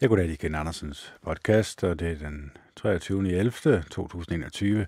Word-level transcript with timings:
Jeg 0.00 0.08
går 0.08 0.18
i 0.18 0.34
Ken 0.34 0.54
Andersens 0.54 1.14
podcast, 1.22 1.84
og 1.84 1.98
det 1.98 2.10
er 2.10 2.18
den 2.18 2.52
23. 2.76 3.32
11. 3.32 3.82
2021. 3.90 4.86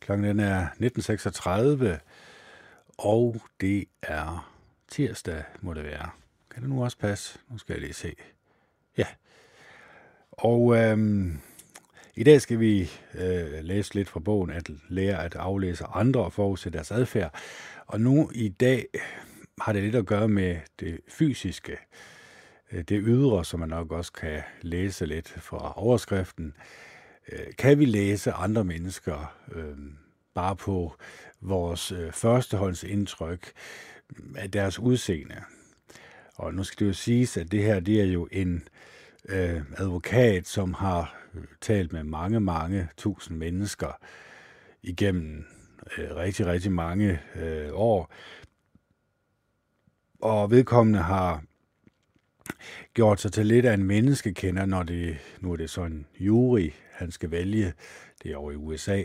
Klokken 0.00 0.40
er 0.40 0.66
19.36, 0.66 1.98
og 2.98 3.36
det 3.60 3.84
er 4.02 4.52
tirsdag, 4.88 5.44
må 5.60 5.74
det 5.74 5.84
være. 5.84 6.10
Kan 6.50 6.62
det 6.62 6.70
nu 6.70 6.84
også 6.84 6.98
passe? 6.98 7.38
Nu 7.50 7.58
skal 7.58 7.72
jeg 7.72 7.80
lige 7.80 7.92
se. 7.92 8.14
Ja. 8.96 9.06
Og 10.32 10.76
øhm, 10.76 11.38
i 12.14 12.24
dag 12.24 12.40
skal 12.40 12.60
vi 12.60 12.90
øh, 13.14 13.64
læse 13.64 13.94
lidt 13.94 14.08
fra 14.08 14.20
bogen, 14.20 14.50
at 14.50 14.70
lære 14.88 15.24
at 15.24 15.34
aflæse 15.34 15.84
andre 15.84 16.20
og 16.20 16.32
forudse 16.32 16.70
deres 16.70 16.90
adfærd. 16.90 17.34
Og 17.86 18.00
nu 18.00 18.30
i 18.34 18.48
dag 18.48 18.86
har 19.60 19.72
det 19.72 19.82
lidt 19.82 19.94
at 19.94 20.06
gøre 20.06 20.28
med 20.28 20.56
det 20.80 21.00
fysiske. 21.08 21.76
Øh, 22.72 22.82
det 22.82 23.02
ydre, 23.06 23.44
som 23.44 23.60
man 23.60 23.68
nok 23.68 23.92
også 23.92 24.12
kan 24.12 24.42
læse 24.62 25.06
lidt 25.06 25.28
fra 25.28 25.72
overskriften. 25.76 26.54
Øh, 27.32 27.46
kan 27.58 27.78
vi 27.78 27.84
læse 27.84 28.32
andre 28.32 28.64
mennesker 28.64 29.34
øh, 29.52 29.76
bare 30.34 30.56
på 30.56 30.96
vores 31.40 31.92
øh, 31.92 32.12
førstehåndsindtryk 32.12 33.52
af 34.36 34.50
deres 34.50 34.78
udseende? 34.78 35.36
Og 36.34 36.54
nu 36.54 36.64
skal 36.64 36.78
det 36.78 36.88
jo 36.88 36.94
siges, 36.94 37.36
at 37.36 37.52
det 37.52 37.62
her 37.62 37.80
det 37.80 38.00
er 38.00 38.04
jo 38.04 38.28
en 38.32 38.68
øh, 39.28 39.62
advokat, 39.76 40.46
som 40.46 40.74
har 40.74 41.16
talt 41.60 41.92
med 41.92 42.04
mange, 42.04 42.40
mange 42.40 42.88
tusind 42.96 43.38
mennesker 43.38 43.98
igennem 44.82 45.44
øh, 45.98 46.16
rigtig, 46.16 46.46
rigtig 46.46 46.72
mange 46.72 47.20
øh, 47.34 47.68
år. 47.72 48.12
Og 50.20 50.50
vedkommende 50.50 50.98
har 50.98 51.42
gjort 52.94 53.20
sig 53.20 53.32
til 53.32 53.46
lidt 53.46 53.66
af 53.66 53.74
en 53.74 53.84
menneskekender, 53.84 54.66
når 54.66 54.82
det, 54.82 55.16
nu 55.40 55.52
er 55.52 55.56
det 55.56 55.70
så 55.70 55.84
en 55.84 56.06
jury, 56.20 56.70
han 56.92 57.10
skal 57.10 57.30
vælge, 57.30 57.72
det 58.22 58.32
er 58.32 58.36
over 58.36 58.52
i 58.52 58.56
USA. 58.56 59.02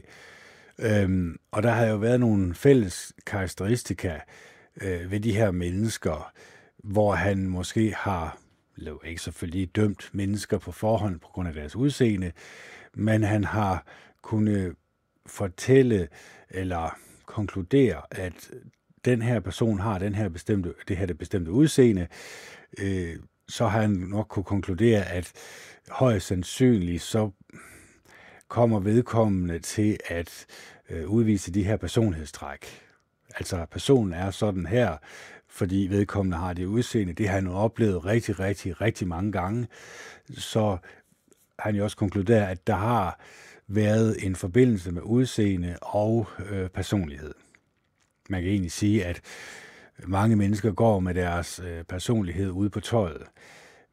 Øhm, 0.80 1.40
og 1.52 1.64
der 1.64 1.72
har 1.72 1.86
jo 1.86 1.96
været 1.96 2.20
nogle 2.20 2.56
fælles 2.56 3.14
karakteristika 3.26 4.20
øh, 4.82 5.12
ved 5.12 5.20
de 5.20 5.34
her 5.34 5.52
mennesker, 5.52 6.34
hvor 6.78 7.14
han 7.14 7.48
måske 7.48 7.94
har, 7.98 8.38
eller 8.78 9.06
ikke 9.06 9.22
selvfølgelig 9.22 9.76
dømt 9.76 10.10
mennesker 10.14 10.58
på 10.58 10.72
forhånd 10.72 11.20
på 11.20 11.28
grund 11.28 11.48
af 11.48 11.54
deres 11.54 11.76
udseende, 11.76 12.32
men 12.94 13.24
han 13.24 13.44
har 13.44 13.86
kunnet 14.22 14.76
fortælle 15.26 16.08
eller 16.50 16.98
konkludere, 17.26 18.02
at 18.12 18.52
den 19.06 19.22
her 19.22 19.40
person 19.40 19.80
har 19.80 20.00
den 20.00 20.16
her 20.16 20.30
bestemte, 20.30 20.74
det 20.88 20.98
her 20.98 21.06
det 21.06 21.18
bestemte 21.18 21.52
udseende, 21.52 22.08
øh, 22.80 23.16
så 23.50 23.68
har 23.68 23.82
han 23.82 23.92
nok 23.92 24.28
kunne 24.28 24.44
konkludere, 24.44 25.06
at 25.06 25.32
højst 25.90 26.28
sandsynligt 26.28 27.04
så 27.04 27.32
kommer 28.48 28.80
vedkommende 28.80 29.60
til 29.60 29.98
at 30.06 30.46
øh, 30.90 31.10
udvise 31.10 31.52
de 31.52 31.64
her 31.64 31.78
personlighedstræk. 31.78 32.66
Altså 33.36 33.66
personen 33.72 34.14
er 34.14 34.32
sådan 34.32 34.66
her, 34.66 34.98
fordi 35.48 35.88
vedkommende 35.90 36.38
har 36.38 36.54
det 36.54 36.66
udseende. 36.66 37.14
Det 37.14 37.28
har 37.28 37.36
han 37.36 37.48
oplevet 37.48 38.06
rigtig, 38.06 38.40
rigtig, 38.40 38.82
rigtig 38.82 39.08
mange 39.08 39.32
gange. 39.32 39.68
Så 40.30 40.78
han 41.60 41.76
jo 41.76 41.84
også 41.84 41.98
konkluderer, 41.98 42.48
at 42.48 42.68
der 42.68 42.76
har 42.76 43.20
været 43.68 44.26
en 44.26 44.36
forbindelse 44.36 44.92
med 44.92 45.02
udseende 45.02 45.78
og 45.82 46.28
øh, 46.50 46.70
personlighed. 46.70 47.34
Man 48.30 48.42
kan 48.42 48.52
egentlig 48.52 48.72
sige, 48.72 49.06
at 49.06 49.22
mange 50.08 50.36
mennesker 50.36 50.72
går 50.72 51.00
med 51.00 51.14
deres 51.14 51.62
øh, 51.66 51.84
personlighed 51.84 52.50
ude 52.50 52.70
på 52.70 52.80
tøjet. 52.80 53.24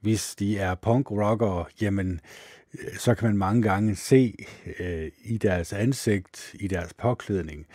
Hvis 0.00 0.34
de 0.34 0.58
er 0.58 0.74
punk-rockere, 0.74 1.64
jamen, 1.80 2.20
øh, 2.74 2.96
så 2.98 3.14
kan 3.14 3.28
man 3.28 3.36
mange 3.36 3.62
gange 3.62 3.96
se 3.96 4.46
øh, 4.78 5.10
i 5.24 5.38
deres 5.38 5.72
ansigt, 5.72 6.54
i 6.54 6.68
deres 6.68 6.94
påklædning. 6.94 7.66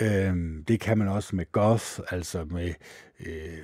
Øh, 0.00 0.34
det 0.68 0.80
kan 0.80 0.98
man 0.98 1.08
også 1.08 1.36
med 1.36 1.52
goth, 1.52 2.00
altså 2.10 2.44
med 2.44 2.74
øh, 3.20 3.58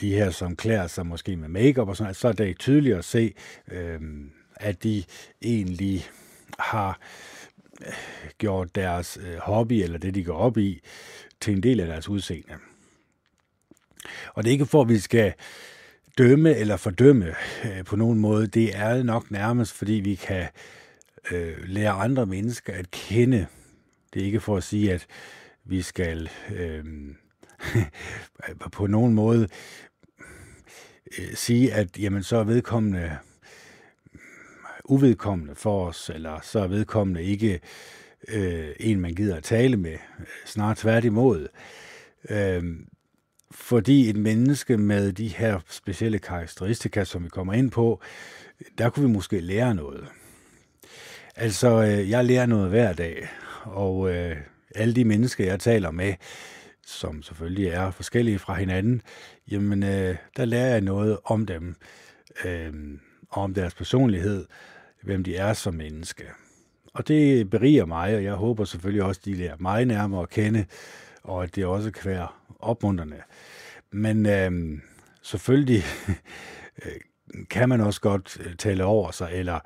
de 0.00 0.14
her, 0.14 0.30
som 0.30 0.56
klæder 0.56 0.86
sig 0.86 1.06
måske 1.06 1.36
med 1.36 1.48
makeup 1.48 1.88
og 1.88 1.96
sådan 1.96 2.14
så 2.14 2.28
er 2.28 2.32
det 2.32 2.58
tydeligt 2.58 2.96
at 2.96 3.04
se, 3.04 3.34
øh, 3.72 4.00
at 4.56 4.82
de 4.82 5.04
egentlig 5.42 6.06
har 6.58 7.00
øh, 7.86 7.92
gjort 8.38 8.74
deres 8.74 9.18
øh, 9.22 9.36
hobby, 9.38 9.72
eller 9.72 9.98
det 9.98 10.14
de 10.14 10.24
går 10.24 10.36
op 10.36 10.58
i, 10.58 10.80
til 11.40 11.52
en 11.52 11.62
del 11.62 11.80
af 11.80 11.86
deres 11.86 12.08
udseende. 12.08 12.54
Og 14.34 14.44
det 14.44 14.50
er 14.50 14.52
ikke 14.52 14.66
for, 14.66 14.82
at 14.82 14.88
vi 14.88 14.98
skal 14.98 15.32
dømme 16.18 16.56
eller 16.56 16.76
fordømme 16.76 17.34
øh, 17.64 17.84
på 17.84 17.96
nogen 17.96 18.18
måde. 18.18 18.46
Det 18.46 18.76
er 18.76 19.02
nok 19.02 19.30
nærmest, 19.30 19.72
fordi 19.72 19.92
vi 19.92 20.14
kan 20.14 20.46
øh, 21.30 21.56
lære 21.64 21.90
andre 21.90 22.26
mennesker 22.26 22.72
at 22.72 22.90
kende. 22.90 23.46
Det 24.14 24.22
er 24.22 24.26
ikke 24.26 24.40
for 24.40 24.56
at 24.56 24.64
sige, 24.64 24.92
at 24.92 25.06
vi 25.64 25.82
skal 25.82 26.30
øh, 26.54 26.84
på 28.72 28.86
nogen 28.86 29.14
måde 29.14 29.48
øh, 31.18 31.34
sige, 31.34 31.72
at 31.72 31.98
jamen, 31.98 32.22
så 32.22 32.36
er 32.36 32.44
vedkommende 32.44 33.18
uvedkommende 34.84 35.54
for 35.54 35.86
os, 35.86 36.10
eller 36.14 36.40
så 36.42 36.60
er 36.60 36.66
vedkommende 36.66 37.22
ikke 37.22 37.60
øh, 38.28 38.68
en, 38.80 39.00
man 39.00 39.14
gider 39.14 39.36
at 39.36 39.42
tale 39.42 39.76
med. 39.76 39.92
Øh, 39.92 40.26
Snart 40.46 40.76
tværtimod. 40.76 41.48
Øh, 42.30 42.62
fordi 43.50 44.10
et 44.10 44.16
menneske 44.16 44.76
med 44.78 45.12
de 45.12 45.28
her 45.28 45.60
specielle 45.68 46.18
karakteristika, 46.18 47.04
som 47.04 47.24
vi 47.24 47.28
kommer 47.28 47.52
ind 47.52 47.70
på, 47.70 48.00
der 48.78 48.90
kunne 48.90 49.06
vi 49.06 49.12
måske 49.12 49.40
lære 49.40 49.74
noget. 49.74 50.04
Altså, 51.36 51.82
øh, 51.82 52.10
jeg 52.10 52.24
lærer 52.24 52.46
noget 52.46 52.68
hver 52.68 52.92
dag, 52.92 53.28
og 53.62 54.10
øh, 54.14 54.36
alle 54.74 54.94
de 54.94 55.04
mennesker, 55.04 55.44
jeg 55.44 55.60
taler 55.60 55.90
med, 55.90 56.14
som 56.86 57.22
selvfølgelig 57.22 57.66
er 57.66 57.90
forskellige 57.90 58.38
fra 58.38 58.54
hinanden, 58.54 59.02
jamen, 59.50 59.82
øh, 59.82 60.16
der 60.36 60.44
lærer 60.44 60.70
jeg 60.70 60.80
noget 60.80 61.18
om 61.24 61.46
dem, 61.46 61.74
øh, 62.44 62.72
om 63.30 63.54
deres 63.54 63.74
personlighed, 63.74 64.46
hvem 65.02 65.24
de 65.24 65.36
er 65.36 65.52
som 65.52 65.74
menneske. 65.74 66.24
Og 66.92 67.08
det 67.08 67.50
beriger 67.50 67.84
mig, 67.84 68.16
og 68.16 68.24
jeg 68.24 68.34
håber 68.34 68.64
selvfølgelig 68.64 69.02
også, 69.02 69.20
at 69.20 69.24
de 69.24 69.34
lærer 69.34 69.56
mig 69.58 69.84
nærmere 69.84 70.22
at 70.22 70.30
kende, 70.30 70.64
og 71.22 71.42
at 71.42 71.56
det 71.56 71.66
også 71.66 71.90
kan 71.90 72.10
være 72.10 72.28
opmuntrende. 72.58 73.22
Men 73.90 74.26
øh, 74.26 74.78
selvfølgelig 75.22 75.82
øh, 76.84 76.92
kan 77.50 77.68
man 77.68 77.80
også 77.80 78.00
godt 78.00 78.38
øh, 78.40 78.54
tale 78.56 78.84
over 78.84 79.10
sig, 79.10 79.30
eller 79.32 79.60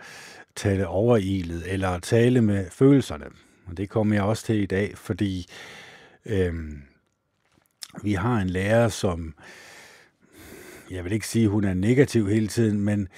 tale 0.56 0.86
overilet, 0.86 1.72
eller 1.72 1.98
tale 1.98 2.42
med 2.42 2.70
følelserne. 2.70 3.26
Og 3.66 3.76
det 3.76 3.90
kommer 3.90 4.14
jeg 4.14 4.24
også 4.24 4.44
til 4.46 4.62
i 4.62 4.66
dag, 4.66 4.98
fordi 4.98 5.46
øh, 6.26 6.54
vi 8.02 8.12
har 8.12 8.36
en 8.36 8.50
lærer, 8.50 8.88
som, 8.88 9.34
jeg 10.90 11.04
vil 11.04 11.12
ikke 11.12 11.28
sige, 11.28 11.48
hun 11.48 11.64
er 11.64 11.74
negativ 11.74 12.28
hele 12.28 12.48
tiden, 12.48 12.80
men 12.80 13.08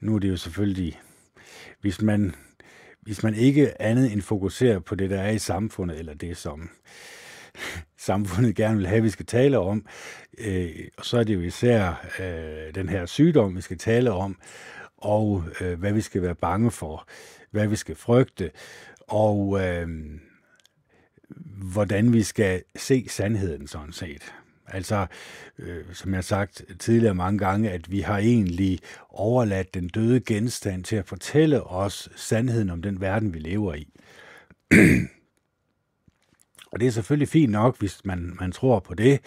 nu 0.00 0.14
er 0.14 0.18
det 0.18 0.28
jo 0.28 0.36
selvfølgelig, 0.36 1.00
hvis 1.80 2.02
man, 2.02 2.34
hvis 3.00 3.22
man 3.22 3.34
ikke 3.34 3.82
andet 3.82 4.12
end 4.12 4.22
fokuserer 4.22 4.78
på 4.78 4.94
det, 4.94 5.10
der 5.10 5.20
er 5.20 5.30
i 5.30 5.38
samfundet, 5.38 5.98
eller 5.98 6.14
det, 6.14 6.36
som 6.36 6.70
samfundet 7.98 8.56
gerne 8.56 8.76
vil 8.76 8.86
have, 8.86 9.02
vi 9.02 9.10
skal 9.10 9.26
tale 9.26 9.58
om. 9.58 9.86
Øh, 10.38 10.88
og 10.98 11.04
så 11.04 11.18
er 11.18 11.24
det 11.24 11.34
jo 11.34 11.40
især 11.40 12.06
øh, 12.20 12.74
den 12.74 12.88
her 12.88 13.06
sygdom, 13.06 13.56
vi 13.56 13.60
skal 13.60 13.78
tale 13.78 14.12
om, 14.12 14.36
og 14.96 15.44
øh, 15.60 15.78
hvad 15.78 15.92
vi 15.92 16.00
skal 16.00 16.22
være 16.22 16.34
bange 16.34 16.70
for, 16.70 17.08
hvad 17.50 17.66
vi 17.66 17.76
skal 17.76 17.96
frygte, 17.96 18.50
og 19.08 19.60
øh, 19.60 19.88
hvordan 21.72 22.12
vi 22.12 22.22
skal 22.22 22.62
se 22.76 23.06
sandheden 23.08 23.66
sådan 23.66 23.92
set. 23.92 24.34
Altså, 24.72 25.06
øh, 25.58 25.84
som 25.92 26.10
jeg 26.10 26.16
har 26.16 26.22
sagt 26.22 26.62
tidligere 26.78 27.14
mange 27.14 27.38
gange, 27.38 27.70
at 27.70 27.90
vi 27.90 28.00
har 28.00 28.18
egentlig 28.18 28.80
overladt 29.08 29.74
den 29.74 29.88
døde 29.88 30.20
genstand 30.20 30.84
til 30.84 30.96
at 30.96 31.06
fortælle 31.06 31.62
os 31.62 32.08
sandheden 32.16 32.70
om 32.70 32.82
den 32.82 33.00
verden, 33.00 33.34
vi 33.34 33.38
lever 33.38 33.74
i. 33.74 33.88
Og 36.72 36.80
det 36.80 36.86
er 36.86 36.90
selvfølgelig 36.90 37.28
fint 37.28 37.52
nok, 37.52 37.78
hvis 37.78 38.04
man, 38.04 38.36
man 38.40 38.52
tror 38.52 38.80
på 38.80 38.94
det, 38.94 39.20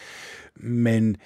men 0.55 1.17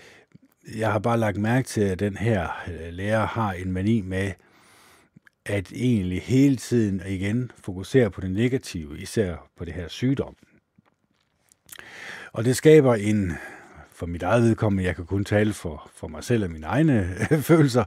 jeg 0.75 0.91
har 0.91 0.99
bare 0.99 1.19
lagt 1.19 1.37
mærke 1.37 1.67
til, 1.67 1.81
at 1.81 1.99
den 1.99 2.17
her 2.17 2.49
øh, 2.67 2.93
lærer 2.93 3.25
har 3.25 3.53
en 3.53 3.71
mani 3.71 4.01
med, 4.01 4.31
at 5.45 5.71
egentlig 5.71 6.21
hele 6.21 6.55
tiden 6.55 7.01
igen 7.07 7.51
fokusere 7.63 8.11
på 8.11 8.21
det 8.21 8.31
negative, 8.31 8.99
især 8.99 9.49
på 9.57 9.65
det 9.65 9.73
her 9.73 9.87
sygdom. 9.87 10.35
Og 12.33 12.45
det 12.45 12.55
skaber 12.55 12.95
en, 12.95 13.33
for 13.97 14.05
mit 14.05 14.23
eget 14.23 14.43
vedkommende, 14.43 14.83
jeg 14.83 14.95
kan 14.95 15.05
kun 15.05 15.25
tale 15.25 15.53
for, 15.53 15.89
for 15.95 16.07
mig 16.07 16.23
selv 16.23 16.43
og 16.43 16.51
mine 16.51 16.65
egne 16.65 17.17
øh, 17.31 17.41
følelser, 17.41 17.83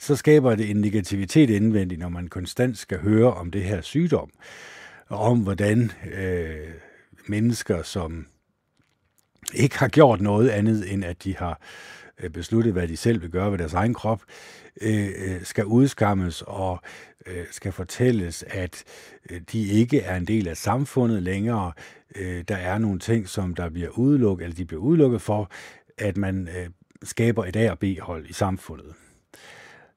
så 0.00 0.16
skaber 0.16 0.54
det 0.54 0.70
en 0.70 0.76
negativitet 0.76 1.50
indvendigt, 1.50 2.00
når 2.00 2.08
man 2.08 2.28
konstant 2.28 2.78
skal 2.78 2.98
høre 2.98 3.34
om 3.34 3.50
det 3.50 3.64
her 3.64 3.80
sygdom, 3.80 4.30
og 5.06 5.18
om 5.18 5.38
hvordan 5.38 5.92
øh, 6.14 6.68
mennesker, 7.26 7.82
som 7.82 8.26
ikke 9.54 9.78
har 9.78 9.88
gjort 9.88 10.20
noget 10.20 10.48
andet, 10.48 10.92
end 10.92 11.04
at 11.04 11.24
de 11.24 11.36
har 11.36 11.60
øh, 12.20 12.30
besluttet, 12.30 12.72
hvad 12.72 12.88
de 12.88 12.96
selv 12.96 13.22
vil 13.22 13.30
gøre 13.30 13.50
ved 13.50 13.58
deres 13.58 13.74
egen 13.74 13.94
krop, 13.94 14.22
øh, 14.80 15.08
øh 15.08 15.44
skal 15.44 15.64
udskammes 15.64 16.42
og 16.46 16.80
øh, 17.26 17.44
skal 17.50 17.72
fortælles, 17.72 18.44
at 18.48 18.84
de 19.52 19.68
ikke 19.68 20.00
er 20.00 20.16
en 20.16 20.26
del 20.26 20.48
af 20.48 20.56
samfundet 20.56 21.22
længere. 21.22 21.72
Øh, 22.16 22.44
der 22.48 22.56
er 22.56 22.78
nogle 22.78 22.98
ting, 22.98 23.28
som 23.28 23.54
der 23.54 23.68
bliver 23.68 23.88
udelukket, 23.88 24.44
eller 24.44 24.56
de 24.56 24.64
bliver 24.64 24.82
udelukket 24.82 25.22
for, 25.22 25.50
at 25.98 26.16
man 26.16 26.48
øh, 26.48 26.70
skaber 27.02 27.44
et 27.44 27.56
A- 27.56 27.70
og 27.70 27.78
B-hold 27.78 28.26
i 28.26 28.32
samfundet. 28.32 28.94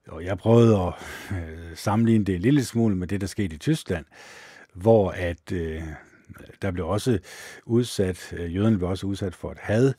Og 0.08 0.24
jeg 0.24 0.38
prøvede 0.38 0.76
at 0.76 0.92
øh, 1.30 1.76
sammenligne 1.76 2.24
det 2.24 2.34
en 2.34 2.40
lille 2.40 2.64
smule 2.64 2.96
med 2.96 3.06
det, 3.06 3.20
der 3.20 3.26
skete 3.26 3.54
i 3.54 3.58
Tyskland, 3.58 4.04
hvor 4.74 5.10
at 5.10 5.52
øh, 5.52 5.82
der 6.62 6.70
blev 6.70 6.88
også 6.88 7.18
udsat, 7.66 8.34
øh, 8.36 8.54
jøderne 8.54 8.78
blev 8.78 8.90
også 8.90 9.06
udsat 9.06 9.34
for 9.34 9.52
et 9.52 9.58
had. 9.60 9.92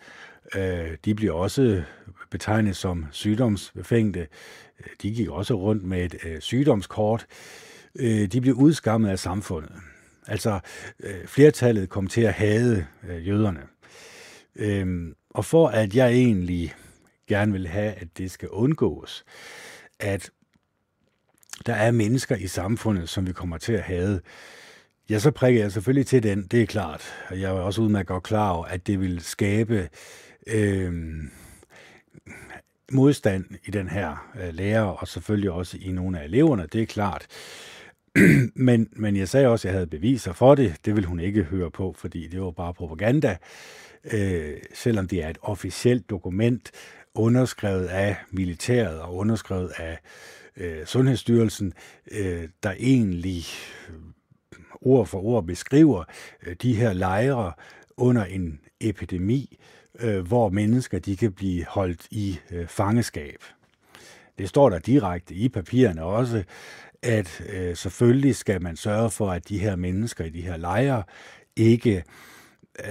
Øh, 0.55 0.97
de 1.05 1.15
blev 1.15 1.35
også 1.35 1.83
betegnet 2.29 2.75
som 2.75 3.05
sygdomsbefængte. 3.11 4.27
Øh, 4.79 4.87
de 5.01 5.13
gik 5.13 5.29
også 5.29 5.53
rundt 5.53 5.83
med 5.83 6.05
et 6.05 6.15
øh, 6.25 6.39
sygdomskort. 6.39 7.25
Øh, 7.95 8.25
de 8.27 8.41
blev 8.41 8.55
udskammet 8.55 9.09
af 9.09 9.19
samfundet. 9.19 9.71
Altså, 10.27 10.59
øh, 10.99 11.27
flertallet 11.27 11.89
kom 11.89 12.07
til 12.07 12.21
at 12.21 12.33
hade 12.33 12.85
øh, 13.09 13.27
jøderne. 13.27 13.61
Øhm, 14.55 15.15
og 15.29 15.45
for 15.45 15.67
at 15.67 15.95
jeg 15.95 16.11
egentlig 16.11 16.73
gerne 17.27 17.51
vil 17.51 17.67
have, 17.67 17.91
at 17.93 18.07
det 18.17 18.31
skal 18.31 18.49
undgås, 18.49 19.23
at 19.99 20.29
der 21.65 21.73
er 21.73 21.91
mennesker 21.91 22.35
i 22.35 22.47
samfundet, 22.47 23.09
som 23.09 23.27
vi 23.27 23.33
kommer 23.33 23.57
til 23.57 23.73
at 23.73 23.83
have, 23.83 24.21
ja, 25.09 25.19
så 25.19 25.31
prikker 25.31 25.61
jeg 25.61 25.71
selvfølgelig 25.71 26.07
til 26.07 26.23
den, 26.23 26.47
det 26.47 26.61
er 26.61 26.65
klart. 26.65 27.13
Og 27.29 27.41
jeg 27.41 27.49
er 27.49 27.59
også 27.59 27.81
udmærket 27.81 28.07
godt 28.07 28.23
klar 28.23 28.49
over, 28.49 28.65
at 28.65 28.87
det 28.87 28.99
vil 28.99 29.19
skabe 29.19 29.89
øh, 30.47 30.93
modstand 32.91 33.45
i 33.65 33.71
den 33.71 33.89
her 33.89 34.31
øh, 34.41 34.53
lærer, 34.53 34.83
og 34.83 35.07
selvfølgelig 35.07 35.51
også 35.51 35.77
i 35.81 35.91
nogle 35.91 36.19
af 36.19 36.25
eleverne, 36.25 36.67
det 36.67 36.81
er 36.81 36.85
klart. 36.85 37.27
men, 38.55 38.89
men 38.91 39.15
jeg 39.15 39.29
sagde 39.29 39.47
også, 39.47 39.67
at 39.67 39.71
jeg 39.71 39.77
havde 39.77 39.87
beviser 39.87 40.33
for 40.33 40.55
det. 40.55 40.75
Det 40.85 40.95
vil 40.95 41.05
hun 41.05 41.19
ikke 41.19 41.43
høre 41.43 41.71
på, 41.71 41.95
fordi 41.97 42.27
det 42.27 42.41
var 42.41 42.51
bare 42.51 42.73
propaganda. 42.73 43.37
Øh, 44.13 44.57
selvom 44.73 45.07
det 45.07 45.23
er 45.23 45.29
et 45.29 45.37
officielt 45.41 46.09
dokument, 46.09 46.71
underskrevet 47.15 47.85
af 47.85 48.15
militæret 48.31 48.99
og 49.01 49.15
underskrevet 49.15 49.71
af 49.77 49.99
øh, 50.57 50.85
Sundhedsstyrelsen, 50.85 51.73
øh, 52.11 52.47
der 52.63 52.73
egentlig 52.79 53.45
øh, 53.89 53.95
ord 54.81 55.07
for 55.07 55.23
ord 55.23 55.45
beskriver 55.45 56.03
øh, 56.47 56.55
de 56.61 56.75
her 56.75 56.93
lejre 56.93 57.51
under 57.97 58.25
en 58.25 58.59
epidemi, 58.79 59.57
øh, 59.99 60.27
hvor 60.27 60.49
mennesker 60.49 60.99
de 60.99 61.17
kan 61.17 61.31
blive 61.31 61.65
holdt 61.65 62.07
i 62.11 62.39
øh, 62.51 62.67
fangeskab. 62.67 63.43
Det 64.37 64.49
står 64.49 64.69
der 64.69 64.79
direkte 64.79 65.33
i 65.35 65.49
papirerne 65.49 66.03
også, 66.03 66.43
at 67.03 67.43
øh, 67.53 67.75
selvfølgelig 67.75 68.35
skal 68.35 68.61
man 68.61 68.75
sørge 68.75 69.09
for, 69.09 69.31
at 69.31 69.49
de 69.49 69.59
her 69.59 69.75
mennesker 69.75 70.25
i 70.25 70.29
de 70.29 70.41
her 70.41 70.57
lejre 70.57 71.03
ikke 71.55 72.03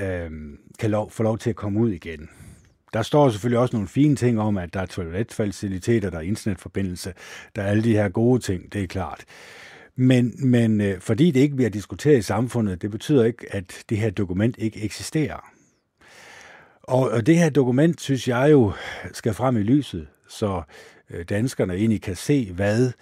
øh, 0.00 0.31
kan 0.79 0.91
lov, 0.91 1.11
få 1.11 1.23
lov 1.23 1.38
til 1.38 1.50
at 1.50 1.56
komme 1.56 1.81
ud 1.81 1.91
igen. 1.91 2.29
Der 2.93 3.03
står 3.03 3.31
selvfølgelig 3.31 3.59
også 3.59 3.76
nogle 3.76 3.88
fine 3.88 4.17
ting 4.17 4.41
om, 4.41 4.59
at 4.59 4.75
der 4.75 4.81
er 4.81 4.87
toiletfaciliteter, 4.87 6.11
der 6.11 6.19
er 6.19 6.23
internetforbindelse, 6.23 7.12
der 7.56 7.62
er 7.62 7.67
alle 7.67 7.85
de 7.85 7.93
her 7.93 8.09
gode 8.09 8.41
ting, 8.41 8.73
det 8.73 8.82
er 8.82 8.87
klart. 8.87 9.25
Men, 9.97 10.35
men 10.38 10.81
øh, 10.81 11.00
fordi 11.00 11.31
det 11.31 11.41
ikke 11.41 11.56
bliver 11.56 11.70
diskuteret 11.70 12.19
i 12.19 12.23
samfundet, 12.23 12.82
det 12.82 12.91
betyder 12.91 13.25
ikke, 13.25 13.47
at 13.50 13.85
det 13.88 13.99
her 13.99 14.11
dokument 14.11 14.56
ikke 14.59 14.82
eksisterer. 14.82 15.53
Og, 16.82 17.11
og 17.11 17.26
det 17.26 17.38
her 17.38 17.50
dokument, 17.50 18.00
synes 18.00 18.29
jeg 18.29 18.49
jo, 18.50 18.73
skal 19.12 19.35
frem 19.35 19.56
i 19.56 19.62
lyset, 19.62 20.06
så 20.29 20.62
øh, 21.11 21.25
danskerne 21.25 21.75
egentlig 21.75 22.03
kan 22.03 22.17
se, 22.17 22.53
hvad 22.53 22.93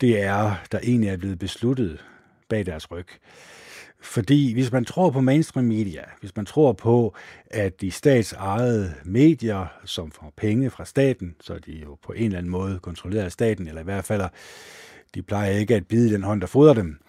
det 0.00 0.22
er, 0.22 0.54
der 0.72 0.78
egentlig 0.82 1.10
er 1.10 1.16
blevet 1.16 1.38
besluttet 1.38 2.04
bag 2.48 2.66
deres 2.66 2.90
ryg. 2.90 3.06
Fordi 4.00 4.52
hvis 4.52 4.72
man 4.72 4.84
tror 4.84 5.10
på 5.10 5.20
mainstream 5.20 5.64
media, 5.64 6.04
hvis 6.20 6.36
man 6.36 6.46
tror 6.46 6.72
på, 6.72 7.14
at 7.46 7.80
de 7.80 7.90
statsejede 7.90 8.94
medier, 9.04 9.66
som 9.84 10.10
får 10.10 10.32
penge 10.36 10.70
fra 10.70 10.84
staten, 10.84 11.36
så 11.40 11.54
er 11.54 11.58
de 11.58 11.72
jo 11.72 11.98
på 12.02 12.12
en 12.12 12.24
eller 12.24 12.38
anden 12.38 12.50
måde 12.50 12.78
kontrolleret 12.78 13.24
af 13.24 13.32
staten, 13.32 13.68
eller 13.68 13.80
i 13.80 13.84
hvert 13.84 14.04
fald, 14.04 14.22
de 15.14 15.22
plejer 15.22 15.50
ikke 15.50 15.74
at 15.74 15.86
bide 15.86 16.12
den 16.12 16.22
hånd, 16.22 16.40
der 16.40 16.46
fodrer 16.46 16.74
dem, 16.74 17.00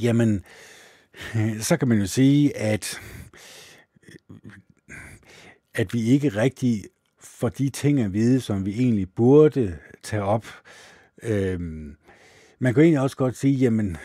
jamen, 0.00 0.44
så 1.60 1.76
kan 1.76 1.88
man 1.88 1.98
jo 1.98 2.06
sige, 2.06 2.56
at, 2.56 3.00
at 5.74 5.94
vi 5.94 6.02
ikke 6.02 6.28
rigtig 6.28 6.84
får 7.20 7.48
de 7.48 7.70
ting 7.70 8.00
at 8.00 8.12
vide, 8.12 8.40
som 8.40 8.66
vi 8.66 8.72
egentlig 8.72 9.10
burde 9.10 9.78
tage 10.02 10.22
op. 10.22 10.46
Øhm, 11.22 11.96
man 12.58 12.74
kan 12.74 12.82
egentlig 12.82 13.00
også 13.00 13.16
godt 13.16 13.36
sige, 13.36 13.54
jamen, 13.54 13.96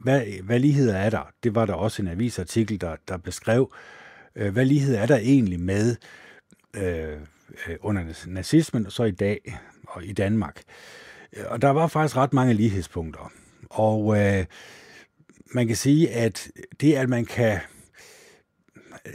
hvad, 0.00 0.42
hvad 0.42 0.58
ligheder 0.58 0.96
er 0.96 1.10
der? 1.10 1.30
Det 1.42 1.54
var 1.54 1.66
der 1.66 1.74
også 1.74 2.02
en 2.02 2.08
avisartikel, 2.08 2.80
der, 2.80 2.96
der 3.08 3.16
beskrev, 3.16 3.72
øh, 4.36 4.52
hvad 4.52 4.64
lighed 4.64 4.94
er 4.94 5.06
der 5.06 5.16
egentlig 5.16 5.60
med 5.60 5.96
øh, 6.76 7.18
øh, 7.68 7.76
under 7.80 8.26
nazismen 8.26 8.86
og 8.86 8.92
så 8.92 9.04
i 9.04 9.10
dag 9.10 9.58
og 9.88 10.04
i 10.04 10.12
Danmark. 10.12 10.62
Øh, 11.36 11.44
og 11.48 11.62
der 11.62 11.70
var 11.70 11.86
faktisk 11.86 12.16
ret 12.16 12.32
mange 12.32 12.54
lighedspunkter. 12.54 13.32
Og 13.70 14.18
øh, 14.20 14.44
man 15.54 15.66
kan 15.66 15.76
sige, 15.76 16.10
at 16.10 16.50
det, 16.80 16.94
at 16.94 17.08
man 17.08 17.24
kan 17.24 17.58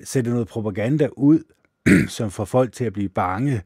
sætte 0.04 0.30
noget 0.32 0.48
propaganda 0.48 1.10
ud, 1.18 1.44
som 2.08 2.32
får 2.32 2.46
folk 2.46 2.74
til 2.74 2.86
at 2.86 2.94
blive 2.94 3.10
bange, 3.10 3.62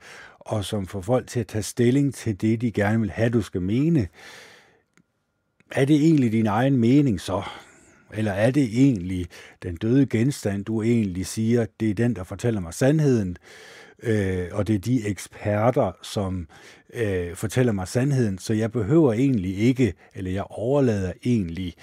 og 0.48 0.66
som 0.66 0.88
får 0.88 1.02
folk 1.02 1.28
til 1.28 1.40
at 1.40 1.48
tage 1.48 1.64
stilling 1.64 2.14
til 2.14 2.42
det, 2.42 2.62
de 2.62 2.72
gerne 2.72 3.00
vil 3.00 3.12
have, 3.12 3.30
du 3.30 3.42
skal 3.42 3.62
mene, 3.62 4.08
er 5.72 5.86
det 5.86 5.96
egentlig 5.96 6.32
din 6.32 6.48
egen 6.48 6.78
mening 6.78 7.22
så? 7.22 7.44
Eller 8.14 8.32
er 8.32 8.52
det 8.52 8.64
egentlig 8.64 9.28
den 9.64 9.76
døde 9.76 10.06
genstand, 10.06 10.66
du 10.66 10.82
egentlig 10.82 11.26
siger, 11.26 11.66
det 11.80 11.90
er 11.90 11.94
den, 11.94 12.16
der 12.16 12.24
fortæller 12.24 12.62
mig 12.62 12.74
sandheden? 12.74 13.38
Øh, 14.04 14.48
og 14.52 14.68
det 14.68 14.76
er 14.76 14.80
de 14.80 15.08
eksperter, 15.08 15.92
som 16.02 16.48
øh, 16.94 17.36
fortæller 17.36 17.72
mig 17.72 17.88
sandheden, 17.88 18.38
så 18.38 18.54
jeg 18.54 18.72
behøver 18.72 19.14
egentlig 19.14 19.58
ikke, 19.58 19.94
eller 20.16 20.32
jeg 20.32 20.44
overlader 20.50 21.14
egentlig 21.26 21.74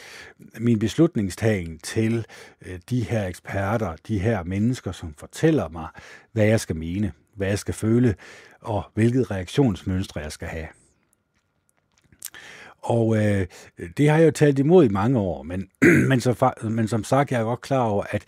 min 0.59 0.79
beslutningstagen 0.79 1.79
til 1.79 2.27
øh, 2.67 2.79
de 2.91 3.01
her 3.01 3.27
eksperter, 3.27 3.97
de 4.09 4.19
her 4.19 4.43
mennesker, 4.43 4.93
som 4.93 5.15
fortæller 5.19 5.69
mig, 5.69 5.89
hvad 6.33 6.47
jeg 6.47 6.61
skal 6.61 6.77
mene, 6.77 7.13
hvad 7.37 7.49
jeg 7.49 7.59
skal 7.59 7.75
føle, 7.75 8.15
og 8.61 8.83
hvilket 8.95 9.31
reaktionsmønstre 9.31 10.21
jeg 10.21 10.33
skal 10.33 10.49
have. 10.49 10.67
Og 12.83 13.17
øh, 13.17 13.47
det 13.97 14.11
har 14.11 14.19
jeg 14.19 14.27
jo 14.27 14.31
talt 14.31 14.59
imod 14.59 14.85
i 14.85 14.89
mange 14.89 15.19
år, 15.19 15.43
men, 15.43 15.69
men, 16.09 16.21
så, 16.21 16.53
men 16.63 16.89
som 16.89 17.05
sagt, 17.05 17.33
jeg 17.33 17.41
er 17.41 17.45
godt 17.45 17.61
klar 17.61 17.85
over, 17.85 18.05
at 18.11 18.25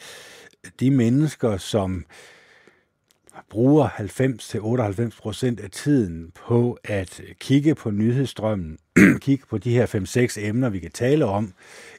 de 0.81 0.91
mennesker, 0.91 1.57
som 1.57 2.05
bruger 3.51 3.89
90-98 5.15 5.21
procent 5.21 5.61
af 5.61 5.71
tiden 5.71 6.33
på 6.35 6.79
at 6.85 7.21
kigge 7.41 7.75
på 7.75 7.91
nyhedsstrømmen, 7.91 8.79
kigge 9.21 9.47
på 9.51 9.59
de 9.59 9.71
her 9.71 9.87
5-6 10.41 10.47
emner, 10.47 10.69
vi 10.69 10.79
kan 10.79 10.91
tale 10.91 11.25
om. 11.25 11.53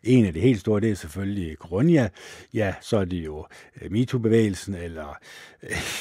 En 0.03 0.25
af 0.25 0.33
de 0.33 0.39
helt 0.39 0.59
store, 0.59 0.81
det 0.81 0.91
er 0.91 0.95
selvfølgelig 0.95 1.57
Corona. 1.57 2.09
Ja, 2.53 2.73
så 2.81 2.97
er 2.97 3.05
det 3.05 3.25
jo 3.25 3.45
øh, 3.81 3.91
MeToo-bevægelsen, 3.91 4.73
eller, 4.73 5.17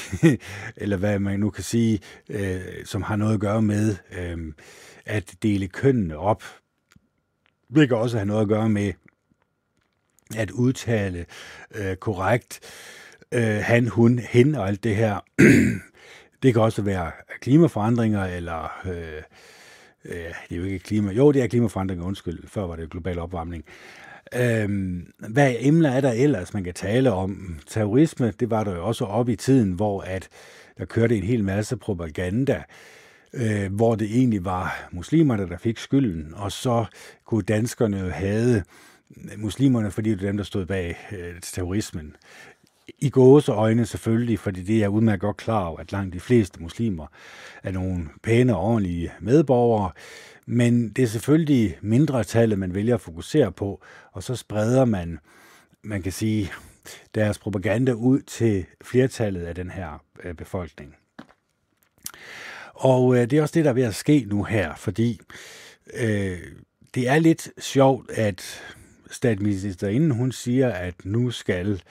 eller 0.83 0.97
hvad 0.97 1.19
man 1.19 1.39
nu 1.39 1.49
kan 1.49 1.63
sige, 1.63 1.99
øh, 2.29 2.61
som 2.85 3.01
har 3.01 3.15
noget 3.15 3.33
at 3.33 3.39
gøre 3.39 3.61
med 3.61 3.95
øh, 4.17 4.53
at 5.05 5.35
dele 5.43 5.67
kønnene 5.67 6.17
op. 6.17 6.43
Det 7.75 7.87
kan 7.87 7.97
også 7.97 8.17
have 8.17 8.27
noget 8.27 8.41
at 8.41 8.47
gøre 8.47 8.69
med 8.69 8.93
at 10.37 10.51
udtale 10.51 11.25
øh, 11.75 11.95
korrekt 11.95 12.59
øh, 12.63 12.97
Øh, 13.31 13.59
han, 13.63 13.87
hun, 13.87 14.19
hen 14.19 14.55
og 14.55 14.67
alt 14.67 14.83
det 14.83 14.95
her. 14.95 15.19
det 16.43 16.53
kan 16.53 16.61
også 16.61 16.81
være 16.81 17.11
klimaforandringer, 17.41 18.25
eller 18.25 18.81
øh, 18.85 19.21
øh, 20.05 20.33
det 20.49 20.55
er 20.55 20.55
jo 20.57 20.63
ikke 20.63 20.79
klima, 20.79 21.11
jo 21.11 21.31
det 21.31 21.41
er 21.41 21.47
klimaforandringer, 21.47 22.05
undskyld, 22.05 22.47
før 22.47 22.67
var 22.67 22.75
det 22.75 22.89
global 22.89 23.19
opvarmning. 23.19 23.63
Øh, 24.35 24.99
hvad 25.29 25.55
emner 25.59 25.89
er 25.89 26.01
der 26.01 26.11
ellers, 26.11 26.53
man 26.53 26.63
kan 26.63 26.73
tale 26.73 27.11
om? 27.11 27.59
Terrorisme, 27.67 28.33
det 28.39 28.49
var 28.49 28.63
der 28.63 28.75
jo 28.75 28.87
også 28.87 29.05
op 29.05 29.29
i 29.29 29.35
tiden, 29.35 29.71
hvor 29.71 30.01
at 30.01 30.29
der 30.77 30.85
kørte 30.85 31.17
en 31.17 31.23
hel 31.23 31.43
masse 31.43 31.77
propaganda, 31.77 32.63
øh, 33.33 33.73
hvor 33.73 33.95
det 33.95 34.07
egentlig 34.17 34.45
var 34.45 34.89
muslimerne, 34.91 35.49
der 35.49 35.57
fik 35.57 35.77
skylden, 35.77 36.33
og 36.35 36.51
så 36.51 36.85
kunne 37.25 37.43
danskerne 37.43 37.99
jo 37.99 38.09
have 38.09 38.63
muslimerne, 39.37 39.91
fordi 39.91 40.09
det 40.09 40.21
er 40.21 40.27
dem, 40.27 40.37
der 40.37 40.43
stod 40.43 40.65
bag 40.65 40.97
øh, 41.11 41.35
terrorismen. 41.41 42.15
I 42.99 43.09
gåse 43.09 43.51
øjne 43.51 43.85
selvfølgelig, 43.85 44.39
fordi 44.39 44.63
det 44.63 44.75
er 44.75 44.79
jeg 44.79 44.89
udmærket 44.89 45.21
godt 45.21 45.37
klar 45.37 45.65
over, 45.65 45.79
at 45.79 45.91
langt 45.91 46.13
de 46.13 46.19
fleste 46.19 46.61
muslimer 46.61 47.07
er 47.63 47.71
nogle 47.71 48.09
pæne 48.23 48.55
og 48.55 48.63
ordentlige 48.63 49.11
medborgere, 49.19 49.91
men 50.45 50.89
det 50.89 51.03
er 51.03 51.07
selvfølgelig 51.07 51.77
mindre 51.81 52.23
tallet, 52.23 52.59
man 52.59 52.73
vælger 52.73 52.95
at 52.95 53.01
fokusere 53.01 53.51
på, 53.51 53.81
og 54.11 54.23
så 54.23 54.35
spreder 54.35 54.85
man, 54.85 55.19
man 55.83 56.01
kan 56.01 56.11
sige, 56.11 56.51
deres 57.15 57.39
propaganda 57.39 57.91
ud 57.91 58.21
til 58.21 58.65
flertallet 58.81 59.45
af 59.45 59.55
den 59.55 59.69
her 59.69 60.03
øh, 60.23 60.33
befolkning. 60.33 60.95
Og 62.73 63.15
øh, 63.15 63.29
det 63.29 63.33
er 63.33 63.41
også 63.41 63.53
det, 63.53 63.65
der 63.65 63.71
er 63.71 63.75
ved 63.75 63.83
at 63.83 63.95
ske 63.95 64.25
nu 64.29 64.43
her, 64.43 64.75
fordi 64.75 65.19
øh, 65.93 66.39
det 66.95 67.07
er 67.07 67.19
lidt 67.19 67.49
sjovt, 67.59 68.11
at 68.11 68.63
statsministerinden, 69.11 70.11
hun 70.11 70.31
siger, 70.31 70.69
at 70.69 70.93
nu 71.03 71.31
skal 71.31 71.81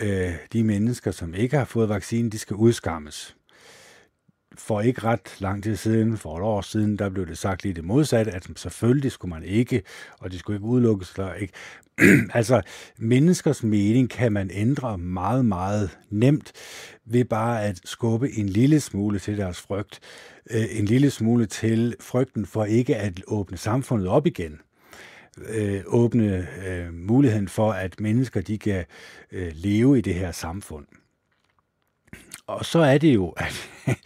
øh, 0.00 0.32
de 0.52 0.64
mennesker, 0.64 1.10
som 1.10 1.34
ikke 1.34 1.56
har 1.56 1.64
fået 1.64 1.88
vaccinen, 1.88 2.30
de 2.30 2.38
skal 2.38 2.56
udskammes 2.56 3.36
for 4.54 4.80
ikke 4.80 5.04
ret 5.04 5.36
lang 5.38 5.62
tid 5.62 5.76
siden, 5.76 6.16
for 6.16 6.36
et 6.36 6.42
år 6.42 6.60
siden, 6.60 6.98
der 6.98 7.08
blev 7.08 7.26
det 7.26 7.38
sagt 7.38 7.62
lige 7.62 7.74
det 7.74 7.84
modsatte, 7.84 8.32
at 8.32 8.48
selvfølgelig 8.56 9.12
skulle 9.12 9.30
man 9.30 9.42
ikke, 9.42 9.82
og 10.20 10.30
det 10.30 10.40
skulle 10.40 10.56
ikke 10.56 10.66
udelukkes, 10.66 11.14
eller 11.16 11.34
ikke. 11.34 11.52
altså, 12.38 12.62
menneskers 12.98 13.62
mening 13.62 14.10
kan 14.10 14.32
man 14.32 14.50
ændre 14.52 14.98
meget, 14.98 15.44
meget 15.44 15.98
nemt 16.10 16.52
ved 17.04 17.24
bare 17.24 17.64
at 17.64 17.80
skubbe 17.84 18.32
en 18.32 18.48
lille 18.48 18.80
smule 18.80 19.18
til 19.18 19.38
deres 19.38 19.60
frygt. 19.60 20.00
Øh, 20.50 20.64
en 20.70 20.84
lille 20.84 21.10
smule 21.10 21.46
til 21.46 21.96
frygten 22.00 22.46
for 22.46 22.64
ikke 22.64 22.96
at 22.96 23.22
åbne 23.26 23.56
samfundet 23.56 24.08
op 24.08 24.26
igen 24.26 24.60
øh, 25.38 25.82
åbne 25.86 26.48
øh, 26.66 26.94
muligheden 26.94 27.48
for, 27.48 27.72
at 27.72 28.00
mennesker 28.00 28.40
de 28.40 28.58
kan 28.58 28.84
øh, 29.32 29.52
leve 29.54 29.98
i 29.98 30.00
det 30.00 30.14
her 30.14 30.32
samfund. 30.32 30.86
Og 32.46 32.64
så 32.64 32.78
er 32.78 32.98
det 32.98 33.14
jo, 33.14 33.28
at, 33.28 33.70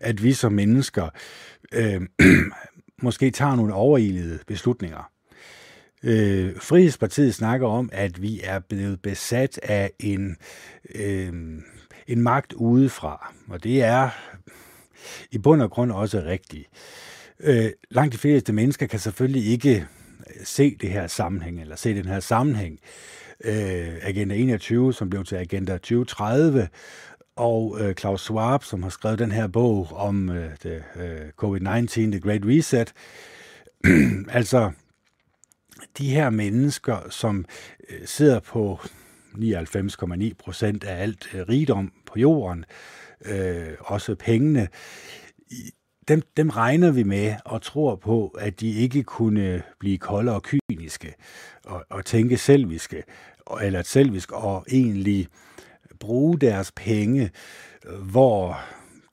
at 0.00 0.22
vi 0.22 0.32
som 0.32 0.52
mennesker 0.52 1.08
øh, 1.72 2.00
måske 3.02 3.30
tager 3.30 3.56
nogle 3.56 3.74
overilede 3.74 4.38
beslutninger. 4.46 5.10
Øh, 6.02 6.56
Frihedspartiet 6.60 7.34
snakker 7.34 7.68
om, 7.68 7.90
at 7.92 8.22
vi 8.22 8.40
er 8.44 8.58
blevet 8.58 9.02
besat 9.02 9.60
af 9.62 9.92
en, 9.98 10.36
øh, 10.94 11.32
en 12.06 12.20
magt 12.20 12.52
udefra, 12.52 13.34
og 13.48 13.64
det 13.64 13.82
er 13.82 14.10
i 15.30 15.38
bund 15.38 15.62
og 15.62 15.70
grund 15.70 15.92
også 15.92 16.20
rigtigt. 16.20 16.68
Øh, 17.40 17.70
langt 17.90 18.12
de 18.12 18.18
fleste 18.18 18.52
mennesker 18.52 18.86
kan 18.86 18.98
selvfølgelig 18.98 19.46
ikke 19.46 19.86
se 20.44 20.76
det 20.80 20.90
her 20.90 21.06
sammenhæng, 21.06 21.60
eller 21.60 21.76
se 21.76 21.94
den 21.94 22.04
her 22.04 22.20
sammenhæng. 22.20 22.78
Øh, 23.44 23.88
Agenda 24.02 24.34
21, 24.34 24.94
som 24.94 25.10
blev 25.10 25.24
til 25.24 25.36
Agenda 25.36 25.72
2030, 25.72 26.68
og 27.36 27.76
øh, 27.80 27.94
Klaus 27.94 28.20
Schwab, 28.22 28.64
som 28.64 28.82
har 28.82 28.90
skrevet 28.90 29.18
den 29.18 29.32
her 29.32 29.46
bog 29.46 29.88
om 29.92 30.30
øh, 30.30 30.50
det, 30.62 30.82
øh, 30.96 31.28
COVID-19, 31.42 32.10
The 32.10 32.20
Great 32.20 32.42
Reset. 32.44 32.92
altså, 34.38 34.70
de 35.98 36.10
her 36.10 36.30
mennesker, 36.30 37.10
som 37.10 37.44
øh, 37.90 38.06
sidder 38.06 38.40
på 38.40 38.80
99,9 39.34 40.32
procent 40.38 40.84
af 40.84 41.02
alt 41.02 41.34
øh, 41.34 41.48
rigdom 41.48 41.92
på 42.06 42.18
jorden, 42.18 42.64
øh, 43.24 43.68
også 43.80 44.14
pengene, 44.14 44.68
dem, 46.08 46.22
dem 46.36 46.50
regner 46.50 46.90
vi 46.90 47.02
med 47.02 47.34
og 47.44 47.62
tror 47.62 47.96
på, 47.96 48.28
at 48.28 48.60
de 48.60 48.72
ikke 48.72 49.02
kunne 49.02 49.62
blive 49.78 49.98
kolde 49.98 50.34
og 50.34 50.42
kyniske 50.42 51.14
og, 51.64 51.84
og 51.90 52.04
tænke 52.04 52.36
selviske, 52.36 53.02
eller 53.62 53.82
selvisk 53.82 54.32
og 54.32 54.64
egentlig 54.70 55.28
bruge 56.00 56.38
deres 56.38 56.72
penge, 56.76 57.30
hvor 58.02 58.60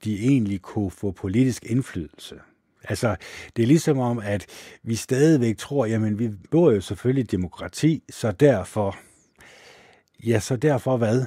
de 0.04 0.20
egentlig 0.20 0.62
kunne 0.62 0.92
få 0.92 1.12
politisk 1.12 1.66
indflydelse. 1.66 2.36
Altså, 2.84 3.16
det 3.56 3.64
er 3.64 3.68
ligesom 3.68 4.00
om, 4.00 4.20
at 4.20 4.46
vi 4.84 4.96
stadigvæk 4.96 5.58
tror, 5.58 5.86
jamen, 5.86 6.20
vi 6.20 6.30
bor 6.52 6.72
jo 6.72 6.82
selvfølgelig 6.82 7.24
i 7.24 7.38
demokrati, 7.38 8.04
så 8.10 8.32
derfor, 8.32 8.98
ja, 10.26 10.40
så 10.40 10.56
derfor 10.56 10.98
hvad? 10.98 11.26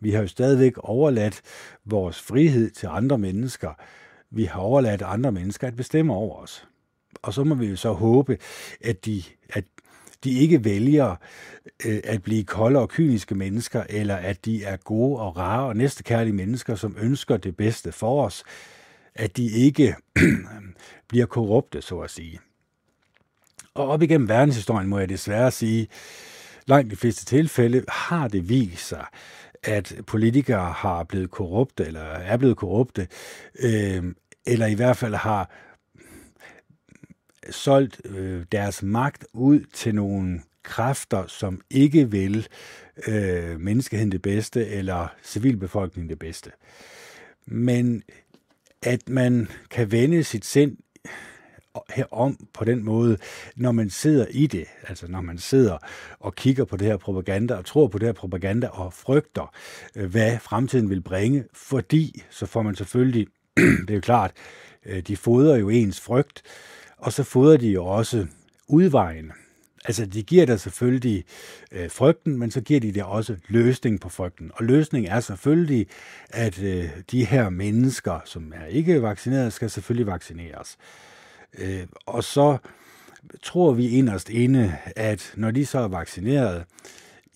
Vi 0.00 0.10
har 0.10 0.20
jo 0.20 0.28
stadigvæk 0.28 0.72
overladt 0.78 1.40
vores 1.84 2.20
frihed 2.20 2.70
til 2.70 2.86
andre 2.86 3.18
mennesker, 3.18 3.74
vi 4.30 4.44
har 4.44 4.60
overladt 4.60 5.02
andre 5.02 5.32
mennesker 5.32 5.66
at 5.66 5.76
bestemme 5.76 6.14
over 6.14 6.36
os. 6.42 6.68
Og 7.22 7.34
så 7.34 7.44
må 7.44 7.54
vi 7.54 7.66
jo 7.66 7.76
så 7.76 7.92
håbe, 7.92 8.38
at 8.80 9.04
de, 9.06 9.22
at 9.50 9.64
de 10.24 10.32
ikke 10.32 10.64
vælger 10.64 11.16
øh, 11.86 12.00
at 12.04 12.22
blive 12.22 12.44
kolde 12.44 12.80
og 12.80 12.88
kyniske 12.88 13.34
mennesker, 13.34 13.84
eller 13.88 14.16
at 14.16 14.44
de 14.44 14.64
er 14.64 14.76
gode 14.76 15.20
og 15.20 15.36
rare 15.36 15.68
og 15.68 15.76
næstekærlige 15.76 16.34
mennesker, 16.34 16.74
som 16.74 16.96
ønsker 17.00 17.36
det 17.36 17.56
bedste 17.56 17.92
for 17.92 18.24
os. 18.24 18.44
At 19.14 19.36
de 19.36 19.50
ikke 19.50 19.96
bliver 21.08 21.26
korrupte, 21.26 21.82
så 21.82 21.98
at 21.98 22.10
sige. 22.10 22.40
Og 23.74 23.88
op 23.88 24.02
igennem 24.02 24.28
verdenshistorien 24.28 24.88
må 24.88 24.98
jeg 24.98 25.08
desværre 25.08 25.50
sige, 25.50 25.88
langt 26.66 26.90
de 26.90 26.96
fleste 26.96 27.24
tilfælde 27.24 27.84
har 27.88 28.28
det 28.28 28.48
vist 28.48 28.88
sig, 28.88 29.06
at 29.64 29.94
politikere 30.06 30.72
har 30.72 31.04
blevet 31.04 31.30
korrupte, 31.30 31.86
eller 31.86 32.00
er 32.00 32.36
blevet 32.36 32.56
korrupte, 32.56 33.08
øh, 33.60 34.04
eller 34.46 34.66
i 34.66 34.74
hvert 34.74 34.96
fald 34.96 35.14
har 35.14 35.50
solgt 37.50 38.00
øh, 38.04 38.44
deres 38.52 38.82
magt 38.82 39.26
ud 39.32 39.60
til 39.72 39.94
nogle 39.94 40.40
kræfter, 40.62 41.26
som 41.26 41.60
ikke 41.70 42.10
vil 42.10 42.48
øh, 43.06 43.60
menneskeheden 43.60 44.12
det 44.12 44.22
bedste, 44.22 44.66
eller 44.66 45.08
civilbefolkningen 45.24 46.10
det 46.10 46.18
bedste. 46.18 46.50
Men 47.46 48.02
at 48.82 49.08
man 49.08 49.48
kan 49.70 49.92
vende 49.92 50.24
sit 50.24 50.44
sind 50.44 50.76
herom 51.90 52.46
på 52.54 52.64
den 52.64 52.84
måde, 52.84 53.18
når 53.56 53.72
man 53.72 53.90
sidder 53.90 54.26
i 54.30 54.46
det, 54.46 54.64
altså 54.88 55.06
når 55.08 55.20
man 55.20 55.38
sidder 55.38 55.78
og 56.20 56.34
kigger 56.34 56.64
på 56.64 56.76
det 56.76 56.86
her 56.86 56.96
propaganda 56.96 57.54
og 57.54 57.64
tror 57.64 57.88
på 57.88 57.98
det 57.98 58.08
her 58.08 58.12
propaganda 58.12 58.66
og 58.66 58.92
frygter, 58.92 59.54
øh, 59.96 60.10
hvad 60.10 60.38
fremtiden 60.38 60.90
vil 60.90 61.00
bringe, 61.00 61.44
fordi 61.52 62.22
så 62.30 62.46
får 62.46 62.62
man 62.62 62.74
selvfølgelig, 62.74 63.26
det 63.86 63.90
er 63.90 63.94
jo 63.94 64.00
klart, 64.00 64.32
øh, 64.86 65.02
de 65.02 65.16
fodrer 65.16 65.56
jo 65.56 65.68
ens 65.68 66.00
frygt, 66.00 66.42
og 66.96 67.12
så 67.12 67.22
fodrer 67.22 67.56
de 67.56 67.68
jo 67.68 67.84
også 67.86 68.26
udvejen. 68.68 69.32
Altså, 69.84 70.06
de 70.06 70.22
giver 70.22 70.46
dig 70.46 70.60
selvfølgelig 70.60 71.24
øh, 71.72 71.90
frygten, 71.90 72.38
men 72.38 72.50
så 72.50 72.60
giver 72.60 72.80
de 72.80 72.92
dig 72.92 73.04
også 73.04 73.36
løsning 73.48 74.00
på 74.00 74.08
frygten. 74.08 74.50
Og 74.54 74.64
løsningen 74.64 75.12
er 75.12 75.20
selvfølgelig, 75.20 75.86
at 76.30 76.62
øh, 76.62 76.90
de 77.10 77.24
her 77.24 77.50
mennesker, 77.50 78.20
som 78.24 78.52
er 78.56 78.66
ikke 78.66 79.02
vaccineret, 79.02 79.52
skal 79.52 79.70
selvfølgelig 79.70 80.06
vaccineres. 80.06 80.76
Øh, 80.80 81.07
Øh, 81.58 81.86
og 82.06 82.24
så 82.24 82.58
tror 83.42 83.72
vi 83.72 83.88
inderst 83.88 84.28
inde, 84.28 84.76
at 84.96 85.32
når 85.36 85.50
de 85.50 85.66
så 85.66 85.78
er 85.78 85.88
vaccineret, 85.88 86.64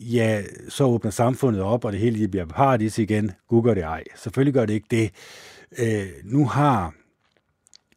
ja, 0.00 0.42
så 0.68 0.84
åbner 0.84 1.10
samfundet 1.10 1.62
op, 1.62 1.84
og 1.84 1.92
det 1.92 2.00
hele 2.00 2.28
bliver 2.28 2.46
paradis 2.46 2.98
igen. 2.98 3.30
Google 3.48 3.74
det 3.74 3.82
ej. 3.82 4.04
Selvfølgelig 4.16 4.54
gør 4.54 4.66
det 4.66 4.74
ikke 4.74 4.88
det. 4.90 5.10
Øh, 5.78 6.08
nu 6.24 6.46
har 6.46 6.94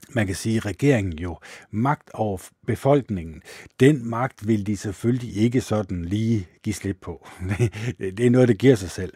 man 0.10 0.28
kan 0.28 0.36
sige, 0.36 0.60
regeringen 0.60 1.20
jo 1.20 1.38
magt 1.72 2.10
over 2.14 2.38
befolkningen. 2.68 3.42
Den 3.80 4.10
magt 4.10 4.48
vil 4.48 4.68
de 4.68 4.78
selvfølgelig 4.78 5.38
ikke 5.38 5.62
sådan 5.62 6.06
lige 6.06 6.48
give 6.64 6.74
slip 6.74 6.98
på. 7.02 7.28
Det 8.00 8.20
er 8.20 8.30
noget, 8.30 8.48
der 8.48 8.54
giver 8.54 8.76
sig 8.76 8.92
selv. 8.92 9.14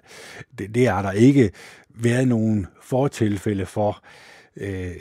Det, 0.58 0.76
det 0.76 0.88
har 0.88 1.02
der 1.02 1.12
ikke 1.12 1.52
været 1.90 2.28
nogen 2.28 2.68
fortilfælde 2.82 3.66
for. 3.66 4.04
Øh, 4.58 4.96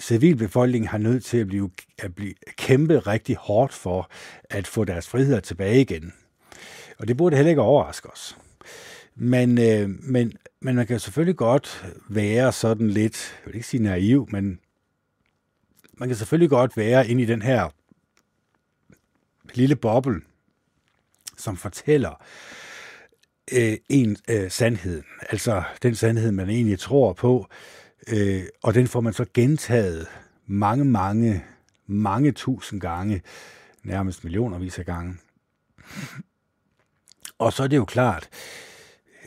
civilbefolkningen 0.00 0.88
har 0.88 0.98
nødt 0.98 1.24
til 1.24 1.38
at 1.38 1.46
blive, 1.46 1.70
at 1.98 2.14
blive 2.14 2.34
kæmpe 2.56 2.98
rigtig 2.98 3.36
hårdt 3.36 3.72
for 3.72 4.10
at 4.50 4.66
få 4.66 4.84
deres 4.84 5.08
friheder 5.08 5.40
tilbage 5.40 5.80
igen. 5.80 6.12
Og 6.98 7.08
det 7.08 7.16
burde 7.16 7.36
heller 7.36 7.50
ikke 7.50 7.62
overraske 7.62 8.10
os. 8.10 8.36
Men, 9.14 9.58
øh, 9.58 9.88
men, 9.88 10.32
men 10.60 10.74
man 10.76 10.86
kan 10.86 11.00
selvfølgelig 11.00 11.36
godt 11.36 11.84
være 12.08 12.52
sådan 12.52 12.90
lidt, 12.90 13.34
jeg 13.40 13.46
vil 13.46 13.54
ikke 13.54 13.66
sige 13.66 13.82
naiv, 13.82 14.28
men 14.30 14.60
man 15.92 16.08
kan 16.08 16.16
selvfølgelig 16.16 16.50
godt 16.50 16.76
være 16.76 17.08
inde 17.08 17.22
i 17.22 17.26
den 17.26 17.42
her 17.42 17.68
lille 19.54 19.76
boble, 19.76 20.20
som 21.36 21.56
fortæller 21.56 22.24
øh, 23.52 23.76
en 23.88 24.16
øh, 24.30 24.50
sandhed. 24.50 25.02
Altså 25.30 25.62
den 25.82 25.94
sandhed, 25.94 26.32
man 26.32 26.50
egentlig 26.50 26.78
tror 26.78 27.12
på, 27.12 27.46
øh, 28.08 28.44
og 28.62 28.74
den 28.74 28.88
får 28.88 29.00
man 29.00 29.12
så 29.12 29.26
gentaget 29.34 30.06
mange, 30.46 30.84
mange, 30.84 31.44
mange 31.86 32.32
tusind 32.32 32.80
gange, 32.80 33.22
nærmest 33.82 34.24
millionervis 34.24 34.78
af 34.78 34.86
gange. 34.86 35.16
Og 37.38 37.52
så 37.52 37.62
er 37.62 37.66
det 37.66 37.76
jo 37.76 37.84
klart, 37.84 38.28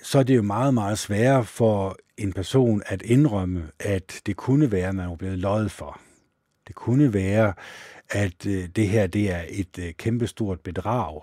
så 0.03 0.19
er 0.19 0.23
det 0.23 0.35
jo 0.35 0.41
meget, 0.41 0.73
meget 0.73 0.99
sværere 0.99 1.45
for 1.45 1.97
en 2.17 2.33
person 2.33 2.81
at 2.85 3.01
indrømme, 3.01 3.71
at 3.79 4.21
det 4.25 4.35
kunne 4.35 4.71
være, 4.71 4.89
at 4.89 4.95
man 4.95 5.09
var 5.09 5.15
blevet 5.15 5.39
løjet 5.39 5.71
for. 5.71 6.01
Det 6.67 6.75
kunne 6.75 7.13
være, 7.13 7.53
at 8.09 8.45
øh, 8.45 8.67
det 8.75 8.89
her 8.89 9.07
det 9.07 9.31
er 9.31 9.43
et 9.49 9.79
øh, 9.79 9.93
kæmpestort 9.93 10.59
bedrag 10.59 11.21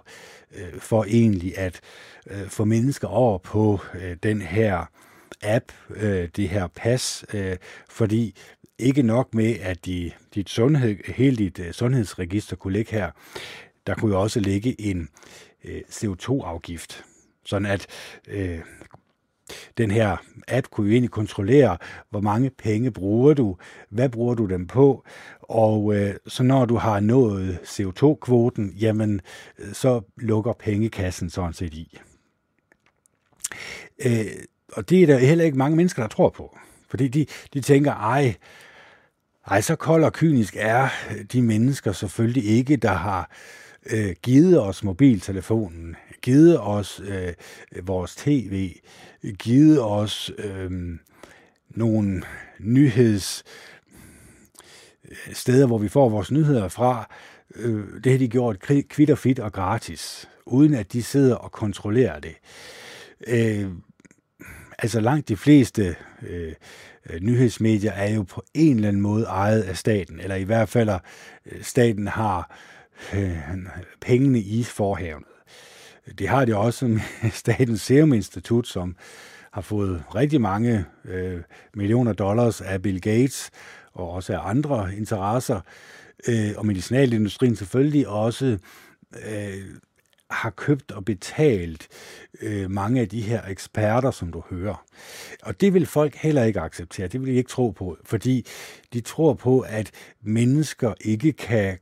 øh, 0.55 0.81
for 0.81 1.05
egentlig 1.05 1.59
at 1.59 1.81
øh, 2.27 2.49
få 2.49 2.65
mennesker 2.65 3.09
over 3.09 3.39
på 3.39 3.81
øh, 3.95 4.17
den 4.23 4.43
her 4.43 4.87
app, 5.43 5.73
øh, 5.91 6.29
det 6.37 6.49
her 6.49 6.67
pas, 6.67 7.25
øh, 7.35 7.57
fordi 7.91 8.35
ikke 8.79 9.03
nok 9.03 9.35
med, 9.35 9.57
at 9.61 9.87
de, 9.87 10.11
dit 10.35 10.51
sundhed, 10.51 10.97
hele 11.15 11.37
dit 11.37 11.59
øh, 11.59 11.73
sundhedsregister 11.73 12.57
kunne 12.57 12.73
ligge 12.73 12.93
her, 12.93 13.11
der 13.87 13.95
kunne 13.95 14.15
jo 14.15 14.21
også 14.21 14.41
ligge 14.41 14.81
en 14.81 15.09
øh, 15.65 15.81
CO2-afgift, 15.91 17.05
sådan 17.45 17.67
at 17.67 17.87
øh, 18.29 18.61
den 19.79 19.91
her 19.91 20.17
app 20.49 20.67
kunne 20.71 20.87
jo 20.87 20.93
egentlig 20.93 21.11
kontrollere, 21.11 21.79
hvor 22.11 22.21
mange 22.21 22.51
penge 22.51 22.91
bruger 22.91 23.35
du, 23.35 23.57
hvad 23.89 24.09
bruger 24.09 24.35
du 24.35 24.47
dem 24.47 24.67
på, 24.67 25.05
og 25.41 25.95
øh, 25.95 26.15
så 26.27 26.43
når 26.43 26.65
du 26.65 26.77
har 26.77 27.01
nået 27.01 27.59
CO2-kvoten, 27.65 28.71
jamen 28.71 29.21
øh, 29.59 29.73
så 29.73 30.01
lukker 30.17 30.53
pengekassen 30.53 31.31
sådan 31.31 31.53
set 31.53 31.75
i. 31.75 31.99
Øh, 34.07 34.27
og 34.75 34.91
det 34.91 35.03
er 35.03 35.07
der 35.07 35.19
heller 35.19 35.45
ikke 35.45 35.59
mange 35.59 35.77
mennesker, 35.77 36.03
der 36.03 36.09
tror 36.09 36.29
på. 36.29 36.59
Fordi 36.89 37.09
de, 37.09 37.27
de 37.55 37.61
tænker, 37.61 37.93
ej, 37.93 38.35
ej, 39.47 39.61
så 39.61 39.77
kold 39.77 40.05
og 40.05 40.13
kynisk 40.13 40.57
er 40.59 40.89
de 41.33 41.43
mennesker 41.43 41.93
selvfølgelig 41.93 42.45
ikke, 42.45 42.77
der 42.77 42.93
har 42.93 43.31
øh, 43.87 44.15
givet 44.23 44.63
os 44.63 44.85
mobiltelefonen, 44.85 45.97
givet 46.23 46.61
os 46.61 47.03
øh, 47.05 47.33
vores 47.83 48.17
tv, 48.17 48.77
givet 49.39 49.83
os 49.83 50.33
øh, 50.39 50.71
nogle 51.71 52.23
nyheds 52.59 53.45
øh, 55.05 55.35
steder, 55.35 55.67
hvor 55.67 55.79
vi 55.79 55.89
får 55.89 56.09
vores 56.09 56.31
nyheder 56.31 56.69
fra. 56.69 57.09
Øh, 57.55 57.85
det 58.05 58.13
har 58.13 58.19
de 58.19 58.29
gjort 58.29 58.59
kvitterfit 58.59 59.11
og 59.11 59.19
fit 59.19 59.39
og 59.39 59.53
gratis, 59.53 60.29
uden 60.47 60.75
at 60.75 60.93
de 60.93 61.03
sidder 61.03 61.35
og 61.35 61.53
kontrollerer 61.53 62.21
det. 62.21 62.37
Øh, 63.27 63.69
altså 64.79 65.01
langt 65.01 65.29
de 65.29 65.37
fleste 65.37 65.97
øh, 66.23 66.53
øh, 67.11 67.21
nyhedsmedier 67.21 67.93
er 67.93 68.15
jo 68.15 68.23
på 68.23 68.45
en 68.55 68.77
eller 68.77 68.89
anden 68.89 69.03
måde 69.03 69.25
ejet 69.25 69.63
af 69.63 69.77
staten, 69.77 70.21
eller 70.21 70.37
i 70.37 70.43
hvert 70.43 70.69
fald 70.69 70.89
øh, 71.47 71.63
staten 71.63 72.09
har 72.09 72.57
øh, 73.15 73.39
pengene 74.01 74.39
i 74.39 74.63
forhaven. 74.63 75.25
Det 76.19 76.29
har 76.29 76.45
det 76.45 76.55
også 76.55 76.87
med 76.87 77.01
Statens 77.31 77.81
Serum 77.81 78.13
Institut, 78.13 78.69
som 78.69 78.97
har 79.53 79.61
fået 79.61 80.05
rigtig 80.15 80.41
mange 80.41 80.85
øh, 81.05 81.41
millioner 81.75 82.13
dollars 82.13 82.61
af 82.61 82.83
Bill 82.83 83.01
Gates 83.01 83.51
og 83.93 84.11
også 84.11 84.33
af 84.33 84.49
andre 84.49 84.97
interesser, 84.97 85.61
øh, 86.29 86.51
og 86.57 86.67
medicinalindustrien 86.67 87.57
selvfølgelig 87.57 88.09
også 88.09 88.59
øh, 89.27 89.65
har 90.31 90.51
købt 90.51 90.93
og 90.93 91.05
betalt 91.05 91.89
øh, 92.43 92.71
mange 92.71 93.01
af 93.01 93.09
de 93.09 93.21
her 93.21 93.43
eksperter, 93.49 94.11
som 94.11 94.33
du 94.33 94.43
hører. 94.51 94.85
Og 95.43 95.61
det 95.61 95.75
vil 95.75 95.87
folk 95.87 96.15
heller 96.15 96.45
ikke 96.45 96.61
acceptere, 96.61 97.09
det 97.09 97.21
vil 97.21 97.33
de 97.33 97.37
ikke 97.37 97.51
tro 97.51 97.71
på, 97.71 97.97
fordi 98.05 98.47
de 98.93 99.01
tror 99.01 99.35
på, 99.35 99.61
at 99.61 99.91
mennesker 100.23 100.95
ikke 101.01 101.33
kan 101.33 101.79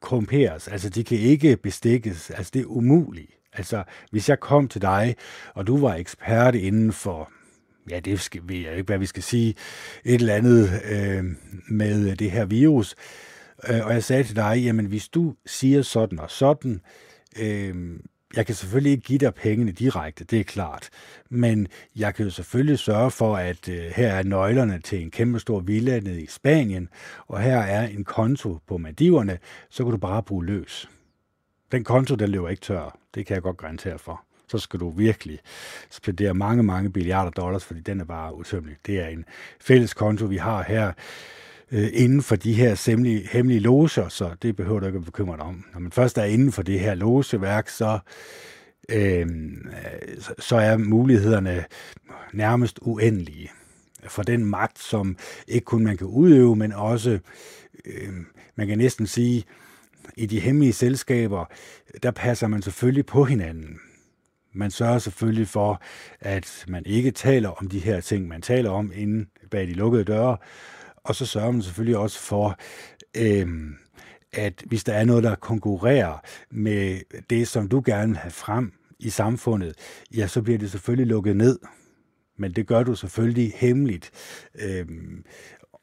korrumperes, 0.00 0.68
altså 0.68 0.88
de 0.88 1.04
kan 1.04 1.18
ikke 1.18 1.56
bestikkes, 1.56 2.30
altså 2.30 2.50
det 2.54 2.60
er 2.60 2.66
umuligt. 2.66 3.30
Altså, 3.52 3.84
hvis 4.10 4.28
jeg 4.28 4.40
kom 4.40 4.68
til 4.68 4.82
dig, 4.82 5.16
og 5.54 5.66
du 5.66 5.78
var 5.78 5.94
ekspert 5.94 6.54
inden 6.54 6.92
for, 6.92 7.32
ja, 7.90 8.00
det 8.00 8.20
skal, 8.20 8.40
ved 8.44 8.56
jeg 8.56 8.72
ikke, 8.72 8.86
hvad 8.86 8.98
vi 8.98 9.06
skal 9.06 9.22
sige, 9.22 9.54
et 10.04 10.14
eller 10.14 10.34
andet 10.34 10.82
øh, 10.90 11.24
med 11.68 12.16
det 12.16 12.30
her 12.30 12.44
virus, 12.44 12.94
øh, 13.68 13.86
og 13.86 13.92
jeg 13.92 14.04
sagde 14.04 14.24
til 14.24 14.36
dig, 14.36 14.62
jamen 14.64 14.86
hvis 14.86 15.08
du 15.08 15.34
siger 15.46 15.82
sådan 15.82 16.18
og 16.18 16.30
sådan, 16.30 16.72
øh, 16.72 16.80
Øhm, 17.40 18.04
jeg 18.36 18.46
kan 18.46 18.54
selvfølgelig 18.54 18.92
ikke 18.92 19.04
give 19.04 19.18
dig 19.18 19.34
pengene 19.34 19.72
direkte, 19.72 20.24
det 20.24 20.40
er 20.40 20.44
klart. 20.44 20.88
Men 21.30 21.68
jeg 21.96 22.14
kan 22.14 22.24
jo 22.24 22.30
selvfølgelig 22.30 22.78
sørge 22.78 23.10
for, 23.10 23.36
at 23.36 23.68
øh, 23.68 23.84
her 23.96 24.08
er 24.08 24.22
nøglerne 24.22 24.80
til 24.80 25.02
en 25.02 25.10
kæmpe 25.10 25.40
stor 25.40 25.60
villa 25.60 26.00
nede 26.00 26.22
i 26.22 26.26
Spanien, 26.26 26.88
og 27.26 27.40
her 27.40 27.58
er 27.58 27.86
en 27.86 28.04
konto 28.04 28.58
på 28.66 28.78
Maldiverne, 28.78 29.38
så 29.70 29.84
kan 29.84 29.90
du 29.90 29.98
bare 29.98 30.22
bruge 30.22 30.46
løs. 30.46 30.88
Den 31.72 31.84
konto, 31.84 32.14
den 32.14 32.30
løber 32.30 32.48
ikke 32.48 32.60
tør. 32.60 32.98
Det 33.14 33.26
kan 33.26 33.34
jeg 33.34 33.42
godt 33.42 33.56
garantere 33.56 33.98
for. 33.98 34.22
Så 34.48 34.58
skal 34.58 34.80
du 34.80 34.90
virkelig 34.90 35.38
spendere 35.90 36.34
mange, 36.34 36.62
mange 36.62 36.90
milliarder 36.94 37.30
dollars, 37.30 37.64
fordi 37.64 37.80
den 37.80 38.00
er 38.00 38.04
bare 38.04 38.36
utømmelig. 38.36 38.76
Det 38.86 39.00
er 39.00 39.06
en 39.06 39.24
fælles 39.60 39.94
konto, 39.94 40.24
vi 40.26 40.36
har 40.36 40.62
her 40.62 40.92
øh, 41.72 41.88
inden 41.92 42.22
for 42.22 42.36
de 42.36 42.54
her 42.54 42.90
hemmelige, 42.90 43.28
hemmelige 43.32 43.60
loger, 43.60 44.08
så 44.08 44.30
det 44.42 44.56
behøver 44.56 44.80
du 44.80 44.86
ikke 44.86 44.98
at 44.98 45.04
bekymre 45.04 45.36
dig 45.36 45.44
om. 45.44 45.64
Når 45.72 45.80
man 45.80 45.92
først 45.92 46.18
er 46.18 46.24
inden 46.24 46.52
for 46.52 46.62
det 46.62 46.80
her 46.80 46.94
logeværk, 46.94 47.68
så, 47.68 47.98
øh, 48.88 49.26
så 50.38 50.56
er 50.56 50.76
mulighederne 50.76 51.64
nærmest 52.32 52.78
uendelige 52.82 53.50
for 54.08 54.22
den 54.22 54.44
magt, 54.44 54.78
som 54.78 55.16
ikke 55.48 55.64
kun 55.64 55.84
man 55.84 55.96
kan 55.96 56.06
udøve, 56.06 56.56
men 56.56 56.72
også, 56.72 57.18
øh, 57.84 58.12
man 58.56 58.66
kan 58.66 58.78
næsten 58.78 59.06
sige, 59.06 59.44
i 60.16 60.26
de 60.26 60.40
hemmelige 60.40 60.72
selskaber, 60.72 61.44
der 62.02 62.10
passer 62.10 62.48
man 62.48 62.62
selvfølgelig 62.62 63.06
på 63.06 63.24
hinanden. 63.24 63.78
Man 64.52 64.70
sørger 64.70 64.98
selvfølgelig 64.98 65.48
for, 65.48 65.82
at 66.20 66.64
man 66.68 66.82
ikke 66.86 67.10
taler 67.10 67.48
om 67.48 67.68
de 67.68 67.78
her 67.78 68.00
ting, 68.00 68.28
man 68.28 68.42
taler 68.42 68.70
om 68.70 68.92
inden 68.94 69.28
bag 69.50 69.66
de 69.66 69.72
lukkede 69.72 70.04
døre, 70.04 70.36
og 71.06 71.14
så 71.14 71.26
sørger 71.26 71.50
man 71.50 71.62
selvfølgelig 71.62 71.96
også 71.96 72.18
for, 72.18 72.58
øh, 73.16 73.48
at 74.32 74.62
hvis 74.66 74.84
der 74.84 74.92
er 74.92 75.04
noget, 75.04 75.24
der 75.24 75.34
konkurrerer 75.34 76.18
med 76.50 77.00
det, 77.30 77.48
som 77.48 77.68
du 77.68 77.82
gerne 77.86 78.08
vil 78.08 78.16
have 78.16 78.30
frem 78.30 78.72
i 78.98 79.10
samfundet, 79.10 79.74
ja, 80.16 80.26
så 80.26 80.42
bliver 80.42 80.58
det 80.58 80.70
selvfølgelig 80.70 81.06
lukket 81.06 81.36
ned. 81.36 81.58
Men 82.38 82.52
det 82.52 82.66
gør 82.66 82.82
du 82.82 82.94
selvfølgelig 82.94 83.52
hemmeligt. 83.56 84.10
Øh, 84.54 84.86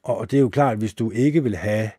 og 0.04 0.32
det 0.32 0.38
er 0.38 0.42
jo 0.42 0.50
klart, 0.50 0.74
at 0.74 0.80
hvis 0.80 0.94
du 0.94 1.12
ikke 1.12 1.44
vil 1.44 1.56
have 1.56 1.90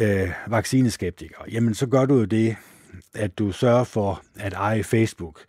øh, 0.00 0.30
vaccineskeptikere, 0.46 1.44
jamen 1.52 1.74
så 1.74 1.86
gør 1.86 2.04
du 2.04 2.18
jo 2.18 2.24
det, 2.24 2.56
at 3.14 3.38
du 3.38 3.52
sørger 3.52 3.84
for 3.84 4.22
at 4.36 4.52
eje 4.52 4.84
Facebook. 4.84 5.40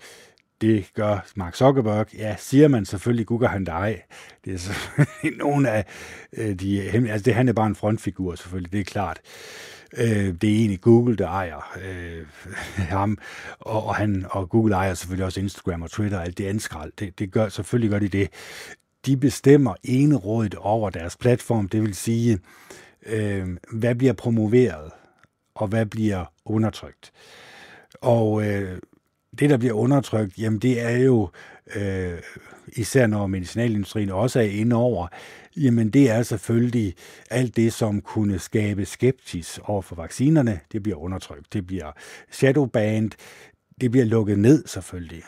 Det 0.64 0.94
gør 0.94 1.26
Mark 1.36 1.56
Zuckerberg. 1.56 2.14
Ja, 2.14 2.36
siger 2.40 2.68
man 2.68 2.86
selvfølgelig, 2.86 3.26
Google 3.26 3.48
han 3.48 3.64
dig. 3.64 4.04
Det 4.46 4.54
er 4.54 4.58
selvfølgelig 4.58 5.38
nogle 5.46 5.70
af 5.70 5.86
øh, 6.34 6.56
de 6.56 6.82
hemmelige. 6.82 7.14
Altså, 7.14 7.26
det, 7.26 7.36
han 7.36 7.50
er 7.50 7.54
bare 7.54 7.68
en 7.68 7.76
frontfigur, 7.76 8.36
selvfølgelig, 8.36 8.72
det 8.72 8.80
er 8.80 8.84
klart. 8.84 9.20
Øh, 9.98 10.34
det 10.42 10.44
er 10.44 10.56
egentlig 10.56 10.82
Google, 10.82 11.16
der 11.16 11.28
ejer 11.28 11.78
øh, 11.84 12.26
ham, 12.98 13.18
og, 13.60 13.86
og, 13.86 13.96
han, 13.96 14.26
og 14.30 14.50
Google 14.50 14.76
ejer 14.76 14.94
selvfølgelig 14.94 15.26
også 15.26 15.40
Instagram 15.40 15.82
og 15.82 15.92
Twitter 15.92 16.18
og 16.18 16.24
alt 16.24 16.38
det 16.38 16.46
anskrald. 16.46 16.92
Det, 17.00 17.20
det 17.20 17.32
gør, 17.32 17.50
selvfølgelig 17.50 17.90
gør 17.90 18.00
de 18.00 18.08
det. 18.08 18.30
De 19.06 19.18
bestemmer 19.18 19.76
enerådigt 19.84 20.56
over 20.56 20.90
deres 20.90 21.18
platform, 21.18 21.70
det 21.70 21.82
vil 21.82 21.96
sige, 21.96 22.40
øh, 23.06 23.48
hvad 23.72 23.96
bliver 23.96 24.14
promoveret, 24.14 24.92
og 25.56 25.68
hvad 25.68 25.86
bliver 25.86 26.26
undertrykt. 26.46 27.12
Og 28.02 28.48
øh, 28.48 28.80
det, 29.40 29.50
der 29.50 29.58
bliver 29.58 29.74
undertrykt, 29.74 30.38
jamen 30.38 30.60
det 30.60 30.82
er 30.82 30.98
jo, 30.98 31.30
øh, 31.76 32.18
især 32.68 33.08
når 33.08 33.28
medicinalindustrien 33.28 34.10
også 34.10 34.40
er 34.40 34.44
inde 34.44 34.76
over, 34.76 35.08
jamen 35.58 35.90
det 35.90 36.10
er 36.10 36.24
selvfølgelig 36.24 36.96
alt 37.30 37.56
det, 37.56 37.74
som 37.74 38.02
kunne 38.02 38.40
skabe 38.40 38.86
skepsis 38.86 39.60
over 39.64 39.82
for 39.82 39.96
vaccinerne, 39.96 40.60
det 40.72 40.84
bliver 40.84 40.98
undertrykt. 40.98 41.54
Det 41.54 41.68
bliver 41.68 41.92
shadowbanned, 42.32 43.12
det 43.82 43.92
bliver 43.92 44.06
lukket 44.06 44.40
ned 44.40 44.68
selvfølgelig. 44.68 45.24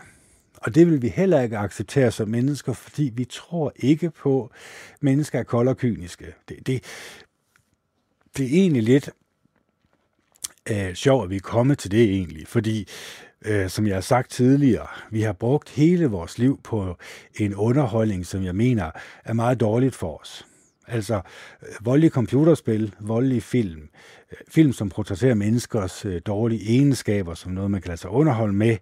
Og 0.58 0.76
det 0.76 0.88
vil 0.88 1.02
vi 1.02 1.08
heller 1.08 1.42
ikke 1.42 1.58
acceptere 1.58 2.12
som 2.12 2.30
mennesker, 2.30 2.74
fordi 2.74 3.12
vi 3.16 3.26
tror 3.26 3.74
ikke 3.76 4.10
på, 4.10 4.52
at 4.94 5.04
mennesker 5.04 5.40
er 5.40 5.44
kolde 5.44 5.70
og 5.70 5.78
kyniske. 5.78 6.26
Det, 6.50 6.68
det, 6.68 6.84
det 8.38 8.46
er 8.46 8.50
egentlig 8.50 8.84
lidt 8.84 9.10
øh, 10.72 10.94
sjovt, 10.94 11.24
at 11.24 11.30
vi 11.30 11.36
er 11.36 11.40
kommet 11.40 11.80
til 11.80 11.92
det 11.92 12.04
egentlig, 12.04 12.48
fordi 12.48 12.88
øh, 13.48 13.70
som 13.70 13.88
jeg 13.88 13.96
har 13.96 14.02
sagt 14.02 14.32
tidligere, 14.32 14.88
vi 15.12 15.22
har 15.22 15.34
brugt 15.34 15.70
hele 15.70 16.06
vores 16.06 16.38
liv 16.38 16.60
på 16.64 16.98
en 17.40 17.56
underholdning, 17.56 18.26
som 18.26 18.44
jeg 18.44 18.56
mener 18.56 18.92
er 19.26 19.34
meget 19.34 19.60
dårligt 19.60 19.96
for 19.96 20.22
os. 20.22 20.46
Altså 20.88 21.16
øh, 21.16 21.86
voldelige 21.86 22.12
computerspil, 22.12 22.94
voldelige 23.00 23.42
film, 23.42 23.82
øh, 24.32 24.38
film 24.50 24.74
som 24.74 24.90
portrætterer 24.90 25.36
menneskers 25.36 26.06
øh, 26.06 26.22
dårlige 26.26 26.70
egenskaber, 26.70 27.34
som 27.34 27.52
noget, 27.52 27.72
man 27.72 27.82
kan 27.82 27.90
lade 27.90 28.02
sig 28.02 28.10
underholde 28.10 28.54
med, 28.54 28.78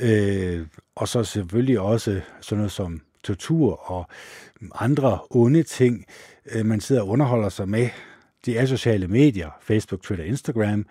øh, 0.00 0.66
og 0.94 1.08
så 1.08 1.24
selvfølgelig 1.24 1.80
også 1.80 2.20
sådan 2.40 2.58
noget 2.58 2.72
som 2.72 3.00
tortur 3.24 3.90
og 3.90 4.08
andre 4.74 5.18
onde 5.30 5.62
ting, 5.62 6.04
øh, 6.52 6.66
man 6.66 6.80
sidder 6.80 7.02
og 7.02 7.08
underholder 7.08 7.48
sig 7.48 7.68
med, 7.68 7.88
de 8.46 8.56
er 8.56 8.66
sociale 8.66 9.08
medier, 9.08 9.50
Facebook, 9.60 10.02
Twitter, 10.02 10.24
Instagram, 10.24 10.86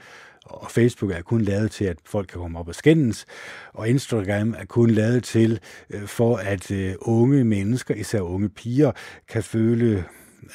og 0.45 0.71
Facebook 0.71 1.11
er 1.11 1.21
kun 1.21 1.41
lavet 1.41 1.71
til, 1.71 1.85
at 1.85 1.97
folk 2.05 2.27
kan 2.27 2.41
komme 2.41 2.59
op 2.59 2.67
og 2.67 2.75
skændes, 2.75 3.25
og 3.73 3.89
Instagram 3.89 4.55
er 4.57 4.65
kun 4.65 4.89
lavet 4.89 5.23
til, 5.23 5.59
øh, 5.89 6.07
for 6.07 6.37
at 6.37 6.71
øh, 6.71 6.93
unge 6.99 7.43
mennesker, 7.43 7.95
især 7.95 8.21
unge 8.21 8.49
piger, 8.49 8.91
kan 9.27 9.43
føle 9.43 10.05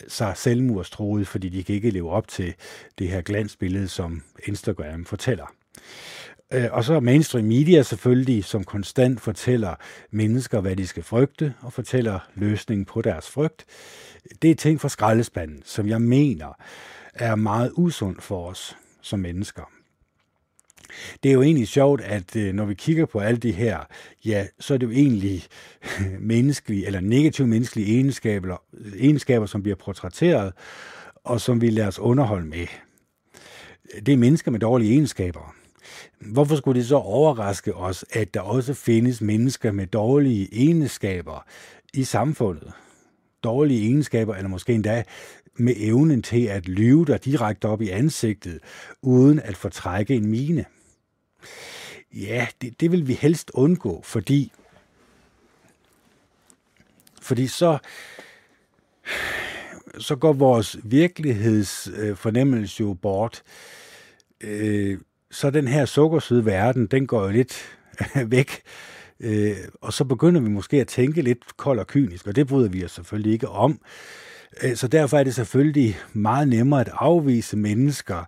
sig 0.08 0.32
selvmordstroet, 0.36 1.28
fordi 1.28 1.48
de 1.48 1.64
kan 1.64 1.74
ikke 1.74 1.90
leve 1.90 2.10
op 2.10 2.28
til 2.28 2.54
det 2.98 3.08
her 3.08 3.20
glansbillede, 3.20 3.88
som 3.88 4.22
Instagram 4.46 5.04
fortæller. 5.04 5.52
Øh, 6.52 6.68
og 6.72 6.84
så 6.84 7.00
mainstream 7.00 7.44
media 7.44 7.82
selvfølgelig, 7.82 8.44
som 8.44 8.64
konstant 8.64 9.20
fortæller 9.20 9.74
mennesker, 10.10 10.60
hvad 10.60 10.76
de 10.76 10.86
skal 10.86 11.02
frygte, 11.02 11.54
og 11.60 11.72
fortæller 11.72 12.18
løsningen 12.34 12.84
på 12.84 13.02
deres 13.02 13.30
frygt. 13.30 13.64
Det 14.42 14.50
er 14.50 14.54
ting 14.54 14.80
fra 14.80 14.88
skraldespanden, 14.88 15.62
som 15.64 15.88
jeg 15.88 16.02
mener 16.02 16.58
er 17.14 17.34
meget 17.34 17.72
usund 17.74 18.16
for 18.20 18.48
os 18.48 18.76
som 19.02 19.20
mennesker 19.20 19.75
det 21.22 21.28
er 21.28 21.32
jo 21.32 21.42
egentlig 21.42 21.68
sjovt, 21.68 22.00
at 22.00 22.36
øh, 22.36 22.54
når 22.54 22.64
vi 22.64 22.74
kigger 22.74 23.06
på 23.06 23.18
alle 23.18 23.38
de 23.38 23.52
her, 23.52 23.78
ja, 24.24 24.46
så 24.60 24.74
er 24.74 24.78
det 24.78 24.86
jo 24.86 24.92
egentlig 24.92 25.44
menneskelige, 26.20 26.86
eller 26.86 27.00
negative 27.00 27.46
menneskelige 27.46 27.94
egenskaber, 27.94 28.56
egenskaber, 28.98 29.46
som 29.46 29.62
bliver 29.62 29.76
portrætteret, 29.76 30.52
og 31.24 31.40
som 31.40 31.60
vi 31.60 31.70
lader 31.70 31.88
os 31.88 31.98
underholde 31.98 32.46
med. 32.46 32.66
Det 34.06 34.12
er 34.12 34.16
mennesker 34.16 34.50
med 34.50 34.60
dårlige 34.60 34.92
egenskaber. 34.92 35.54
Hvorfor 36.20 36.56
skulle 36.56 36.80
det 36.80 36.88
så 36.88 36.96
overraske 36.96 37.74
os, 37.74 38.04
at 38.10 38.34
der 38.34 38.40
også 38.40 38.74
findes 38.74 39.20
mennesker 39.20 39.72
med 39.72 39.86
dårlige 39.86 40.48
egenskaber 40.52 41.44
i 41.94 42.04
samfundet? 42.04 42.72
Dårlige 43.44 43.82
egenskaber, 43.86 44.34
eller 44.34 44.48
måske 44.48 44.72
endda 44.72 45.02
med 45.58 45.74
evnen 45.76 46.22
til 46.22 46.46
at 46.46 46.68
lyve 46.68 47.04
dig 47.04 47.24
direkte 47.24 47.68
op 47.68 47.82
i 47.82 47.88
ansigtet, 47.88 48.58
uden 49.02 49.40
at 49.40 49.56
fortrække 49.56 50.14
en 50.14 50.26
mine. 50.26 50.64
Ja, 52.12 52.46
det, 52.60 52.80
det 52.80 52.92
vil 52.92 53.08
vi 53.08 53.12
helst 53.12 53.50
undgå, 53.54 54.02
fordi, 54.04 54.52
fordi 57.22 57.46
så, 57.46 57.78
så 59.98 60.16
går 60.16 60.32
vores 60.32 60.76
virkelighedsfornemmelse 60.84 62.80
jo 62.80 62.94
bort. 62.94 63.42
Øh, 64.40 64.98
så 65.30 65.50
den 65.50 65.68
her 65.68 65.84
sukkersøde 65.84 66.44
verden, 66.44 66.86
den 66.86 67.06
går 67.06 67.24
jo 67.24 67.30
lidt 67.30 67.78
væk. 68.36 68.62
Øh, 69.20 69.56
og 69.80 69.92
så 69.92 70.04
begynder 70.04 70.40
vi 70.40 70.48
måske 70.48 70.80
at 70.80 70.88
tænke 70.88 71.22
lidt 71.22 71.56
kold 71.56 71.78
og 71.78 71.86
kynisk, 71.86 72.26
og 72.26 72.36
det 72.36 72.46
bryder 72.46 72.68
vi 72.68 72.84
os 72.84 72.92
selvfølgelig 72.92 73.32
ikke 73.32 73.48
om. 73.48 73.72
Øh, 73.72 73.78
Øh, 74.62 74.76
så 74.76 74.88
derfor 74.88 75.18
er 75.18 75.24
det 75.24 75.34
selvfølgelig 75.34 75.98
meget 76.12 76.48
nemmere 76.48 76.80
at 76.80 76.90
afvise 76.92 77.56
mennesker, 77.56 78.24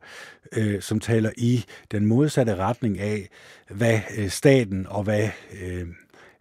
øh, 0.52 0.82
som 0.82 1.00
taler 1.00 1.30
i 1.36 1.64
den 1.90 2.06
modsatte 2.06 2.56
retning 2.56 2.98
af, 2.98 3.28
hvad 3.70 4.00
øh, 4.16 4.30
staten 4.30 4.86
og 4.86 5.02
hvad 5.02 5.28
øh, 5.62 5.86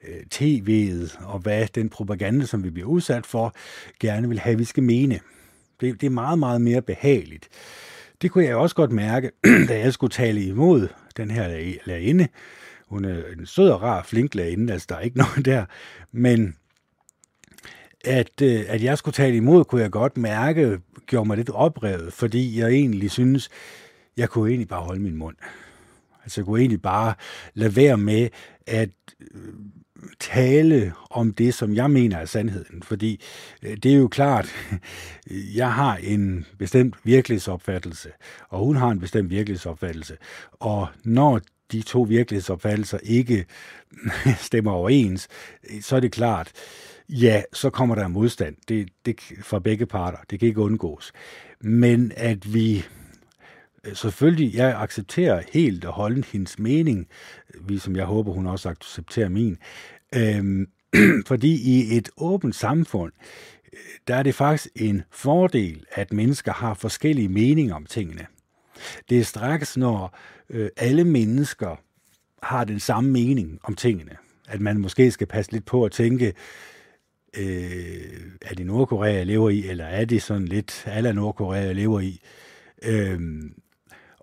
øh 0.07 0.23
tv'et 0.33 1.25
og 1.25 1.39
hvad 1.39 1.67
den 1.75 1.89
propaganda, 1.89 2.45
som 2.45 2.63
vi 2.63 2.69
bliver 2.69 2.87
udsat 2.87 3.25
for, 3.25 3.53
gerne 3.99 4.29
vil 4.29 4.39
have, 4.39 4.57
vi 4.57 4.63
skal 4.63 4.83
mene. 4.83 5.19
Det, 5.81 6.01
det 6.01 6.07
er 6.07 6.11
meget, 6.11 6.39
meget 6.39 6.61
mere 6.61 6.81
behageligt. 6.81 7.49
Det 8.21 8.31
kunne 8.31 8.45
jeg 8.45 8.55
også 8.55 8.75
godt 8.75 8.91
mærke, 8.91 9.31
da 9.69 9.79
jeg 9.79 9.93
skulle 9.93 10.11
tale 10.11 10.41
imod 10.41 10.87
den 11.17 11.31
her 11.31 11.73
lærerinde. 11.85 12.27
Hun 12.87 13.05
er 13.05 13.23
en 13.39 13.45
sød 13.45 13.69
og 13.69 13.81
rar, 13.81 14.03
flink 14.03 14.35
lærerinde, 14.35 14.73
altså 14.73 14.85
der 14.89 14.95
er 14.95 14.99
ikke 14.99 15.17
noget 15.27 15.45
der. 15.45 15.65
Men 16.11 16.55
at, 18.07 18.41
øh, 18.41 18.65
at 18.67 18.83
jeg 18.83 18.97
skulle 18.97 19.13
tale 19.13 19.35
imod, 19.35 19.65
kunne 19.65 19.81
jeg 19.81 19.91
godt 19.91 20.17
mærke, 20.17 20.79
gjorde 21.05 21.27
mig 21.27 21.37
lidt 21.37 21.49
oprevet, 21.49 22.13
fordi 22.13 22.59
jeg 22.59 22.69
egentlig 22.69 23.11
synes, 23.11 23.49
jeg 24.17 24.29
kunne 24.29 24.49
egentlig 24.49 24.67
bare 24.67 24.81
holde 24.81 25.01
min 25.01 25.15
mund. 25.15 25.35
Altså 26.23 26.41
jeg 26.41 26.45
kunne 26.45 26.59
egentlig 26.59 26.81
bare 26.81 27.13
lade 27.53 27.75
være 27.75 27.97
med 27.97 28.29
at 28.67 28.89
øh, 29.21 29.53
tale 30.19 30.93
om 31.09 31.33
det, 31.33 31.53
som 31.53 31.75
jeg 31.75 31.91
mener 31.91 32.17
er 32.17 32.25
sandheden. 32.25 32.83
Fordi 32.83 33.21
øh, 33.63 33.77
det 33.77 33.91
er 33.91 33.97
jo 33.97 34.07
klart, 34.07 34.49
jeg 35.55 35.73
har 35.73 35.95
en 35.95 36.45
bestemt 36.57 36.95
virkelighedsopfattelse, 37.03 38.09
og 38.49 38.59
hun 38.59 38.75
har 38.75 38.89
en 38.89 38.99
bestemt 38.99 39.29
virkelighedsopfattelse. 39.29 40.17
Og 40.51 40.87
når 41.03 41.41
de 41.71 41.81
to 41.81 42.01
virkelighedsopfattelser 42.01 42.99
ikke 43.03 43.45
stemmer 44.47 44.71
overens, 44.71 45.27
så 45.81 45.95
er 45.95 45.99
det 45.99 46.11
klart, 46.11 46.51
ja, 47.09 47.43
så 47.53 47.69
kommer 47.69 47.95
der 47.95 48.07
modstand 48.07 48.55
det, 48.67 48.89
det, 49.05 49.19
fra 49.41 49.59
begge 49.59 49.85
parter. 49.85 50.17
Det 50.29 50.39
kan 50.39 50.47
ikke 50.47 50.61
undgås. 50.61 51.11
Men 51.61 52.11
at 52.15 52.53
vi 52.53 52.85
øh, 53.83 53.95
selvfølgelig, 53.95 54.55
jeg 54.55 54.81
accepterer 54.81 55.43
helt 55.53 55.85
og 55.85 55.93
holdent 55.93 56.25
hendes 56.25 56.59
mening, 56.59 57.07
som 57.79 57.95
jeg 57.95 58.05
håber, 58.05 58.33
hun 58.33 58.47
også 58.47 58.69
accepterer 58.69 59.29
min. 59.29 59.57
Øhm, 60.15 60.67
fordi 61.27 61.61
i 61.61 61.97
et 61.97 62.09
åbent 62.17 62.55
samfund, 62.55 63.11
øh, 63.73 63.79
der 64.07 64.15
er 64.15 64.23
det 64.23 64.35
faktisk 64.35 64.67
en 64.75 65.03
fordel, 65.11 65.85
at 65.91 66.13
mennesker 66.13 66.53
har 66.53 66.73
forskellige 66.73 67.29
meninger 67.29 67.75
om 67.75 67.85
tingene. 67.85 68.25
Det 69.09 69.19
er 69.19 69.23
straks, 69.23 69.77
når 69.77 70.17
øh, 70.49 70.69
alle 70.77 71.03
mennesker 71.03 71.75
har 72.43 72.63
den 72.63 72.79
samme 72.79 73.09
mening 73.11 73.59
om 73.63 73.75
tingene, 73.75 74.17
at 74.47 74.61
man 74.61 74.79
måske 74.79 75.11
skal 75.11 75.27
passe 75.27 75.51
lidt 75.51 75.65
på 75.65 75.85
at 75.85 75.91
tænke, 75.91 76.33
øh, 77.39 78.31
er 78.41 78.55
det 78.55 78.65
Nordkorea, 78.65 79.13
jeg 79.13 79.25
lever 79.25 79.49
i, 79.49 79.67
eller 79.67 79.85
er 79.85 80.05
det 80.05 80.21
sådan 80.21 80.45
lidt 80.47 80.83
alle 80.87 81.13
Nordkorea, 81.13 81.65
jeg 81.65 81.75
lever 81.75 81.99
i? 81.99 82.19
Øh, 82.83 83.19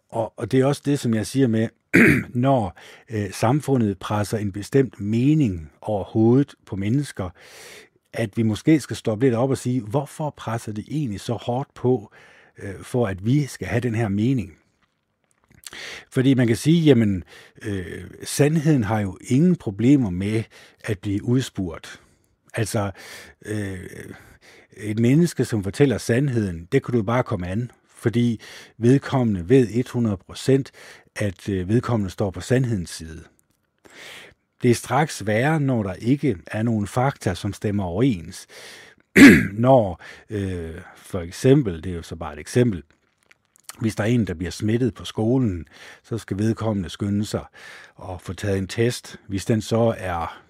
og, 0.09 0.33
og 0.37 0.53
det 0.53 0.61
er 0.61 0.67
også 0.67 0.83
det, 0.85 0.99
som 0.99 1.15
jeg 1.15 1.27
siger 1.27 1.47
med, 1.47 1.69
når 2.45 2.79
øh, 3.11 3.33
samfundet 3.33 3.99
presser 3.99 4.39
en 4.39 4.53
bestemt 4.53 5.01
mening 5.01 5.71
over 5.81 6.05
hovedet 6.05 6.55
på 6.67 6.77
mennesker, 6.77 7.31
at 8.13 8.37
vi 8.37 8.43
måske 8.43 8.81
skal 8.81 8.97
stoppe 8.97 9.27
lidt 9.27 9.35
op 9.35 9.51
og 9.51 9.59
sige, 9.59 9.81
hvorfor 9.81 10.35
presser 10.37 10.73
det 10.73 10.85
egentlig 10.89 11.21
så 11.21 11.33
hårdt 11.33 11.75
på, 11.75 12.13
øh, 12.59 12.75
for 12.83 13.07
at 13.07 13.27
vi 13.27 13.47
skal 13.47 13.69
have 13.69 13.81
den 13.81 13.95
her 13.95 14.09
mening? 14.09 14.57
Fordi 16.11 16.35
man 16.35 16.47
kan 16.47 16.57
sige, 16.57 16.83
jamen, 16.83 17.25
øh, 17.63 18.05
sandheden 18.23 18.85
har 18.85 19.01
jo 19.01 19.19
ingen 19.29 19.57
problemer 19.57 20.11
med 20.11 20.43
at 20.85 20.99
blive 20.99 21.25
udspurgt. 21.25 22.01
Altså, 22.55 22.91
øh, 23.47 23.79
et 24.77 24.99
menneske, 24.99 25.45
som 25.45 25.65
fortæller 25.65 25.99
sandheden, 25.99 26.69
det 26.73 26.85
kan 26.85 26.95
du 26.95 27.03
bare 27.03 27.23
komme 27.23 27.49
an, 27.49 27.71
fordi 27.89 28.41
vedkommende 28.79 29.49
ved 29.49 29.67
100%, 30.67 30.71
at 31.17 31.49
øh, 31.49 31.69
vedkommende 31.69 32.11
står 32.11 32.31
på 32.31 32.41
sandhedens 32.41 32.91
side. 32.91 33.25
Det 34.63 34.71
er 34.71 34.75
straks 34.75 35.27
værre, 35.27 35.61
når 35.61 35.83
der 35.83 35.93
ikke 35.93 36.37
er 36.47 36.63
nogen 36.63 36.87
fakta, 36.87 37.35
som 37.35 37.53
stemmer 37.53 37.85
overens. 37.85 38.47
når 39.53 40.03
øh, 40.31 40.81
for 40.97 41.21
eksempel, 41.21 41.85
det 41.85 41.93
er 41.93 41.97
jo 41.97 42.03
så 42.03 42.17
bare 42.17 42.33
et 42.33 42.39
eksempel, 42.39 42.83
hvis 43.81 43.95
der 43.95 44.05
er 44.05 44.09
en, 44.09 44.27
der 44.27 44.35
bliver 44.35 44.51
smittet 44.51 44.95
på 44.95 45.05
skolen, 45.05 45.67
så 46.03 46.19
skal 46.19 46.39
vedkommende 46.39 46.89
skynde 46.89 47.25
sig 47.25 47.45
og 47.95 48.21
få 48.21 48.33
taget 48.33 48.59
en 48.59 48.69
test. 48.69 49.17
Hvis 49.27 49.45
den 49.45 49.61
så 49.61 49.95
er 49.99 50.44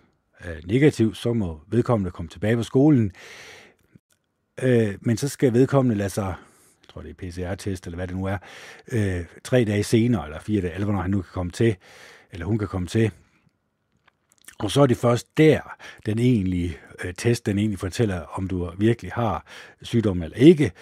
øh, 0.45 0.57
negativ, 0.67 1.15
så 1.15 1.33
må 1.33 1.61
vedkommende 1.69 2.11
komme 2.11 2.29
tilbage 2.29 2.57
på 2.57 2.63
skolen. 2.63 3.13
Øh, 4.63 4.95
men 5.01 5.17
så 5.17 5.29
skal 5.29 5.53
vedkommende 5.53 5.97
lade 5.99 6.11
sig, 6.11 6.25
jeg 6.25 6.89
tror 6.89 7.03
det 7.03 7.11
er 7.11 7.15
PCR-test 7.31 7.87
eller 7.87 7.97
hvad 7.97 8.09
det 8.09 8.17
nu 8.17 8.25
er, 8.25 8.39
øh, 8.93 9.25
tre 9.45 9.65
dage 9.65 9.85
senere, 9.85 10.25
eller 10.25 10.41
fire 10.41 10.63
dage, 10.63 10.75
eller 10.75 10.85
hvornår 10.85 11.03
han 11.03 11.11
nu 11.11 11.23
kan 11.23 11.33
komme 11.33 11.53
til, 11.53 11.77
eller 12.33 12.47
hun 12.47 12.59
kan 12.59 12.69
komme 12.69 12.89
til. 12.89 13.11
Og 14.59 14.71
så 14.71 14.83
er 14.83 14.87
det 14.87 14.97
først 14.97 15.39
der, 15.39 15.77
den 16.07 16.19
egentlige 16.19 16.79
øh, 17.05 17.15
test, 17.15 17.47
den 17.47 17.59
egentlig 17.59 17.79
fortæller, 17.79 18.21
om 18.21 18.49
du 18.49 18.71
virkelig 18.79 19.13
har 19.13 19.47
sygdom 19.83 20.23
eller 20.23 20.37
ikke. 20.37 20.73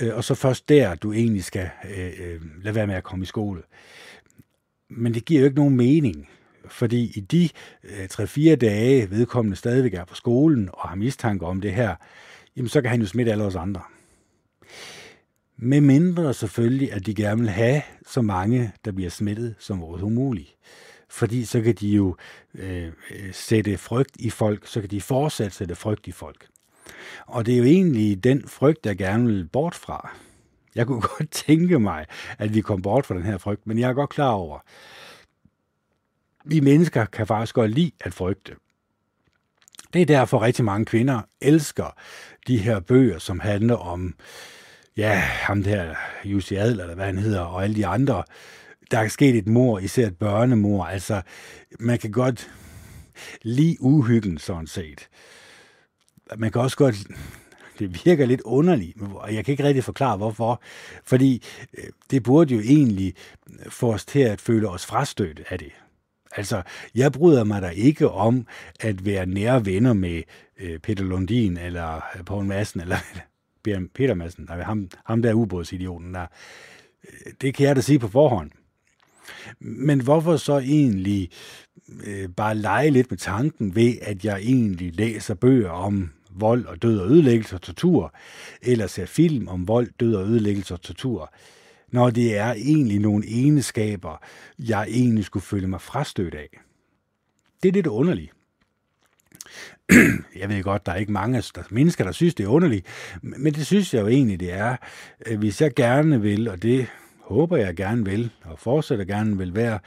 Øh, 0.00 0.16
og 0.16 0.24
så 0.24 0.34
først 0.34 0.68
der, 0.68 0.94
du 0.94 1.12
egentlig 1.12 1.44
skal 1.44 1.70
øh, 1.84 2.12
øh, 2.18 2.40
lade 2.62 2.74
være 2.74 2.86
med 2.86 2.94
at 2.94 3.04
komme 3.04 3.22
i 3.22 3.26
skole. 3.26 3.62
Men 4.88 5.14
det 5.14 5.24
giver 5.24 5.40
jo 5.40 5.44
ikke 5.44 5.56
nogen 5.56 5.76
mening, 5.76 6.28
fordi 6.68 7.12
i 7.14 7.20
de 7.20 7.48
øh, 7.84 8.04
3-4 8.12 8.54
dage, 8.54 9.10
vedkommende 9.10 9.56
stadigvæk 9.56 9.94
er 9.94 10.04
på 10.04 10.14
skolen 10.14 10.68
og 10.72 10.88
har 10.88 10.96
mistanke 10.96 11.46
om 11.46 11.60
det 11.60 11.72
her, 11.72 11.94
jamen 12.56 12.68
så 12.68 12.80
kan 12.80 12.90
han 12.90 13.00
jo 13.00 13.06
smitte 13.06 13.32
alle 13.32 13.44
os 13.44 13.54
andre. 13.54 13.82
Med 15.56 15.80
mindre 15.80 16.34
selvfølgelig, 16.34 16.92
at 16.92 17.06
de 17.06 17.14
gerne 17.14 17.40
vil 17.40 17.50
have 17.50 17.82
så 18.06 18.22
mange, 18.22 18.72
der 18.84 18.92
bliver 18.92 19.10
smittet 19.10 19.54
som 19.58 19.82
overhovedet 19.82 20.12
muligt. 20.12 20.56
Fordi 21.08 21.44
så 21.44 21.62
kan 21.62 21.74
de 21.74 21.88
jo 21.88 22.16
øh, 22.54 22.92
sætte 23.32 23.78
frygt 23.78 24.16
i 24.18 24.30
folk, 24.30 24.66
så 24.66 24.80
kan 24.80 24.90
de 24.90 25.00
fortsat 25.00 25.52
sætte 25.52 25.74
frygt 25.74 26.06
i 26.06 26.12
folk. 26.12 26.46
Og 27.26 27.46
det 27.46 27.54
er 27.54 27.58
jo 27.58 27.64
egentlig 27.64 28.24
den 28.24 28.48
frygt, 28.48 28.86
jeg 28.86 28.96
gerne 28.96 29.26
vil 29.26 29.48
bort 29.52 29.74
fra. 29.74 30.10
Jeg 30.74 30.86
kunne 30.86 31.00
godt 31.18 31.30
tænke 31.30 31.78
mig, 31.78 32.06
at 32.38 32.54
vi 32.54 32.60
kom 32.60 32.82
bort 32.82 33.06
fra 33.06 33.14
den 33.14 33.22
her 33.22 33.38
frygt, 33.38 33.66
men 33.66 33.78
jeg 33.78 33.90
er 33.90 33.94
godt 33.94 34.10
klar 34.10 34.30
over, 34.30 34.58
vi 36.46 36.60
mennesker 36.60 37.04
kan 37.04 37.26
faktisk 37.26 37.54
godt 37.54 37.70
lide 37.70 37.90
at 38.00 38.14
frygte. 38.14 38.52
Det 39.92 40.02
er 40.02 40.06
derfor 40.06 40.42
rigtig 40.42 40.64
mange 40.64 40.84
kvinder 40.84 41.20
elsker 41.40 41.94
de 42.46 42.58
her 42.58 42.80
bøger, 42.80 43.18
som 43.18 43.40
handler 43.40 43.74
om, 43.74 44.14
ja, 44.96 45.12
ham 45.18 45.62
der, 45.62 45.94
Jussi 46.24 46.54
Adler, 46.54 46.84
eller 46.84 46.94
hvad 46.94 47.06
han 47.06 47.18
hedder, 47.18 47.40
og 47.40 47.64
alle 47.64 47.76
de 47.76 47.86
andre. 47.86 48.24
Der 48.90 48.98
er 48.98 49.08
sket 49.08 49.36
et 49.36 49.48
mor, 49.48 49.78
især 49.78 50.06
et 50.06 50.18
børnemor. 50.18 50.84
Altså, 50.84 51.22
man 51.80 51.98
kan 51.98 52.10
godt 52.10 52.50
lide 53.42 53.76
uhyggen, 53.80 54.38
sådan 54.38 54.66
set. 54.66 55.08
Man 56.36 56.52
kan 56.52 56.60
også 56.60 56.76
godt 56.76 57.06
det 57.78 58.04
virker 58.04 58.26
lidt 58.26 58.40
underligt, 58.40 58.96
og 59.14 59.34
jeg 59.34 59.44
kan 59.44 59.52
ikke 59.52 59.64
rigtig 59.64 59.84
forklare, 59.84 60.16
hvorfor. 60.16 60.62
Fordi 61.04 61.42
øh, 61.78 61.84
det 62.10 62.22
burde 62.22 62.54
jo 62.54 62.60
egentlig 62.60 63.14
få 63.68 63.92
os 63.92 64.04
til 64.04 64.18
at 64.18 64.40
føle 64.40 64.68
os 64.68 64.86
frastøtte 64.86 65.44
af 65.50 65.58
det. 65.58 65.72
Altså, 66.32 66.62
jeg 66.94 67.12
bryder 67.12 67.44
mig 67.44 67.62
da 67.62 67.68
ikke 67.68 68.10
om 68.10 68.46
at 68.80 69.04
være 69.04 69.26
nære 69.26 69.66
venner 69.66 69.92
med 69.92 70.22
øh, 70.60 70.78
Peter 70.78 71.04
Lundin, 71.04 71.56
eller 71.56 71.94
øh, 71.96 72.24
Poul 72.24 72.44
Madsen, 72.44 72.80
eller 72.80 72.96
Peter 73.94 74.14
Madsen, 74.14 74.44
nej, 74.48 74.62
ham, 74.62 74.88
ham 75.04 75.22
der 75.22 75.34
ubådsidioten 75.34 76.14
der. 76.14 76.26
Øh, 77.08 77.32
det 77.40 77.54
kan 77.54 77.66
jeg 77.66 77.76
da 77.76 77.80
sige 77.80 77.98
på 77.98 78.08
forhånd. 78.08 78.50
Men 79.60 80.00
hvorfor 80.00 80.36
så 80.36 80.58
egentlig 80.58 81.30
øh, 82.06 82.28
bare 82.28 82.54
lege 82.54 82.90
lidt 82.90 83.10
med 83.10 83.18
tanken 83.18 83.74
ved, 83.74 83.94
at 84.02 84.24
jeg 84.24 84.38
egentlig 84.38 84.94
læser 84.94 85.34
bøger 85.34 85.70
om 85.70 86.10
vold 86.30 86.66
og 86.66 86.82
død 86.82 86.98
og 86.98 87.10
ødelæggelse 87.10 87.54
og 87.54 87.62
tortur, 87.62 88.14
eller 88.62 88.86
ser 88.86 89.06
film 89.06 89.48
om 89.48 89.68
vold, 89.68 89.88
død 90.00 90.14
og 90.14 90.26
ødelæggelse 90.26 90.74
og 90.74 90.80
tortur, 90.80 91.32
når 91.92 92.10
det 92.10 92.36
er 92.36 92.52
egentlig 92.52 92.98
nogle 92.98 93.24
egenskaber, 93.26 94.22
jeg 94.58 94.86
egentlig 94.88 95.24
skulle 95.24 95.42
føle 95.42 95.66
mig 95.66 95.80
frastødt 95.80 96.34
af. 96.34 96.48
Det 97.62 97.68
er 97.68 97.72
lidt 97.72 97.86
underligt. 97.86 98.32
Jeg 100.40 100.48
ved 100.48 100.62
godt, 100.62 100.86
der 100.86 100.92
er 100.92 100.96
ikke 100.96 101.12
mange 101.12 101.42
der, 101.54 101.62
mennesker, 101.70 102.04
der 102.04 102.12
synes, 102.12 102.34
det 102.34 102.44
er 102.44 102.48
underligt, 102.48 102.86
men 103.22 103.54
det 103.54 103.66
synes 103.66 103.94
jeg 103.94 104.02
jo 104.02 104.08
egentlig, 104.08 104.40
det 104.40 104.52
er. 104.52 104.76
Øh, 105.26 105.38
hvis 105.38 105.60
jeg 105.60 105.74
gerne 105.74 106.20
vil, 106.22 106.48
og 106.48 106.62
det 106.62 106.86
håber 107.20 107.56
jeg 107.56 107.76
gerne 107.76 108.04
vil, 108.04 108.30
og 108.44 108.58
fortsætter 108.58 109.04
gerne 109.04 109.38
vil 109.38 109.54
være, 109.54 109.78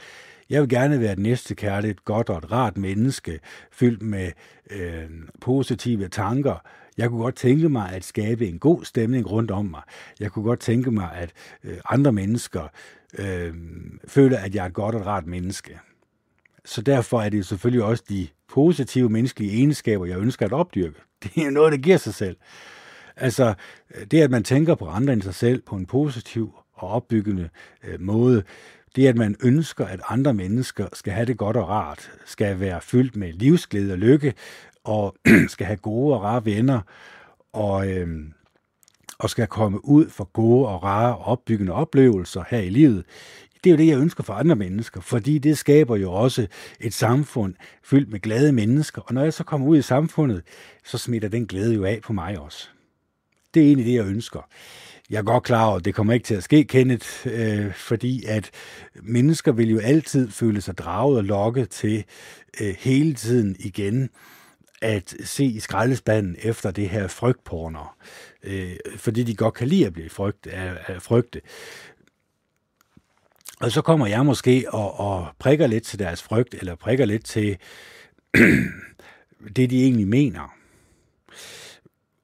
jeg 0.50 0.60
vil 0.60 0.68
gerne 0.68 1.00
være 1.00 1.12
et 1.12 1.18
næste 1.18 1.54
kærligt, 1.54 2.04
godt 2.04 2.28
og 2.28 2.38
et 2.38 2.52
rart 2.52 2.76
menneske, 2.76 3.40
fyldt 3.72 4.02
med 4.02 4.32
øh, 4.70 5.10
positive 5.40 6.08
tanker. 6.08 6.62
Jeg 6.98 7.08
kunne 7.08 7.22
godt 7.22 7.36
tænke 7.36 7.68
mig 7.68 7.92
at 7.92 8.04
skabe 8.04 8.48
en 8.48 8.58
god 8.58 8.84
stemning 8.84 9.30
rundt 9.30 9.50
om 9.50 9.64
mig. 9.64 9.82
Jeg 10.20 10.32
kunne 10.32 10.44
godt 10.44 10.60
tænke 10.60 10.90
mig, 10.90 11.08
at 11.14 11.32
øh, 11.64 11.76
andre 11.90 12.12
mennesker 12.12 12.68
øh, 13.18 13.54
føler, 14.08 14.38
at 14.38 14.54
jeg 14.54 14.62
er 14.62 14.68
et 14.68 14.74
godt 14.74 14.94
og 14.94 15.00
et 15.00 15.06
rart 15.06 15.26
menneske. 15.26 15.78
Så 16.64 16.82
derfor 16.82 17.20
er 17.20 17.28
det 17.28 17.46
selvfølgelig 17.46 17.84
også 17.84 18.04
de 18.08 18.28
positive 18.48 19.10
menneskelige 19.10 19.52
egenskaber, 19.52 20.06
jeg 20.06 20.18
ønsker 20.18 20.46
at 20.46 20.52
opdyrke. 20.52 21.00
Det 21.22 21.46
er 21.46 21.50
noget, 21.50 21.72
der 21.72 21.78
giver 21.78 21.96
sig 21.96 22.14
selv. 22.14 22.36
Altså, 23.16 23.54
det 24.10 24.22
at 24.22 24.30
man 24.30 24.44
tænker 24.44 24.74
på 24.74 24.86
andre 24.86 25.12
end 25.12 25.22
sig 25.22 25.34
selv 25.34 25.62
på 25.62 25.76
en 25.76 25.86
positiv 25.86 26.54
og 26.72 26.88
opbyggende 26.88 27.48
øh, 27.84 28.00
måde, 28.00 28.42
det 28.96 29.06
at 29.06 29.16
man 29.16 29.36
ønsker, 29.42 29.86
at 29.86 30.00
andre 30.08 30.34
mennesker 30.34 30.86
skal 30.92 31.12
have 31.12 31.26
det 31.26 31.38
godt 31.38 31.56
og 31.56 31.68
rart, 31.68 32.10
skal 32.26 32.60
være 32.60 32.80
fyldt 32.80 33.16
med 33.16 33.32
livsglæde 33.32 33.92
og 33.92 33.98
lykke, 33.98 34.34
og 34.84 35.16
skal 35.48 35.66
have 35.66 35.76
gode 35.76 36.14
og 36.14 36.22
rare 36.22 36.44
venner, 36.44 36.80
og, 37.52 37.88
øh, 37.88 38.08
og 39.18 39.30
skal 39.30 39.46
komme 39.46 39.84
ud 39.84 40.08
for 40.08 40.24
gode 40.24 40.68
og 40.68 40.82
rare 40.82 41.18
opbyggende 41.18 41.72
oplevelser 41.72 42.44
her 42.50 42.58
i 42.58 42.70
livet, 42.70 43.04
det 43.64 43.70
er 43.70 43.74
jo 43.74 43.78
det, 43.78 43.86
jeg 43.86 43.98
ønsker 43.98 44.24
for 44.24 44.34
andre 44.34 44.56
mennesker, 44.56 45.00
fordi 45.00 45.38
det 45.38 45.58
skaber 45.58 45.96
jo 45.96 46.12
også 46.12 46.46
et 46.80 46.94
samfund 46.94 47.54
fyldt 47.82 48.10
med 48.10 48.20
glade 48.20 48.52
mennesker, 48.52 49.02
og 49.02 49.14
når 49.14 49.22
jeg 49.22 49.32
så 49.32 49.44
kommer 49.44 49.66
ud 49.66 49.78
i 49.78 49.82
samfundet, 49.82 50.42
så 50.84 50.98
smitter 50.98 51.28
den 51.28 51.46
glæde 51.46 51.74
jo 51.74 51.84
af 51.84 52.00
på 52.02 52.12
mig 52.12 52.38
også. 52.38 52.68
Det 53.54 53.62
er 53.62 53.66
egentlig 53.66 53.86
det, 53.86 53.94
jeg 53.94 54.06
ønsker. 54.06 54.48
Jeg 55.10 55.18
er 55.18 55.22
godt 55.22 55.44
klar 55.44 55.66
over, 55.66 55.76
at 55.76 55.84
det 55.84 55.94
kommer 55.94 56.12
ikke 56.12 56.24
til 56.24 56.34
at 56.34 56.42
ske, 56.42 56.64
Kenneth, 56.64 57.26
øh, 57.26 57.74
fordi 57.74 58.24
at 58.24 58.50
mennesker 59.02 59.52
vil 59.52 59.70
jo 59.70 59.78
altid 59.78 60.30
føle 60.30 60.60
sig 60.60 60.78
draget 60.78 61.16
og 61.18 61.24
lokket 61.24 61.70
til 61.70 62.04
øh, 62.60 62.74
hele 62.78 63.14
tiden 63.14 63.56
igen 63.58 64.10
at 64.80 65.14
se 65.24 65.44
i 65.44 65.60
skraldespanden 65.60 66.36
efter 66.42 66.70
det 66.70 66.88
her 66.88 67.08
frygtporner, 67.08 67.96
øh, 68.42 68.76
fordi 68.96 69.22
de 69.22 69.34
godt 69.34 69.54
kan 69.54 69.68
lide 69.68 69.86
at 69.86 69.92
blive 69.92 70.10
frygt, 70.10 70.46
af, 70.46 70.76
af 70.86 71.02
frygte. 71.02 71.40
Og 73.60 73.72
så 73.72 73.82
kommer 73.82 74.06
jeg 74.06 74.26
måske 74.26 74.64
og, 74.68 75.00
og 75.00 75.28
prikker 75.38 75.66
lidt 75.66 75.84
til 75.84 75.98
deres 75.98 76.22
frygt, 76.22 76.54
eller 76.54 76.74
prikker 76.74 77.04
lidt 77.04 77.24
til 77.24 77.58
det, 79.56 79.70
de 79.70 79.82
egentlig 79.84 80.08
mener. 80.08 80.54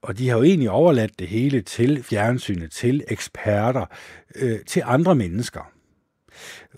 Og 0.02 0.18
de 0.18 0.28
har 0.28 0.36
jo 0.36 0.42
egentlig 0.42 0.70
overladt 0.70 1.18
det 1.18 1.28
hele 1.28 1.62
til 1.62 2.02
fjernsynet, 2.02 2.72
til 2.72 3.04
eksperter, 3.08 3.86
øh, 4.34 4.60
til 4.66 4.82
andre 4.86 5.14
mennesker. 5.14 5.72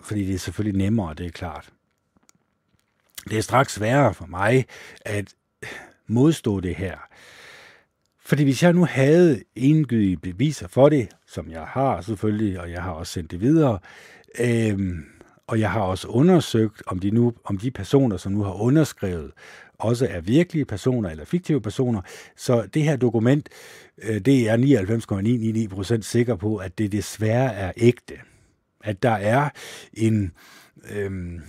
Fordi 0.01 0.27
det 0.27 0.35
er 0.35 0.38
selvfølgelig 0.38 0.79
nemmere, 0.79 1.14
det 1.14 1.27
er 1.27 1.31
klart. 1.31 1.71
Det 3.31 3.38
er 3.38 3.43
straks 3.43 3.73
sværere 3.73 4.14
for 4.14 4.27
mig 4.27 4.67
at 5.01 5.35
modstå 6.07 6.61
det 6.61 6.75
her. 6.75 6.97
Fordi 8.25 8.44
hvis 8.44 8.62
jeg 8.62 8.73
nu 8.73 8.85
havde 8.85 9.42
engydige 9.57 10.16
beviser 10.16 10.68
for 10.68 10.88
det, 10.88 11.09
som 11.27 11.51
jeg 11.51 11.62
har 11.62 12.01
selvfølgelig, 12.01 12.61
og 12.61 12.71
jeg 12.71 12.83
har 12.83 12.90
også 12.90 13.12
sendt 13.12 13.31
det 13.31 13.40
videre, 13.40 13.79
Øhm, 14.38 15.05
og 15.47 15.61
jeg 15.61 15.71
har 15.71 15.81
også 15.81 16.09
undersøgt, 16.09 16.83
om 16.87 16.99
de, 16.99 17.11
nu, 17.11 17.33
om 17.44 17.59
de 17.59 17.71
personer, 17.71 18.16
som 18.16 18.33
nu 18.33 18.42
har 18.42 18.53
underskrevet, 18.53 19.31
også 19.79 20.07
er 20.11 20.21
virkelige 20.21 20.64
personer 20.64 21.11
eller 21.11 21.25
fiktive 21.25 21.61
personer. 21.61 22.01
Så 22.37 22.68
det 22.75 22.83
her 22.83 22.97
dokument, 22.97 23.49
øh, 24.03 24.21
det 24.21 24.49
er 24.49 24.57
99,999% 25.97 26.03
sikker 26.03 26.37
på, 26.37 26.57
at 26.57 26.79
det 26.79 26.92
desværre 26.92 27.55
er 27.55 27.73
ægte. 27.77 28.14
At 28.85 29.03
der 29.03 29.11
er 29.11 29.49
en, 29.92 30.33
øhm, 30.90 31.35
øh, 31.35 31.40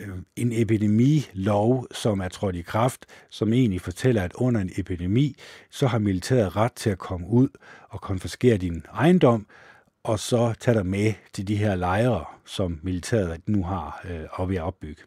Øh, 0.00 0.08
en 0.36 0.52
epidemilov, 0.52 1.86
som 1.92 2.20
er 2.20 2.28
trådt 2.28 2.56
i 2.56 2.62
kraft, 2.62 3.06
som 3.30 3.52
egentlig 3.52 3.80
fortæller, 3.80 4.22
at 4.22 4.32
under 4.34 4.60
en 4.60 4.70
epidemi, 4.76 5.36
så 5.70 5.86
har 5.86 5.98
militæret 5.98 6.56
ret 6.56 6.72
til 6.72 6.90
at 6.90 6.98
komme 6.98 7.26
ud 7.26 7.48
og 7.88 8.00
konfiskere 8.00 8.56
din 8.56 8.86
ejendom, 8.94 9.46
og 10.02 10.18
så 10.18 10.54
tage 10.60 10.74
dig 10.74 10.86
med 10.86 11.12
til 11.32 11.48
de 11.48 11.56
her 11.56 11.74
lejre, 11.74 12.24
som 12.44 12.80
militæret 12.82 13.40
nu 13.46 13.64
har 13.64 14.06
øh, 14.10 14.26
og 14.30 14.48
ved 14.48 14.56
at 14.56 14.62
opbygge. 14.62 15.02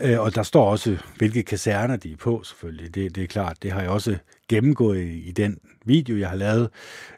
Øh, 0.00 0.20
og 0.20 0.34
der 0.34 0.42
står 0.42 0.70
også, 0.70 0.98
hvilke 1.16 1.42
kaserner 1.42 1.96
de 1.96 2.12
er 2.12 2.16
på, 2.16 2.42
selvfølgelig. 2.42 2.94
Det, 2.94 3.14
det 3.14 3.22
er 3.22 3.28
klart, 3.28 3.62
det 3.62 3.72
har 3.72 3.80
jeg 3.80 3.90
også 3.90 4.18
gennemgået 4.48 4.98
i, 4.98 5.28
i 5.28 5.32
den 5.32 5.58
video, 5.84 6.16
jeg 6.16 6.28
har 6.28 6.36
lavet, 6.36 6.70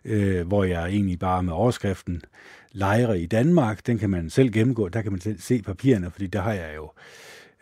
øh, 0.04 0.46
hvor 0.46 0.64
jeg 0.64 0.88
egentlig 0.88 1.18
bare 1.18 1.42
med 1.42 1.52
overskriften 1.52 2.22
lejre 2.72 3.20
i 3.20 3.26
Danmark, 3.26 3.86
den 3.86 3.98
kan 3.98 4.10
man 4.10 4.30
selv 4.30 4.50
gennemgå, 4.50 4.88
der 4.88 5.02
kan 5.02 5.12
man 5.12 5.20
selv 5.20 5.40
se 5.40 5.62
papirerne, 5.62 6.10
fordi 6.10 6.26
der 6.26 6.40
har 6.40 6.52
jeg 6.52 6.72
jo 6.76 6.90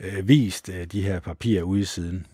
øh, 0.01 0.29
vist 0.29 0.69
øh, 0.69 0.87
de 0.87 1.03
her 1.03 1.21
papirer 1.21 1.63
ude 1.63 1.81
i 1.81 1.85
siden 1.85 2.27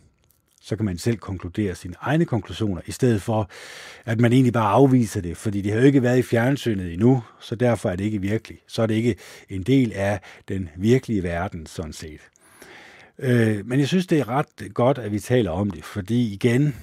så 0.66 0.76
kan 0.76 0.84
man 0.84 0.98
selv 0.98 1.16
konkludere 1.16 1.74
sine 1.74 1.94
egne 2.00 2.24
konklusioner, 2.24 2.82
i 2.86 2.92
stedet 2.92 3.22
for, 3.22 3.50
at 4.04 4.20
man 4.20 4.32
egentlig 4.32 4.52
bare 4.52 4.72
afviser 4.72 5.20
det, 5.20 5.36
fordi 5.36 5.60
det 5.60 5.72
har 5.72 5.78
jo 5.78 5.86
ikke 5.86 6.02
været 6.02 6.18
i 6.18 6.22
fjernsynet 6.22 6.92
endnu, 6.92 7.22
så 7.40 7.54
derfor 7.54 7.90
er 7.90 7.96
det 7.96 8.04
ikke 8.04 8.20
virkelig. 8.20 8.58
Så 8.66 8.82
er 8.82 8.86
det 8.86 8.94
ikke 8.94 9.16
en 9.48 9.62
del 9.62 9.92
af 9.92 10.20
den 10.48 10.68
virkelige 10.76 11.22
verden, 11.22 11.66
sådan 11.66 11.92
set. 11.92 12.20
Øh, 13.18 13.66
men 13.66 13.80
jeg 13.80 13.88
synes, 13.88 14.06
det 14.06 14.18
er 14.18 14.28
ret 14.28 14.74
godt, 14.74 14.98
at 14.98 15.12
vi 15.12 15.18
taler 15.20 15.50
om 15.50 15.70
det, 15.70 15.84
fordi 15.84 16.32
igen, 16.32 16.76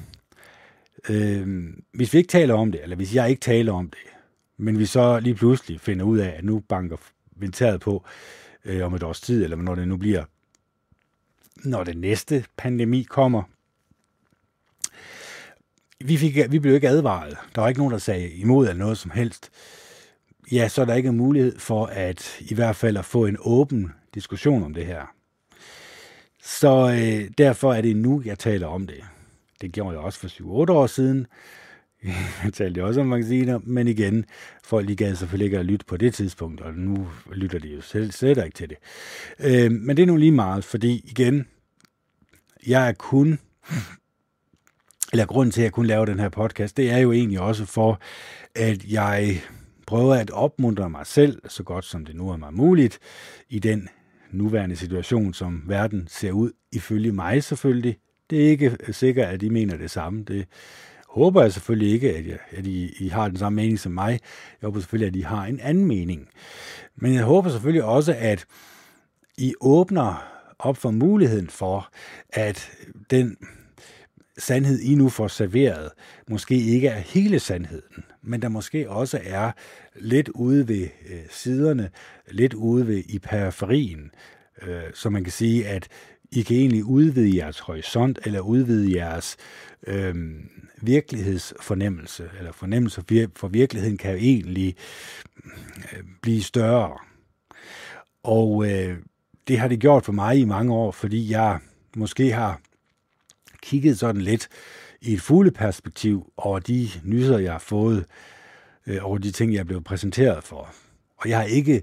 øh, 1.10 1.68
hvis 1.94 2.14
vi 2.14 2.18
ikke 2.18 2.32
taler 2.32 2.54
om 2.54 2.72
det, 2.72 2.84
eller 2.84 2.96
hvis 2.96 3.16
jeg 3.16 3.30
ikke 3.30 3.42
taler 3.42 3.74
om 3.74 3.90
det, 3.90 4.13
men 4.58 4.80
vi 4.80 4.86
så 4.86 5.20
lige 5.20 5.36
pludselig 5.36 5.82
finder 5.82 6.06
ud 6.06 6.18
af, 6.18 6.34
at 6.38 6.44
nu 6.44 6.60
banker 6.60 6.98
venteret 7.36 7.82
på 7.82 8.06
øh, 8.66 8.86
om 8.86 8.94
et 8.94 9.04
års 9.04 9.22
tid, 9.22 9.44
eller 9.44 9.58
når 9.58 9.76
det 9.76 9.88
nu 9.88 9.98
bliver, 9.98 10.24
når 11.64 11.84
det 11.84 11.98
næste 11.98 12.46
pandemi 12.58 13.04
kommer, 13.04 13.44
vi, 16.00 16.18
fik, 16.18 16.38
vi 16.52 16.60
blev 16.60 16.76
ikke 16.76 16.90
advaret. 16.90 17.38
Der 17.56 17.62
var 17.62 17.68
ikke 17.68 17.80
nogen, 17.80 17.92
der 17.92 17.98
sagde 17.98 18.30
imod 18.30 18.68
eller 18.68 18.80
noget 18.80 18.98
som 18.98 19.12
helst. 19.12 19.50
Ja, 20.52 20.68
så 20.68 20.82
er 20.82 20.86
der 20.86 20.94
ikke 20.94 21.10
en 21.10 21.18
mulighed 21.18 21.60
for 21.60 21.86
at 21.86 22.38
i 22.40 22.54
hvert 22.54 22.76
fald 22.76 22.98
at 22.98 23.06
få 23.06 23.26
en 23.26 23.38
åben 23.40 23.94
diskussion 24.14 24.64
om 24.64 24.74
det 24.74 24.86
her. 24.86 25.14
Så 26.44 26.90
øh, 26.90 27.32
derfor 27.38 27.74
er 27.74 27.82
det 27.82 27.96
nu, 27.96 28.22
jeg 28.26 28.40
taler 28.40 28.68
om 28.68 28.88
det. 28.88 29.04
Det 29.62 29.72
gjorde 29.72 29.98
jeg 29.98 30.06
også 30.06 30.20
for 30.20 30.28
7-8 30.28 30.72
år 30.72 30.88
siden. 30.88 31.28
Jeg 32.44 32.54
talte 32.54 32.84
også 32.84 33.02
om 33.02 33.08
magasiner, 33.08 33.60
men 33.64 33.88
igen, 33.88 34.26
folk 34.64 34.88
de 34.88 34.96
gad 34.96 35.16
selvfølgelig 35.16 35.46
ikke 35.46 35.60
at 35.60 35.66
lytte 35.66 35.86
på 35.86 35.98
det 35.98 36.14
tidspunkt, 36.14 36.62
og 36.62 36.74
nu 36.74 37.08
lytter 37.32 37.60
de 37.60 37.68
jo 37.68 37.82
selv 37.82 38.12
slet 38.12 38.46
ikke 38.46 38.56
til 38.56 38.70
det. 38.70 38.78
Øh, 39.40 39.72
men 39.72 39.98
det 39.98 40.04
er 40.04 40.08
nu 40.08 40.16
lige 40.16 40.32
meget, 40.32 40.64
fordi 40.64 41.02
igen, 41.06 41.48
jeg 42.68 42.88
er 42.88 42.94
kun 42.94 43.40
eller 45.14 45.26
grund 45.26 45.52
til, 45.52 45.62
at 45.62 45.64
jeg 45.64 45.72
kunne 45.72 45.88
lave 45.88 46.06
den 46.06 46.20
her 46.20 46.30
podcast, 46.30 46.78
det 46.78 46.92
er 46.92 46.98
jo 46.98 47.12
egentlig 47.12 47.40
også 47.40 47.66
for, 47.66 48.00
at 48.56 48.86
jeg 48.86 49.42
prøver 49.88 50.16
at 50.16 50.32
opmuntre 50.32 50.90
mig 50.90 51.08
selv, 51.08 51.42
så 51.48 51.64
godt 51.64 51.86
som 51.86 52.06
det 52.06 52.16
nu 52.16 52.30
er 52.30 52.38
mig 52.38 52.54
muligt, 52.54 53.00
i 53.50 53.60
den 53.60 53.90
nuværende 54.32 54.76
situation, 54.76 55.34
som 55.34 55.64
verden 55.66 56.08
ser 56.08 56.32
ud, 56.32 56.52
ifølge 56.72 57.12
mig 57.12 57.44
selvfølgelig. 57.44 57.98
Det 58.30 58.46
er 58.46 58.50
ikke 58.50 58.78
sikkert, 58.92 59.28
at 59.28 59.42
de 59.42 59.50
mener 59.50 59.78
det 59.78 59.92
samme. 59.92 60.24
Det 60.24 60.48
håber 61.14 61.42
jeg 61.42 61.54
selvfølgelig 61.54 61.94
ikke, 61.94 62.16
at, 62.16 62.28
jeg, 62.28 62.38
at 62.52 62.68
I, 62.68 62.96
I 63.00 63.08
har 63.08 63.28
den 63.28 63.38
samme 63.38 63.56
mening 63.56 63.80
som 63.80 63.92
mig. 63.92 64.20
Jeg 64.62 64.68
håber 64.68 64.80
selvfølgelig, 64.80 65.08
at 65.08 65.16
I 65.16 65.22
har 65.22 65.46
en 65.46 65.60
anden 65.60 65.86
mening. 65.86 66.30
Men 66.96 67.14
jeg 67.14 67.24
håber 67.24 67.50
selvfølgelig 67.50 67.84
også, 67.84 68.16
at 68.20 68.46
I 69.38 69.54
åbner 69.62 70.30
op 70.60 70.78
for 70.78 70.92
muligheden 70.92 71.50
for, 71.50 71.90
at 72.30 72.72
den 73.10 73.38
sandhed, 74.38 74.80
I 74.80 74.96
nu 74.96 75.10
får 75.10 75.28
serveret, 75.28 75.90
måske 76.28 76.56
ikke 76.56 76.88
er 76.88 77.00
hele 77.00 77.40
sandheden, 77.40 78.04
men 78.22 78.42
der 78.42 78.50
måske 78.50 78.90
også 78.90 79.20
er 79.24 79.52
lidt 79.96 80.30
ude 80.30 80.68
ved 80.68 80.88
øh, 81.10 81.22
siderne, 81.30 81.90
lidt 82.32 82.54
ude 82.54 82.88
ved 82.88 83.04
i 83.10 83.20
periferien, 83.20 84.12
øh, 84.62 84.84
så 84.94 85.10
man 85.10 85.24
kan 85.24 85.32
sige, 85.32 85.68
at 85.68 85.88
i 86.36 86.42
kan 86.42 86.58
egentlig 86.58 86.84
udvide 86.84 87.38
jeres 87.38 87.60
horisont, 87.60 88.20
eller 88.26 88.40
udvide 88.40 88.96
jeres 88.96 89.38
øh, 89.88 90.16
virkelighedsfornemmelse, 90.82 92.30
eller 92.38 92.52
fornemmelse 92.52 93.04
for 93.36 93.48
virkeligheden 93.48 93.98
kan 93.98 94.12
jo 94.12 94.18
egentlig 94.18 94.76
øh, 95.94 96.04
blive 96.22 96.44
større. 96.44 96.98
Og 98.24 98.72
øh, 98.72 98.98
det 99.48 99.60
har 99.60 99.68
det 99.68 99.80
gjort 99.80 100.06
for 100.06 100.12
mig 100.12 100.40
i 100.40 100.46
mange 100.46 100.74
år, 100.74 100.92
fordi 100.92 101.32
jeg 101.32 101.60
måske 101.96 102.32
har 102.32 102.62
kigget 103.62 104.00
sådan 104.00 104.22
lidt 104.22 104.48
i 105.02 105.14
et 105.14 105.22
fugleperspektiv 105.22 106.32
over 106.38 106.60
de 106.60 106.90
nyheder, 107.04 107.40
jeg 107.40 107.52
har 107.52 107.60
fået, 107.60 108.06
øh, 108.88 108.98
over 109.02 109.18
de 109.18 109.32
ting, 109.32 109.54
jeg 109.54 109.60
er 109.60 109.64
blevet 109.64 109.84
præsenteret 109.84 110.44
for. 110.44 110.74
Og 111.18 111.30
jeg 111.30 111.38
har 111.38 111.46
ikke 111.46 111.82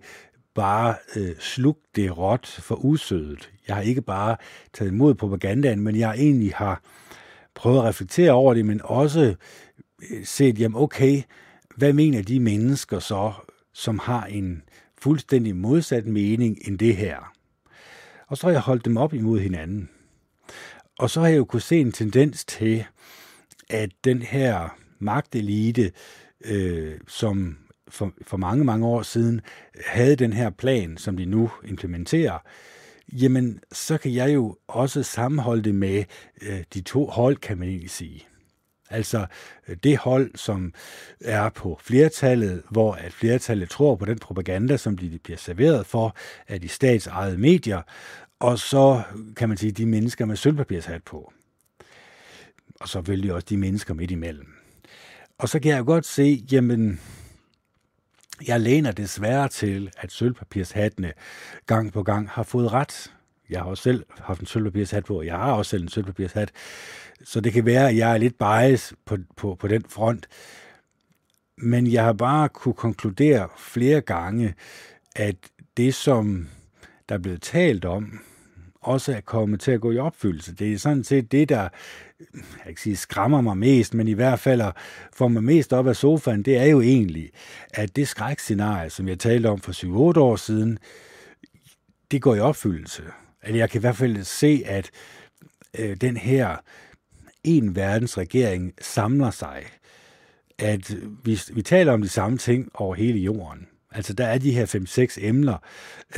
bare 0.54 0.94
øh, 1.16 1.36
slugt 1.38 1.96
det 1.96 2.18
råt 2.18 2.46
for 2.46 2.74
usødet. 2.74 3.50
Jeg 3.68 3.76
har 3.76 3.82
ikke 3.82 4.02
bare 4.02 4.36
taget 4.72 4.90
imod 4.90 5.14
propagandaen, 5.14 5.80
men 5.80 5.96
jeg 5.96 6.14
egentlig 6.14 6.52
har 6.54 6.82
prøvet 7.54 7.78
at 7.78 7.84
reflektere 7.84 8.32
over 8.32 8.54
det, 8.54 8.66
men 8.66 8.80
også 8.84 9.34
øh, 10.10 10.24
set, 10.24 10.58
jamen 10.58 10.82
okay, 10.82 11.22
hvad 11.76 11.92
mener 11.92 12.22
de 12.22 12.40
mennesker 12.40 12.98
så, 12.98 13.32
som 13.72 13.98
har 13.98 14.24
en 14.24 14.62
fuldstændig 14.98 15.56
modsat 15.56 16.06
mening 16.06 16.58
end 16.62 16.78
det 16.78 16.96
her? 16.96 17.32
Og 18.26 18.36
så 18.36 18.46
har 18.46 18.52
jeg 18.52 18.60
holdt 18.60 18.84
dem 18.84 18.96
op 18.96 19.14
imod 19.14 19.40
hinanden. 19.40 19.88
Og 20.98 21.10
så 21.10 21.20
har 21.20 21.28
jeg 21.28 21.36
jo 21.36 21.44
kunne 21.44 21.62
se 21.62 21.80
en 21.80 21.92
tendens 21.92 22.44
til, 22.44 22.84
at 23.70 23.90
den 24.04 24.22
her 24.22 24.76
magtelite, 24.98 25.92
øh, 26.44 27.00
som 27.08 27.58
for, 27.90 28.12
for 28.22 28.36
mange, 28.36 28.64
mange 28.64 28.86
år 28.86 29.02
siden 29.02 29.40
havde 29.86 30.16
den 30.16 30.32
her 30.32 30.50
plan, 30.50 30.96
som 30.96 31.16
de 31.16 31.24
nu 31.24 31.50
implementerer, 31.64 32.38
jamen 33.12 33.60
så 33.72 33.98
kan 33.98 34.14
jeg 34.14 34.34
jo 34.34 34.56
også 34.68 35.02
sammenholde 35.02 35.62
det 35.62 35.74
med 35.74 36.04
øh, 36.42 36.64
de 36.74 36.80
to 36.80 37.06
hold, 37.06 37.36
kan 37.36 37.58
man 37.58 37.68
egentlig 37.68 37.90
sige. 37.90 38.26
Altså 38.90 39.26
øh, 39.68 39.76
det 39.82 39.96
hold, 39.96 40.30
som 40.34 40.74
er 41.20 41.48
på 41.48 41.78
flertallet, 41.82 42.62
hvor 42.70 42.92
at 42.92 43.12
flertallet 43.12 43.70
tror 43.70 43.96
på 43.96 44.04
den 44.04 44.18
propaganda, 44.18 44.76
som 44.76 44.98
de 44.98 45.18
bliver 45.22 45.38
serveret 45.38 45.86
for 45.86 46.16
af 46.48 46.60
de 46.60 46.68
statsejede 46.68 47.38
medier, 47.38 47.82
og 48.40 48.58
så 48.58 49.02
kan 49.36 49.48
man 49.48 49.58
sige 49.58 49.72
de 49.72 49.86
mennesker 49.86 50.24
med 50.24 50.36
sølvpapirshat 50.36 51.02
på. 51.02 51.32
Og 52.80 52.88
så 52.88 52.92
selvfølgelig 52.92 53.32
også 53.32 53.46
de 53.50 53.56
mennesker 53.56 53.94
midt 53.94 54.10
imellem. 54.10 54.48
Og 55.38 55.48
så 55.48 55.60
kan 55.60 55.70
jeg 55.70 55.78
jo 55.78 55.84
godt 55.84 56.06
se, 56.06 56.44
jamen, 56.52 57.00
jeg 58.48 58.60
læner 58.60 58.92
desværre 58.92 59.48
til, 59.48 59.90
at 59.98 60.12
sølvpapirshattene 60.12 61.12
gang 61.66 61.92
på 61.92 62.02
gang 62.02 62.28
har 62.28 62.42
fået 62.42 62.72
ret. 62.72 63.12
Jeg 63.50 63.60
har 63.60 63.66
også 63.66 63.82
selv 63.82 64.06
haft 64.18 64.40
en 64.40 64.46
sølvpapirshat 64.46 65.04
på, 65.04 65.18
og 65.18 65.26
jeg 65.26 65.36
har 65.36 65.52
også 65.52 65.70
selv 65.70 65.82
en 65.82 65.88
sølvpapirshat. 65.88 66.50
Så 67.24 67.40
det 67.40 67.52
kan 67.52 67.66
være, 67.66 67.88
at 67.88 67.96
jeg 67.96 68.12
er 68.12 68.18
lidt 68.18 68.38
bias 68.38 68.94
på, 69.04 69.16
på, 69.36 69.54
på 69.54 69.68
den 69.68 69.84
front. 69.88 70.26
Men 71.58 71.92
jeg 71.92 72.04
har 72.04 72.12
bare 72.12 72.48
kunne 72.48 72.74
konkludere 72.74 73.48
flere 73.58 74.00
gange, 74.00 74.54
at 75.16 75.36
det, 75.76 75.94
som 75.94 76.48
der 77.08 77.14
er 77.14 77.18
blevet 77.18 77.42
talt 77.42 77.84
om, 77.84 78.20
også 78.80 79.12
er 79.12 79.20
kommet 79.20 79.60
til 79.60 79.70
at 79.70 79.80
gå 79.80 79.90
i 79.92 79.98
opfyldelse. 79.98 80.54
Det 80.54 80.72
er 80.72 80.78
sådan 80.78 81.04
set 81.04 81.32
det, 81.32 81.48
der 81.48 81.68
jeg 82.30 82.68
ikke 82.68 82.80
sige, 82.80 82.96
skræmmer 82.96 83.40
mig 83.40 83.58
mest, 83.58 83.94
men 83.94 84.08
i 84.08 84.12
hvert 84.12 84.40
fald 84.40 84.62
får 85.12 85.28
mig 85.28 85.44
mest 85.44 85.72
op 85.72 85.86
af 85.86 85.96
sofaen, 85.96 86.42
det 86.42 86.56
er 86.56 86.64
jo 86.64 86.80
egentlig, 86.80 87.30
at 87.74 87.96
det 87.96 88.08
skrækscenarie, 88.08 88.90
som 88.90 89.08
jeg 89.08 89.18
talte 89.18 89.46
om 89.46 89.60
for 89.60 89.72
7-8 90.16 90.20
år 90.20 90.36
siden, 90.36 90.78
det 92.10 92.22
går 92.22 92.34
i 92.34 92.40
opfyldelse. 92.40 93.02
Eller 93.42 93.58
jeg 93.58 93.70
kan 93.70 93.78
i 93.78 93.80
hvert 93.80 93.96
fald 93.96 94.24
se, 94.24 94.62
at 94.66 94.90
øh, 95.78 95.96
den 95.96 96.16
her 96.16 96.56
en 97.44 97.76
verdensregering 97.76 98.74
samler 98.80 99.30
sig. 99.30 99.66
At 100.58 100.96
vi, 101.24 101.40
vi 101.52 101.62
taler 101.62 101.92
om 101.92 102.02
de 102.02 102.08
samme 102.08 102.38
ting 102.38 102.70
over 102.74 102.94
hele 102.94 103.18
jorden. 103.18 103.66
Altså, 103.92 104.12
der 104.12 104.26
er 104.26 104.38
de 104.38 104.52
her 104.52 104.66
5-6 105.18 105.26
emner. 105.26 105.56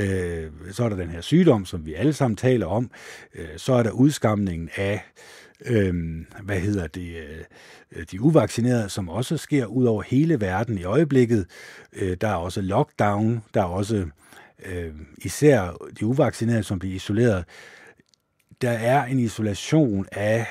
Øh, 0.00 0.50
så 0.72 0.85
er 0.85 0.88
der 0.88 0.96
den 0.96 1.11
her 1.11 1.20
sygdom, 1.20 1.66
som 1.66 1.87
vi 1.87 1.94
alle 1.94 2.12
sammen 2.12 2.37
taler 2.37 2.66
om. 2.66 2.90
Øh, 3.35 3.48
så 3.56 3.72
er 3.72 3.82
der 3.82 3.90
udskamningen 3.90 4.70
af, 4.76 5.04
øh, 5.64 5.94
hvad 6.42 6.61
hedder 6.61 6.87
det, 6.87 7.16
øh, 7.92 8.04
de 8.11 8.20
uvaccinerede, 8.20 8.88
som 8.88 9.08
også 9.08 9.37
sker 9.37 9.66
ud 9.66 9.85
over 9.85 10.02
hele 10.02 10.40
verden 10.40 10.78
i 10.78 10.85
øjeblikket. 10.85 11.46
Øh, 11.92 12.16
der 12.20 12.28
er 12.28 12.35
også 12.35 12.61
lockdown. 12.61 13.42
Der 13.54 13.61
er 13.61 13.66
også 13.66 14.06
øh, 14.66 14.92
især 15.18 15.76
de 16.00 16.06
uvaccinerede, 16.06 16.62
som 16.62 16.78
bliver 16.78 16.94
isoleret. 16.94 17.44
Der 18.62 18.70
er 18.70 19.04
en 19.04 19.18
isolation 19.18 20.06
af 20.12 20.46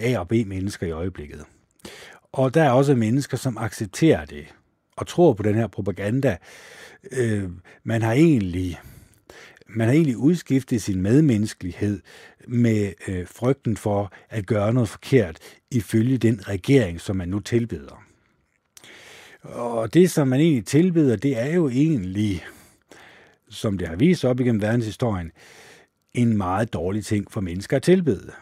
A- 0.00 0.18
og 0.18 0.28
B-mennesker 0.28 0.86
i 0.86 0.90
øjeblikket. 0.90 1.44
Og 2.32 2.54
der 2.54 2.62
er 2.62 2.70
også 2.70 2.94
mennesker, 2.94 3.36
som 3.36 3.58
accepterer 3.58 4.24
det 4.24 4.46
og 4.96 5.06
tror 5.06 5.32
på 5.32 5.42
den 5.42 5.54
her 5.54 5.66
propaganda. 5.66 6.36
Øh, 7.12 7.50
man 7.84 8.02
har 8.02 8.12
egentlig 8.12 8.78
man 9.74 9.86
har 9.86 9.94
egentlig 9.94 10.16
udskiftet 10.16 10.82
sin 10.82 11.02
medmenneskelighed 11.02 12.00
med 12.48 12.92
øh, 13.08 13.26
frygten 13.26 13.76
for 13.76 14.12
at 14.30 14.46
gøre 14.46 14.72
noget 14.72 14.88
forkert 14.88 15.38
ifølge 15.70 16.18
den 16.18 16.48
regering, 16.48 17.00
som 17.00 17.16
man 17.16 17.28
nu 17.28 17.38
tilbeder. 17.38 18.04
Og 19.42 19.94
det, 19.94 20.10
som 20.10 20.28
man 20.28 20.40
egentlig 20.40 20.66
tilbeder, 20.66 21.16
det 21.16 21.38
er 21.38 21.54
jo 21.54 21.68
egentlig, 21.68 22.44
som 23.48 23.78
det 23.78 23.88
har 23.88 23.96
vist 23.96 24.24
op 24.24 24.40
igennem 24.40 24.62
verdenshistorien, 24.62 25.32
en 26.14 26.36
meget 26.36 26.72
dårlig 26.72 27.04
ting 27.04 27.32
for 27.32 27.40
mennesker 27.40 27.76
at 27.76 27.82
tilbede. 27.82 28.32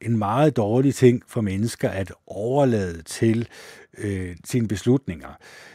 En 0.00 0.18
meget 0.18 0.56
dårlig 0.56 0.94
ting 0.94 1.22
for 1.26 1.40
mennesker 1.40 1.90
at 1.90 2.12
overlade 2.26 3.02
til 3.02 3.48
øh, 3.98 4.36
sine 4.44 4.68
beslutninger 4.68 5.28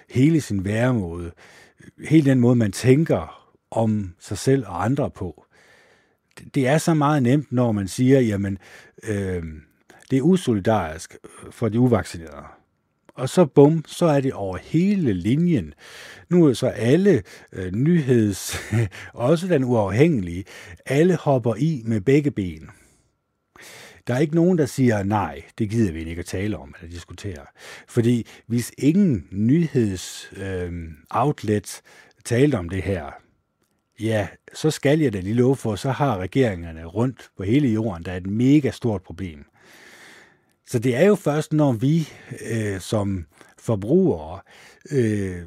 hele 0.09 0.41
sin 0.41 0.65
væremåde, 0.65 1.31
hele 2.07 2.29
den 2.29 2.39
måde, 2.39 2.55
man 2.55 2.71
tænker 2.71 3.49
om 3.71 4.13
sig 4.19 4.37
selv 4.37 4.67
og 4.67 4.83
andre 4.83 5.11
på. 5.11 5.45
Det 6.55 6.67
er 6.67 6.77
så 6.77 6.93
meget 6.93 7.23
nemt, 7.23 7.51
når 7.51 7.71
man 7.71 7.87
siger, 7.87 8.19
jamen, 8.19 8.57
øh, 9.03 9.43
det 10.11 10.17
er 10.17 10.21
usolidarisk 10.21 11.17
for 11.51 11.69
de 11.69 11.79
uvaccinerede. 11.79 12.45
Og 13.15 13.29
så 13.29 13.45
bum, 13.45 13.83
så 13.87 14.05
er 14.05 14.21
det 14.21 14.33
over 14.33 14.57
hele 14.57 15.13
linjen. 15.13 15.73
Nu 16.29 16.45
er 16.45 16.53
så 16.53 16.67
alle 16.67 17.23
øh, 17.53 17.71
nyheds, 17.71 18.57
også 19.13 19.47
den 19.47 19.63
uafhængige, 19.63 20.43
alle 20.85 21.15
hopper 21.15 21.55
i 21.55 21.81
med 21.85 22.01
begge 22.01 22.31
ben. 22.31 22.69
Der 24.07 24.13
er 24.13 24.19
ikke 24.19 24.35
nogen, 24.35 24.57
der 24.57 24.65
siger, 24.65 25.03
nej, 25.03 25.41
det 25.57 25.69
gider 25.69 25.91
vi 25.91 26.03
ikke 26.03 26.19
at 26.19 26.25
tale 26.25 26.57
om 26.57 26.75
eller 26.79 26.91
diskutere. 26.91 27.45
Fordi 27.87 28.27
hvis 28.47 28.71
ingen 28.77 29.27
nyhedsoutlet 29.31 31.49
øhm, 31.49 31.49
øh, 31.49 31.61
talte 32.25 32.55
om 32.55 32.69
det 32.69 32.83
her, 32.83 33.05
ja, 33.99 34.27
så 34.53 34.71
skal 34.71 34.99
jeg 34.99 35.13
da 35.13 35.19
lige 35.19 35.33
love 35.33 35.55
for, 35.55 35.75
så 35.75 35.91
har 35.91 36.17
regeringerne 36.17 36.85
rundt 36.85 37.29
på 37.37 37.43
hele 37.43 37.67
jorden, 37.67 38.05
der 38.05 38.11
er 38.11 38.17
et 38.17 38.27
mega 38.27 38.71
stort 38.71 39.01
problem. 39.01 39.45
Så 40.67 40.79
det 40.79 40.95
er 40.95 41.05
jo 41.05 41.15
først, 41.15 41.53
når 41.53 41.71
vi 41.71 42.09
øh, 42.51 42.79
som 42.79 43.25
forbrugere 43.57 44.39
øh, 44.91 45.41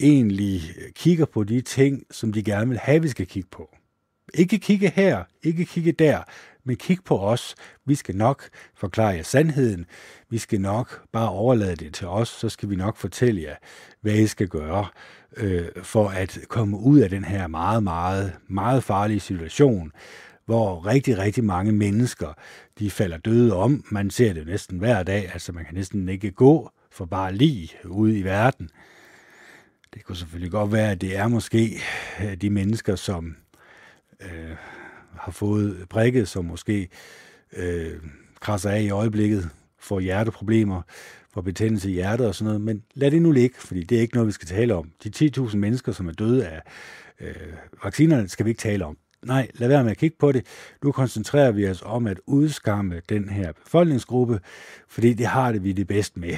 egentlig 0.00 0.62
kigger 0.94 1.24
på 1.24 1.44
de 1.44 1.60
ting, 1.60 2.02
som 2.10 2.32
de 2.32 2.42
gerne 2.42 2.68
vil 2.68 2.78
have, 2.78 3.02
vi 3.02 3.08
skal 3.08 3.26
kigge 3.26 3.48
på. 3.50 3.76
Ikke 4.34 4.58
kigge 4.58 4.88
her, 4.88 5.24
ikke 5.42 5.64
kigge 5.64 5.92
der, 5.92 6.22
men 6.64 6.76
kig 6.76 6.98
på 7.04 7.18
os. 7.18 7.54
Vi 7.86 7.94
skal 7.94 8.16
nok 8.16 8.48
forklare 8.74 9.14
jer 9.14 9.22
sandheden. 9.22 9.86
Vi 10.30 10.38
skal 10.38 10.60
nok 10.60 11.02
bare 11.12 11.28
overlade 11.28 11.76
det 11.76 11.94
til 11.94 12.06
os, 12.06 12.28
så 12.28 12.48
skal 12.48 12.70
vi 12.70 12.76
nok 12.76 12.96
fortælle 12.96 13.42
jer, 13.42 13.56
hvad 14.00 14.14
I 14.14 14.26
skal 14.26 14.48
gøre 14.48 14.86
øh, 15.36 15.68
for 15.82 16.08
at 16.08 16.38
komme 16.48 16.78
ud 16.78 16.98
af 16.98 17.10
den 17.10 17.24
her 17.24 17.46
meget, 17.46 17.82
meget, 17.82 18.32
meget 18.48 18.84
farlige 18.84 19.20
situation, 19.20 19.92
hvor 20.44 20.86
rigtig, 20.86 21.18
rigtig 21.18 21.44
mange 21.44 21.72
mennesker, 21.72 22.32
de 22.78 22.90
falder 22.90 23.16
døde 23.16 23.56
om. 23.56 23.84
Man 23.90 24.10
ser 24.10 24.32
det 24.32 24.46
næsten 24.46 24.78
hver 24.78 25.02
dag, 25.02 25.30
altså 25.32 25.52
man 25.52 25.64
kan 25.64 25.74
næsten 25.74 26.08
ikke 26.08 26.30
gå 26.30 26.70
for 26.90 27.04
bare 27.04 27.34
lige 27.34 27.70
ude 27.84 28.18
i 28.18 28.24
verden. 28.24 28.70
Det 29.94 30.04
kunne 30.04 30.16
selvfølgelig 30.16 30.50
godt 30.50 30.72
være, 30.72 30.90
at 30.90 31.00
det 31.00 31.16
er 31.16 31.28
måske 31.28 31.80
øh, 32.22 32.34
de 32.34 32.50
mennesker, 32.50 32.96
som 32.96 33.36
øh, 34.20 34.56
har 35.22 35.32
fået 35.32 35.86
prikket, 35.90 36.28
som 36.28 36.44
måske 36.44 36.88
øh, 37.56 37.92
krasser 38.40 38.70
af 38.70 38.82
i 38.82 38.90
øjeblikket, 38.90 39.50
får 39.78 40.00
hjerteproblemer, 40.00 40.82
får 41.34 41.40
betændelse 41.40 41.90
i 41.90 41.92
hjertet 41.92 42.26
og 42.26 42.34
sådan 42.34 42.46
noget. 42.46 42.60
Men 42.60 42.82
lad 42.94 43.10
det 43.10 43.22
nu 43.22 43.32
ligge, 43.32 43.56
fordi 43.58 43.82
det 43.82 43.98
er 43.98 44.02
ikke 44.02 44.14
noget, 44.14 44.26
vi 44.26 44.32
skal 44.32 44.48
tale 44.48 44.74
om. 44.74 44.90
De 45.04 45.30
10.000 45.38 45.56
mennesker, 45.56 45.92
som 45.92 46.08
er 46.08 46.12
døde 46.12 46.46
af 46.48 46.62
øh, 47.20 47.34
vaccinerne, 47.84 48.28
skal 48.28 48.46
vi 48.46 48.50
ikke 48.50 48.60
tale 48.60 48.84
om. 48.84 48.96
Nej, 49.22 49.48
lad 49.54 49.68
være 49.68 49.84
med 49.84 49.90
at 49.90 49.98
kigge 49.98 50.16
på 50.18 50.32
det. 50.32 50.46
Nu 50.84 50.92
koncentrerer 50.92 51.50
vi 51.50 51.68
os 51.68 51.82
om 51.86 52.06
at 52.06 52.20
udskamme 52.26 53.02
den 53.08 53.28
her 53.28 53.52
befolkningsgruppe, 53.52 54.40
fordi 54.88 55.14
det 55.14 55.26
har 55.26 55.52
det 55.52 55.64
vi 55.64 55.72
det 55.72 55.86
bedst 55.86 56.16
med. 56.16 56.36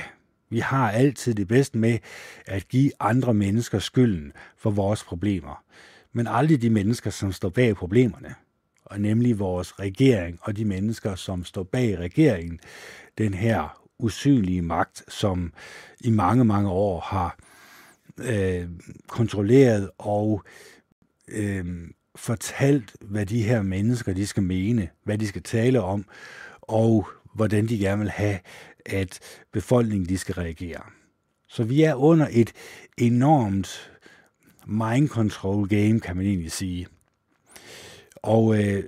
Vi 0.50 0.58
har 0.58 0.90
altid 0.90 1.34
det 1.34 1.48
bedst 1.48 1.74
med 1.74 1.98
at 2.46 2.68
give 2.68 2.90
andre 3.00 3.34
mennesker 3.34 3.78
skylden 3.78 4.32
for 4.56 4.70
vores 4.70 5.04
problemer, 5.04 5.62
men 6.12 6.26
aldrig 6.26 6.62
de 6.62 6.70
mennesker, 6.70 7.10
som 7.10 7.32
står 7.32 7.48
bag 7.48 7.76
problemerne 7.76 8.34
og 8.84 9.00
nemlig 9.00 9.38
vores 9.38 9.78
regering 9.78 10.38
og 10.42 10.56
de 10.56 10.64
mennesker, 10.64 11.14
som 11.14 11.44
står 11.44 11.62
bag 11.62 11.98
regeringen, 11.98 12.60
den 13.18 13.34
her 13.34 13.80
usynlige 13.98 14.62
magt, 14.62 15.04
som 15.08 15.52
i 16.00 16.10
mange, 16.10 16.44
mange 16.44 16.70
år 16.70 17.00
har 17.00 17.38
øh, 18.18 18.68
kontrolleret 19.08 19.90
og 19.98 20.44
øh, 21.28 21.88
fortalt, 22.16 22.96
hvad 23.00 23.26
de 23.26 23.42
her 23.42 23.62
mennesker 23.62 24.12
de 24.12 24.26
skal 24.26 24.42
mene, 24.42 24.88
hvad 25.04 25.18
de 25.18 25.26
skal 25.26 25.42
tale 25.42 25.80
om, 25.80 26.04
og 26.62 27.08
hvordan 27.34 27.66
de 27.66 27.78
gerne 27.78 28.00
vil 28.00 28.10
have, 28.10 28.38
at 28.86 29.20
befolkningen 29.52 30.08
de 30.08 30.18
skal 30.18 30.34
reagere. 30.34 30.82
Så 31.48 31.64
vi 31.64 31.82
er 31.82 31.94
under 31.94 32.28
et 32.30 32.52
enormt 32.98 33.90
mind 34.66 35.08
control 35.08 35.68
game, 35.68 36.00
kan 36.00 36.16
man 36.16 36.26
egentlig 36.26 36.52
sige. 36.52 36.86
Og 38.24 38.54
øh, 38.58 38.82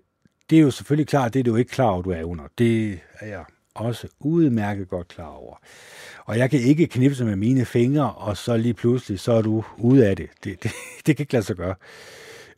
det 0.50 0.58
er 0.58 0.62
jo 0.62 0.70
selvfølgelig 0.70 1.06
klart, 1.06 1.34
det 1.34 1.40
er 1.40 1.44
du 1.44 1.56
ikke 1.56 1.70
klar 1.70 1.90
over, 1.90 2.02
du 2.02 2.10
er 2.10 2.24
under. 2.24 2.44
Det 2.58 2.98
er 3.20 3.26
jeg 3.26 3.44
også 3.74 4.08
udmærket 4.20 4.88
godt 4.88 5.08
klar 5.08 5.28
over. 5.28 5.56
Og 6.24 6.38
jeg 6.38 6.50
kan 6.50 6.60
ikke 6.60 6.86
knipse 6.86 7.24
med 7.24 7.36
mine 7.36 7.64
fingre, 7.64 8.12
og 8.12 8.36
så 8.36 8.56
lige 8.56 8.74
pludselig, 8.74 9.20
så 9.20 9.32
er 9.32 9.42
du 9.42 9.64
ude 9.78 10.06
af 10.06 10.16
det. 10.16 10.30
Det, 10.44 10.62
det, 10.62 10.70
det 11.06 11.16
kan 11.16 11.22
ikke 11.22 11.32
lade 11.32 11.44
sig 11.44 11.56
gøre. 11.56 11.74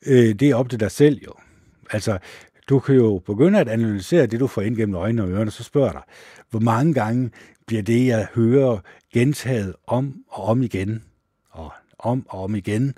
Øh, 0.07 0.35
det 0.35 0.43
er 0.43 0.55
op 0.55 0.71
til 0.71 0.81
dig 0.81 0.91
selv 0.91 1.21
jo. 1.27 1.33
Altså, 1.91 2.19
du 2.69 2.79
kan 2.79 2.95
jo 2.95 3.23
begynde 3.27 3.59
at 3.59 3.69
analysere 3.69 4.27
det, 4.27 4.41
du 4.41 4.47
får 4.47 4.63
ind 4.63 4.77
gennem 4.77 4.95
øjnene 4.95 5.23
og 5.23 5.31
ørerne, 5.31 5.51
så 5.51 5.63
spørger 5.63 5.93
dig, 5.93 6.03
hvor 6.51 6.61
mange 6.61 6.95
gange 6.95 7.31
bliver 7.67 7.83
det, 7.83 8.07
jeg 8.07 8.27
hører, 8.35 8.79
gentaget 9.15 9.75
om 9.87 10.15
og 10.29 10.45
om 10.45 10.63
igen, 10.63 11.05
og 11.51 11.73
om 11.99 12.27
og 12.29 12.43
om 12.43 12.55
igen, 12.55 12.95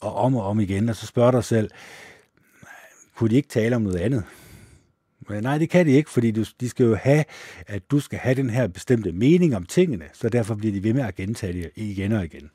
og 0.00 0.14
om 0.14 0.36
og 0.36 0.42
om 0.42 0.60
igen, 0.60 0.88
og 0.88 0.96
så 0.96 1.06
spørger 1.06 1.30
dig 1.30 1.44
selv, 1.44 1.70
kunne 3.22 3.30
de 3.30 3.36
ikke 3.36 3.48
tale 3.48 3.76
om 3.76 3.82
noget 3.82 3.98
andet? 3.98 4.24
Men 5.28 5.42
nej, 5.42 5.58
det 5.58 5.70
kan 5.70 5.86
de 5.86 5.90
ikke, 5.90 6.10
fordi 6.10 6.30
du, 6.30 6.44
de 6.60 6.68
skal 6.68 6.86
jo 6.86 6.94
have, 6.94 7.24
at 7.66 7.90
du 7.90 8.00
skal 8.00 8.18
have 8.18 8.34
den 8.34 8.50
her 8.50 8.66
bestemte 8.66 9.12
mening 9.12 9.56
om 9.56 9.66
tingene, 9.66 10.04
så 10.12 10.28
derfor 10.28 10.54
bliver 10.54 10.72
de 10.72 10.82
ved 10.82 10.92
med 10.92 11.02
at 11.02 11.14
gentage 11.14 11.52
det 11.52 11.70
igen 11.76 12.12
og 12.12 12.24
igen. 12.24 12.50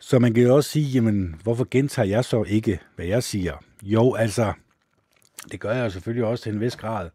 Så 0.00 0.18
man 0.18 0.34
kan 0.34 0.42
jo 0.42 0.56
også 0.56 0.70
sige, 0.70 0.86
jamen, 0.86 1.34
hvorfor 1.42 1.66
gentager 1.70 2.08
jeg 2.08 2.24
så 2.24 2.44
ikke, 2.44 2.80
hvad 2.96 3.06
jeg 3.06 3.22
siger? 3.22 3.64
Jo, 3.82 4.14
altså, 4.14 4.52
det 5.52 5.60
gør 5.60 5.72
jeg 5.72 5.92
selvfølgelig 5.92 6.24
også 6.24 6.44
til 6.44 6.52
en 6.52 6.60
vis 6.60 6.76
grad. 6.76 7.10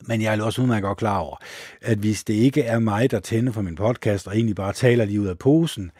Men 0.00 0.22
jeg 0.22 0.34
er 0.34 0.42
også 0.42 0.62
udmærket 0.62 0.82
godt 0.82 0.98
klar 0.98 1.18
over, 1.18 1.36
at 1.80 1.98
hvis 1.98 2.24
det 2.24 2.34
ikke 2.34 2.62
er 2.62 2.78
mig, 2.78 3.10
der 3.10 3.20
tænder 3.20 3.52
for 3.52 3.62
min 3.62 3.74
podcast, 3.74 4.26
og 4.26 4.34
egentlig 4.34 4.56
bare 4.56 4.72
taler 4.72 5.04
lige 5.04 5.20
ud 5.20 5.26
af 5.26 5.38
posen, 5.38 5.90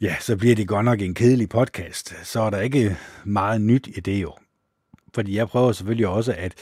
ja, 0.00 0.16
så 0.20 0.36
bliver 0.36 0.54
det 0.54 0.68
godt 0.68 0.84
nok 0.84 1.00
en 1.00 1.14
kedelig 1.14 1.48
podcast. 1.48 2.26
Så 2.26 2.40
er 2.40 2.50
der 2.50 2.60
ikke 2.60 2.96
meget 3.24 3.60
nyt 3.60 3.86
i 3.86 4.00
det 4.00 4.22
jo. 4.22 4.34
Fordi 5.14 5.36
jeg 5.36 5.48
prøver 5.48 5.72
selvfølgelig 5.72 6.08
også 6.08 6.34
at 6.38 6.54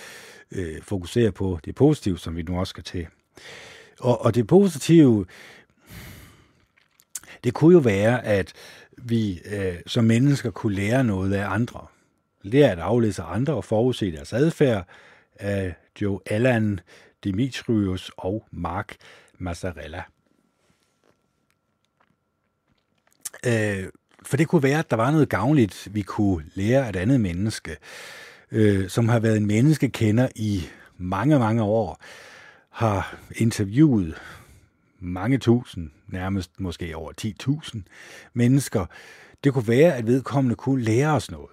øh, 0.53 0.83
fokusere 0.83 1.33
på 1.33 1.59
det 1.65 1.75
positive, 1.75 2.19
som 2.19 2.37
vi 2.37 2.43
nu 2.43 2.59
også 2.59 2.71
skal 2.71 2.85
til. 2.85 3.07
Og, 4.01 4.25
og 4.25 4.35
det 4.35 4.47
positive, 4.47 5.27
det 7.45 7.55
kunne 7.55 7.73
jo 7.73 7.79
være, 7.79 8.25
at 8.25 8.53
vi 8.99 9.41
øh, 9.45 9.77
som 9.87 10.05
mennesker 10.05 10.51
kunne 10.51 10.75
lære 10.75 11.05
noget 11.05 11.33
af 11.33 11.51
andre. 11.51 11.87
Lære 12.43 12.71
at 12.71 12.79
aflæse 12.79 13.23
andre 13.23 13.55
og 13.55 13.65
forudse 13.65 14.13
deres 14.13 14.33
adfærd 14.33 14.89
af 15.35 15.75
Joe 16.01 16.21
Allan, 16.27 16.81
Dimitrius 17.25 18.11
og 18.17 18.47
Mark 18.51 18.97
Mazzarella. 19.39 20.03
Øh, 23.47 23.85
for 24.23 24.37
det 24.37 24.49
kunne 24.49 24.63
være, 24.63 24.79
at 24.79 24.91
der 24.91 24.97
var 24.97 25.11
noget 25.11 25.29
gavnligt, 25.29 25.89
vi 25.91 26.03
kunne 26.03 26.45
lære 26.55 26.85
af 26.85 26.89
et 26.89 26.97
andet 26.97 27.21
menneske, 27.21 27.77
øh, 28.53 28.89
som 28.89 29.09
har 29.09 29.19
været 29.19 29.37
en 29.37 29.47
menneskekender 29.47 30.29
i 30.37 30.67
mange, 30.99 31.39
mange 31.39 31.63
år, 31.63 32.01
har 32.71 33.19
interviewet 33.37 34.15
mange 35.01 35.39
tusind, 35.39 35.91
nærmest 36.09 36.61
måske 36.61 36.97
over 36.97 37.13
10.000 37.21 37.83
mennesker. 38.35 38.87
Det 39.45 39.53
kunne 39.53 39.69
være, 39.69 39.95
at 39.95 40.07
vedkommende 40.07 40.57
kunne 40.57 40.83
lære 40.83 41.13
os 41.13 41.31
noget. 41.31 41.51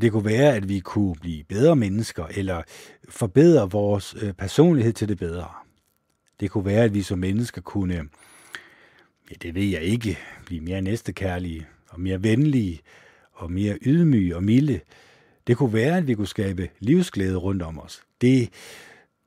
Det 0.00 0.12
kunne 0.12 0.24
være, 0.24 0.54
at 0.54 0.68
vi 0.68 0.80
kunne 0.80 1.14
blive 1.20 1.44
bedre 1.44 1.76
mennesker, 1.76 2.26
eller 2.30 2.62
forbedre 3.08 3.70
vores 3.70 4.16
øh, 4.22 4.32
personlighed 4.32 4.92
til 4.92 5.08
det 5.08 5.18
bedre. 5.18 5.48
Det 6.40 6.50
kunne 6.50 6.64
være, 6.64 6.84
at 6.84 6.94
vi 6.94 7.02
som 7.02 7.18
mennesker 7.18 7.60
kunne, 7.60 8.08
ja, 9.30 9.34
det 9.42 9.54
ved 9.54 9.64
jeg 9.64 9.82
ikke, 9.82 10.18
blive 10.46 10.60
mere 10.60 10.82
næstekærlige, 10.82 11.66
og 11.88 12.00
mere 12.00 12.22
venlige, 12.22 12.80
og 13.32 13.52
mere 13.52 13.78
ydmyge 13.82 14.36
og 14.36 14.44
milde. 14.44 14.80
Det 15.46 15.56
kunne 15.56 15.72
være, 15.72 15.96
at 15.96 16.06
vi 16.06 16.14
kunne 16.14 16.26
skabe 16.26 16.70
livsglæde 16.78 17.36
rundt 17.36 17.62
om 17.62 17.80
os. 17.80 18.02
Det 18.20 18.50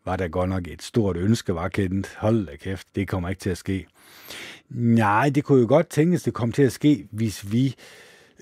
var 0.06 0.16
der 0.16 0.28
godt 0.28 0.50
nok 0.50 0.68
et 0.68 0.82
stort 0.82 1.18
ønske, 1.18 1.56
var 1.56 1.70
kendt. 1.70 2.16
Hold 2.18 2.46
da 2.46 2.56
kæft, 2.56 2.88
det 2.96 3.08
kommer 3.08 3.30
ikke 3.30 3.40
til 3.40 3.50
at 3.50 3.58
ske. 3.58 3.88
Nej, 4.70 5.30
det 5.30 5.44
kunne 5.44 5.62
jo 5.62 5.68
godt 5.68 5.90
tænkes, 5.90 6.24
det 6.24 6.34
kom 6.34 6.52
til 6.52 6.64
at 6.64 6.72
ske, 6.72 7.08
hvis 7.12 7.52
vi 7.52 7.76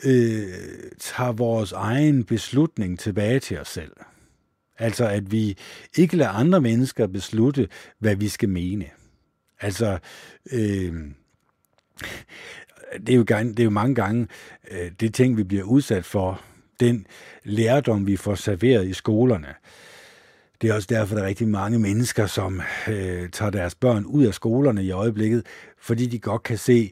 øh, 0.04 0.54
tager 1.00 1.32
vores 1.32 1.72
egen 1.72 2.24
beslutning 2.24 3.00
tilbage 3.00 3.40
til 3.40 3.60
os 3.60 3.68
selv. 3.68 3.92
Altså, 4.78 5.08
at 5.08 5.32
vi 5.32 5.58
ikke 5.98 6.18
lader 6.18 6.32
andre 6.32 6.62
mennesker 6.62 7.08
beslutte, 7.08 7.68
hvad 8.00 8.16
vi 8.16 8.28
skal 8.28 8.50
mene. 8.50 8.86
Altså, 9.62 9.98
øh, 10.52 10.94
det, 13.08 13.10
er 13.10 13.16
jo, 13.16 13.24
det 13.24 13.60
er 13.60 13.64
jo 13.64 13.70
mange 13.70 13.96
gange 13.96 14.28
øh, 14.72 14.92
det 15.00 15.14
ting, 15.14 15.38
vi 15.38 15.44
bliver 15.44 15.64
udsat 15.64 16.06
for, 16.06 16.42
den 16.80 17.08
lærdom, 17.44 18.08
vi 18.08 18.18
får 18.18 18.36
serveret 18.36 18.88
i 18.88 18.94
skolerne. 18.94 19.48
Det 20.62 20.70
er 20.70 20.74
også 20.74 20.88
derfor, 20.92 21.16
der 21.16 21.24
er 21.24 21.28
rigtig 21.28 21.48
mange 21.48 21.80
mennesker, 21.80 22.26
som 22.26 22.62
øh, 22.88 23.30
tager 23.30 23.52
deres 23.52 23.76
børn 23.76 24.06
ud 24.06 24.26
af 24.26 24.34
skolerne 24.34 24.84
i 24.84 24.92
øjeblikket, 24.92 25.46
fordi 25.80 26.06
de 26.06 26.20
godt 26.20 26.44
kan 26.44 26.58
se, 26.58 26.92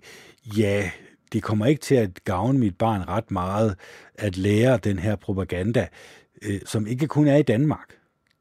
ja, 0.57 0.91
det 1.33 1.43
kommer 1.43 1.65
ikke 1.65 1.81
til 1.81 1.95
at 1.95 2.23
gavne 2.23 2.59
mit 2.59 2.77
barn 2.77 3.07
ret 3.07 3.31
meget 3.31 3.75
at 4.15 4.37
lære 4.37 4.77
den 4.77 4.99
her 4.99 5.15
propaganda, 5.15 5.87
øh, 6.41 6.61
som 6.65 6.87
ikke 6.87 7.07
kun 7.07 7.27
er 7.27 7.35
i 7.35 7.43
Danmark. 7.43 7.93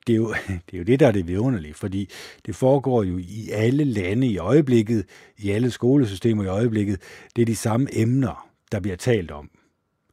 Det 0.07 0.13
er, 0.13 0.17
jo, 0.17 0.35
det 0.71 0.75
er 0.75 0.79
jo 0.79 0.85
det, 0.85 1.01
der 1.01 1.07
er 1.07 1.13
det 1.13 1.29
vidunderlige, 1.29 1.75
fordi 1.75 2.11
det 2.47 2.57
foregår 2.57 3.03
jo 3.03 3.19
i 3.19 3.51
alle 3.53 3.85
lande 3.85 4.27
i 4.27 4.39
øjeblikket, 4.39 5.05
i 5.39 5.51
alle 5.51 5.71
skolesystemer 5.71 6.45
i 6.45 6.47
øjeblikket. 6.47 7.01
Det 7.37 7.43
er 7.43 7.47
de 7.47 7.57
samme 7.57 7.89
emner, 7.93 8.49
der 8.73 8.81
bliver 8.81 8.97
talt 8.97 9.31
om. 9.31 9.51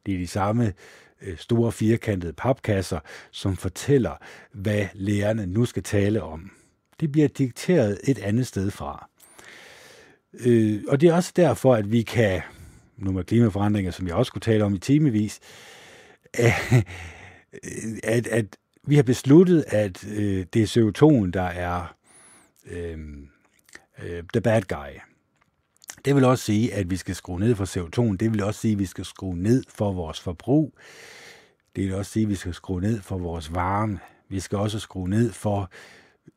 Det 0.06 0.14
er 0.14 0.18
de 0.18 0.26
samme 0.26 0.72
øh, 1.22 1.38
store 1.38 1.72
firkantede 1.72 2.32
papkasser, 2.32 2.98
som 3.30 3.56
fortæller, 3.56 4.16
hvad 4.52 4.86
lærerne 4.94 5.46
nu 5.46 5.64
skal 5.64 5.82
tale 5.82 6.22
om. 6.22 6.50
Det 7.00 7.12
bliver 7.12 7.28
dikteret 7.28 7.98
et 8.04 8.18
andet 8.18 8.46
sted 8.46 8.70
fra. 8.70 9.08
Øh, 10.34 10.82
og 10.88 11.00
det 11.00 11.08
er 11.08 11.14
også 11.14 11.32
derfor, 11.36 11.74
at 11.74 11.92
vi 11.92 12.02
kan 12.02 12.40
nu 12.96 13.12
med 13.12 13.24
klimaforandringer, 13.24 13.90
som 13.90 14.06
jeg 14.06 14.14
også 14.14 14.32
kunne 14.32 14.40
tale 14.40 14.64
om 14.64 14.74
i 14.74 14.78
timevis, 14.78 15.40
at, 18.02 18.26
at 18.26 18.56
vi 18.86 18.96
har 18.96 19.02
besluttet, 19.02 19.64
at 19.66 20.06
øh, 20.08 20.46
det 20.52 20.62
er 20.62 20.66
CO2, 20.66 21.30
der 21.30 21.42
er 21.42 21.94
øh, 22.66 22.98
øh, 24.02 24.22
the 24.32 24.40
bad 24.40 24.62
guy. 24.62 25.00
Det 26.04 26.14
vil 26.14 26.24
også 26.24 26.44
sige, 26.44 26.74
at 26.74 26.90
vi 26.90 26.96
skal 26.96 27.14
skrue 27.14 27.40
ned 27.40 27.54
for 27.54 27.64
CO2. 27.64 28.16
Det 28.16 28.32
vil 28.32 28.42
også 28.42 28.60
sige, 28.60 28.72
at 28.72 28.78
vi 28.78 28.86
skal 28.86 29.04
skrue 29.04 29.36
ned 29.36 29.64
for 29.68 29.92
vores 29.92 30.20
forbrug. 30.20 30.74
Det 31.76 31.84
vil 31.84 31.94
også 31.94 32.12
sige, 32.12 32.22
at 32.22 32.28
vi 32.28 32.34
skal 32.34 32.54
skrue 32.54 32.80
ned 32.80 33.00
for 33.00 33.18
vores 33.18 33.54
varme. 33.54 33.98
Vi 34.28 34.40
skal 34.40 34.58
også 34.58 34.78
skrue 34.78 35.08
ned 35.08 35.32
for 35.32 35.70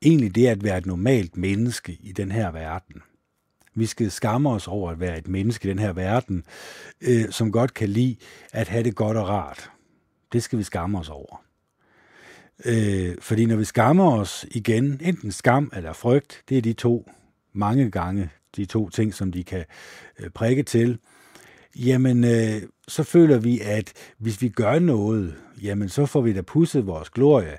egentlig 0.01 0.35
det 0.35 0.47
at 0.47 0.63
være 0.63 0.77
et 0.77 0.85
normalt 0.85 1.37
menneske 1.37 1.97
i 2.01 2.11
den 2.11 2.31
her 2.31 2.51
verden. 2.51 3.01
Vi 3.75 3.85
skal 3.85 4.11
skamme 4.11 4.49
os 4.49 4.67
over 4.67 4.91
at 4.91 4.99
være 4.99 5.17
et 5.17 5.27
menneske 5.27 5.67
i 5.67 5.69
den 5.69 5.79
her 5.79 5.93
verden, 5.93 6.45
øh, 7.01 7.29
som 7.29 7.51
godt 7.51 7.73
kan 7.73 7.89
lide 7.89 8.15
at 8.53 8.67
have 8.67 8.83
det 8.83 8.95
godt 8.95 9.17
og 9.17 9.27
rart. 9.27 9.71
Det 10.33 10.43
skal 10.43 10.59
vi 10.59 10.63
skamme 10.63 10.99
os 10.99 11.09
over. 11.09 11.42
Øh, 12.65 13.15
fordi 13.19 13.45
når 13.45 13.55
vi 13.55 13.65
skammer 13.65 14.11
os 14.11 14.45
igen, 14.51 14.99
enten 15.03 15.31
skam 15.31 15.71
eller 15.75 15.93
frygt, 15.93 16.41
det 16.49 16.57
er 16.57 16.61
de 16.61 16.73
to 16.73 17.09
mange 17.53 17.91
gange, 17.91 18.29
de 18.55 18.65
to 18.65 18.89
ting, 18.89 19.13
som 19.13 19.31
de 19.31 19.43
kan 19.43 19.65
øh, 20.19 20.29
prikke 20.29 20.63
til, 20.63 20.99
jamen 21.75 22.23
øh, 22.23 22.61
så 22.87 23.03
føler 23.03 23.37
vi, 23.37 23.59
at 23.59 23.93
hvis 24.17 24.41
vi 24.41 24.49
gør 24.49 24.79
noget, 24.79 25.35
jamen 25.61 25.89
så 25.89 26.05
får 26.05 26.21
vi 26.21 26.33
da 26.33 26.41
pusset 26.41 26.87
vores 26.87 27.09
glorie 27.09 27.57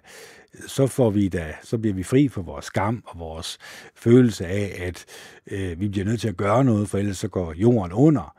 så 0.66 0.86
får 0.86 1.10
vi 1.10 1.28
da, 1.28 1.54
så 1.62 1.78
bliver 1.78 1.94
vi 1.94 2.02
fri 2.02 2.28
for 2.28 2.42
vores 2.42 2.64
skam 2.64 3.02
og 3.06 3.18
vores 3.18 3.58
følelse 3.94 4.46
af, 4.46 4.76
at 4.80 5.04
øh, 5.50 5.80
vi 5.80 5.88
bliver 5.88 6.04
nødt 6.04 6.20
til 6.20 6.28
at 6.28 6.36
gøre 6.36 6.64
noget, 6.64 6.88
for 6.88 6.98
ellers 6.98 7.18
så 7.18 7.28
går 7.28 7.52
jorden 7.56 7.92
under. 7.92 8.36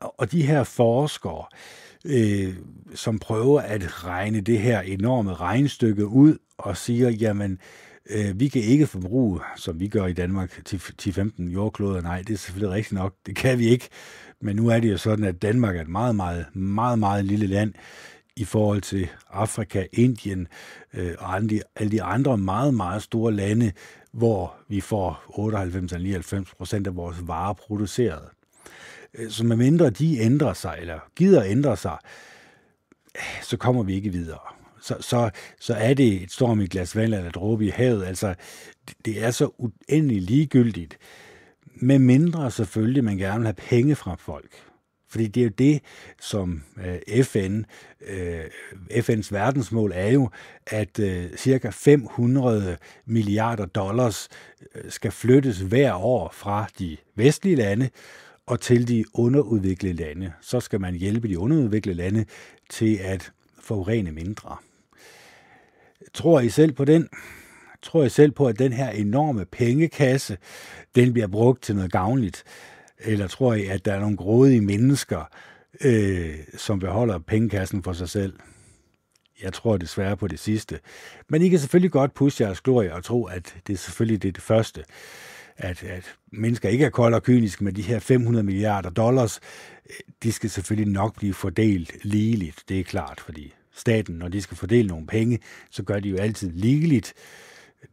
Og 0.00 0.32
de 0.32 0.46
her 0.46 0.64
forskere, 0.64 1.44
øh, 1.44 1.91
Øh, 2.04 2.54
som 2.94 3.18
prøver 3.18 3.60
at 3.60 4.04
regne 4.04 4.40
det 4.40 4.58
her 4.58 4.80
enorme 4.80 5.34
regnstykke 5.34 6.06
ud 6.06 6.38
og 6.58 6.76
siger, 6.76 7.10
jamen, 7.10 7.58
Øh, 8.10 8.40
vi 8.40 8.48
kan 8.48 8.62
ikke 8.62 8.86
forbruge, 8.86 9.40
som 9.56 9.80
vi 9.80 9.88
gør 9.88 10.06
i 10.06 10.12
Danmark, 10.12 10.64
til 10.64 10.76
10-15 10.76 11.42
jordkloder. 11.42 12.00
Nej, 12.00 12.22
det 12.22 12.34
er 12.34 12.38
selvfølgelig 12.38 12.74
rigtigt 12.74 12.92
nok. 12.92 13.14
Det 13.26 13.36
kan 13.36 13.58
vi 13.58 13.68
ikke. 13.68 13.88
Men 14.40 14.56
nu 14.56 14.68
er 14.68 14.80
det 14.80 14.92
jo 14.92 14.96
sådan, 14.96 15.24
at 15.24 15.42
Danmark 15.42 15.76
er 15.76 15.80
et 15.80 15.88
meget, 15.88 16.16
meget, 16.16 16.46
meget, 16.56 16.98
meget 16.98 17.24
lille 17.24 17.46
land 17.46 17.74
i 18.36 18.44
forhold 18.44 18.80
til 18.80 19.08
Afrika, 19.30 19.86
Indien 19.92 20.48
øh, 20.94 21.14
og 21.18 21.34
alle 21.34 21.48
de, 21.48 21.60
alle 21.76 21.92
de 21.92 22.02
andre 22.02 22.38
meget, 22.38 22.74
meget 22.74 23.02
store 23.02 23.32
lande, 23.32 23.72
hvor 24.12 24.54
vi 24.68 24.80
får 24.80 25.22
98-99 26.48 26.54
procent 26.56 26.86
af 26.86 26.96
vores 26.96 27.16
varer 27.26 27.52
produceret. 27.52 28.28
Så 29.16 29.30
så 29.30 29.44
medmindre 29.44 29.90
de 29.90 30.18
ændrer 30.18 30.52
sig, 30.52 30.78
eller 30.80 30.98
gider 31.16 31.44
ændre 31.44 31.76
sig, 31.76 31.96
så 33.42 33.56
kommer 33.56 33.82
vi 33.82 33.94
ikke 33.94 34.10
videre. 34.10 34.38
Så, 34.80 34.96
så, 35.00 35.30
så 35.60 35.74
er 35.74 35.94
det 35.94 36.22
et 36.22 36.32
storm 36.32 36.60
i 36.60 36.64
et 36.64 36.70
glas 36.70 36.96
vand 36.96 37.14
eller 37.14 37.28
et 37.28 37.34
dråbe 37.34 37.66
i 37.66 37.68
havet. 37.68 38.04
Altså, 38.04 38.34
det, 38.88 38.96
det 39.04 39.24
er 39.24 39.30
så 39.30 39.50
uendelig 39.58 40.22
ligegyldigt. 40.22 40.98
Med 41.74 41.98
mindre 41.98 42.50
selvfølgelig, 42.50 43.04
man 43.04 43.16
gerne 43.16 43.38
vil 43.38 43.46
have 43.46 43.54
penge 43.68 43.94
fra 43.94 44.14
folk. 44.14 44.50
Fordi 45.08 45.26
det 45.26 45.40
er 45.40 45.44
jo 45.44 45.50
det, 45.58 45.80
som 46.20 46.62
øh, 46.86 47.24
FN, 47.24 47.62
øh, 48.08 48.44
FN's 48.90 49.28
verdensmål 49.30 49.92
er 49.94 50.08
jo, 50.08 50.30
at 50.66 51.00
cirka 51.36 51.70
500 51.70 52.76
milliarder 53.06 53.66
dollars 53.66 54.28
skal 54.88 55.10
flyttes 55.10 55.58
hver 55.58 55.94
år 55.94 56.30
fra 56.34 56.66
de 56.78 56.96
vestlige 57.16 57.56
lande 57.56 57.90
og 58.46 58.60
til 58.60 58.88
de 58.88 59.04
underudviklede 59.14 59.94
lande. 59.94 60.32
Så 60.40 60.60
skal 60.60 60.80
man 60.80 60.94
hjælpe 60.94 61.28
de 61.28 61.38
underudviklede 61.38 61.96
lande 61.96 62.24
til 62.70 62.96
at 62.96 63.32
forurene 63.60 64.12
mindre. 64.12 64.56
Tror 66.14 66.40
I 66.40 66.48
selv 66.48 66.72
på 66.72 66.84
den? 66.84 67.08
Tror 67.82 68.04
I 68.04 68.08
selv 68.08 68.32
på, 68.32 68.46
at 68.46 68.58
den 68.58 68.72
her 68.72 68.90
enorme 68.90 69.44
pengekasse, 69.44 70.38
den 70.94 71.12
bliver 71.12 71.28
brugt 71.28 71.62
til 71.62 71.76
noget 71.76 71.92
gavnligt? 71.92 72.44
Eller 72.98 73.26
tror 73.26 73.54
I, 73.54 73.66
at 73.66 73.84
der 73.84 73.94
er 73.94 74.00
nogle 74.00 74.16
grådige 74.16 74.60
mennesker, 74.60 75.24
øh, 75.80 76.34
som 76.56 76.78
beholder 76.78 77.18
pengekassen 77.18 77.82
for 77.82 77.92
sig 77.92 78.08
selv? 78.08 78.34
Jeg 79.42 79.52
tror 79.52 79.76
desværre 79.76 80.16
på 80.16 80.28
det 80.28 80.38
sidste. 80.38 80.80
Men 81.28 81.42
I 81.42 81.48
kan 81.48 81.58
selvfølgelig 81.58 81.90
godt 81.90 82.14
pushe 82.14 82.44
jeres 82.44 82.60
glorie 82.60 82.94
og 82.94 83.04
tro, 83.04 83.24
at 83.24 83.54
det 83.66 83.72
er 83.72 83.76
selvfølgelig 83.76 84.22
det, 84.22 84.34
det 84.34 84.42
første. 84.42 84.84
At, 85.56 85.82
at 85.82 86.14
mennesker 86.32 86.68
ikke 86.68 86.84
er 86.84 86.90
kolde 86.90 87.16
og 87.16 87.22
kyniske 87.22 87.64
med 87.64 87.72
de 87.72 87.82
her 87.82 87.98
500 87.98 88.44
milliarder 88.44 88.90
dollars. 88.90 89.40
Øh, 89.90 89.96
de 90.22 90.32
skal 90.32 90.50
selvfølgelig 90.50 90.92
nok 90.92 91.16
blive 91.16 91.34
fordelt 91.34 92.04
ligeligt, 92.04 92.62
det 92.68 92.80
er 92.80 92.84
klart, 92.84 93.20
fordi 93.20 93.54
staten, 93.74 94.14
når 94.14 94.28
de 94.28 94.42
skal 94.42 94.56
fordele 94.56 94.88
nogle 94.88 95.06
penge, 95.06 95.38
så 95.70 95.82
gør 95.82 96.00
de 96.00 96.08
jo 96.08 96.16
altid 96.16 96.50
ligeligt. 96.52 97.14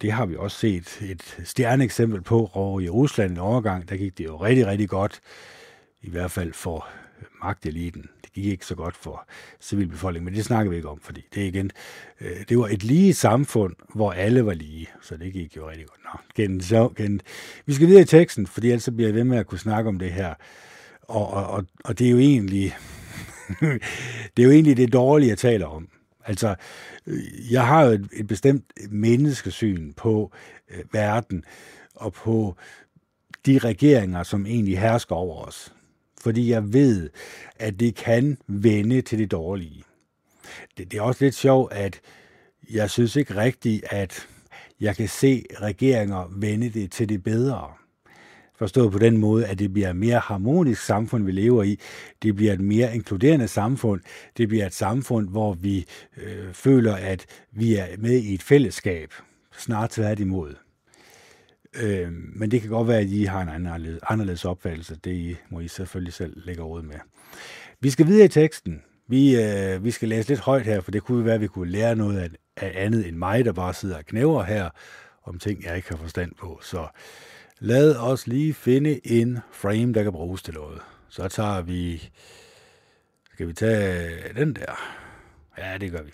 Det 0.02 0.12
har 0.12 0.26
vi 0.26 0.36
også 0.36 0.58
set 0.58 1.02
et 1.02 1.42
stjerneeksempel 1.44 2.22
på 2.22 2.50
over 2.54 2.80
i 2.80 2.90
Rusland 2.90 3.32
en 3.32 3.38
overgang. 3.38 3.90
Der 3.90 3.98
gik 3.98 4.18
det 4.18 4.26
jo 4.26 4.38
rigtig, 4.38 4.68
rigtig 4.68 4.90
godt, 4.90 5.20
i 6.02 6.10
hvert 6.10 6.32
fald 6.32 6.54
for 6.54 6.88
magteliten. 7.42 8.10
Det 8.24 8.34
gik 8.34 8.46
ikke 8.46 8.66
så 8.66 8.76
godt 8.76 8.96
for 8.96 9.28
civilbefolkningen, 9.62 10.26
men 10.26 10.34
det 10.34 10.46
snakker 10.46 10.70
vi 10.70 10.76
ikke 10.76 10.90
om, 10.90 11.00
fordi 11.00 11.26
det 11.36 11.42
igen, 11.42 11.72
øh, 12.22 12.38
det 12.50 12.58
var 12.58 12.68
et 12.68 12.84
lige 12.84 13.14
samfund, 13.14 13.76
hvor 13.96 14.12
alle 14.12 14.46
var 14.46 14.54
lige, 14.54 14.88
så 15.02 15.18
det 15.18 15.34
gik 15.34 15.58
jo 15.58 15.70
rigtig 15.70 15.88
godt. 15.88 16.00
Nå, 16.04 16.20
gen, 16.36 16.62
så, 16.62 16.90
gen. 16.98 17.22
Vi 17.66 17.74
skal 17.74 17.88
videre 17.88 18.02
i 18.02 18.06
teksten, 18.06 18.48
fordi 18.48 18.68
ellers 18.68 18.90
bliver 18.96 19.08
jeg 19.08 19.16
ved 19.16 19.24
med 19.24 19.38
at 19.38 19.48
kunne 19.48 19.60
snakke 19.60 19.88
om 19.88 20.00
det 20.00 20.12
her. 20.12 20.34
Og, 21.02 21.28
og, 21.28 21.48
og, 21.48 21.66
og 21.84 22.00
det 22.00 22.08
er 22.08 22.12
jo 22.12 22.18
egentlig, 22.18 22.76
det 24.38 24.44
er 24.44 24.44
jo 24.44 24.52
egentlig 24.52 24.78
det 24.78 24.94
dårlige, 24.94 25.30
jeg 25.30 25.38
taler 25.38 25.66
om. 25.66 25.90
Altså, 26.26 26.56
øh, 27.08 27.52
jeg 27.52 27.68
har 27.68 27.84
jo 27.84 27.92
et, 27.92 28.08
et 28.14 28.28
bestemt 28.28 28.74
menneskesyn 28.90 29.94
på 29.94 30.32
øh, 30.70 30.84
verden 30.94 31.44
og 31.96 32.14
på 32.14 32.56
de 33.46 33.58
regeringer, 33.58 34.24
som 34.24 34.46
egentlig 34.46 34.80
hersker 34.80 35.16
over 35.16 35.46
os. 35.46 35.74
Fordi 36.22 36.52
jeg 36.52 36.74
ved, 36.74 37.10
at 37.56 37.80
det 37.80 37.96
kan 37.96 38.38
vende 38.48 39.02
til 39.02 39.20
det 39.20 39.32
dårlige. 39.32 39.84
Det, 40.78 40.92
det 40.92 40.98
er 40.98 41.02
også 41.02 41.26
lidt 41.26 41.36
sjovt, 41.36 41.74
at 41.74 42.02
jeg 42.74 42.90
synes 42.90 43.16
ikke 43.16 43.36
rigtigt, 43.36 43.86
at 43.90 44.28
jeg 44.80 44.96
kan 44.96 45.08
se 45.08 45.44
regeringer 45.62 46.32
vende 46.36 46.70
det 46.70 46.92
til 46.92 47.10
det 47.10 47.24
bedre. 47.24 47.72
Forstået 48.60 48.92
på 48.92 49.00
den 49.00 49.18
måde, 49.18 49.46
at 49.46 49.60
det 49.60 49.74
bliver 49.74 49.90
et 49.90 49.96
mere 49.96 50.20
harmonisk 50.20 50.82
samfund, 50.86 51.24
vi 51.26 51.32
lever 51.32 51.64
i. 51.64 51.80
Det 52.24 52.36
bliver 52.36 52.54
et 52.54 52.60
mere 52.60 52.96
inkluderende 52.96 53.48
samfund. 53.48 54.02
Det 54.38 54.48
bliver 54.48 54.66
et 54.66 54.74
samfund, 54.74 55.30
hvor 55.30 55.54
vi 55.54 55.86
øh, 56.18 56.54
føler, 56.54 56.96
at 56.96 57.26
vi 57.52 57.76
er 57.76 57.86
med 57.98 58.18
i 58.18 58.34
et 58.34 58.44
fællesskab. 58.44 59.14
Snart 59.58 59.90
tværtimod. 59.90 60.56
Øh, 61.76 62.12
men 62.12 62.52
det 62.52 62.62
kan 62.62 62.70
godt 62.70 62.88
være, 62.88 63.00
at 63.00 63.08
I 63.08 63.24
har 63.24 63.42
en 63.42 63.50
anderledes, 63.50 64.00
anderledes 64.10 64.46
opfattelse. 64.46 64.96
Det 64.96 65.38
må 65.50 65.60
I 65.60 65.68
selvfølgelig 65.68 66.14
selv 66.14 66.46
lægge 66.46 66.62
råd 66.62 66.82
med. 66.82 66.96
Vi 67.80 67.90
skal 67.90 68.08
videre 68.08 68.26
i 68.26 68.30
teksten. 68.30 68.82
Vi, 69.08 69.44
øh, 69.44 69.84
vi 69.84 69.92
skal 69.92 70.10
læse 70.10 70.30
lidt 70.30 70.40
højt 70.40 70.66
her, 70.66 70.82
for 70.82 70.92
det 70.92 71.04
kunne 71.04 71.26
være, 71.26 71.36
at 71.36 71.42
vi 71.42 71.48
kunne 71.48 71.72
lære 71.72 71.96
noget 71.96 72.20
af, 72.20 72.30
af 72.58 72.72
andet 72.76 73.08
end 73.08 73.18
mig, 73.18 73.46
der 73.46 73.54
bare 73.54 73.74
sidder 73.74 73.98
og 73.98 74.06
knæver 74.06 74.44
her 74.44 74.70
om 75.24 75.40
ting, 75.40 75.64
jeg 75.64 75.76
ikke 75.76 75.90
har 75.90 75.98
forstand 75.98 76.32
på. 76.40 76.60
Så 76.64 76.88
Lad 77.62 77.96
os 77.96 78.28
lige 78.28 78.54
finde 78.54 79.08
en 79.08 79.40
frame, 79.52 79.94
der 79.94 80.04
kan 80.04 80.12
bruges 80.12 80.44
til 80.44 80.54
noget. 80.54 80.82
Så 81.10 81.28
tager 81.28 81.62
vi... 81.62 82.10
Skal 83.34 83.48
vi 83.48 83.54
tage 83.54 84.34
den 84.34 84.56
der? 84.56 84.80
Ja, 85.58 85.78
det 85.78 85.92
gør 85.92 86.02
vi. 86.02 86.12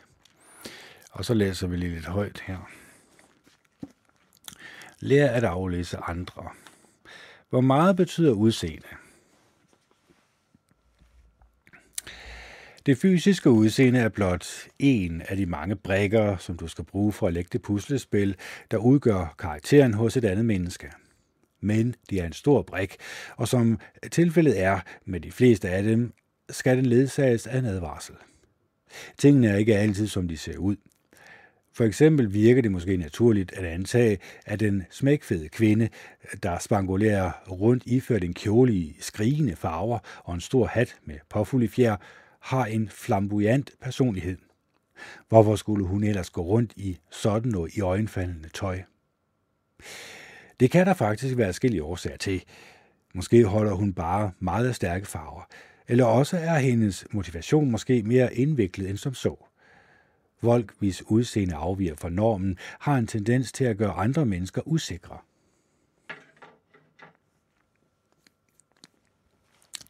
Og 1.12 1.26
så 1.26 1.34
læser 1.34 1.68
vi 1.68 1.78
lige 1.78 1.94
lidt 1.94 2.06
højt 2.06 2.44
her. 2.46 2.70
Lær 5.06 5.28
at 5.28 5.44
aflæse 5.44 5.98
andre. 5.98 6.50
Hvor 7.50 7.62
meget 7.62 7.96
betyder 7.96 8.32
udseende? 8.32 8.88
Det 12.86 12.98
fysiske 12.98 13.50
udseende 13.50 14.00
er 14.00 14.10
blot 14.10 14.48
en 14.80 15.22
af 15.22 15.38
de 15.38 15.46
mange 15.46 15.76
brækker, 15.76 16.38
som 16.38 16.58
du 16.58 16.68
skal 16.68 16.86
bruge 16.86 17.14
for 17.14 17.28
at 17.28 17.34
lægge 17.34 17.50
det 17.54 17.62
puslespil, 17.62 18.36
der 18.72 18.78
udgør 18.78 19.36
karakteren 19.40 19.94
hos 19.94 20.18
et 20.18 20.26
andet 20.26 20.46
menneske– 20.46 20.92
men 21.66 21.96
det 22.10 22.20
er 22.20 22.26
en 22.26 22.34
stor 22.34 22.62
brik, 22.62 22.96
og 23.38 23.48
som 23.48 23.80
tilfældet 24.12 24.60
er 24.60 24.80
med 25.06 25.20
de 25.20 25.32
fleste 25.32 25.70
af 25.70 25.84
dem, 25.84 26.14
skal 26.50 26.78
den 26.78 26.86
ledsages 26.86 27.48
af 27.48 27.58
en 27.58 27.66
advarsel. 27.66 28.16
Tingene 29.18 29.48
er 29.48 29.56
ikke 29.56 29.78
altid, 29.78 30.08
som 30.08 30.28
de 30.28 30.38
ser 30.38 30.58
ud. 30.58 30.76
For 31.76 31.84
eksempel 31.84 32.34
virker 32.34 32.62
det 32.62 32.72
måske 32.72 32.98
naturligt 32.98 33.54
at 33.54 33.66
antage, 33.66 34.18
at 34.46 34.60
den 34.60 34.84
smækfede 34.90 35.50
kvinde, 35.50 35.90
der 36.44 36.60
spangulerer 36.60 37.32
rundt 37.52 37.84
iført 37.86 38.24
en 38.24 38.34
kjole 38.34 38.74
i 38.74 38.98
skrigende 39.00 39.56
farver 39.56 40.00
og 40.24 40.34
en 40.34 40.42
stor 40.42 40.66
hat 40.66 40.96
med 41.06 41.16
påfuglefjer, 41.30 41.96
har 42.40 42.66
en 42.66 42.90
flamboyant 42.90 43.72
personlighed. 43.82 44.38
Hvorfor 45.30 45.56
skulle 45.56 45.86
hun 45.86 46.04
ellers 46.04 46.30
gå 46.30 46.42
rundt 46.42 46.74
i 46.76 46.98
sådan 47.12 47.52
noget 47.52 47.76
i 47.76 47.82
øjenfaldende 47.82 48.50
tøj? 48.50 48.82
Det 50.60 50.72
kan 50.72 50.88
der 50.88 50.94
faktisk 50.94 51.38
være 51.38 51.48
forskellige 51.48 51.84
årsager 51.84 52.18
til. 52.18 52.44
Måske 53.14 53.46
holder 53.46 53.74
hun 53.74 53.94
bare 53.94 54.32
meget 54.40 54.76
stærke 54.76 55.06
farver, 55.06 55.48
eller 55.88 56.06
også 56.06 56.38
er 56.38 56.58
hendes 56.60 57.06
motivation 57.12 57.72
måske 57.72 58.04
mere 58.04 58.36
indviklet 58.36 58.90
end 58.90 58.98
som 58.98 59.14
så. 59.14 59.46
Folk, 60.46 60.74
hvis 60.80 61.04
udseende 61.08 61.56
afviger 61.56 61.96
fra 61.96 62.10
normen, 62.10 62.58
har 62.80 62.98
en 62.98 63.08
tendens 63.08 63.52
til 63.52 63.64
at 63.64 63.78
gøre 63.78 63.92
andre 63.92 64.26
mennesker 64.26 64.62
usikre. 64.68 65.18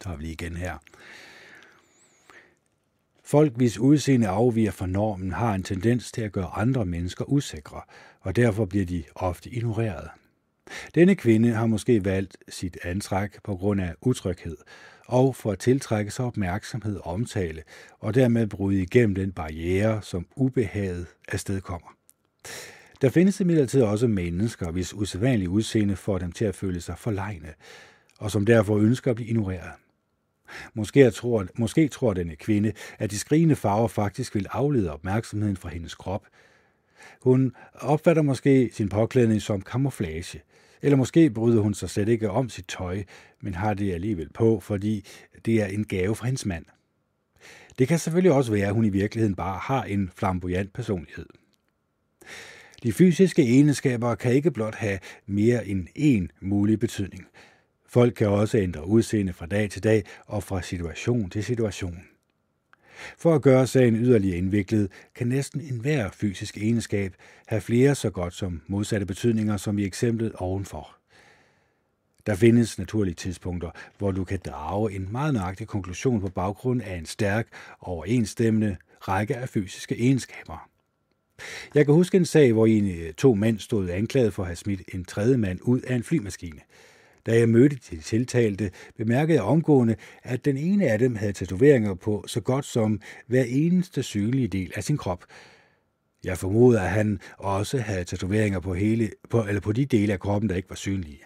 Der 0.04 0.10
har 0.10 0.16
vi 0.16 0.24
lige 0.24 0.34
igen 0.34 0.58
her. 0.58 0.78
Folk, 3.24 3.54
hvis 3.56 3.78
udseende 3.78 4.28
afviger 4.28 4.72
fra 4.72 4.86
normen, 4.86 5.32
har 5.32 5.56
en 5.56 5.64
tendens 5.64 6.12
til 6.12 6.22
at 6.22 6.32
gøre 6.32 6.48
andre 6.48 6.86
mennesker 6.86 7.26
usikre, 7.26 7.82
og 8.20 8.36
derfor 8.36 8.66
bliver 8.66 8.86
de 8.86 9.04
ofte 9.16 9.50
ignoreret. 9.50 10.10
Denne 10.96 11.16
kvinde 11.16 11.54
har 11.54 11.66
måske 11.66 12.06
valgt 12.06 12.38
sit 12.50 12.78
antræk 12.84 13.44
på 13.44 13.56
grund 13.56 13.82
af 13.82 13.96
utryghed, 14.02 14.58
og 15.06 15.36
for 15.36 15.52
at 15.52 15.60
tiltrække 15.60 16.12
sig 16.12 16.26
opmærksomhed 16.26 16.98
og 16.98 17.14
omtale, 17.14 17.64
og 18.00 18.16
dermed 18.16 18.48
bryde 18.48 18.82
igennem 18.82 19.16
den 19.16 19.32
barriere, 19.32 20.02
som 20.02 20.28
ubehaget 20.36 21.08
afstedkommer. 21.28 21.88
Der 23.02 23.10
findes 23.10 23.40
imidlertid 23.40 23.82
også 23.82 24.08
mennesker, 24.08 24.72
hvis 24.72 24.94
usædvanlige 24.94 25.50
udseende 25.50 25.96
får 25.96 26.18
dem 26.18 26.32
til 26.32 26.46
at 26.46 26.56
føle 26.56 26.82
sig 26.82 26.98
forlegne, 26.98 27.54
og 28.20 28.32
som 28.32 28.46
derfor 28.46 28.78
ønsker 28.78 29.12
at 29.12 29.16
blive 29.16 29.30
ignoreret. 29.30 29.72
Måske 30.74 31.12
tror, 31.12 31.46
måske 31.56 31.88
tror 31.88 32.14
denne 32.14 32.36
kvinde, 32.36 32.72
at 33.00 33.12
de 33.12 33.20
skrigende 33.20 33.56
farver 33.56 33.88
faktisk 33.88 34.36
vil 34.36 34.48
aflede 34.52 34.92
opmærksomheden 34.92 35.58
fra 35.58 35.70
hendes 35.70 35.96
krop. 35.96 36.28
Hun 37.22 37.56
opfatter 37.74 38.22
måske 38.22 38.70
sin 38.74 38.90
påklædning 38.90 39.42
som 39.42 39.62
camouflage– 39.62 40.42
eller 40.86 40.98
måske 40.98 41.30
bryder 41.30 41.62
hun 41.62 41.74
sig 41.74 41.90
slet 41.90 42.10
ikke 42.10 42.30
om 42.30 42.50
sit 42.50 42.66
tøj, 42.68 43.04
men 43.42 43.54
har 43.54 43.74
det 43.74 43.94
alligevel 43.94 44.30
på, 44.34 44.60
fordi 44.60 45.06
det 45.46 45.62
er 45.62 45.66
en 45.66 45.86
gave 45.86 46.16
fra 46.16 46.26
hendes 46.26 46.46
mand. 46.46 46.66
Det 47.80 47.88
kan 47.88 48.00
selvfølgelig 48.00 48.32
også 48.32 48.52
være, 48.52 48.68
at 48.68 48.74
hun 48.74 48.86
i 48.86 48.90
virkeligheden 48.90 49.36
bare 49.36 49.60
har 49.60 49.84
en 49.84 50.12
flamboyant 50.16 50.74
personlighed. 50.74 51.26
De 52.84 52.94
fysiske 52.94 53.42
egenskaber 53.42 54.16
kan 54.16 54.34
ikke 54.34 54.52
blot 54.52 54.76
have 54.76 55.00
mere 55.26 55.68
end 55.68 55.88
én 55.98 56.38
mulig 56.42 56.80
betydning. 56.80 57.28
Folk 57.88 58.14
kan 58.14 58.28
også 58.28 58.58
ændre 58.58 58.88
udseende 58.88 59.34
fra 59.34 59.46
dag 59.46 59.70
til 59.70 59.84
dag 59.84 60.04
og 60.26 60.44
fra 60.44 60.62
situation 60.62 61.30
til 61.30 61.44
situation. 61.44 62.15
For 63.18 63.36
at 63.36 63.42
gøre 63.42 63.68
sagen 63.68 63.96
yderligere 63.96 64.38
indviklet, 64.38 64.92
kan 65.16 65.28
næsten 65.28 65.62
enhver 65.62 66.10
fysisk 66.14 66.58
egenskab 66.58 67.14
have 67.48 67.62
flere 67.62 67.96
så 67.96 68.10
godt 68.10 68.34
som 68.34 68.62
modsatte 68.68 69.06
betydninger, 69.06 69.58
som 69.58 69.80
i 69.80 69.86
eksemplet 69.86 70.32
ovenfor. 70.36 70.96
Der 72.26 72.36
findes 72.36 72.78
naturlige 72.78 73.16
tidspunkter, 73.16 73.70
hvor 73.98 74.12
du 74.12 74.24
kan 74.24 74.40
drage 74.46 74.96
en 74.96 75.12
meget 75.12 75.34
nøjagtig 75.34 75.68
konklusion 75.68 76.22
på 76.22 76.30
baggrund 76.30 76.82
af 76.82 76.96
en 76.96 77.06
stærk 77.06 77.48
overensstemmende 77.82 78.78
række 79.00 79.36
af 79.36 79.50
fysiske 79.50 79.96
egenskaber. 80.00 80.70
Jeg 81.74 81.86
kan 81.86 81.94
huske 81.94 82.18
en 82.18 82.26
sag, 82.26 82.54
hvor 82.54 82.66
en 82.66 82.92
øh, 82.92 83.14
to 83.14 83.34
mænd 83.34 83.60
stod 83.60 83.90
anklaget 83.90 84.34
for 84.34 84.44
at 84.44 84.48
have 84.48 84.56
smidt 84.56 84.82
en 84.94 85.06
tredje 85.06 85.38
mand 85.38 85.60
ud 85.62 85.82
af 85.82 85.96
en 85.96 86.04
flymaskine. 86.04 86.60
Da 87.26 87.38
jeg 87.38 87.50
mødte 87.50 87.76
de 87.92 87.98
tiltalte, 88.02 88.72
bemærkede 88.98 89.36
jeg 89.36 89.44
omgående, 89.44 89.96
at 90.24 90.46
den 90.46 90.58
ene 90.58 90.88
af 90.88 91.00
dem 91.00 91.16
havde 91.16 91.34
tatoveringer 91.34 91.94
på 91.94 92.24
så 92.28 92.42
godt 92.42 92.66
som 92.66 93.02
hver 93.28 93.44
eneste 93.48 94.04
synlige 94.04 94.48
del 94.48 94.72
af 94.76 94.84
sin 94.84 94.98
krop. 94.98 95.26
Jeg 96.24 96.38
formoder, 96.38 96.82
at 96.82 96.90
han 96.90 97.20
også 97.38 97.78
havde 97.78 98.04
tatoveringer 98.04 98.60
på, 98.60 98.74
hele, 98.74 99.12
på, 99.30 99.46
eller 99.48 99.62
på 99.62 99.72
de 99.72 99.86
dele 99.86 100.14
af 100.14 100.20
kroppen, 100.20 100.50
der 100.50 100.56
ikke 100.56 100.70
var 100.70 100.76
synlige. 100.76 101.20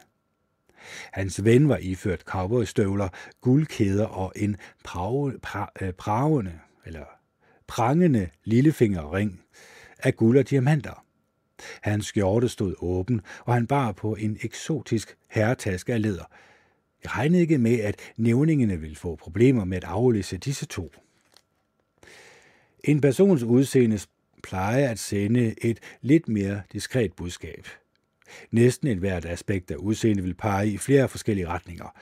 Hans 1.14 1.44
ven 1.44 1.70
var 1.70 1.78
iført 1.78 2.20
cowboystøvler, 2.22 3.10
guldkæder 3.42 4.06
og 4.06 4.34
en 4.36 4.58
prave, 4.84 5.40
pra, 5.42 5.72
øh, 5.82 5.94
pravende, 5.94 6.60
eller 6.86 7.06
prangende 7.68 8.30
lillefingerring 8.44 9.42
af 10.04 10.16
guld 10.16 10.38
og 10.38 10.50
diamanter. 10.50 11.09
Hans 11.82 12.06
skjorte 12.06 12.50
stod 12.50 12.76
åben, 12.80 13.22
og 13.46 13.54
han 13.54 13.68
bar 13.68 13.92
på 13.92 14.16
en 14.16 14.38
eksotisk 14.42 15.18
herretaske 15.30 15.94
af 15.94 16.02
læder. 16.02 16.26
Jeg 17.04 17.18
regnede 17.18 17.42
ikke 17.42 17.58
med, 17.58 17.80
at 17.80 17.96
nævningene 18.18 18.80
ville 18.80 18.96
få 18.96 19.16
problemer 19.16 19.66
med 19.66 19.78
at 19.78 19.84
aflæse 19.84 20.38
disse 20.38 20.66
to. 20.66 20.92
En 22.84 23.02
persons 23.02 23.44
udseende 23.44 24.00
plejer 24.44 24.90
at 24.90 25.00
sende 25.00 25.56
et 25.62 25.80
lidt 26.02 26.30
mere 26.30 26.62
diskret 26.74 27.14
budskab. 27.14 27.68
Næsten 28.52 28.88
et 28.88 28.98
hvert 28.98 29.26
aspekt 29.26 29.72
af 29.72 29.76
udseende 29.76 30.24
vil 30.24 30.34
pege 30.34 30.70
i 30.70 30.78
flere 30.78 31.10
forskellige 31.10 31.48
retninger. 31.48 31.96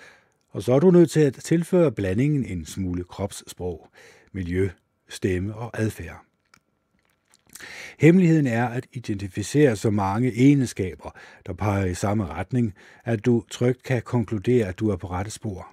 Og 0.50 0.64
så 0.64 0.74
er 0.74 0.80
du 0.80 0.92
nødt 0.92 1.12
til 1.12 1.20
at 1.20 1.34
tilføre 1.34 1.92
blandingen 1.92 2.46
en 2.46 2.66
smule 2.66 3.04
kropssprog, 3.04 3.88
miljø, 4.32 4.70
stemme 5.08 5.56
og 5.56 5.82
adfærd. 5.82 6.27
Hemmeligheden 8.00 8.48
er 8.48 8.66
at 8.68 8.88
identificere 8.94 9.76
så 9.76 9.90
mange 9.90 10.34
egenskaber, 10.36 11.16
der 11.46 11.54
peger 11.54 11.86
i 11.86 11.94
samme 11.94 12.26
retning, 12.26 12.74
at 13.06 13.26
du 13.26 13.44
trygt 13.52 13.84
kan 13.84 14.02
konkludere, 14.02 14.68
at 14.68 14.80
du 14.80 14.90
er 14.90 14.96
på 14.96 15.08
rette 15.08 15.32
spor. 15.32 15.68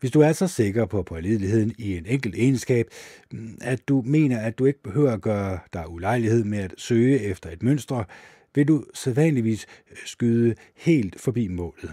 Hvis 0.00 0.10
du 0.10 0.20
er 0.20 0.32
så 0.32 0.48
sikker 0.48 0.86
på 0.86 1.02
pålideligheden 1.02 1.74
i 1.78 1.96
en 1.96 2.06
enkelt 2.06 2.34
egenskab, 2.34 2.86
mm, 3.32 3.58
at 3.60 3.88
du 3.88 4.02
mener, 4.06 4.40
at 4.40 4.58
du 4.58 4.64
ikke 4.64 4.82
behøver 4.82 5.12
at 5.12 5.20
gøre 5.20 5.58
dig 5.72 5.88
ulejlighed 5.88 6.44
med 6.44 6.58
at 6.58 6.74
søge 6.78 7.20
efter 7.20 7.50
et 7.50 7.62
mønster, 7.62 8.04
vil 8.54 8.68
du 8.68 8.84
sædvanligvis 8.94 9.66
skyde 10.04 10.54
helt 10.76 11.20
forbi 11.20 11.48
målet. 11.48 11.92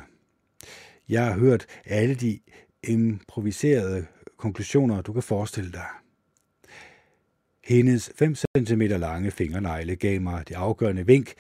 Jeg 1.10 1.26
har 1.26 1.40
hørt 1.40 1.66
alle 1.86 2.16
de 2.16 2.40
improviserede 2.84 4.06
konklusioner, 4.38 5.02
du 5.02 5.14
kan 5.14 5.24
forestille 5.24 5.72
dig. 5.72 5.88
Hendes 7.70 8.12
5 8.16 8.36
cm 8.36 8.82
lange 8.82 9.32
fingernegle 9.32 9.96
gav 9.96 10.22
mig 10.22 10.48
det 10.48 10.56
afgørende 10.56 11.06
vink. 11.06 11.34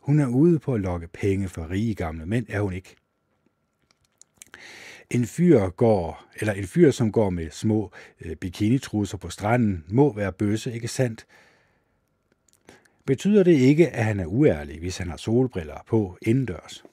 Hun 0.00 0.20
er 0.20 0.26
ude 0.26 0.58
på 0.58 0.74
at 0.74 0.80
lokke 0.80 1.08
penge 1.08 1.48
for 1.48 1.70
rige 1.70 1.94
gamle 1.94 2.26
mænd, 2.26 2.46
er 2.48 2.60
hun 2.60 2.72
ikke. 2.72 2.96
En 5.10 5.26
fyr 5.26 5.68
går, 5.68 6.24
eller 6.40 6.52
en 6.52 6.66
fyr, 6.66 6.90
som 6.90 7.12
går 7.12 7.30
med 7.30 7.50
små 7.50 7.92
øh, 8.20 8.36
bikinitrusser 8.36 9.18
på 9.18 9.30
stranden, 9.30 9.84
må 9.88 10.12
være 10.12 10.32
bøsse, 10.32 10.72
ikke 10.72 10.88
sandt? 10.88 11.26
Betyder 13.04 13.42
det 13.42 13.54
ikke, 13.54 13.90
at 13.90 14.04
han 14.04 14.20
er 14.20 14.26
uærlig, 14.26 14.78
hvis 14.78 14.98
han 14.98 15.10
har 15.10 15.16
solbriller 15.16 15.84
på 15.86 16.18
indendørs? 16.22 16.84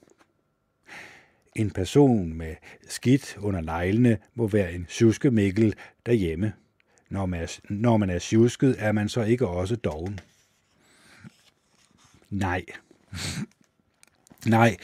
En 1.56 1.72
person 1.72 2.34
med 2.34 2.56
skidt 2.88 3.38
under 3.40 3.62
neglene 3.62 4.18
må 4.36 4.48
være 4.48 4.74
en 4.74 4.86
suske 4.90 5.32
Mikkel 5.32 5.76
derhjemme. 6.06 6.54
Når 7.10 7.26
man, 7.26 7.42
er, 7.42 7.60
når 7.70 7.98
man 7.98 8.10
er 8.10 8.20
sjusket, 8.20 8.76
er 8.80 8.92
man 8.92 9.10
så 9.10 9.24
ikke 9.24 9.48
også 9.48 9.76
doven? 9.76 10.20
Nej. 12.30 12.66
Nej, 14.46 14.78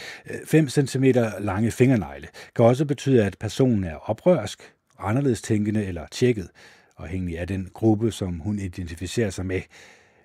5 0.46 0.70
cm 0.70 1.04
lange 1.40 1.72
fingernegle 1.72 2.28
kan 2.56 2.66
også 2.66 2.86
betyde, 2.86 3.26
at 3.26 3.38
personen 3.40 3.84
er 3.84 3.96
oprørsk, 3.96 4.74
anderledes 5.00 5.42
tænkende 5.42 5.86
eller 5.86 6.08
tjekket, 6.12 6.50
afhængig 6.98 7.40
af 7.40 7.48
den 7.48 7.70
gruppe, 7.74 8.12
som 8.12 8.40
hun 8.40 8.60
identificerer 8.60 9.30
sig 9.30 9.46
med, 9.46 9.62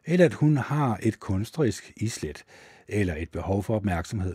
eller 0.04 0.24
at 0.24 0.34
hun 0.34 0.56
har 0.56 0.98
et 1.02 1.20
kunstnerisk 1.20 1.92
islet, 1.96 2.44
eller 2.88 3.14
et 3.14 3.30
behov 3.30 3.62
for 3.62 3.76
opmærksomhed. 3.76 4.34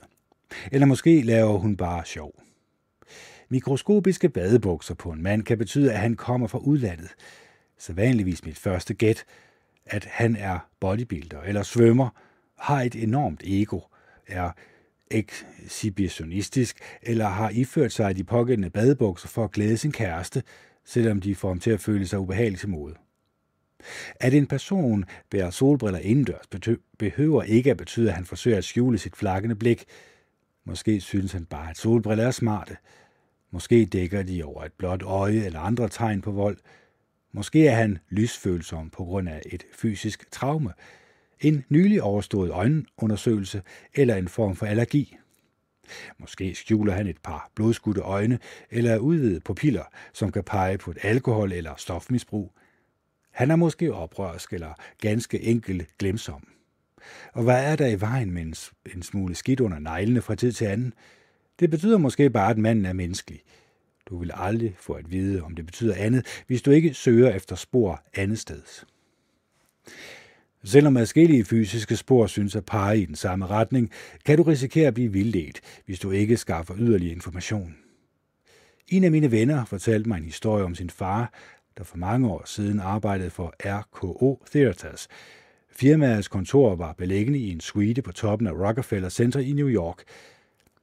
Eller 0.72 0.88
måske 0.88 1.22
laver 1.22 1.58
hun 1.58 1.78
bare 1.78 2.06
sjov. 2.06 2.34
Mikroskopiske 3.50 4.30
badebukser 4.30 4.94
på 4.94 5.12
en 5.12 5.24
mand 5.24 5.44
kan 5.44 5.58
betyde, 5.58 5.94
at 5.94 6.00
han 6.00 6.16
kommer 6.16 6.48
fra 6.48 6.60
udlandet, 6.60 7.10
sædvanligvis 7.80 8.46
mit 8.46 8.58
første 8.58 8.94
gæt, 8.94 9.26
at 9.86 10.06
han 10.06 10.36
er 10.36 10.60
bodybuilder 10.80 11.42
eller 11.42 11.64
svømmer, 11.64 12.10
har 12.60 12.82
et 12.82 12.96
enormt 12.96 13.42
ego, 13.46 13.80
er 14.28 14.52
exhibitionistisk 15.12 16.80
eller 17.02 17.28
har 17.28 17.50
iført 17.50 17.92
sig 17.92 18.16
de 18.16 18.24
pågældende 18.24 18.70
badebukser 18.70 19.28
for 19.28 19.44
at 19.44 19.52
glæde 19.52 19.78
sin 19.78 19.92
kæreste, 19.92 20.44
selvom 20.86 21.22
de 21.22 21.36
får 21.36 21.48
ham 21.48 21.60
til 21.60 21.72
at 21.72 21.80
føle 21.80 22.08
sig 22.08 22.20
ubehagelig 22.20 22.60
til 22.60 22.70
mode. 22.70 22.96
At 24.20 24.34
en 24.34 24.48
person 24.48 25.06
bærer 25.30 25.50
solbriller 25.50 26.00
indendørs 26.00 26.46
behøver 26.98 27.44
ikke 27.44 27.72
at 27.72 27.78
betyde, 27.78 28.10
at 28.10 28.16
han 28.16 28.26
forsøger 28.26 28.58
at 28.58 28.64
skjule 28.64 28.98
sit 28.98 29.16
flakkende 29.16 29.56
blik. 29.56 29.86
Måske 30.66 31.02
synes 31.02 31.32
han 31.32 31.46
bare, 31.46 31.70
at 31.70 31.78
solbriller 31.78 32.28
er 32.28 32.32
smarte. 32.32 32.78
Måske 33.52 33.86
dækker 33.86 34.24
de 34.24 34.44
over 34.44 34.64
et 34.64 34.74
blåt 34.74 35.02
øje 35.02 35.46
eller 35.46 35.60
andre 35.60 35.90
tegn 35.90 36.22
på 36.22 36.32
vold– 36.32 36.58
Måske 37.32 37.68
er 37.68 37.76
han 37.76 37.98
lysfølsom 38.10 38.90
på 38.90 39.04
grund 39.04 39.30
af 39.30 39.42
et 39.46 39.64
fysisk 39.74 40.32
traume, 40.32 40.74
en 41.40 41.66
nylig 41.70 42.04
overstået 42.04 42.52
øjenundersøgelse 42.52 43.62
eller 43.96 44.16
en 44.16 44.28
form 44.28 44.56
for 44.56 44.66
allergi. 44.66 45.18
Måske 46.18 46.56
skjuler 46.56 46.94
han 46.94 47.08
et 47.08 47.18
par 47.24 47.52
blodskudte 47.56 48.02
øjne 48.02 48.40
eller 48.72 48.98
udvidede 48.98 49.40
pupiller, 49.40 49.84
som 50.14 50.32
kan 50.32 50.44
pege 50.44 50.78
på 50.78 50.92
et 50.92 50.98
alkohol- 51.04 51.52
eller 51.52 51.74
stofmisbrug. 51.78 52.54
Han 53.32 53.52
er 53.52 53.56
måske 53.56 53.94
oprørsk 53.94 54.54
eller 54.54 54.74
ganske 55.02 55.42
enkelt 55.42 55.98
glemsom. 55.98 56.48
Og 57.34 57.44
hvad 57.44 57.66
er 57.72 57.76
der 57.76 57.88
i 57.88 58.02
vejen 58.02 58.32
med 58.32 58.42
en 58.96 59.04
smule 59.04 59.36
skidt 59.36 59.60
under 59.60 59.80
neglene 59.80 60.22
fra 60.22 60.36
tid 60.36 60.52
til 60.52 60.66
anden? 60.66 60.94
Det 61.60 61.70
betyder 61.70 61.98
måske 61.98 62.30
bare, 62.30 62.50
at 62.50 62.58
manden 62.58 62.86
er 62.86 62.94
menneskelig, 62.94 63.42
du 64.10 64.18
vil 64.18 64.32
aldrig 64.34 64.76
få 64.80 64.94
at 64.94 65.12
vide, 65.12 65.42
om 65.44 65.56
det 65.56 65.66
betyder 65.66 65.96
andet, 65.96 66.44
hvis 66.48 66.62
du 66.62 66.72
ikke 66.72 66.94
søger 66.94 67.36
efter 67.36 67.56
spor 67.56 68.04
andet 68.14 68.40
sted. 68.40 68.62
Selvom 70.64 70.98
adskillige 70.98 71.46
fysiske 71.46 71.96
spor 71.96 72.28
synes 72.28 72.56
at 72.56 72.66
pege 72.66 73.02
i 73.02 73.06
den 73.06 73.16
samme 73.16 73.48
retning, 73.48 73.92
kan 74.26 74.38
du 74.38 74.44
risikere 74.44 74.88
at 74.88 74.94
blive 74.94 75.12
vildledt, 75.12 75.62
hvis 75.86 76.00
du 76.00 76.12
ikke 76.12 76.38
skaffer 76.38 76.76
yderligere 76.78 77.16
information. 77.16 77.76
En 78.88 79.04
af 79.04 79.12
mine 79.12 79.32
venner 79.32 79.66
fortalte 79.66 80.10
mig 80.10 80.18
en 80.18 80.24
historie 80.24 80.66
om 80.66 80.76
sin 80.76 80.90
far, 80.90 81.34
der 81.78 81.84
for 81.84 81.98
mange 81.98 82.28
år 82.30 82.44
siden 82.46 82.80
arbejdede 82.80 83.30
for 83.30 83.54
RKO 83.60 84.44
Theaters. 84.52 85.08
Firmaets 85.72 86.28
kontor 86.28 86.76
var 86.76 86.94
beliggende 86.94 87.40
i 87.40 87.52
en 87.52 87.62
suite 87.62 88.02
på 88.02 88.12
toppen 88.12 88.48
af 88.48 88.52
Rockefeller 88.52 89.10
Center 89.10 89.40
i 89.40 89.52
New 89.52 89.70
York– 89.70 90.04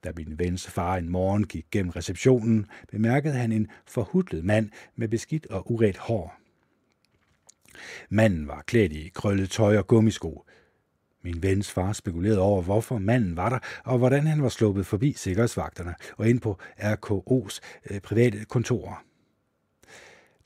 da 0.06 0.12
min 0.16 0.38
vens 0.38 0.66
far 0.66 0.96
en 0.96 1.08
morgen 1.08 1.46
gik 1.46 1.66
gennem 1.70 1.90
receptionen, 1.90 2.66
bemærkede 2.92 3.34
han 3.34 3.52
en 3.52 3.68
forhudlet 3.86 4.44
mand 4.44 4.70
med 4.96 5.08
beskidt 5.08 5.46
og 5.46 5.72
uret 5.72 5.96
hår. 5.96 6.34
Manden 8.08 8.48
var 8.48 8.62
klædt 8.66 8.92
i 8.92 9.10
krøllet 9.14 9.50
tøj 9.50 9.76
og 9.76 9.86
gummisko. 9.86 10.44
Min 11.22 11.42
vens 11.42 11.70
far 11.70 11.92
spekulerede 11.92 12.40
over, 12.40 12.62
hvorfor 12.62 12.98
manden 12.98 13.36
var 13.36 13.48
der, 13.48 13.58
og 13.84 13.98
hvordan 13.98 14.26
han 14.26 14.42
var 14.42 14.48
sluppet 14.48 14.86
forbi 14.86 15.12
sikkerhedsvagterne 15.12 15.94
og 16.16 16.28
ind 16.28 16.40
på 16.40 16.58
RKO's 16.78 17.58
øh, 17.90 18.00
private 18.00 18.44
kontorer. 18.44 19.04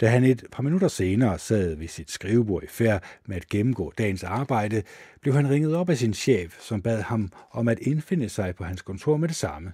Da 0.00 0.08
han 0.08 0.24
et 0.24 0.44
par 0.52 0.62
minutter 0.62 0.88
senere 0.88 1.38
sad 1.38 1.74
ved 1.76 1.88
sit 1.88 2.10
skrivebord 2.10 2.62
i 2.62 2.66
færd 2.66 3.02
med 3.26 3.36
at 3.36 3.48
gennemgå 3.48 3.92
dagens 3.98 4.24
arbejde, 4.24 4.82
blev 5.20 5.34
han 5.34 5.50
ringet 5.50 5.76
op 5.76 5.90
af 5.90 5.98
sin 5.98 6.14
chef, 6.14 6.60
som 6.60 6.82
bad 6.82 7.02
ham 7.02 7.32
om 7.50 7.68
at 7.68 7.78
indfinde 7.78 8.28
sig 8.28 8.54
på 8.54 8.64
hans 8.64 8.82
kontor 8.82 9.16
med 9.16 9.28
det 9.28 9.36
samme. 9.36 9.72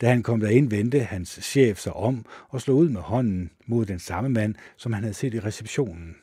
Da 0.00 0.08
han 0.08 0.22
kom 0.22 0.40
derind, 0.40 0.70
vendte 0.70 1.00
hans 1.00 1.38
chef 1.42 1.78
sig 1.78 1.92
om 1.92 2.26
og 2.48 2.60
slog 2.60 2.76
ud 2.76 2.88
med 2.88 3.00
hånden 3.00 3.50
mod 3.66 3.86
den 3.86 3.98
samme 3.98 4.30
mand, 4.30 4.54
som 4.76 4.92
han 4.92 5.02
havde 5.02 5.14
set 5.14 5.34
i 5.34 5.40
receptionen. 5.40 6.16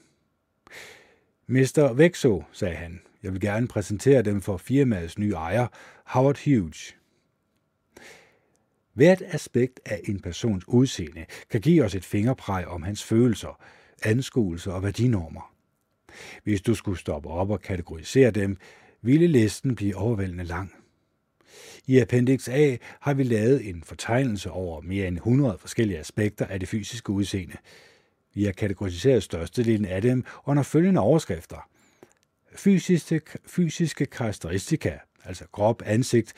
Mr. 1.48 1.94
Vexo, 1.94 2.44
sagde 2.52 2.76
han, 2.76 3.02
Jeg 3.24 3.34
vil 3.34 3.42
gerne 3.42 3.68
præsentere 3.68 4.22
dem 4.22 4.42
for 4.42 4.58
firmaets 4.58 5.18
nye 5.20 5.34
ejer, 5.34 5.68
Howard 6.06 6.40
Hughes. 6.46 6.97
Hvert 8.98 9.22
aspekt 9.26 9.80
af 9.86 10.02
en 10.04 10.20
persons 10.20 10.68
udseende 10.68 11.26
kan 11.50 11.62
give 11.62 11.84
os 11.84 11.96
et 11.96 12.06
fingerpræg 12.06 12.68
om 12.68 12.84
hans 12.84 13.04
følelser, 13.04 13.62
anskuelser 14.04 14.72
og 14.72 14.84
værdinormer. 14.84 15.54
Hvis 16.44 16.62
du 16.62 16.76
skulle 16.76 17.00
stoppe 17.00 17.30
op 17.30 17.50
og 17.50 17.62
kategorisere 17.62 18.32
dem, 18.32 18.58
ville 19.02 19.28
listen 19.28 19.76
blive 19.76 19.96
overvældende 19.96 20.44
lang. 20.44 20.74
I 21.88 22.00
Appendix 22.00 22.48
A 22.50 22.78
har 23.00 23.14
vi 23.14 23.24
lavet 23.24 23.70
en 23.70 23.84
fortegnelse 23.84 24.52
over 24.52 24.82
mere 24.82 25.08
end 25.08 25.18
100 25.18 25.58
forskellige 25.58 26.00
aspekter 26.00 26.46
af 26.46 26.60
det 26.60 26.70
fysiske 26.70 27.10
udseende. 27.10 27.58
Vi 28.34 28.44
har 28.44 28.52
kategoriseret 28.52 29.24
størstedelen 29.24 29.86
af 29.86 30.02
dem 30.02 30.24
under 30.46 30.64
følgende 30.64 31.02
overskrifter. 31.02 31.70
Fysiske, 32.56 33.22
fysiske 33.46 34.06
karakteristika, 34.06 34.98
altså 35.24 35.46
krop, 35.52 35.82
ansigt, 35.86 36.34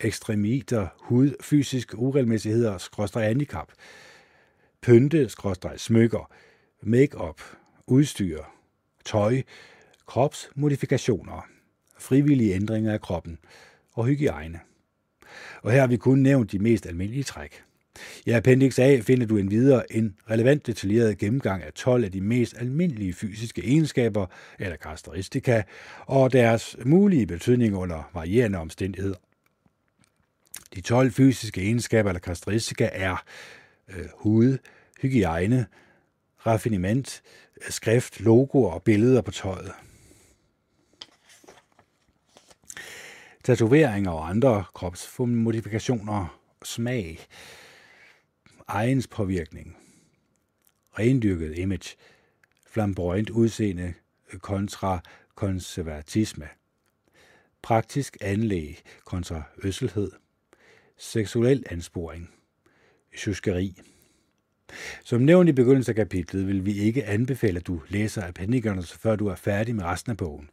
ekstremiter, 0.00 0.86
hud, 1.00 1.30
fysisk 1.40 1.94
uregelmæssigheder, 1.94 2.78
skråstrej 2.78 3.26
handicap, 3.26 3.72
pynte, 4.82 5.28
skråstrej 5.28 5.76
smykker, 5.76 6.30
make-up, 6.82 7.40
udstyr, 7.86 8.38
tøj, 9.04 9.42
kropsmodifikationer, 10.06 11.46
frivillige 11.98 12.54
ændringer 12.54 12.92
af 12.92 13.00
kroppen 13.00 13.38
og 13.92 14.06
hygiejne. 14.06 14.60
Og 15.62 15.72
her 15.72 15.80
har 15.80 15.86
vi 15.86 15.96
kun 15.96 16.18
nævnt 16.18 16.52
de 16.52 16.58
mest 16.58 16.86
almindelige 16.86 17.24
træk. 17.24 17.62
I 18.26 18.30
Appendix 18.30 18.78
A 18.78 19.00
finder 19.00 19.26
du 19.26 19.36
en 19.36 19.50
videre 19.50 19.92
en 19.92 20.16
relevant 20.30 20.66
detaljeret 20.66 21.18
gennemgang 21.18 21.62
af 21.62 21.72
12 21.72 22.04
af 22.04 22.12
de 22.12 22.20
mest 22.20 22.54
almindelige 22.58 23.12
fysiske 23.12 23.62
egenskaber 23.64 24.26
eller 24.58 24.76
karakteristika 24.76 25.62
og 26.06 26.32
deres 26.32 26.76
mulige 26.84 27.26
betydning 27.26 27.76
under 27.76 28.10
varierende 28.14 28.58
omstændigheder. 28.58 29.16
De 30.74 30.80
12 30.80 31.12
fysiske 31.12 31.60
egenskaber 31.60 32.10
eller 32.10 32.20
karakteristika 32.20 32.88
er 32.92 33.24
øh, 33.88 34.06
hud, 34.14 34.58
hygiejne, 35.00 35.66
raffinement, 36.46 37.22
skrift, 37.68 38.20
logoer 38.20 38.72
og 38.72 38.82
billeder 38.82 39.20
på 39.20 39.30
tøjet. 39.30 39.72
Tatoveringer 43.44 44.10
og 44.10 44.28
andre 44.28 44.64
kropsmodifikationer, 44.74 46.40
smag, 46.64 47.26
egens 48.68 49.06
påvirkning, 49.06 49.76
rendyrket 50.98 51.58
image, 51.58 51.96
flamboyant 52.66 53.30
udseende 53.30 53.94
kontra 54.38 55.00
konservatisme, 55.34 56.48
praktisk 57.62 58.16
anlæg 58.20 58.82
kontra 59.04 59.42
øsselhed, 59.62 60.10
seksuel 60.98 61.64
ansporing, 61.70 62.30
sjuskeri. 63.16 63.78
Som 65.04 65.20
nævnt 65.20 65.48
i 65.48 65.52
begyndelsen 65.52 65.90
af 65.90 65.96
kapitlet 65.96 66.46
vil 66.46 66.66
vi 66.66 66.72
ikke 66.72 67.04
anbefale, 67.04 67.56
at 67.56 67.66
du 67.66 67.80
læser 67.88 68.28
appendikerne, 68.28 68.82
før 68.82 69.16
du 69.16 69.26
er 69.26 69.34
færdig 69.34 69.74
med 69.74 69.84
resten 69.84 70.10
af 70.10 70.16
bogen. 70.16 70.50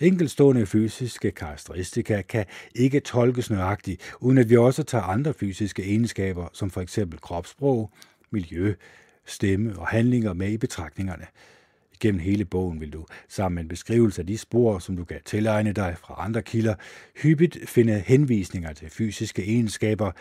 Enkeltstående 0.00 0.66
fysiske 0.66 1.30
karakteristika 1.30 2.22
kan 2.22 2.44
ikke 2.74 3.00
tolkes 3.00 3.50
nøjagtigt, 3.50 4.14
uden 4.20 4.38
at 4.38 4.50
vi 4.50 4.56
også 4.56 4.82
tager 4.82 5.04
andre 5.04 5.34
fysiske 5.34 5.82
egenskaber, 5.82 6.48
som 6.52 6.70
for 6.70 6.80
eksempel 6.80 7.20
kropssprog, 7.20 7.92
miljø, 8.30 8.74
stemme 9.24 9.78
og 9.78 9.88
handlinger 9.88 10.32
med 10.32 10.52
i 10.52 10.58
betragtningerne. 10.58 11.26
Gennem 12.00 12.20
hele 12.20 12.44
bogen 12.44 12.80
vil 12.80 12.92
du, 12.92 13.06
sammen 13.28 13.54
med 13.54 13.62
en 13.62 13.68
beskrivelse 13.68 14.22
af 14.22 14.26
de 14.26 14.38
spor, 14.38 14.78
som 14.78 14.96
du 14.96 15.04
kan 15.04 15.20
tilegne 15.24 15.72
dig 15.72 15.96
fra 15.98 16.14
andre 16.18 16.42
kilder, 16.42 16.74
hyppigt 17.22 17.58
finde 17.68 17.98
henvisninger 18.06 18.72
til 18.72 18.90
fysiske 18.90 19.44
egenskaber, 19.44 20.12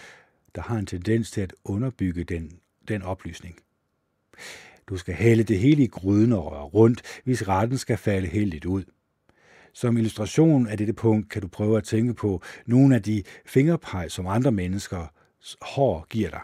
der 0.56 0.62
har 0.62 0.78
en 0.78 0.86
tendens 0.86 1.32
til 1.32 1.42
at 1.42 1.54
underbygge 1.64 2.24
den, 2.24 2.52
den 2.88 3.02
oplysning. 3.02 3.56
Du 4.90 4.98
skal 4.98 5.14
hælde 5.14 5.44
det 5.44 5.60
hele 5.60 5.84
i 5.84 5.88
gryden 5.88 6.34
og 6.34 6.52
røre 6.52 6.64
rundt, 6.64 7.02
hvis 7.24 7.48
retten 7.48 7.78
skal 7.78 7.98
falde 7.98 8.28
heldigt 8.28 8.66
ud. 8.66 8.84
Som 9.74 9.98
illustration 9.98 10.68
af 10.68 10.78
dette 10.78 10.94
punkt 10.94 11.30
kan 11.30 11.42
du 11.42 11.48
prøve 11.48 11.78
at 11.78 11.84
tænke 11.84 12.14
på 12.14 12.42
nogle 12.66 12.96
af 12.96 13.04
de 13.04 13.24
fingerpeg, 13.46 14.06
som 14.12 14.28
andre 14.28 14.52
menneskers 14.52 15.58
hår 15.62 16.06
giver 16.10 16.30
dig. 16.30 16.42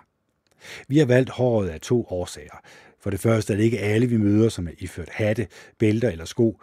Vi 0.88 0.98
har 0.98 1.06
valgt 1.06 1.30
håret 1.30 1.70
af 1.70 1.82
to 1.82 2.06
årsager. 2.10 2.62
For 3.02 3.10
det 3.10 3.20
første 3.20 3.54
er 3.54 3.58
det 3.58 3.64
ikke 3.64 3.80
alle, 3.80 4.08
vi 4.08 4.18
møder, 4.18 4.50
som 4.50 4.68
er 4.68 4.72
iført 4.78 5.10
hatte, 5.10 5.48
bælter 5.78 6.10
eller 6.10 6.26
sko, 6.26 6.62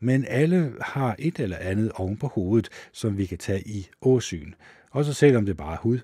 men 0.00 0.24
alle 0.28 0.72
har 0.80 1.16
et 1.18 1.38
eller 1.40 1.56
andet 1.56 1.92
oven 1.94 2.16
på 2.16 2.26
hovedet, 2.26 2.68
som 2.92 3.18
vi 3.18 3.26
kan 3.26 3.38
tage 3.38 3.62
i 3.68 3.88
åsyn, 4.00 4.52
også 4.90 5.12
selvom 5.12 5.46
det 5.46 5.56
bare 5.56 5.72
er 5.72 5.80
hud. 5.80 5.98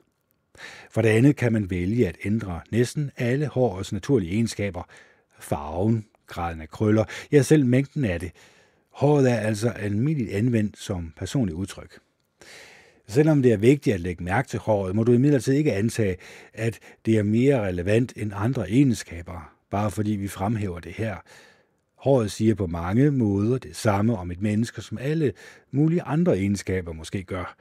For 0.90 1.02
det 1.02 1.08
andet 1.08 1.36
kan 1.36 1.52
man 1.52 1.70
vælge 1.70 2.08
at 2.08 2.16
ændre 2.24 2.60
næsten 2.70 3.10
alle 3.16 3.46
hårets 3.46 3.92
naturlige 3.92 4.32
egenskaber, 4.32 4.82
farven, 5.40 6.06
graden 6.26 6.60
af 6.60 6.68
krøller, 6.68 7.04
ja 7.32 7.42
selv 7.42 7.66
mængden 7.66 8.04
af 8.04 8.20
det, 8.20 8.32
Håret 8.94 9.30
er 9.30 9.36
altså 9.36 9.68
almindeligt 9.68 10.30
anvendt 10.30 10.78
som 10.78 11.12
personligt 11.16 11.56
udtryk. 11.56 11.98
Selvom 13.06 13.42
det 13.42 13.52
er 13.52 13.56
vigtigt 13.56 13.94
at 13.94 14.00
lægge 14.00 14.24
mærke 14.24 14.48
til 14.48 14.58
håret, 14.58 14.96
må 14.96 15.04
du 15.04 15.12
imidlertid 15.12 15.52
ikke 15.52 15.72
antage, 15.72 16.16
at 16.52 16.78
det 17.06 17.18
er 17.18 17.22
mere 17.22 17.66
relevant 17.66 18.12
end 18.16 18.32
andre 18.34 18.70
egenskaber, 18.70 19.53
bare 19.74 19.90
fordi 19.90 20.10
vi 20.10 20.28
fremhæver 20.28 20.80
det 20.80 20.92
her. 20.92 21.16
Håret 21.96 22.30
siger 22.30 22.54
på 22.54 22.66
mange 22.66 23.10
måder 23.10 23.58
det 23.58 23.76
samme 23.76 24.16
om 24.16 24.30
et 24.30 24.42
menneske, 24.42 24.82
som 24.82 24.98
alle 24.98 25.32
mulige 25.70 26.02
andre 26.02 26.38
egenskaber 26.38 26.92
måske 26.92 27.22
gør. 27.22 27.56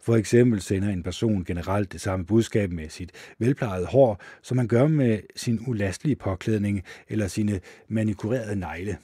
For 0.00 0.16
eksempel 0.16 0.60
sender 0.60 0.88
en 0.88 1.02
person 1.02 1.44
generelt 1.44 1.92
det 1.92 2.00
samme 2.00 2.26
budskab 2.26 2.72
med 2.72 2.88
sit 2.88 3.12
velplejede 3.38 3.86
hår, 3.86 4.20
som 4.42 4.56
man 4.56 4.68
gør 4.68 4.86
med 4.86 5.18
sin 5.36 5.64
ulastelige 5.66 6.16
påklædning 6.16 6.82
eller 7.08 7.28
sine 7.28 7.60
manikurerede 7.88 8.56
negle. 8.56 8.98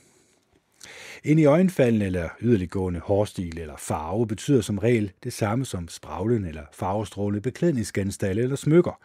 En 1.25 1.39
i 1.39 1.45
øjenfaldende 1.45 2.07
eller 2.07 2.29
yderliggående 2.41 3.01
hårstil 3.01 3.59
eller 3.59 3.77
farve 3.79 4.27
betyder 4.27 4.61
som 4.61 4.79
regel 4.79 5.13
det 5.25 5.33
samme 5.33 5.65
som 5.65 5.89
spraglen 5.89 6.45
eller 6.45 6.63
farvestrålende 6.73 7.41
beklædningsgenstande 7.41 8.43
eller 8.43 8.57
smykker. 8.57 9.01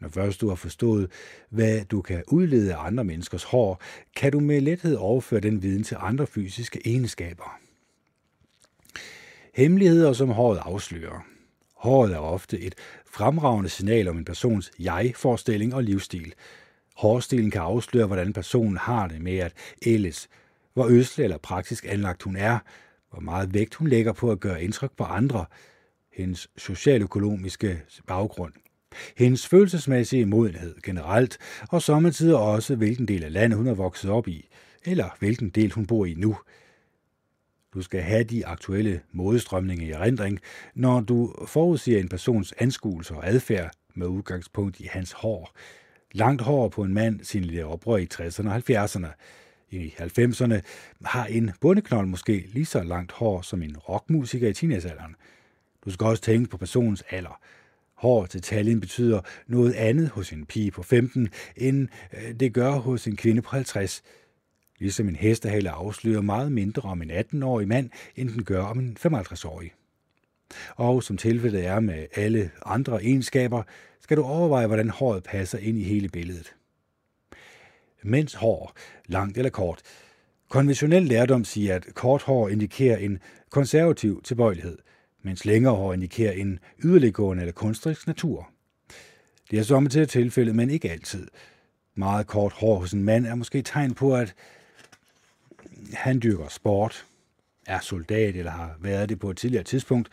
Når 0.00 0.08
først 0.08 0.40
du 0.40 0.48
har 0.48 0.54
forstået, 0.54 1.10
hvad 1.50 1.84
du 1.84 2.02
kan 2.02 2.22
udlede 2.28 2.74
af 2.74 2.86
andre 2.86 3.04
menneskers 3.04 3.44
hår, 3.44 3.80
kan 4.16 4.32
du 4.32 4.40
med 4.40 4.60
lethed 4.60 4.96
overføre 4.96 5.40
den 5.40 5.62
viden 5.62 5.82
til 5.82 5.96
andre 6.00 6.26
fysiske 6.26 6.80
egenskaber. 6.84 7.58
Hemmeligheder, 9.54 10.12
som 10.12 10.28
håret 10.28 10.58
afslører. 10.62 11.26
Håret 11.74 12.12
er 12.12 12.18
ofte 12.18 12.60
et 12.60 12.74
fremragende 13.06 13.68
signal 13.68 14.08
om 14.08 14.18
en 14.18 14.24
persons 14.24 14.72
jeg-forestilling 14.78 15.74
og 15.74 15.82
livsstil. 15.82 16.34
Hårstilen 16.96 17.50
kan 17.50 17.60
afsløre, 17.60 18.06
hvordan 18.06 18.32
personen 18.32 18.76
har 18.76 19.08
det 19.08 19.20
med 19.20 19.38
at 19.38 19.52
ældes, 19.86 20.28
hvor 20.74 20.86
øsle 20.86 21.24
eller 21.24 21.38
praktisk 21.38 21.86
anlagt 21.88 22.22
hun 22.22 22.36
er, 22.36 22.58
hvor 23.10 23.20
meget 23.20 23.54
vægt 23.54 23.74
hun 23.74 23.88
lægger 23.88 24.12
på 24.12 24.30
at 24.30 24.40
gøre 24.40 24.64
indtryk 24.64 24.92
på 24.96 25.04
andre, 25.04 25.44
hendes 26.12 26.48
socialøkonomiske 26.56 27.82
baggrund, 28.06 28.52
hendes 29.16 29.48
følelsesmæssige 29.48 30.26
modenhed 30.26 30.74
generelt, 30.82 31.38
og 31.68 31.82
sommetider 31.82 32.36
også 32.36 32.74
hvilken 32.74 33.08
del 33.08 33.24
af 33.24 33.32
landet 33.32 33.56
hun 33.56 33.66
er 33.66 33.74
vokset 33.74 34.10
op 34.10 34.28
i, 34.28 34.48
eller 34.84 35.16
hvilken 35.18 35.48
del 35.48 35.72
hun 35.72 35.86
bor 35.86 36.06
i 36.06 36.14
nu. 36.14 36.36
Du 37.74 37.82
skal 37.82 38.00
have 38.00 38.24
de 38.24 38.46
aktuelle 38.46 39.00
modestrømninger 39.12 39.86
i 39.86 39.90
erindring, 39.90 40.40
når 40.74 41.00
du 41.00 41.34
forudsiger 41.46 42.00
en 42.00 42.08
persons 42.08 42.54
anskuelse 42.58 43.14
og 43.14 43.28
adfærd 43.28 43.70
med 43.94 44.06
udgangspunkt 44.06 44.80
i 44.80 44.88
hans 44.90 45.12
hår. 45.12 45.52
Langt 46.12 46.42
hår 46.42 46.68
på 46.68 46.82
en 46.82 46.94
mand 46.94 47.24
sin 47.24 47.60
oprør 47.60 47.96
i 47.96 48.08
60'erne 48.14 48.48
og 48.48 48.56
70'erne, 48.56 49.06
i 49.70 49.94
90'erne 49.98 50.60
har 51.04 51.24
en 51.24 51.50
bundeknold 51.60 52.06
måske 52.06 52.48
lige 52.52 52.66
så 52.66 52.82
langt 52.82 53.12
hår 53.12 53.42
som 53.42 53.62
en 53.62 53.76
rockmusiker 53.76 54.48
i 54.48 54.52
teenagealderen. 54.52 55.16
Du 55.84 55.90
skal 55.90 56.06
også 56.06 56.22
tænke 56.22 56.50
på 56.50 56.56
personens 56.56 57.04
alder. 57.10 57.40
Hår 57.96 58.26
til 58.26 58.42
taljen 58.42 58.80
betyder 58.80 59.20
noget 59.46 59.72
andet 59.72 60.08
hos 60.08 60.32
en 60.32 60.46
pige 60.46 60.70
på 60.70 60.82
15, 60.82 61.28
end 61.56 61.88
øh, 62.12 62.34
det 62.34 62.52
gør 62.52 62.70
hos 62.70 63.06
en 63.06 63.16
kvinde 63.16 63.42
på 63.42 63.50
50. 63.50 64.02
Ligesom 64.78 65.08
en 65.08 65.16
hestehale 65.16 65.70
afslører 65.70 66.20
meget 66.20 66.52
mindre 66.52 66.82
om 66.82 67.02
en 67.02 67.10
18-årig 67.10 67.68
mand, 67.68 67.90
end 68.16 68.28
den 68.28 68.44
gør 68.44 68.62
om 68.62 68.78
en 68.78 68.96
55-årig. 69.00 69.72
Og 70.76 71.02
som 71.02 71.16
tilfældet 71.16 71.66
er 71.66 71.80
med 71.80 72.06
alle 72.14 72.50
andre 72.66 73.02
egenskaber, 73.02 73.62
skal 74.00 74.16
du 74.16 74.22
overveje, 74.22 74.66
hvordan 74.66 74.90
håret 74.90 75.22
passer 75.22 75.58
ind 75.58 75.78
i 75.78 75.82
hele 75.82 76.08
billedet 76.08 76.54
mens 78.06 78.34
hår, 78.34 78.72
langt 79.06 79.38
eller 79.38 79.50
kort. 79.50 79.82
Konventionel 80.48 81.02
lærdom 81.02 81.44
siger, 81.44 81.74
at 81.74 81.86
kort 81.94 82.22
hår 82.22 82.48
indikerer 82.48 82.96
en 82.96 83.18
konservativ 83.50 84.22
tilbøjelighed, 84.22 84.78
mens 85.26 85.44
længere 85.44 85.74
hår 85.74 85.92
indikerer 85.92 86.32
en 86.32 86.58
yderliggående 86.84 87.42
eller 87.42 87.52
kunstnerisk 87.52 88.06
natur. 88.06 88.50
Det 89.50 89.58
er 89.58 89.62
samtidig 89.62 90.08
tilfældet, 90.08 90.54
men 90.54 90.70
ikke 90.70 90.90
altid. 90.90 91.28
Meget 91.94 92.26
kort 92.26 92.52
hår 92.52 92.78
hos 92.78 92.92
en 92.92 93.04
mand 93.04 93.26
er 93.26 93.34
måske 93.34 93.62
tegn 93.62 93.94
på, 93.94 94.14
at 94.14 94.34
Han 95.92 96.20
dyrker 96.22 96.48
sport, 96.48 97.06
er 97.66 97.80
soldat 97.80 98.36
eller 98.36 98.50
har 98.50 98.76
været 98.80 99.08
det 99.08 99.18
på 99.18 99.30
et 99.30 99.36
tidligere 99.36 99.64
tidspunkt, 99.64 100.08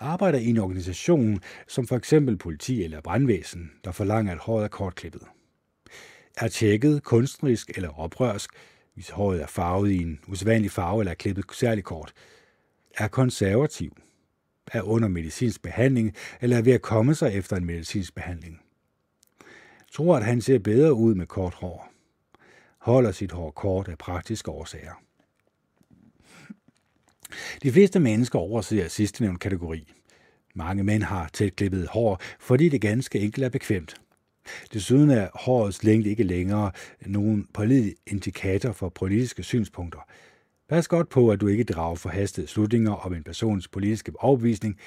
arbejder 0.00 0.38
i 0.38 0.46
en 0.46 0.58
organisation 0.58 1.40
som 1.68 1.86
for 1.86 1.96
eksempel 1.96 2.36
politi 2.36 2.82
eller 2.84 3.00
brandvæsen, 3.00 3.70
der 3.84 3.92
forlanger, 3.92 4.32
at 4.32 4.38
håret 4.38 4.64
er 4.64 4.68
kortklippet. 4.68 5.22
Er 6.36 6.48
tjekket 6.48 7.02
kunstnerisk 7.02 7.70
eller 7.76 7.98
oprørsk, 7.98 8.50
hvis 8.94 9.10
håret 9.10 9.42
er 9.42 9.46
farvet 9.46 9.90
i 9.90 10.02
en 10.02 10.20
usædvanlig 10.26 10.70
farve 10.70 11.00
eller 11.00 11.10
er 11.10 11.14
klippet 11.14 11.44
særlig 11.52 11.84
kort. 11.84 12.12
Er 12.98 13.08
konservativ, 13.08 13.96
er 14.72 14.82
under 14.82 15.08
medicinsk 15.08 15.62
behandling 15.62 16.14
eller 16.40 16.56
er 16.58 16.62
ved 16.62 16.72
at 16.72 16.82
komme 16.82 17.14
sig 17.14 17.34
efter 17.34 17.56
en 17.56 17.64
medicinsk 17.64 18.14
behandling. 18.14 18.60
Tror, 19.92 20.16
at 20.16 20.24
han 20.24 20.40
ser 20.40 20.58
bedre 20.58 20.94
ud 20.94 21.14
med 21.14 21.26
kort 21.26 21.54
hår. 21.54 21.92
Holder 22.78 23.12
sit 23.12 23.32
hår 23.32 23.50
kort 23.50 23.88
af 23.88 23.98
praktiske 23.98 24.50
årsager. 24.50 25.02
De 27.62 27.72
fleste 27.72 28.00
mennesker 28.00 28.38
overser 28.38 28.88
sidste 28.88 29.22
nævnte 29.22 29.38
kategori. 29.38 29.92
Mange 30.54 30.84
mænd 30.84 31.02
har 31.02 31.30
tætklippet 31.32 31.88
hår, 31.88 32.20
fordi 32.40 32.68
det 32.68 32.80
ganske 32.80 33.20
enkelt 33.20 33.44
er 33.44 33.48
bekvemt. 33.48 33.94
Desuden 34.72 35.10
er 35.10 35.28
hårets 35.34 35.84
længde 35.84 36.10
ikke 36.10 36.22
længere 36.22 36.72
nogen 37.06 37.48
pålidelig 37.54 37.94
indikator 38.06 38.72
for 38.72 38.88
politiske 38.88 39.42
synspunkter. 39.42 40.00
Pas 40.68 40.88
godt 40.88 41.08
på, 41.08 41.30
at 41.30 41.40
du 41.40 41.46
ikke 41.46 41.64
drager 41.64 41.94
forhastede 41.94 42.46
slutninger 42.46 42.92
om 42.92 43.14
en 43.14 43.22
persons 43.22 43.68
politiske 43.68 44.12
overbevisning. 44.18 44.78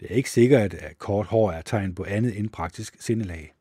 Det 0.00 0.10
er 0.10 0.14
ikke 0.14 0.30
sikkert, 0.30 0.74
at 0.74 0.98
kort 0.98 1.26
hår 1.26 1.50
er 1.50 1.62
tegn 1.62 1.94
på 1.94 2.04
andet 2.04 2.38
end 2.38 2.48
praktisk 2.48 2.96
sindelag. 3.00 3.54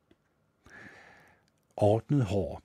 Ordnet 1.78 2.26
hår. 2.26 2.62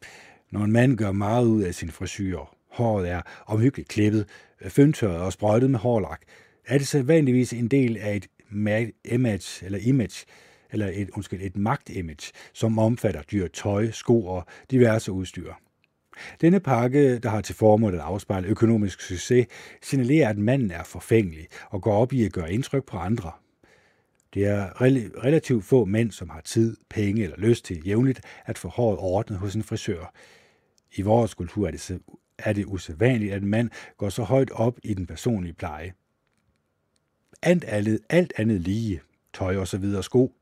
Når 0.50 0.64
en 0.64 0.72
mand 0.72 0.96
gør 0.96 1.12
meget 1.12 1.46
ud 1.46 1.62
af 1.62 1.74
sin 1.74 1.90
frisyr, 1.90 2.38
håret 2.70 3.08
er 3.10 3.22
omhyggeligt 3.46 3.88
klippet, 3.88 4.28
føntørret 4.68 5.20
og 5.20 5.32
sprøjtet 5.32 5.70
med 5.70 5.78
hårlak, 5.78 6.20
er 6.66 6.78
det 6.78 6.88
sædvanligvis 6.88 7.52
en 7.52 7.68
del 7.68 7.96
af 7.96 8.16
et 8.16 8.26
image, 9.04 9.64
eller 9.64 9.78
image, 9.78 10.26
eller 10.70 10.90
et, 10.94 11.10
undskyld, 11.10 11.42
et 11.42 11.56
magtimage, 11.56 12.32
som 12.52 12.78
omfatter 12.78 13.22
dyr 13.22 13.46
tøj, 13.46 13.90
sko 13.90 14.26
og 14.26 14.46
diverse 14.70 15.12
udstyr. 15.12 15.52
Denne 16.40 16.60
pakke, 16.60 17.18
der 17.18 17.28
har 17.28 17.40
til 17.40 17.54
formål 17.54 17.94
at 17.94 18.00
afspejle 18.00 18.48
økonomisk 18.48 19.00
succes, 19.00 19.46
signalerer, 19.82 20.28
at 20.28 20.38
manden 20.38 20.70
er 20.70 20.82
forfængelig 20.82 21.46
og 21.70 21.82
går 21.82 21.92
op 21.92 22.12
i 22.12 22.24
at 22.24 22.32
gøre 22.32 22.52
indtryk 22.52 22.84
på 22.84 22.96
andre. 22.96 23.32
Det 24.34 24.46
er 24.46 24.80
relativt 25.24 25.64
få 25.64 25.84
mænd, 25.84 26.10
som 26.10 26.30
har 26.30 26.40
tid, 26.40 26.76
penge 26.90 27.22
eller 27.22 27.36
lyst 27.36 27.64
til 27.64 27.86
jævnligt 27.86 28.20
at 28.46 28.58
få 28.58 28.68
håret 28.68 28.98
ordnet 28.98 29.38
hos 29.38 29.54
en 29.54 29.62
frisør. 29.62 30.12
I 30.92 31.02
vores 31.02 31.34
kultur 31.34 31.66
er 31.66 31.70
det, 31.70 32.00
er 32.38 32.52
det 32.52 32.64
usædvanligt, 32.66 33.32
at 33.32 33.42
en 33.42 33.48
mand 33.48 33.70
går 33.96 34.08
så 34.08 34.22
højt 34.22 34.50
op 34.50 34.78
i 34.82 34.94
den 34.94 35.06
personlige 35.06 35.52
pleje. 35.52 35.92
Alt 37.42 37.64
andet, 37.64 38.00
alt 38.08 38.32
andet 38.36 38.60
lige, 38.60 39.00
tøj 39.34 39.56
og 39.56 39.68
så 39.68 39.78
videre 39.78 40.02
sko, 40.02 40.34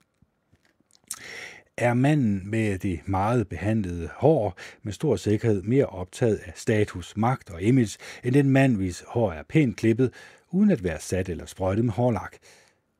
er 1.78 1.94
manden 1.94 2.50
med 2.50 2.78
det 2.78 3.00
meget 3.06 3.48
behandlede 3.48 4.08
hår 4.16 4.58
med 4.82 4.92
stor 4.92 5.16
sikkerhed 5.16 5.62
mere 5.62 5.86
optaget 5.86 6.40
af 6.46 6.52
status, 6.56 7.16
magt 7.16 7.50
og 7.50 7.62
image, 7.62 7.98
end 8.24 8.34
den 8.34 8.50
mand, 8.50 8.76
hvis 8.76 9.04
hår 9.08 9.32
er 9.32 9.42
pænt 9.48 9.76
klippet, 9.76 10.12
uden 10.50 10.70
at 10.70 10.84
være 10.84 11.00
sat 11.00 11.28
eller 11.28 11.46
sprøjtet 11.46 11.84
med 11.84 11.92
hårlak. 11.92 12.36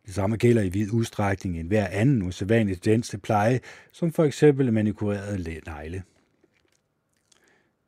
Det 0.07 0.15
samme 0.15 0.37
gælder 0.37 0.63
i 0.63 0.69
vid 0.69 0.91
udstrækning 0.93 1.59
end 1.59 1.69
hver 1.69 1.87
anden 1.87 2.23
usædvanlig 2.23 2.81
tendens 2.81 3.09
til 3.09 3.19
pleje, 3.19 3.61
som 3.93 4.13
for 4.13 4.25
eksempel 4.25 4.73
manikureret 4.73 5.63
negle. 5.67 6.03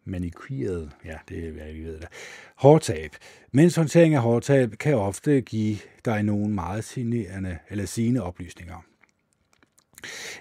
Manikyrede, 0.05 0.91
ja, 1.05 1.19
det 1.29 1.49
er, 1.49 1.53
hvad 1.53 1.73
vi 1.73 1.85
ved 1.85 2.01
der. 2.01 2.07
Hårtab. 2.57 3.11
Mens 3.53 3.77
håndtering 3.77 4.15
af 4.15 4.23
hårtab 4.23 4.71
kan 4.71 4.95
ofte 4.95 5.41
give 5.41 5.77
dig 6.05 6.23
nogle 6.23 6.55
meget 6.55 6.85
signerende 6.85 7.59
eller 7.69 7.87
sigende 7.87 8.23
oplysninger. 8.23 8.90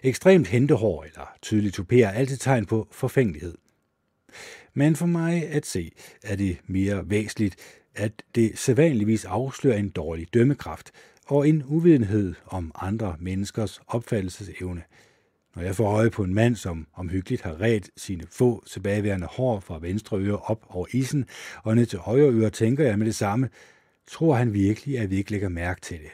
Ekstremt 0.03 0.47
hentehår 0.47 1.03
eller 1.03 1.33
tydelig 1.41 1.79
tupé 1.79 1.95
er 1.95 2.09
altid 2.09 2.37
tegn 2.37 2.65
på 2.65 2.87
forfængelighed. 2.91 3.57
Men 4.73 4.95
for 4.95 5.05
mig 5.05 5.49
at 5.49 5.65
se 5.65 5.91
er 6.23 6.35
det 6.35 6.57
mere 6.67 7.09
væsentligt, 7.09 7.55
at 7.95 8.23
det 8.35 8.59
sædvanligvis 8.59 9.25
afslører 9.25 9.77
en 9.77 9.89
dårlig 9.89 10.33
dømmekraft 10.33 10.91
og 11.25 11.49
en 11.49 11.63
uvidenhed 11.65 12.33
om 12.45 12.71
andre 12.75 13.15
menneskers 13.19 13.81
opfattelsesevne. 13.87 14.83
Når 15.55 15.63
jeg 15.63 15.75
får 15.75 15.91
øje 15.91 16.09
på 16.09 16.23
en 16.23 16.33
mand, 16.33 16.55
som 16.55 16.87
omhyggeligt 16.93 17.41
har 17.41 17.61
ret 17.61 17.89
sine 17.97 18.23
få 18.31 18.63
tilbageværende 18.67 19.27
hår 19.27 19.59
fra 19.59 19.79
venstre 19.79 20.17
øre 20.17 20.37
op 20.37 20.65
over 20.69 20.87
isen 20.91 21.25
og 21.63 21.75
ned 21.75 21.85
til 21.85 21.99
højre 21.99 22.31
øre, 22.31 22.49
tænker 22.49 22.85
jeg 22.85 22.97
med 22.99 23.05
det 23.05 23.15
samme, 23.15 23.49
tror 24.07 24.35
han 24.35 24.53
virkelig, 24.53 24.99
at 24.99 25.09
vi 25.09 25.15
ikke 25.15 25.31
lægger 25.31 25.49
mærke 25.49 25.81
til 25.81 25.99
det. 25.99 26.11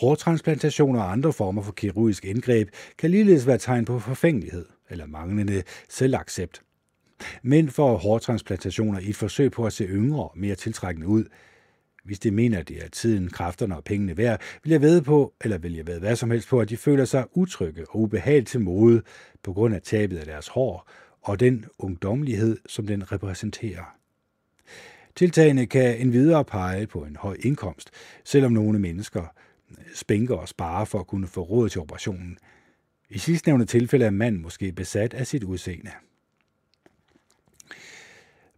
Hårtransplantationer 0.00 1.00
og 1.00 1.12
andre 1.12 1.32
former 1.32 1.62
for 1.62 1.72
kirurgisk 1.72 2.24
indgreb 2.24 2.68
kan 2.98 3.10
ligeledes 3.10 3.46
være 3.46 3.58
tegn 3.58 3.84
på 3.84 3.98
forfængelighed 3.98 4.66
eller 4.90 5.06
manglende 5.06 5.62
selvaccept. 5.88 6.62
Mænd 7.42 7.68
får 7.68 7.96
hårtransplantationer 7.96 9.00
i 9.00 9.08
et 9.08 9.16
forsøg 9.16 9.50
på 9.50 9.66
at 9.66 9.72
se 9.72 9.84
yngre 9.84 10.22
og 10.22 10.32
mere 10.36 10.54
tiltrækkende 10.54 11.08
ud. 11.08 11.24
Hvis 12.04 12.18
de 12.18 12.30
mener, 12.30 12.58
at 12.58 12.68
det 12.68 12.84
er 12.84 12.88
tiden, 12.88 13.28
kræfterne 13.28 13.76
og 13.76 13.84
pengene 13.84 14.16
værd, 14.16 14.40
vil 14.62 14.70
jeg 14.70 14.80
ved 14.80 15.02
på, 15.02 15.34
eller 15.40 15.58
vil 15.58 15.74
jeg 15.74 15.86
ved 15.86 16.00
hvad 16.00 16.16
som 16.16 16.30
helst 16.30 16.48
på, 16.48 16.60
at 16.60 16.68
de 16.68 16.76
føler 16.76 17.04
sig 17.04 17.24
utrygge 17.34 17.84
og 17.90 18.00
ubehageligt 18.00 18.48
til 18.48 18.60
mode 18.60 19.02
på 19.42 19.52
grund 19.52 19.74
af 19.74 19.82
tabet 19.82 20.18
af 20.18 20.26
deres 20.26 20.48
hår 20.48 20.88
og 21.22 21.40
den 21.40 21.64
ungdommelighed, 21.78 22.58
som 22.66 22.86
den 22.86 23.12
repræsenterer. 23.12 23.96
Tiltagene 25.16 25.66
kan 25.66 26.00
endvidere 26.00 26.44
pege 26.44 26.86
på 26.86 27.04
en 27.04 27.16
høj 27.16 27.36
indkomst, 27.40 27.90
selvom 28.24 28.52
nogle 28.52 28.78
mennesker 28.78 29.26
spænker 29.94 30.36
og 30.36 30.48
sparer 30.48 30.84
for 30.84 30.98
at 30.98 31.06
kunne 31.06 31.26
få 31.26 31.42
råd 31.42 31.68
til 31.68 31.80
operationen. 31.80 32.38
I 33.10 33.18
sidstnævnte 33.18 33.64
tilfælde 33.64 34.04
er 34.04 34.10
manden 34.10 34.42
måske 34.42 34.72
besat 34.72 35.14
af 35.14 35.26
sit 35.26 35.44
udseende. 35.44 35.90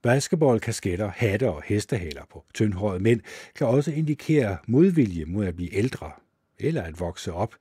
Basketball, 0.03 0.61
kasketter, 0.61 1.11
hatte 1.17 1.51
og 1.51 1.63
hestehaler 1.63 2.23
på 2.31 2.45
tyndhårede 2.55 3.01
mænd 3.01 3.21
kan 3.55 3.67
også 3.67 3.91
indikere 3.91 4.57
modvilje 4.67 5.25
mod 5.25 5.47
at 5.47 5.57
blive 5.57 5.75
ældre 5.75 6.11
eller 6.59 6.83
at 6.83 7.01
vokse 7.01 7.33
op. 7.33 7.55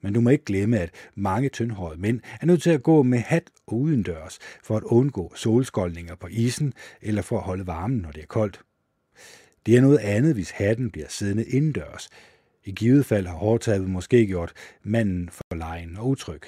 Men 0.00 0.12
du 0.12 0.20
må 0.20 0.30
ikke 0.30 0.44
glemme, 0.44 0.78
at 0.78 0.90
mange 1.14 1.48
tyndhårede 1.48 2.00
mænd 2.00 2.20
er 2.40 2.46
nødt 2.46 2.62
til 2.62 2.70
at 2.70 2.82
gå 2.82 3.02
med 3.02 3.18
hat 3.18 3.50
udendørs 3.66 4.38
for 4.62 4.76
at 4.76 4.82
undgå 4.82 5.32
solskoldninger 5.34 6.14
på 6.14 6.26
isen 6.26 6.72
eller 7.02 7.22
for 7.22 7.38
at 7.38 7.44
holde 7.44 7.66
varmen, 7.66 7.98
når 7.98 8.10
det 8.10 8.22
er 8.22 8.26
koldt. 8.26 8.60
Det 9.66 9.76
er 9.76 9.80
noget 9.80 9.98
andet, 9.98 10.34
hvis 10.34 10.50
hatten 10.50 10.90
bliver 10.90 11.08
siddende 11.08 11.44
indendørs, 11.44 12.08
i 12.64 12.72
givet 12.72 13.06
fald 13.06 13.26
har 13.26 13.36
hårtabet 13.36 13.90
måske 13.90 14.26
gjort 14.26 14.52
manden 14.82 15.28
for 15.28 15.54
lejen 15.54 15.96
og 15.96 16.08
utryg. 16.08 16.42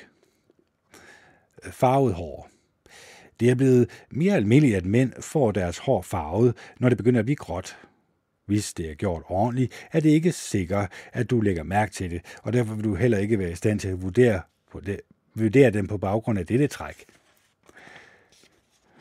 Farvet 1.70 2.14
hår. 2.14 2.50
Det 3.40 3.50
er 3.50 3.54
blevet 3.54 3.90
mere 4.10 4.34
almindeligt, 4.34 4.76
at 4.76 4.86
mænd 4.86 5.12
får 5.20 5.52
deres 5.52 5.78
hår 5.78 6.02
farvet, 6.02 6.56
når 6.78 6.88
det 6.88 6.98
begynder 6.98 7.20
at 7.20 7.26
blive 7.26 7.36
gråt. 7.36 7.76
Hvis 8.46 8.74
det 8.74 8.90
er 8.90 8.94
gjort 8.94 9.22
ordentligt, 9.28 9.88
er 9.92 10.00
det 10.00 10.10
ikke 10.10 10.32
sikkert, 10.32 10.92
at 11.12 11.30
du 11.30 11.40
lægger 11.40 11.62
mærke 11.62 11.92
til 11.92 12.10
det, 12.10 12.20
og 12.42 12.52
derfor 12.52 12.74
vil 12.74 12.84
du 12.84 12.94
heller 12.94 13.18
ikke 13.18 13.38
være 13.38 13.50
i 13.50 13.54
stand 13.54 13.80
til 13.80 13.88
at 13.88 14.02
vurdere, 14.02 14.40
på 14.72 14.80
det, 14.80 15.00
vurdere 15.34 15.70
dem 15.70 15.86
på 15.86 15.98
baggrund 15.98 16.38
af 16.38 16.46
dette 16.46 16.66
træk. 16.66 17.04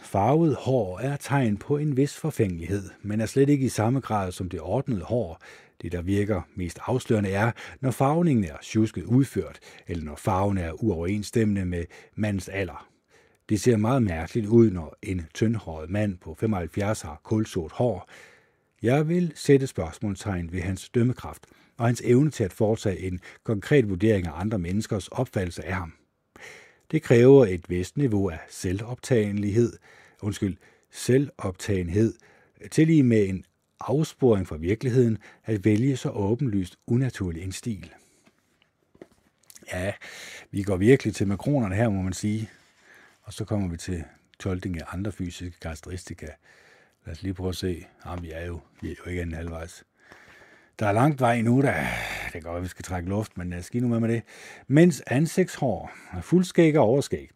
Farvet 0.01 0.55
hår 0.55 0.99
er 0.99 1.15
tegn 1.15 1.57
på 1.57 1.77
en 1.77 1.97
vis 1.97 2.17
forfængelighed, 2.17 2.89
men 3.01 3.21
er 3.21 3.25
slet 3.25 3.49
ikke 3.49 3.65
i 3.65 3.69
samme 3.69 3.99
grad 3.99 4.31
som 4.31 4.49
det 4.49 4.61
ordnede 4.61 5.01
hår, 5.01 5.41
det, 5.83 5.91
der 5.91 6.01
virker 6.01 6.41
mest 6.55 6.79
afslørende, 6.85 7.29
er, 7.29 7.51
når 7.81 7.91
farvningen 7.91 8.45
er 8.45 8.57
tjusket 8.63 9.03
udført, 9.03 9.59
eller 9.87 10.03
når 10.03 10.15
farven 10.15 10.57
er 10.57 10.83
uoverensstemmende 10.83 11.65
med 11.65 11.85
mandens 12.15 12.49
alder. 12.49 12.87
Det 13.49 13.61
ser 13.61 13.77
meget 13.77 14.03
mærkeligt 14.03 14.47
ud, 14.47 14.71
når 14.71 14.97
en 15.01 15.25
tyndhåret 15.33 15.89
mand 15.89 16.17
på 16.17 16.35
75 16.39 17.01
har 17.01 17.21
kulsort 17.23 17.71
hår. 17.71 18.09
Jeg 18.81 19.07
vil 19.09 19.31
sætte 19.35 19.67
spørgsmålstegn 19.67 20.51
ved 20.51 20.61
hans 20.61 20.89
dømmekraft 20.89 21.45
og 21.77 21.85
hans 21.85 22.01
evne 22.05 22.31
til 22.31 22.43
at 22.43 22.53
foretage 22.53 22.99
en 22.99 23.19
konkret 23.43 23.89
vurdering 23.89 24.27
af 24.27 24.39
andre 24.39 24.59
menneskers 24.59 25.07
opfattelse 25.07 25.65
af 25.65 25.73
ham. 25.73 25.93
Det 26.91 27.01
kræver 27.01 27.45
et 27.45 27.69
vist 27.69 27.97
niveau 27.97 28.29
af 28.29 28.39
selvoptagenhed, 28.49 29.73
undskyld, 30.21 30.57
selvoptagenhed, 30.91 32.13
til 32.71 32.87
lige 32.87 33.03
med 33.03 33.29
en 33.29 33.45
afsporing 33.89 34.47
fra 34.47 34.57
virkeligheden 34.57 35.17
at 35.45 35.65
vælge 35.65 35.97
så 35.97 36.09
åbenlyst 36.09 36.77
unaturlig 36.87 37.43
en 37.43 37.51
stil. 37.51 37.93
Ja, 39.73 39.93
vi 40.51 40.63
går 40.63 40.77
virkelig 40.77 41.15
til 41.15 41.27
makronerne 41.27 41.75
her, 41.75 41.89
må 41.89 42.01
man 42.01 42.13
sige. 42.13 42.49
Og 43.23 43.33
så 43.33 43.45
kommer 43.45 43.69
vi 43.69 43.77
til 43.77 44.03
tolkning 44.39 44.81
af 44.81 44.85
andre 44.93 45.11
fysiske 45.11 45.59
karakteristika. 45.59 46.27
Lad 47.05 47.13
os 47.13 47.23
lige 47.23 47.33
prøve 47.33 47.49
at 47.49 47.55
se. 47.55 47.85
Jamen, 48.05 48.23
vi 48.23 48.31
er 48.31 48.45
jo, 48.45 48.59
vi 48.81 48.91
er 48.91 48.95
jo 49.05 49.09
ikke 49.09 49.21
anden 49.21 49.35
halvvejs. 49.35 49.83
Der 50.79 50.87
er 50.87 50.91
langt 50.91 51.21
vej 51.21 51.41
nu, 51.41 51.61
der. 51.61 51.73
Det 52.23 52.31
kan 52.31 52.41
godt 52.41 52.57
at 52.57 52.63
vi 52.63 52.67
skal 52.67 52.83
trække 52.83 53.09
luft, 53.09 53.37
men 53.37 53.53
jeg 53.53 53.63
skal 53.63 53.81
nu 53.81 53.87
med 53.87 53.99
med 53.99 54.09
det. 54.09 54.23
Mens 54.67 55.01
ansigtshår, 55.07 55.91
fuldskæg 56.21 56.77
og 56.77 56.85
overskæg, 56.85 57.29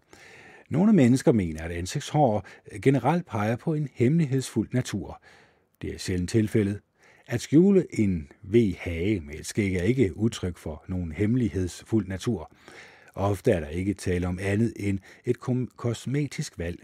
Nogle 0.69 0.93
mennesker 0.93 1.31
mener, 1.31 1.63
at 1.63 1.71
ansigtshår 1.71 2.45
generelt 2.81 3.25
peger 3.25 3.55
på 3.55 3.73
en 3.73 3.89
hemmelighedsfuld 3.93 4.69
natur. 4.71 5.21
Det 5.81 5.93
er 5.93 5.97
sjældent 5.97 6.29
tilfældet. 6.29 6.79
At 7.27 7.41
skjule 7.41 7.85
en 7.99 8.31
V-hage 8.43 9.19
med 9.19 9.35
et 9.35 9.45
skæg 9.45 9.75
er 9.75 9.83
ikke 9.83 10.17
udtryk 10.17 10.57
for 10.57 10.83
nogen 10.87 11.11
hemmelighedsfuld 11.11 12.07
natur. 12.07 12.51
Ofte 13.15 13.51
er 13.51 13.59
der 13.59 13.67
ikke 13.67 13.93
tale 13.93 14.27
om 14.27 14.39
andet 14.41 14.73
end 14.75 14.99
et 15.25 15.37
kosmetisk 15.77 16.59
valg. 16.59 16.83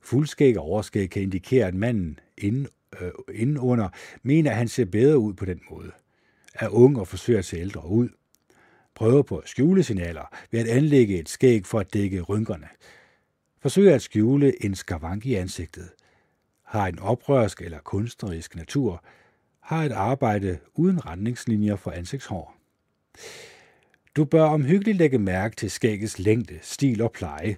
Fuldskæg 0.00 0.58
og 0.58 0.64
overskæg 0.64 1.10
kan 1.10 1.22
indikere, 1.22 1.66
at 1.66 1.74
manden 1.74 2.18
inden, 2.38 2.68
øh, 3.00 3.10
indenunder 3.34 3.88
mener, 4.22 4.50
at 4.50 4.56
han 4.56 4.68
ser 4.68 4.84
bedre 4.84 5.18
ud 5.18 5.34
på 5.34 5.44
den 5.44 5.60
måde. 5.70 5.90
Er 6.54 6.68
ung 6.68 6.98
og 6.98 7.08
forsøger 7.08 7.38
at 7.38 7.44
se 7.44 7.56
ældre 7.56 7.86
ud. 7.86 8.08
Prøver 8.94 9.22
på 9.22 9.36
at 9.36 9.48
skjule 9.48 9.82
signaler 9.82 10.36
ved 10.50 10.60
at 10.60 10.68
anlægge 10.68 11.18
et 11.18 11.28
skæg 11.28 11.66
for 11.66 11.80
at 11.80 11.94
dække 11.94 12.20
rynkerne. 12.20 12.68
Forsøger 13.60 13.94
at 13.94 14.02
skjule 14.02 14.64
en 14.64 14.74
skavank 14.74 15.26
i 15.26 15.34
ansigtet. 15.34 15.90
Har 16.72 16.86
en 16.86 16.98
oprørsk 16.98 17.62
eller 17.62 17.78
kunstnerisk 17.78 18.56
natur. 18.56 19.04
Har 19.60 19.84
et 19.84 19.92
arbejde 19.92 20.58
uden 20.74 21.06
retningslinjer 21.06 21.76
for 21.76 21.90
ansigtshår. 21.90 22.56
Du 24.16 24.24
bør 24.24 24.42
omhyggeligt 24.42 24.98
lægge 24.98 25.18
mærke 25.18 25.56
til 25.56 25.70
skæggets 25.70 26.18
længde, 26.18 26.58
stil 26.62 27.02
og 27.02 27.12
pleje. 27.12 27.56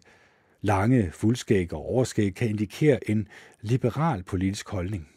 Lange 0.61 1.11
fuldskæg 1.13 1.73
og 1.73 1.87
overskæg 1.87 2.35
kan 2.35 2.49
indikere 2.49 3.11
en 3.11 3.29
liberal 3.61 4.23
politisk 4.23 4.69
holdning. 4.69 5.09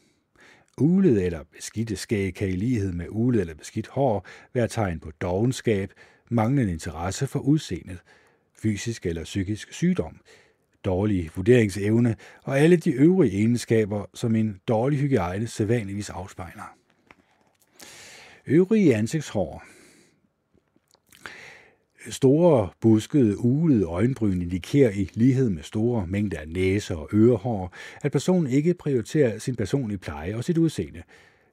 Ulet 0.77 1.25
eller 1.25 1.43
beskidte 1.43 1.95
skæg 1.95 2.33
kan 2.33 2.47
i 2.47 2.55
lighed 2.55 2.91
med 2.91 3.05
ulet 3.09 3.41
eller 3.41 3.53
beskidt 3.53 3.87
hår 3.87 4.25
være 4.53 4.67
tegn 4.67 4.99
på 4.99 5.11
dogenskab, 5.11 5.91
manglende 6.29 6.73
interesse 6.73 7.27
for 7.27 7.39
udseendet, 7.39 7.99
fysisk 8.53 9.05
eller 9.05 9.23
psykisk 9.23 9.73
sygdom, 9.73 10.19
dårlig 10.85 11.29
vurderingsevne 11.35 12.15
og 12.43 12.59
alle 12.59 12.77
de 12.77 12.91
øvrige 12.91 13.37
egenskaber, 13.37 14.05
som 14.13 14.35
en 14.35 14.59
dårlig 14.67 14.99
hygiejne 14.99 15.47
sædvanligvis 15.47 16.09
afspejler. 16.09 16.75
Øvrige 18.47 18.95
ansigtshår 18.95 19.63
Store, 22.09 22.69
buskede, 22.81 23.37
ulede 23.37 23.85
øjenbryn 23.85 24.41
indikerer 24.41 24.91
i 24.91 25.09
lighed 25.13 25.49
med 25.49 25.63
store 25.63 26.07
mængder 26.07 26.39
af 26.39 26.47
næse 26.47 26.95
og 26.95 27.09
ørehår, 27.13 27.73
at 28.01 28.11
personen 28.11 28.51
ikke 28.51 28.73
prioriterer 28.73 29.39
sin 29.39 29.55
personlige 29.55 29.97
pleje 29.97 30.35
og 30.35 30.43
sit 30.43 30.57
udseende, 30.57 31.03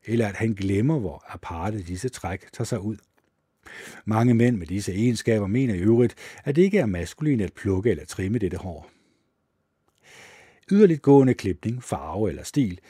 eller 0.07 0.29
at 0.29 0.37
han 0.37 0.53
glemmer, 0.53 0.99
hvor 0.99 1.25
aparte 1.29 1.83
disse 1.83 2.09
træk 2.09 2.53
tager 2.53 2.65
sig 2.65 2.81
ud. 2.81 2.97
Mange 4.05 4.35
mænd 4.35 4.57
med 4.57 4.67
disse 4.67 4.93
egenskaber 4.93 5.47
mener 5.47 5.75
i 5.75 5.79
øvrigt, 5.79 6.15
at 6.45 6.57
det 6.57 6.63
ikke 6.63 6.79
er 6.79 6.87
maskulin 6.87 7.41
at 7.41 7.53
plukke 7.53 7.91
eller 7.91 8.05
trimme 8.05 8.39
dette 8.39 8.57
hår. 8.57 8.94
Yderligt 10.73 11.03
gående 11.03 11.35
klipning, 11.35 11.83
farve 11.83 12.29
eller 12.29 12.43
stil. 12.43 12.81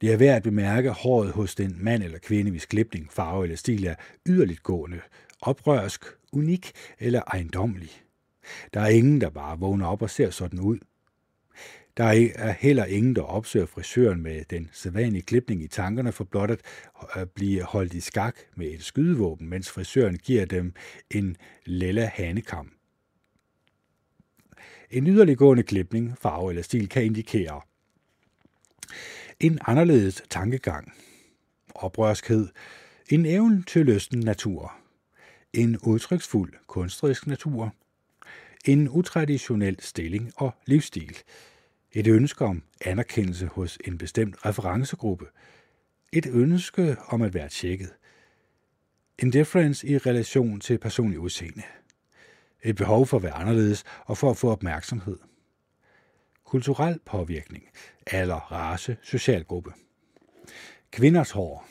Det 0.00 0.12
er 0.12 0.16
værd 0.16 0.36
at 0.36 0.42
bemærke 0.42 0.90
håret 0.90 1.32
hos 1.32 1.54
den 1.54 1.76
mand 1.80 2.02
eller 2.02 2.18
kvinde, 2.18 2.50
hvis 2.50 2.66
klipning, 2.66 3.12
farve 3.12 3.44
eller 3.44 3.56
stil 3.56 3.86
er 3.86 3.94
yderligt 4.28 4.62
gående, 4.62 5.00
oprørsk, 5.40 6.04
unik 6.32 6.72
eller 6.98 7.22
ejendomlig. 7.26 7.90
Der 8.74 8.80
er 8.80 8.88
ingen, 8.88 9.20
der 9.20 9.30
bare 9.30 9.58
vågner 9.58 9.86
op 9.86 10.02
og 10.02 10.10
ser 10.10 10.30
sådan 10.30 10.60
ud. 10.60 10.78
Der 11.96 12.04
er 12.34 12.52
heller 12.52 12.84
ingen, 12.84 13.16
der 13.16 13.22
opsøger 13.22 13.66
frisøren 13.66 14.22
med 14.22 14.44
den 14.50 14.70
sædvanlige 14.72 15.22
klipning 15.22 15.62
i 15.62 15.68
tankerne 15.68 16.12
for 16.12 16.24
blot 16.24 16.50
at 17.14 17.30
blive 17.30 17.62
holdt 17.62 17.94
i 17.94 18.00
skak 18.00 18.36
med 18.56 18.66
et 18.66 18.82
skydevåben, 18.82 19.48
mens 19.48 19.70
frisøren 19.70 20.16
giver 20.16 20.44
dem 20.44 20.72
en 21.10 21.36
lilla 21.66 22.10
hanekam. 22.14 22.72
En 24.90 25.06
yderliggående 25.06 25.62
klipning, 25.62 26.18
farve 26.18 26.50
eller 26.50 26.62
stil 26.62 26.88
kan 26.88 27.04
indikere 27.04 27.60
en 29.40 29.58
anderledes 29.66 30.22
tankegang, 30.30 30.92
oprørskhed, 31.74 32.48
en 33.10 33.26
eventyrlysten 33.26 34.20
natur, 34.20 34.74
en 35.52 35.78
udtryksfuld 35.78 36.52
kunstnerisk 36.66 37.26
natur, 37.26 37.74
en 38.64 38.88
utraditionel 38.88 39.76
stilling 39.80 40.32
og 40.36 40.54
livsstil, 40.66 41.18
et 41.92 42.06
ønske 42.06 42.44
om 42.44 42.62
anerkendelse 42.80 43.46
hos 43.46 43.78
en 43.84 43.98
bestemt 43.98 44.46
referencegruppe, 44.46 45.26
et 46.12 46.26
ønske 46.26 46.96
om 47.06 47.22
at 47.22 47.34
være 47.34 47.48
tjekket, 47.48 47.94
en 49.18 49.30
difference 49.30 49.86
i 49.86 49.98
relation 49.98 50.60
til 50.60 50.78
personlig 50.78 51.18
udseende, 51.18 51.62
et 52.64 52.76
behov 52.76 53.06
for 53.06 53.16
at 53.16 53.22
være 53.22 53.32
anderledes 53.32 53.84
og 54.04 54.18
for 54.18 54.30
at 54.30 54.36
få 54.36 54.50
opmærksomhed, 54.50 55.18
kulturel 56.44 57.00
påvirkning, 57.06 57.64
alder, 58.06 58.52
race, 58.52 58.96
social 59.02 59.44
gruppe. 59.44 59.72
Kvinders 60.90 61.30
hår. 61.30 61.66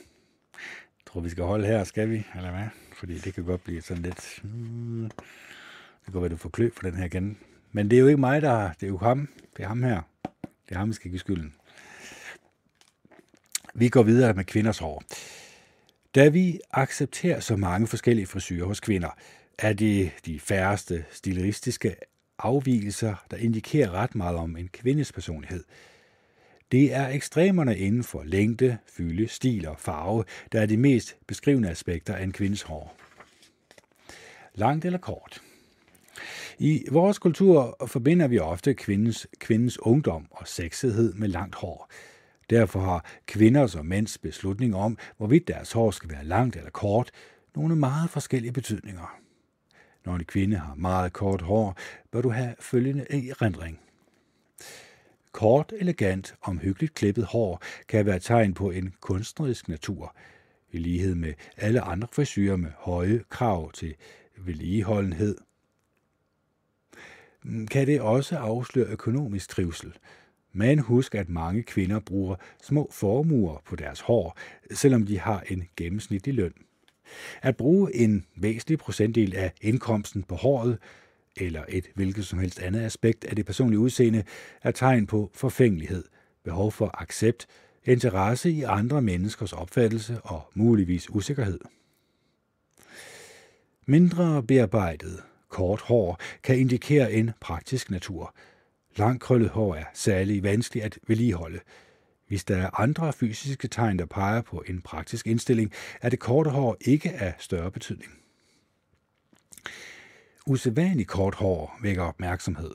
Jeg 0.54 1.06
tror, 1.06 1.22
vi 1.22 1.30
skal 1.30 1.44
holde 1.44 1.68
her, 1.68 1.84
skal 1.84 2.10
vi? 2.10 2.24
Eller 2.36 2.52
hvad? 2.52 2.68
fordi 3.04 3.18
det 3.18 3.34
kan 3.34 3.44
godt 3.44 3.64
blive 3.64 3.82
sådan 3.82 4.04
lidt... 4.04 4.40
Hmm, 4.44 5.12
det 6.06 6.14
kan 6.14 6.22
være, 6.22 6.30
du 6.30 6.38
får 6.38 6.50
klø 6.50 6.70
for 6.74 6.82
den 6.82 6.96
her 6.96 7.06
igen. 7.06 7.38
Men 7.72 7.90
det 7.90 7.96
er 7.96 8.00
jo 8.00 8.08
ikke 8.08 8.20
mig, 8.20 8.42
der... 8.42 8.72
Det 8.74 8.84
er 8.84 8.88
jo 8.88 8.98
ham. 8.98 9.30
Det 9.58 9.64
er 9.64 9.68
ham 9.68 9.84
her. 9.84 10.02
Det 10.44 10.76
er 10.76 10.78
ham, 10.78 10.90
vi 10.90 10.94
skal 10.94 11.12
give 11.12 11.20
skylden. 11.20 11.56
Vi 13.74 13.90
går 13.90 14.04
videre 14.04 14.34
med 14.34 14.44
kvinders 14.44 14.78
hår. 14.78 15.04
Da 16.16 16.30
vi 16.30 16.60
accepterer 16.72 17.40
så 17.40 17.56
mange 17.56 17.88
forskellige 17.88 18.26
frisyrer 18.26 18.66
hos 18.66 18.80
kvinder, 18.80 19.10
er 19.60 19.74
det 19.74 20.12
de 20.26 20.40
færreste 20.40 21.06
stilistiske 21.12 21.96
afvielser, 22.38 23.16
der 23.32 23.38
indikerer 23.38 23.92
ret 23.92 24.16
meget 24.16 24.38
om 24.38 24.58
en 24.58 24.68
kvindes 24.68 25.12
personlighed. 25.12 25.64
Det 26.72 26.94
er 26.94 27.08
ekstremerne 27.08 27.78
inden 27.78 28.04
for 28.04 28.24
længde, 28.24 28.78
fylde, 28.88 29.28
stil 29.28 29.68
og 29.68 29.80
farve, 29.80 30.24
der 30.52 30.62
er 30.62 30.66
de 30.66 30.78
mest 30.78 31.18
beskrivende 31.28 31.70
aspekter 31.70 32.16
af 32.16 32.24
en 32.24 32.32
kvindes 32.32 32.62
hår. 32.62 32.96
Langt 34.56 34.86
eller 34.86 35.00
kort? 35.00 35.42
I 36.60 36.86
vores 36.92 37.20
kultur 37.20 37.86
forbinder 37.88 38.28
vi 38.28 38.40
ofte 38.40 38.74
kvindens, 38.74 39.28
kvindens 39.40 39.80
ungdom 39.80 40.28
og 40.32 40.48
sexighed 40.48 41.14
med 41.14 41.28
langt 41.28 41.56
hår. 41.56 41.92
Derfor 42.50 42.80
har 42.80 43.06
kvinders 43.26 43.76
og 43.76 43.86
mænds 43.86 44.18
beslutning 44.18 44.76
om, 44.76 44.98
hvorvidt 45.18 45.48
deres 45.48 45.72
hår 45.72 45.92
skal 45.92 46.10
være 46.10 46.26
langt 46.26 46.56
eller 46.56 46.72
kort, 46.72 47.12
nogle 47.56 47.76
meget 47.76 48.10
forskellige 48.10 48.52
betydninger. 48.52 49.23
Når 50.06 50.16
en 50.16 50.26
kvinde 50.26 50.58
har 50.58 50.76
meget 50.76 51.14
kort 51.14 51.42
hår, 51.42 51.78
bør 52.12 52.22
du 52.22 52.30
have 52.30 52.56
følgende 52.60 53.06
erindring. 53.30 53.80
Kort, 55.32 55.74
elegant, 55.80 56.36
omhyggeligt 56.42 56.94
klippet 56.94 57.26
hår 57.26 57.62
kan 57.88 58.06
være 58.06 58.20
tegn 58.20 58.54
på 58.54 58.72
en 58.72 58.94
kunstnerisk 59.02 59.70
natur, 59.70 60.16
i 60.72 60.78
lighed 60.78 61.16
med 61.16 61.34
alle 61.58 61.82
andre 61.82 62.08
frisyrer 62.12 62.56
med 62.56 62.72
høje 62.78 63.24
krav 63.30 63.72
til 63.72 63.96
vedligeholdenhed. 64.38 65.38
Kan 67.72 67.88
det 67.88 68.02
også 68.02 68.38
afsløre 68.38 68.88
økonomisk 68.88 69.50
trivsel? 69.50 69.94
Men 70.52 70.80
husk, 70.80 71.16
at 71.16 71.30
mange 71.30 71.64
kvinder 71.64 72.00
bruger 72.00 72.36
små 72.62 72.90
formuer 72.92 73.62
på 73.66 73.76
deres 73.76 74.00
hår, 74.00 74.38
selvom 74.72 75.06
de 75.06 75.20
har 75.20 75.44
en 75.48 75.68
gennemsnitlig 75.78 76.34
løn. 76.34 76.54
At 77.42 77.58
bruge 77.58 77.96
en 77.96 78.26
væsentlig 78.36 78.80
procentdel 78.80 79.36
af 79.36 79.52
indkomsten 79.62 80.24
på 80.24 80.36
håret 80.36 80.78
eller 81.38 81.64
et 81.70 81.86
hvilket 81.96 82.26
som 82.26 82.40
helst 82.40 82.60
andet 82.60 82.82
aspekt 82.82 83.26
af 83.26 83.36
det 83.36 83.46
personlige 83.46 83.80
udseende, 83.80 84.24
er 84.62 84.72
tegn 84.72 85.08
på 85.08 85.32
forfængelighed, 85.34 86.04
behov 86.44 86.72
for 86.72 87.02
accept, 87.02 87.48
interesse 87.86 88.52
i 88.52 88.64
andre 88.64 89.02
menneskers 89.02 89.54
opfattelse 89.54 90.22
og 90.22 90.52
muligvis 90.54 91.10
usikkerhed. 91.10 91.60
Mindre 93.86 94.44
bearbejdet, 94.44 95.24
kort 95.50 95.82
hår 95.82 96.20
kan 96.44 96.60
indikere 96.60 97.14
en 97.14 97.32
praktisk 97.42 97.92
natur. 97.92 98.36
Langkrøllet 98.96 99.50
hår 99.50 99.76
er 99.76 99.86
særlig 99.94 100.44
vanskeligt 100.44 100.86
at 100.86 101.00
vedligeholde. 101.08 101.60
Hvis 102.34 102.44
der 102.44 102.58
er 102.58 102.80
andre 102.80 103.14
fysiske 103.14 103.68
tegn, 103.68 104.00
der 104.00 104.06
peger 104.06 104.42
på 104.42 104.64
en 104.68 104.82
praktisk 104.82 105.28
indstilling, 105.28 105.72
er 106.02 106.10
det 106.10 106.20
korte 106.20 106.50
hår 106.50 106.78
ikke 106.82 107.12
af 107.12 107.34
større 107.40 107.72
betydning. 107.72 108.12
Usædvanligt 110.48 111.10
kort 111.10 111.36
hår 111.36 111.80
vækker 111.82 112.04
opmærksomhed. 112.04 112.72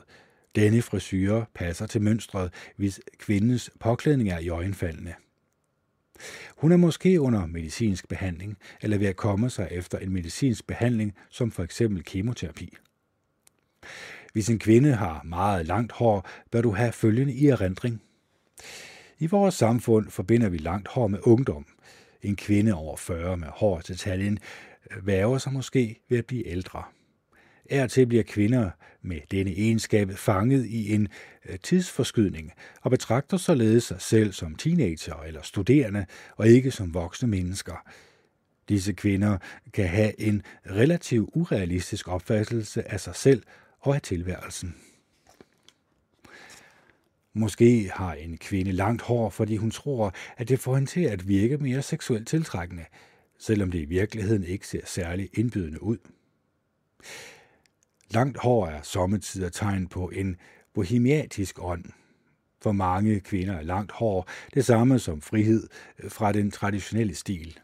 Denne 0.55 0.83
frisyre 0.83 1.47
passer 1.55 1.87
til 1.87 2.03
mønstret, 2.03 2.53
hvis 2.77 3.01
kvindens 3.19 3.71
påklædning 3.81 4.31
er 4.31 4.39
i 4.39 4.49
øjenfaldende. 4.49 5.15
Hun 6.57 6.73
er 6.73 6.77
måske 6.77 7.21
under 7.21 7.47
medicinsk 7.47 8.09
behandling, 8.09 8.57
eller 8.83 8.99
ved 8.99 9.07
at 9.07 9.17
komme 9.17 9.51
sig 9.51 9.69
efter 9.71 9.99
en 9.99 10.13
medicinsk 10.13 10.67
behandling, 10.67 11.15
som 11.31 11.51
for 11.51 11.63
eksempel 11.63 12.05
kemoterapi. 12.05 12.77
Hvis 14.33 14.49
en 14.49 14.59
kvinde 14.59 14.95
har 14.95 15.23
meget 15.23 15.67
langt 15.67 15.93
hår, 15.93 16.29
bør 16.51 16.61
du 16.61 16.71
have 16.71 16.93
følgende 16.93 17.35
i 17.35 17.47
erindring. 17.47 18.03
I 19.21 19.27
vores 19.27 19.55
samfund 19.55 20.11
forbinder 20.11 20.49
vi 20.49 20.59
langt 20.59 20.89
hår 20.89 21.07
med 21.07 21.19
ungdom. 21.23 21.67
En 22.23 22.37
kvinde 22.37 22.75
over 22.75 22.97
40 22.97 23.37
med 23.37 23.49
hår 23.49 23.81
til 23.81 23.97
taljen 23.97 24.39
værger 25.03 25.39
sig 25.39 25.53
måske 25.53 26.01
ved 26.09 26.19
at 26.19 26.27
blive 26.27 26.47
ældre. 26.47 26.83
Er 27.71 27.87
til 27.87 28.07
bliver 28.07 28.23
kvinder 28.23 28.71
med 29.03 29.21
denne 29.31 29.51
egenskab 29.51 30.11
fanget 30.11 30.67
i 30.67 30.95
en 30.95 31.09
øh, 31.49 31.59
tidsforskydning 31.59 32.53
og 32.83 32.91
betragter 32.91 33.37
således 33.37 33.85
sig 33.85 34.01
selv 34.01 34.33
som 34.33 34.55
teenager 34.55 35.23
eller 35.27 35.43
studerende 35.43 36.07
og 36.37 36.49
ikke 36.49 36.71
som 36.71 36.95
voksne 36.95 37.29
mennesker. 37.29 37.89
Disse 38.69 38.93
kvinder 38.93 39.39
kan 39.73 39.89
have 39.89 40.21
en 40.21 40.43
relativ 40.71 41.31
urealistisk 41.35 42.09
opfattelse 42.09 42.93
af 42.93 43.01
sig 43.01 43.17
selv 43.17 43.43
og 43.81 43.95
af 43.95 44.03
tilværelsen. 44.03 44.75
Måske 47.35 47.91
har 47.95 48.15
en 48.15 48.39
kvinde 48.39 48.73
langt 48.73 49.03
hår, 49.03 49.31
fordi 49.31 49.57
hun 49.57 49.71
tror, 49.71 50.15
at 50.37 50.49
det 50.49 50.61
får 50.61 50.75
hende 50.75 50.91
til 50.91 51.01
at 51.01 51.29
virke 51.29 51.59
mere 51.59 51.83
seksuelt 51.83 52.29
tiltrækkende, 52.29 52.85
selvom 53.39 53.71
det 53.71 53.79
i 53.79 53.85
virkeligheden 53.85 54.45
ikke 54.45 54.67
ser 54.67 54.87
særlig 54.87 55.31
indbydende 55.35 55.83
ud. 55.83 55.99
Langt 58.11 58.39
hår 58.39 58.67
er 58.67 58.83
sommetider 58.83 59.49
tegn 59.49 59.87
på 59.87 60.09
en 60.09 60.37
bohemiatisk 60.75 61.59
ånd. 61.63 61.85
For 62.63 62.73
mange 62.73 63.21
kvinder 63.21 63.55
er 63.55 63.63
langt 63.63 63.93
hår 63.93 64.29
det 64.55 64.65
samme 64.65 64.99
som 64.99 65.21
frihed 65.21 65.69
øh, 65.99 66.11
fra 66.11 66.33
den 66.33 66.51
traditionelle 66.51 67.15
stil. 67.15 67.59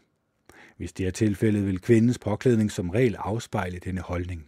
Hvis 0.77 0.93
det 0.93 1.07
er 1.07 1.11
tilfældet, 1.11 1.65
vil 1.65 1.81
kvindens 1.81 2.19
påklædning 2.19 2.71
som 2.71 2.89
regel 2.89 3.15
afspejle 3.15 3.79
denne 3.79 4.01
holdning. 4.01 4.47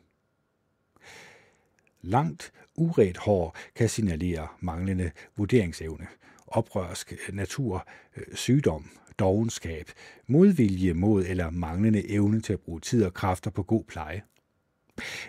Langt 2.01 2.51
uret 2.77 3.17
hår 3.17 3.55
kan 3.75 3.89
signalere 3.89 4.47
manglende 4.59 5.11
vurderingsevne, 5.37 6.07
oprørsk 6.47 7.13
natur, 7.33 7.87
øh, 8.17 8.35
sygdom, 8.35 8.89
dogenskab, 9.19 9.91
modvilje 10.27 10.93
mod 10.93 11.25
eller 11.25 11.49
manglende 11.49 12.09
evne 12.09 12.41
til 12.41 12.53
at 12.53 12.59
bruge 12.59 12.79
tid 12.79 13.05
og 13.05 13.13
kræfter 13.13 13.51
på 13.51 13.63
god 13.63 13.83
pleje. 13.83 14.21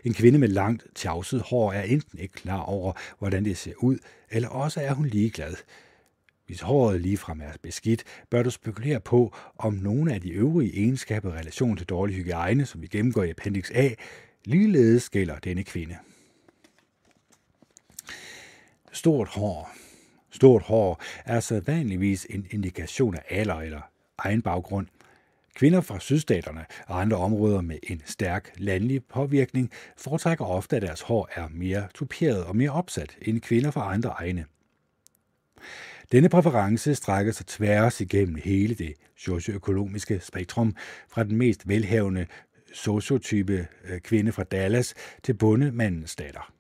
En 0.05 0.15
kvinde 0.15 0.39
med 0.39 0.49
langt 0.49 0.87
tjavset 0.95 1.43
hår 1.43 1.73
er 1.73 1.83
enten 1.83 2.19
ikke 2.19 2.35
klar 2.35 2.61
over, 2.61 2.93
hvordan 3.19 3.45
det 3.45 3.57
ser 3.57 3.73
ud, 3.79 3.99
eller 4.31 4.49
også 4.49 4.81
er 4.81 4.95
hun 4.95 5.07
ligeglad. 5.07 5.55
Hvis 6.47 6.61
håret 6.61 7.01
ligefrem 7.01 7.41
er 7.41 7.53
beskidt, 7.63 8.05
bør 8.31 8.43
du 8.43 8.51
spekulere 8.51 9.01
på, 9.01 9.35
om 9.59 9.75
nogle 9.75 10.15
af 10.15 10.21
de 10.21 10.31
øvrige 10.31 10.77
egenskaber 10.77 11.35
i 11.35 11.39
relation 11.39 11.77
til 11.77 11.87
dårlig 11.87 12.17
hygiejne, 12.17 12.67
som 12.67 12.83
vi 12.83 12.87
gennemgår 12.87 13.23
i 13.23 13.31
Appendix 13.31 13.71
A, 13.75 13.91
ligeledes 14.45 15.11
gælder 15.11 15.39
denne 15.39 15.65
kvinde. 15.65 15.97
Stort 18.99 19.29
hår. 19.29 19.71
Stort 20.31 20.63
hår 20.63 21.03
er 21.25 21.41
sædvanligvis 21.41 22.27
en 22.31 22.47
indikation 22.51 23.15
af 23.15 23.23
alder 23.31 23.55
eller 23.55 23.81
egen 24.19 24.43
baggrund. 24.43 24.87
Kvinder 25.55 25.81
fra 25.81 26.01
sydstaterne 26.01 26.67
og 26.87 27.01
andre 27.01 27.17
områder 27.17 27.61
med 27.61 27.79
en 27.83 28.03
stærk 28.05 28.53
landlig 28.57 29.05
påvirkning 29.05 29.71
foretrækker 29.97 30.45
ofte, 30.45 30.77
at 30.77 30.83
deres 30.83 31.01
hår 31.01 31.29
er 31.35 31.49
mere 31.51 31.89
tuperet 31.95 32.45
og 32.45 32.57
mere 32.57 32.71
opsat 32.71 33.17
end 33.23 33.41
kvinder 33.41 33.71
fra 33.71 33.95
andre 33.95 34.11
egne. 34.11 34.45
Denne 36.13 36.29
præference 36.29 36.95
strækker 36.95 37.33
sig 37.33 37.47
tværs 37.47 38.01
igennem 38.01 38.35
hele 38.45 38.75
det 38.75 38.95
socioøkonomiske 39.17 40.21
spektrum, 40.21 40.77
fra 41.09 41.25
den 41.25 41.37
mest 41.37 41.69
velhavende 41.69 42.27
sociotype 42.73 43.67
øh, 43.85 44.01
kvinde 44.01 44.33
fra 44.33 44.45
Dallas 44.45 44.95
til 45.23 45.35
bondemandens 45.35 46.17
datter. 46.17 46.58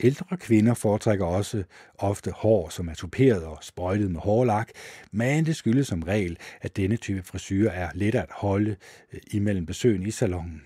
Ældre 0.00 0.36
kvinder 0.36 0.74
foretrækker 0.74 1.26
også 1.26 1.64
ofte 1.98 2.30
hår, 2.30 2.68
som 2.68 2.88
er 2.88 2.94
tuperet 2.94 3.44
og 3.44 3.58
sprøjtet 3.62 4.10
med 4.10 4.20
hårlak, 4.20 4.70
men 5.12 5.46
det 5.46 5.56
skyldes 5.56 5.86
som 5.86 6.02
regel, 6.02 6.38
at 6.60 6.76
denne 6.76 6.96
type 6.96 7.22
frisyrer 7.22 7.72
er 7.72 7.90
let 7.94 8.14
at 8.14 8.30
holde 8.30 8.76
øh, 9.12 9.20
imellem 9.30 9.66
besøgende 9.66 10.08
i 10.08 10.10
salongen. 10.10 10.62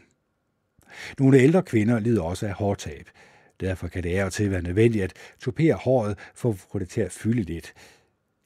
Nogle 1.18 1.38
ældre 1.38 1.62
kvinder 1.62 1.98
lider 1.98 2.22
også 2.22 2.46
af 2.46 2.52
hårtab. 2.52 3.08
Derfor 3.60 3.88
kan 3.88 4.02
det 4.02 4.18
af 4.18 4.24
og 4.24 4.32
til 4.32 4.50
være 4.50 4.62
nødvendigt 4.62 5.04
at 5.04 5.12
tupere 5.40 5.74
håret 5.74 6.18
for 6.34 6.50
at 6.50 6.58
få 6.72 6.78
det 6.78 6.88
til 6.88 7.00
at 7.00 7.12
fylde 7.12 7.42
lidt. 7.42 7.72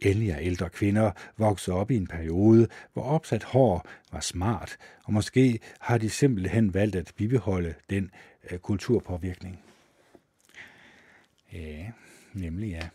Endelig 0.01 0.31
er 0.31 0.39
ældre 0.39 0.71
kvinder 0.71 1.11
vokset 1.39 1.75
op 1.75 1.91
i 1.91 1.97
en 1.97 2.07
periode, 2.07 2.69
hvor 2.93 3.03
opsat 3.03 3.45
hår 3.45 3.87
var 4.13 4.21
smart, 4.21 4.77
og 5.05 5.13
måske 5.13 5.59
har 5.81 5.99
de 5.99 6.11
simpelthen 6.11 6.75
valgt 6.75 6.97
at 6.97 7.13
bibeholde 7.17 7.75
den 7.91 8.11
øh, 8.51 8.59
kulturpåvirkning. 8.59 9.61
Ja, 11.53 11.93
nemlig 12.33 12.71
ja. 12.71 12.89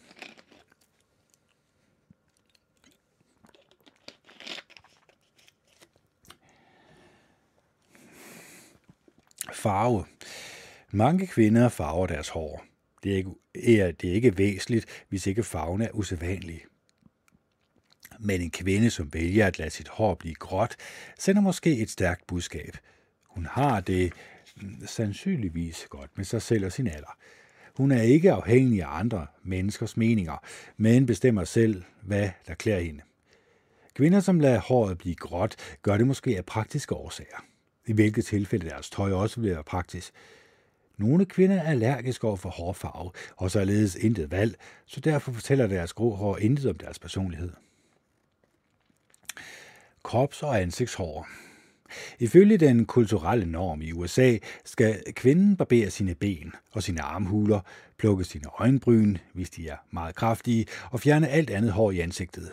Farve. 9.54 10.06
Mange 10.92 11.28
kvinder 11.28 11.70
farver 11.70 12.08
deres 12.08 12.30
hår. 12.30 12.66
Det 13.04 13.12
er, 13.12 13.16
ikke, 13.16 13.32
er, 13.56 13.92
det 13.92 14.10
er 14.10 14.14
ikke 14.14 14.38
væsentligt, 14.38 15.06
hvis 15.10 15.28
ikke 15.28 15.44
farven 15.44 15.82
er 15.82 15.92
usædvanlig. 15.92 16.62
Men 18.20 18.42
en 18.42 18.52
kvinde, 18.52 18.90
som 18.90 19.14
vælger 19.14 19.48
at 19.48 19.60
lade 19.60 19.70
sit 19.70 19.88
hår 19.88 20.16
blive 20.16 20.36
gråt, 20.36 20.76
sender 21.20 21.42
måske 21.42 21.78
et 21.78 21.90
stærkt 21.90 22.28
budskab. 22.28 22.78
Hun 23.24 23.46
har 23.46 23.82
det 23.82 24.14
mm, 24.56 24.88
sandsynligvis 24.88 25.88
godt 25.90 26.18
med 26.18 26.26
sig 26.26 26.42
selv 26.42 26.66
og 26.66 26.72
sin 26.72 26.88
alder. 26.88 27.18
Hun 27.78 27.92
er 27.92 28.02
ikke 28.02 28.32
afhængig 28.32 28.84
af 28.84 29.00
andre 29.00 29.28
menneskers 29.44 29.98
meninger, 29.98 30.38
men 30.78 31.06
bestemmer 31.06 31.44
selv, 31.44 31.84
hvad 32.02 32.30
der 32.48 32.54
klæder 32.54 32.80
hende. 32.80 33.02
Kvinder, 33.94 34.20
som 34.20 34.40
lader 34.40 34.60
håret 34.60 34.98
blive 34.98 35.16
gråt, 35.16 35.56
gør 35.82 35.98
det 35.98 36.08
måske 36.08 36.38
af 36.38 36.46
praktiske 36.46 36.96
årsager. 36.96 37.44
I 37.86 37.94
hvilket 37.94 38.26
tilfælde 38.26 38.70
deres 38.70 38.90
tøj 38.90 39.12
også 39.12 39.42
vil 39.42 39.50
være 39.50 39.64
praktisk. 39.64 40.14
Nogle 40.98 41.26
kvinder 41.26 41.56
er 41.56 41.70
allergiske 41.70 42.28
over 42.28 42.38
for 42.38 42.50
hårfarve, 42.50 43.12
og 43.36 43.52
således 43.52 43.96
intet 43.96 44.32
valg, 44.32 44.56
så 44.86 45.00
derfor 45.00 45.32
fortæller 45.32 45.68
deres 45.68 45.94
grå 45.94 46.16
hår 46.16 46.38
intet 46.38 46.66
om 46.70 46.78
deres 46.78 47.00
personlighed. 47.00 47.54
Krops- 50.04 50.44
og 50.44 50.62
ansigtshår 50.62 51.28
Ifølge 52.20 52.58
den 52.58 52.86
kulturelle 52.86 53.46
norm 53.46 53.82
i 53.82 53.92
USA 53.92 54.38
skal 54.66 55.04
kvinden 55.14 55.58
barbere 55.58 55.90
sine 55.90 56.16
ben 56.16 56.54
og 56.72 56.84
sine 56.84 57.02
armhuler, 57.02 57.60
plukke 57.98 58.24
sine 58.24 58.46
øjenbryn, 58.60 59.18
hvis 59.34 59.50
de 59.50 59.68
er 59.70 59.78
meget 59.92 60.16
kraftige, 60.16 60.66
og 60.92 61.00
fjerne 61.00 61.28
alt 61.28 61.50
andet 61.50 61.72
hår 61.72 61.92
i 61.92 62.00
ansigtet. 62.00 62.52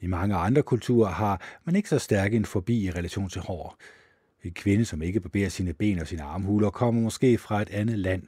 I 0.00 0.06
mange 0.06 0.36
andre 0.36 0.62
kulturer 0.62 1.10
har 1.10 1.40
man 1.64 1.76
ikke 1.76 1.88
så 1.88 1.98
stærk 1.98 2.34
en 2.34 2.44
forbi 2.44 2.84
i 2.84 2.90
relation 2.90 3.28
til 3.28 3.40
hår. 3.40 3.76
En 4.44 4.52
kvinde, 4.52 4.84
som 4.84 5.02
ikke 5.02 5.20
barberer 5.20 5.48
sine 5.48 5.72
ben 5.72 5.98
og 5.98 6.06
sine 6.06 6.22
armhuler, 6.22 6.70
kommer 6.70 7.02
måske 7.02 7.38
fra 7.38 7.62
et 7.62 7.70
andet 7.70 7.98
land. 7.98 8.22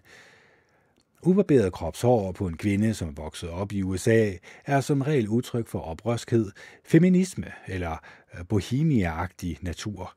Ubarberet 1.27 1.73
kropshår 1.73 2.33
på 2.33 2.47
en 2.47 2.57
kvinde, 2.57 2.95
som 2.95 3.09
er 3.09 3.12
vokset 3.12 3.51
op 3.51 3.73
i 3.73 3.83
USA, 3.83 4.33
er 4.66 4.81
som 4.81 5.03
regel 5.03 5.29
udtryk 5.29 5.68
for 5.68 5.79
oprørskhed, 5.79 6.51
feminisme 6.85 7.53
eller 7.66 7.97
øh, 8.35 8.45
bohemia-agtig 8.49 9.59
natur. 9.61 10.14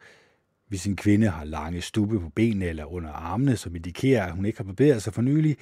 Hvis 0.68 0.86
en 0.88 0.95
kvinde 0.95 1.30
har 1.30 1.43
lange 1.43 1.82
stubbe 1.82 2.20
på 2.20 2.30
benene 2.30 2.66
eller 2.66 2.86
under 2.86 3.10
armene, 3.10 3.58
som 3.58 3.76
indikerer, 3.76 4.26
at 4.26 4.32
hun 4.32 4.45
ikke 4.45 4.60
har 4.60 4.64
barberet 4.64 5.03
sig 5.03 5.14
for 5.14 5.22
nylig, 5.22 5.58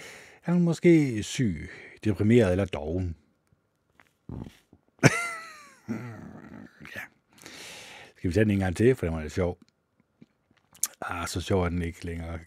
er 0.45 0.53
hun 0.53 0.61
måske 0.61 1.23
syg, 1.23 1.69
deprimeret 2.03 2.51
eller 2.51 2.65
doven. 2.65 3.15
ja. 6.95 7.01
Skal 8.17 8.29
vi 8.29 8.33
tage 8.33 8.43
den 8.43 8.51
en 8.51 8.59
gang 8.59 8.75
til, 8.75 8.95
for 8.95 9.05
det 9.05 9.15
var 9.15 9.21
lidt 9.21 9.33
sjov. 9.33 9.57
Ah, 11.09 11.27
så 11.27 11.41
sjov 11.41 11.63
er 11.63 11.69
den 11.69 11.81
ikke 11.81 12.05
længere. 12.05 12.39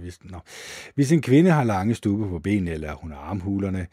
Hvis, 0.00 0.24
no. 0.24 0.38
Hvis 0.94 1.12
en 1.12 1.22
kvinde 1.22 1.50
har 1.50 1.64
lange 1.64 1.94
stube 1.94 2.28
på 2.28 2.38
benene, 2.38 2.70
eller 2.70 2.94
hun 2.94 3.10
har 3.10 3.18
armhulerne, 3.18 3.86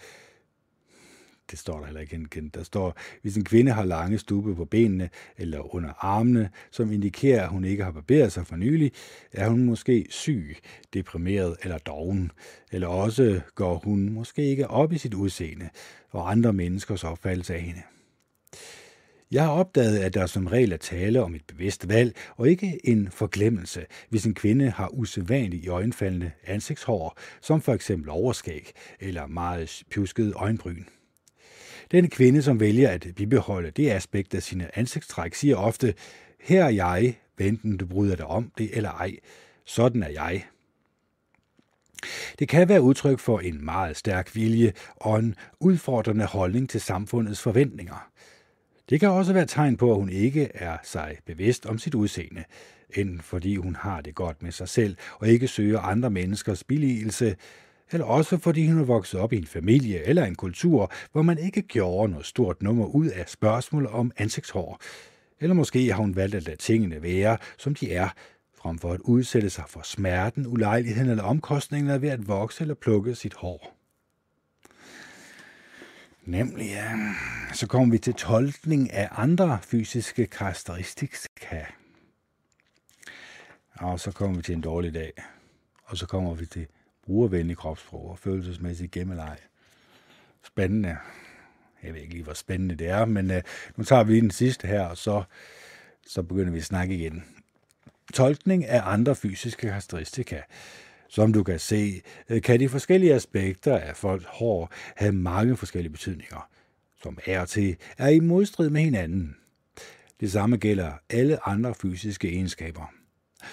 det 1.52 1.60
står 1.60 1.80
der 1.80 1.86
heller 1.86 2.02
ikke 2.02 2.16
igen. 2.16 2.50
Der 2.50 2.64
står, 2.64 2.98
hvis 3.22 3.38
en 3.38 3.44
kvinde 3.44 3.72
har 3.72 3.86
lange 3.86 4.18
stube 4.18 4.56
på 4.56 4.66
benene 4.66 5.10
eller 5.38 5.76
under 5.76 5.94
armene, 5.98 6.50
som 6.72 6.92
indikerer, 6.92 7.44
at 7.44 7.50
hun 7.50 7.66
ikke 7.66 7.84
har 7.84 7.92
barberet 7.92 8.32
sig 8.32 8.48
for 8.48 8.56
nylig, 8.56 8.92
er 9.32 9.50
hun 9.50 9.64
måske 9.64 10.06
syg, 10.10 10.58
deprimeret 10.94 11.58
eller 11.64 11.78
doven. 11.78 12.32
Eller 12.72 12.88
også 12.88 13.42
går 13.56 13.82
hun 13.84 14.10
måske 14.10 14.44
ikke 14.44 14.68
op 14.68 14.94
i 14.94 14.98
sit 14.98 15.14
udseende 15.14 15.70
og 16.10 16.32
andre 16.32 16.54
menneskers 16.54 17.04
opfattelse 17.04 17.56
af 17.56 17.62
hende. 17.62 17.82
Jeg 19.32 19.44
har 19.44 19.52
opdaget, 19.52 20.00
at 20.00 20.14
der 20.14 20.26
som 20.26 20.48
regel 20.48 20.72
er 20.72 20.78
tale 20.78 21.24
om 21.24 21.36
et 21.36 21.42
bevidst 21.48 21.90
valg, 21.90 22.16
og 22.36 22.50
ikke 22.50 22.80
en 22.84 23.12
forglemmelse, 23.12 23.86
hvis 24.10 24.26
en 24.26 24.34
kvinde 24.34 24.70
har 24.70 24.90
usædvanligt 24.94 25.68
øjenfaldende 25.68 26.32
ansigtshår, 26.44 27.18
som 27.42 27.62
for 27.62 27.74
eksempel 27.74 28.10
overskæg 28.10 28.72
eller 29.00 29.28
meget 29.28 29.84
pjuskede 29.92 30.34
øjenbryn. 30.34 30.84
Den 31.92 32.10
kvinde, 32.10 32.42
som 32.42 32.60
vælger 32.60 32.90
at 32.90 33.08
bibeholde 33.16 33.72
det 33.72 33.92
aspekt 33.92 34.36
af 34.36 34.44
sine 34.44 34.78
ansigtstræk, 34.78 35.34
siger 35.34 35.56
ofte, 35.56 35.94
her 36.40 36.66
er 36.66 36.70
jeg, 36.70 37.18
venten 37.38 37.78
du 37.78 37.86
bryder 37.86 38.16
dig 38.16 38.26
om 38.26 38.52
det 38.58 38.78
eller 38.78 38.92
ej. 38.92 39.16
Sådan 39.66 40.04
er 40.04 40.10
jeg. 40.10 40.46
Det 42.40 42.48
kan 42.50 42.70
være 42.70 42.82
udtryk 42.82 43.20
for 43.20 43.40
en 43.40 43.66
meget 43.66 43.98
stærk 43.98 44.36
vilje 44.36 44.74
og 44.96 45.20
en 45.20 45.36
udfordrende 45.60 46.26
holdning 46.26 46.70
til 46.70 46.82
samfundets 46.82 47.42
forventninger. 47.42 48.10
Det 48.90 49.00
kan 49.00 49.10
også 49.10 49.34
være 49.34 49.46
tegn 49.46 49.78
på, 49.78 49.92
at 49.92 49.98
hun 49.98 50.10
ikke 50.10 50.50
er 50.54 50.78
sig 50.84 51.18
bevidst 51.26 51.66
om 51.66 51.78
sit 51.78 51.96
udseende. 51.96 52.44
enten 52.96 53.22
fordi 53.22 53.56
hun 53.56 53.76
har 53.76 54.02
det 54.02 54.16
godt 54.16 54.44
med 54.44 54.52
sig 54.52 54.70
selv 54.70 54.98
og 55.20 55.28
ikke 55.28 55.48
søger 55.48 55.80
andre 55.80 56.10
menneskers 56.10 56.64
billigelse, 56.64 57.36
eller 57.92 58.06
også 58.06 58.38
fordi 58.38 58.68
hun 58.68 58.80
er 58.80 58.84
vokset 58.84 59.20
op 59.20 59.34
i 59.34 59.38
en 59.38 59.46
familie 59.46 60.04
eller 60.04 60.26
en 60.26 60.36
kultur, 60.36 60.92
hvor 61.12 61.22
man 61.22 61.38
ikke 61.38 61.62
gjorde 61.62 62.12
noget 62.12 62.26
stort 62.26 62.62
nummer 62.62 62.86
ud 62.86 63.08
af 63.08 63.30
spørgsmål 63.30 63.88
om 63.88 64.12
ansigtshår. 64.18 64.82
Eller 65.40 65.54
måske 65.54 65.92
har 65.94 66.02
hun 66.02 66.16
valgt 66.16 66.36
at 66.36 66.46
lade 66.46 66.58
tingene 66.58 67.04
være, 67.04 67.38
som 67.58 67.76
de 67.76 67.94
er, 67.94 68.10
frem 68.56 68.80
for 68.80 68.94
at 68.94 69.00
udsætte 69.00 69.50
sig 69.50 69.64
for 69.68 69.82
smerten, 69.84 70.48
ulejligheden 70.48 71.10
eller 71.10 71.24
omkostningen 71.24 72.02
ved 72.02 72.10
at 72.10 72.28
vokse 72.28 72.62
eller 72.62 72.76
plukke 72.76 73.16
sit 73.16 73.34
hår. 73.34 73.75
Nemlig, 76.26 76.66
ja. 76.66 76.92
Så 77.54 77.68
kommer 77.68 77.92
vi 77.92 77.98
til 77.98 78.14
tolkning 78.14 78.94
af 78.94 79.10
andre 79.12 79.60
fysiske 79.62 80.28
karakteristika. 80.28 81.66
Og 83.74 84.00
så 84.00 84.12
kommer 84.12 84.36
vi 84.36 84.42
til 84.42 84.56
en 84.56 84.62
dårlig 84.62 84.94
dag. 84.94 85.12
Og 85.84 85.98
så 85.98 86.06
kommer 86.08 86.34
vi 86.34 86.46
til 86.46 86.68
brugervenlig 87.06 87.58
kropssprog 87.58 88.10
og 88.10 88.20
følelsesmæssig 88.20 88.92
gemmeleje. 88.92 89.38
Spændende. 90.44 90.98
Jeg 91.84 91.94
ved 91.94 92.02
ikke 92.02 92.14
lige, 92.14 92.24
hvor 92.24 92.34
spændende 92.34 92.76
det 92.76 92.88
er, 92.88 93.06
men 93.06 93.32
uh, 93.32 93.38
nu 93.76 93.84
tager 93.84 94.04
vi 94.04 94.12
lige 94.12 94.22
den 94.22 94.32
sidste 94.32 94.68
her, 94.68 94.82
og 94.86 94.98
så, 94.98 95.24
så 96.08 96.24
begynder 96.24 96.52
vi 96.52 96.58
at 96.58 96.66
snakke 96.66 96.96
igen. 96.96 97.24
Tolkning 98.14 98.66
af 98.66 98.82
andre 98.86 99.16
fysiske 99.16 99.68
karakteristika. 99.68 100.42
Som 101.10 101.34
du 101.34 101.44
kan 101.44 101.60
se, 101.60 102.02
øh, 102.30 102.42
kan 102.42 102.60
de 102.60 102.70
forskellige 102.70 103.14
aspekter 103.14 103.78
af 103.78 103.96
folks 103.96 104.26
hår 104.28 104.72
have 104.96 105.12
mange 105.12 105.58
forskellige 105.58 105.92
betydninger, 105.92 106.50
som 107.04 107.18
er 107.26 107.46
til 107.46 107.76
er 107.98 108.08
i 108.08 108.20
modstrid 108.20 108.70
med 108.70 108.82
hinanden. 108.82 109.36
Det 110.20 110.32
samme 110.32 110.58
gælder 110.58 110.92
alle 111.10 111.48
andre 111.48 111.74
fysiske 111.76 112.30
egenskaber. 112.30 112.94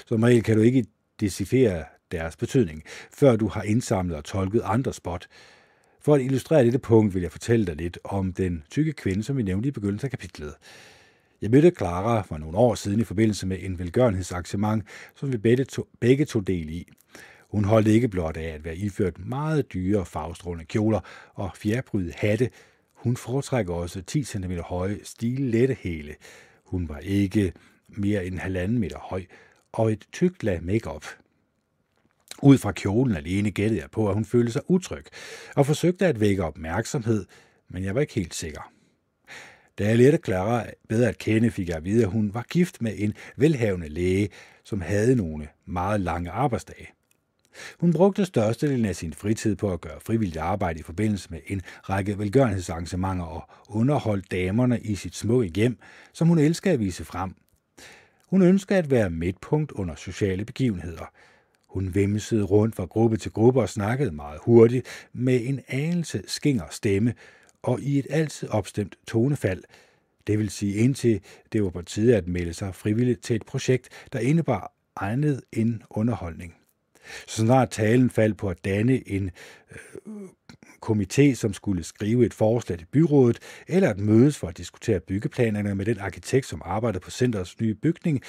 Som 0.06 0.22
regel 0.22 0.42
kan 0.42 0.56
du 0.56 0.62
ikke 0.62 0.86
decifrere 1.20 1.84
deres 2.12 2.36
betydning, 2.36 2.82
før 3.10 3.36
du 3.36 3.48
har 3.48 3.62
indsamlet 3.62 4.16
og 4.16 4.24
tolket 4.24 4.62
andre 4.64 4.92
spot. 4.92 5.26
For 6.00 6.14
at 6.14 6.20
illustrere 6.20 6.64
dette 6.64 6.78
punkt 6.78 7.14
vil 7.14 7.22
jeg 7.22 7.32
fortælle 7.32 7.66
dig 7.66 7.76
lidt 7.76 7.98
om 8.04 8.32
den 8.32 8.64
tykke 8.70 8.92
kvinde, 8.92 9.22
som 9.22 9.36
vi 9.36 9.42
nævnte 9.42 9.68
i 9.68 9.72
begyndelsen 9.72 10.06
af 10.06 10.10
kapitlet. 10.10 10.54
Jeg 11.42 11.50
mødte 11.50 11.72
Clara 11.76 12.22
for 12.22 12.38
nogle 12.38 12.58
år 12.58 12.74
siden 12.74 13.00
i 13.00 13.04
forbindelse 13.04 13.46
med 13.46 13.58
en 13.60 13.78
velgørenhedsarrangement, 13.78 14.84
som 15.14 15.32
vi 15.32 15.36
begge 15.38 15.64
to, 15.64 15.88
begge 16.00 16.24
tog 16.24 16.46
del 16.46 16.70
i. 16.70 16.88
Hun 17.52 17.64
holdt 17.64 17.88
ikke 17.88 18.08
blot 18.08 18.36
af 18.36 18.48
at 18.54 18.64
være 18.64 18.76
iført 18.76 19.18
meget 19.26 19.72
dyre 19.72 20.06
farvestrålende 20.06 20.64
kjoler 20.64 21.00
og 21.34 21.50
fjerbrydede 21.54 22.12
hatte. 22.16 22.50
Hun 22.94 23.16
foretrækker 23.16 23.74
også 23.74 24.02
10 24.02 24.24
cm 24.24 24.52
høje, 24.52 24.98
stilette 25.02 25.76
hæle. 25.80 26.14
Hun 26.64 26.88
var 26.88 26.98
ikke 26.98 27.52
mere 27.88 28.26
end 28.26 28.38
halvanden 28.38 28.78
meter 28.78 28.98
høj, 28.98 29.24
og 29.72 29.92
et 29.92 30.06
tykt 30.12 30.42
lag 30.42 30.64
makeup. 30.64 31.04
Ud 32.42 32.58
fra 32.58 32.72
kjolen 32.72 33.16
alene 33.16 33.50
gættede 33.50 33.80
jeg 33.80 33.90
på, 33.90 34.08
at 34.08 34.14
hun 34.14 34.24
følte 34.24 34.52
sig 34.52 34.62
utryg, 34.70 35.04
og 35.56 35.66
forsøgte 35.66 36.06
at 36.06 36.20
vække 36.20 36.44
opmærksomhed, 36.44 37.24
men 37.68 37.84
jeg 37.84 37.94
var 37.94 38.00
ikke 38.00 38.14
helt 38.14 38.34
sikker. 38.34 38.72
Da 39.78 39.88
jeg 39.88 39.98
lærte 39.98 40.18
Clara 40.24 40.66
bedre 40.88 41.08
at 41.08 41.18
kende, 41.18 41.50
fik 41.50 41.68
jeg 41.68 41.76
at 41.76 41.84
vide, 41.84 42.02
at 42.02 42.10
hun 42.10 42.34
var 42.34 42.42
gift 42.50 42.82
med 42.82 42.92
en 42.96 43.14
velhavende 43.36 43.88
læge, 43.88 44.28
som 44.64 44.80
havde 44.80 45.16
nogle 45.16 45.48
meget 45.66 46.00
lange 46.00 46.30
arbejdsdage. 46.30 46.88
Hun 47.80 47.92
brugte 47.92 48.24
størstedelen 48.24 48.84
af 48.84 48.96
sin 48.96 49.12
fritid 49.12 49.56
på 49.56 49.72
at 49.72 49.80
gøre 49.80 50.00
frivilligt 50.06 50.36
arbejde 50.36 50.80
i 50.80 50.82
forbindelse 50.82 51.28
med 51.30 51.40
en 51.46 51.62
række 51.66 52.18
velgørenhedsarrangementer 52.18 53.24
og 53.24 53.48
underholdt 53.68 54.30
damerne 54.30 54.80
i 54.80 54.94
sit 54.94 55.16
smukke 55.16 55.52
hjem, 55.56 55.78
som 56.12 56.28
hun 56.28 56.38
elskede 56.38 56.74
at 56.74 56.80
vise 56.80 57.04
frem. 57.04 57.34
Hun 58.26 58.42
ønskede 58.42 58.78
at 58.78 58.90
være 58.90 59.10
midtpunkt 59.10 59.72
under 59.72 59.94
sociale 59.94 60.44
begivenheder. 60.44 61.12
Hun 61.68 61.94
vimsede 61.94 62.42
rundt 62.42 62.76
fra 62.76 62.84
gruppe 62.84 63.16
til 63.16 63.30
gruppe 63.30 63.60
og 63.60 63.68
snakkede 63.68 64.10
meget 64.10 64.40
hurtigt 64.42 65.08
med 65.12 65.40
en 65.44 65.60
anelse 65.68 66.22
skinger 66.26 66.64
stemme 66.70 67.14
og 67.62 67.80
i 67.80 67.98
et 67.98 68.06
altid 68.10 68.48
opstemt 68.48 68.96
tonefald. 69.06 69.62
Det 70.26 70.38
vil 70.38 70.50
sige 70.50 70.74
indtil 70.74 71.20
det 71.52 71.64
var 71.64 71.70
på 71.70 71.82
tide 71.82 72.16
at 72.16 72.28
melde 72.28 72.54
sig 72.54 72.74
frivilligt 72.74 73.22
til 73.22 73.36
et 73.36 73.46
projekt, 73.46 73.88
der 74.12 74.18
indebar 74.18 74.72
egnet 74.96 75.42
en 75.52 75.82
underholdning. 75.90 76.54
Så 77.26 77.42
snart 77.42 77.70
talen 77.70 78.10
faldt 78.10 78.38
på 78.38 78.48
at 78.48 78.64
danne 78.64 79.08
en 79.08 79.30
øh, 80.06 80.12
komité, 80.86 81.34
som 81.34 81.52
skulle 81.52 81.84
skrive 81.84 82.26
et 82.26 82.34
forslag 82.34 82.78
til 82.78 82.86
byrådet, 82.92 83.38
eller 83.68 83.90
at 83.90 83.98
mødes 83.98 84.38
for 84.38 84.48
at 84.48 84.58
diskutere 84.58 85.00
byggeplanerne 85.00 85.74
med 85.74 85.84
den 85.84 85.98
arkitekt, 85.98 86.46
som 86.46 86.62
arbejdede 86.64 87.00
på 87.00 87.10
centrets 87.10 87.60
nye 87.60 87.74
bygning, 87.74 88.20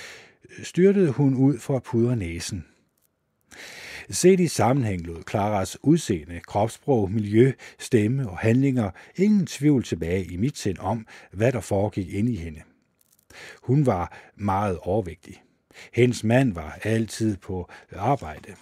øh, 0.50 0.66
styrtede 0.66 1.12
hun 1.12 1.36
ud 1.36 1.60
for 1.60 1.76
at 1.76 1.84
pudre 1.84 2.16
næsen. 2.16 2.66
Set 4.10 4.40
i 4.40 4.48
sammenhæng 4.48 5.02
lod 5.02 5.24
Claras 5.30 5.78
udseende, 5.84 6.40
kropssprog, 6.48 7.12
miljø, 7.12 7.52
stemme 7.80 8.30
og 8.30 8.38
handlinger 8.38 8.92
ingen 9.16 9.46
tvivl 9.46 9.84
tilbage 9.84 10.26
i 10.26 10.38
mit 10.38 10.58
sind 10.58 10.78
om, 10.80 11.08
hvad 11.32 11.52
der 11.52 11.60
foregik 11.60 12.14
inde 12.14 12.32
i 12.32 12.36
hende. 12.36 12.62
Hun 13.64 13.86
var 13.86 14.18
meget 14.36 14.78
overvægtig. 14.82 15.42
Hendes 15.94 16.24
mand 16.24 16.54
var 16.54 16.80
altid 16.84 17.38
på 17.38 17.70
arbejde. 17.96 18.56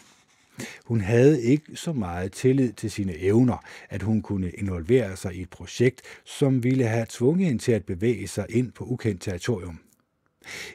Hun 0.86 1.02
havde 1.02 1.42
ikke 1.42 1.76
så 1.76 1.94
meget 1.94 2.32
tillid 2.32 2.74
til 2.74 2.92
sine 2.92 3.18
evner, 3.18 3.66
at 3.90 4.02
hun 4.02 4.22
kunne 4.22 4.52
involvere 4.52 5.16
sig 5.16 5.36
i 5.36 5.42
et 5.42 5.50
projekt, 5.50 6.02
som 6.26 6.64
ville 6.64 6.88
have 6.88 7.06
tvunget 7.10 7.48
hende 7.48 7.62
til 7.62 7.72
at 7.72 7.86
bevæge 7.86 8.28
sig 8.28 8.46
ind 8.50 8.72
på 8.72 8.84
ukendt 8.84 9.22
territorium. 9.22 9.80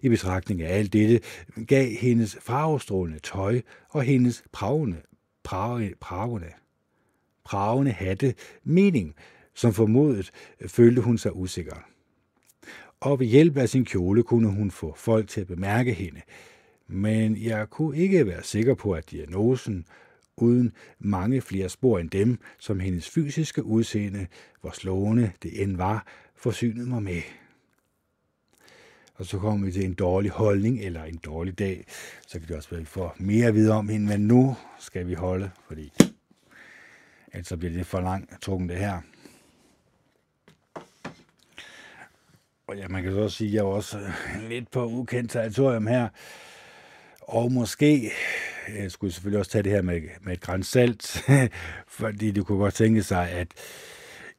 I 0.03 0.09
betragtning 0.09 0.63
af 0.63 0.79
alt 0.79 0.93
dette 0.93 1.21
gav 1.67 1.91
hendes 2.01 2.39
farvestrålende 2.41 3.19
tøj 3.19 3.61
og 3.89 4.03
hendes 4.03 4.45
pravende, 4.53 4.97
pravende, 5.45 5.95
pravende, 6.01 6.53
pravende 7.45 7.93
hatte 7.93 8.35
mening, 8.65 9.15
som 9.55 9.73
formodet 9.73 10.31
følte 10.67 11.03
hun 11.03 11.19
sig 11.19 11.37
usikker 11.37 11.77
og 13.01 13.21
ved 13.21 13.27
hjælp 13.27 13.57
af 13.57 13.69
sin 13.69 13.85
kjole 13.85 14.23
kunne 14.23 14.51
hun 14.51 14.71
få 14.71 14.95
folk 14.97 15.29
til 15.29 15.41
at 15.41 15.47
bemærke 15.47 15.93
hende. 15.93 16.21
Men 16.89 17.37
jeg 17.37 17.71
kunne 17.71 17.99
ikke 17.99 18.27
være 18.27 18.43
sikker 18.43 18.75
på, 18.75 18.93
at 18.93 19.11
diagnosen, 19.11 19.87
uden 20.37 20.73
mange 20.99 21.41
flere 21.41 21.69
spor 21.69 21.99
end 21.99 22.11
dem, 22.11 22.39
som 22.59 22.81
hendes 22.81 23.11
fysiske 23.11 23.65
udseende, 23.65 24.27
hvor 24.61 24.71
slående 24.71 25.33
det 25.43 25.63
end 25.63 25.77
var, 25.77 26.07
forsynede 26.37 26.89
mig 26.89 27.03
med. 27.03 27.23
Og 29.15 29.27
så 29.27 29.39
kommer 29.39 29.67
vi 29.67 29.73
til 29.73 29.85
en 29.85 29.95
dårlig 29.95 30.31
holdning 30.31 30.81
eller 30.81 31.05
en 31.05 31.17
dårlig 31.17 31.59
dag. 31.59 31.85
Så 32.27 32.39
kan 32.39 32.49
det 32.49 32.57
også 32.57 32.71
være, 32.71 32.79
at 32.79 32.83
vi 32.83 32.87
får 32.87 33.17
mere 33.19 33.47
at 33.47 33.55
vide 33.55 33.73
om 33.73 33.89
hende, 33.89 34.07
men 34.07 34.21
nu 34.21 34.57
skal 34.79 35.07
vi 35.09 35.15
holde, 35.15 35.51
fordi 35.67 35.93
ellers 37.33 37.53
bliver 37.59 37.73
det 37.73 37.87
for 37.87 38.01
langt 38.01 38.43
trukken 38.43 38.69
det 38.69 38.77
her. 38.77 39.01
Og 42.69 42.77
ja, 42.77 42.89
man 42.89 43.03
kan 43.03 43.13
så 43.13 43.19
også 43.19 43.37
sige, 43.37 43.49
at 43.49 43.55
jeg 43.55 43.61
er 43.61 43.65
også 43.65 43.99
øh, 43.99 44.49
lidt 44.49 44.71
på 44.71 44.87
ukendt 44.87 45.31
territorium 45.31 45.87
her. 45.87 46.09
Og 47.21 47.53
måske 47.53 48.13
øh, 48.69 48.83
jeg 48.83 48.91
skulle 48.91 49.13
selvfølgelig 49.13 49.39
også 49.39 49.51
tage 49.51 49.63
det 49.63 49.73
her 49.73 49.83
med, 49.83 50.03
med 50.21 50.33
et 50.33 50.41
græns 50.41 50.67
salt, 50.67 51.25
fordi 51.99 52.33
du 52.33 52.45
kunne 52.45 52.59
godt 52.59 52.75
tænke 52.75 53.03
sig, 53.03 53.31
at 53.31 53.49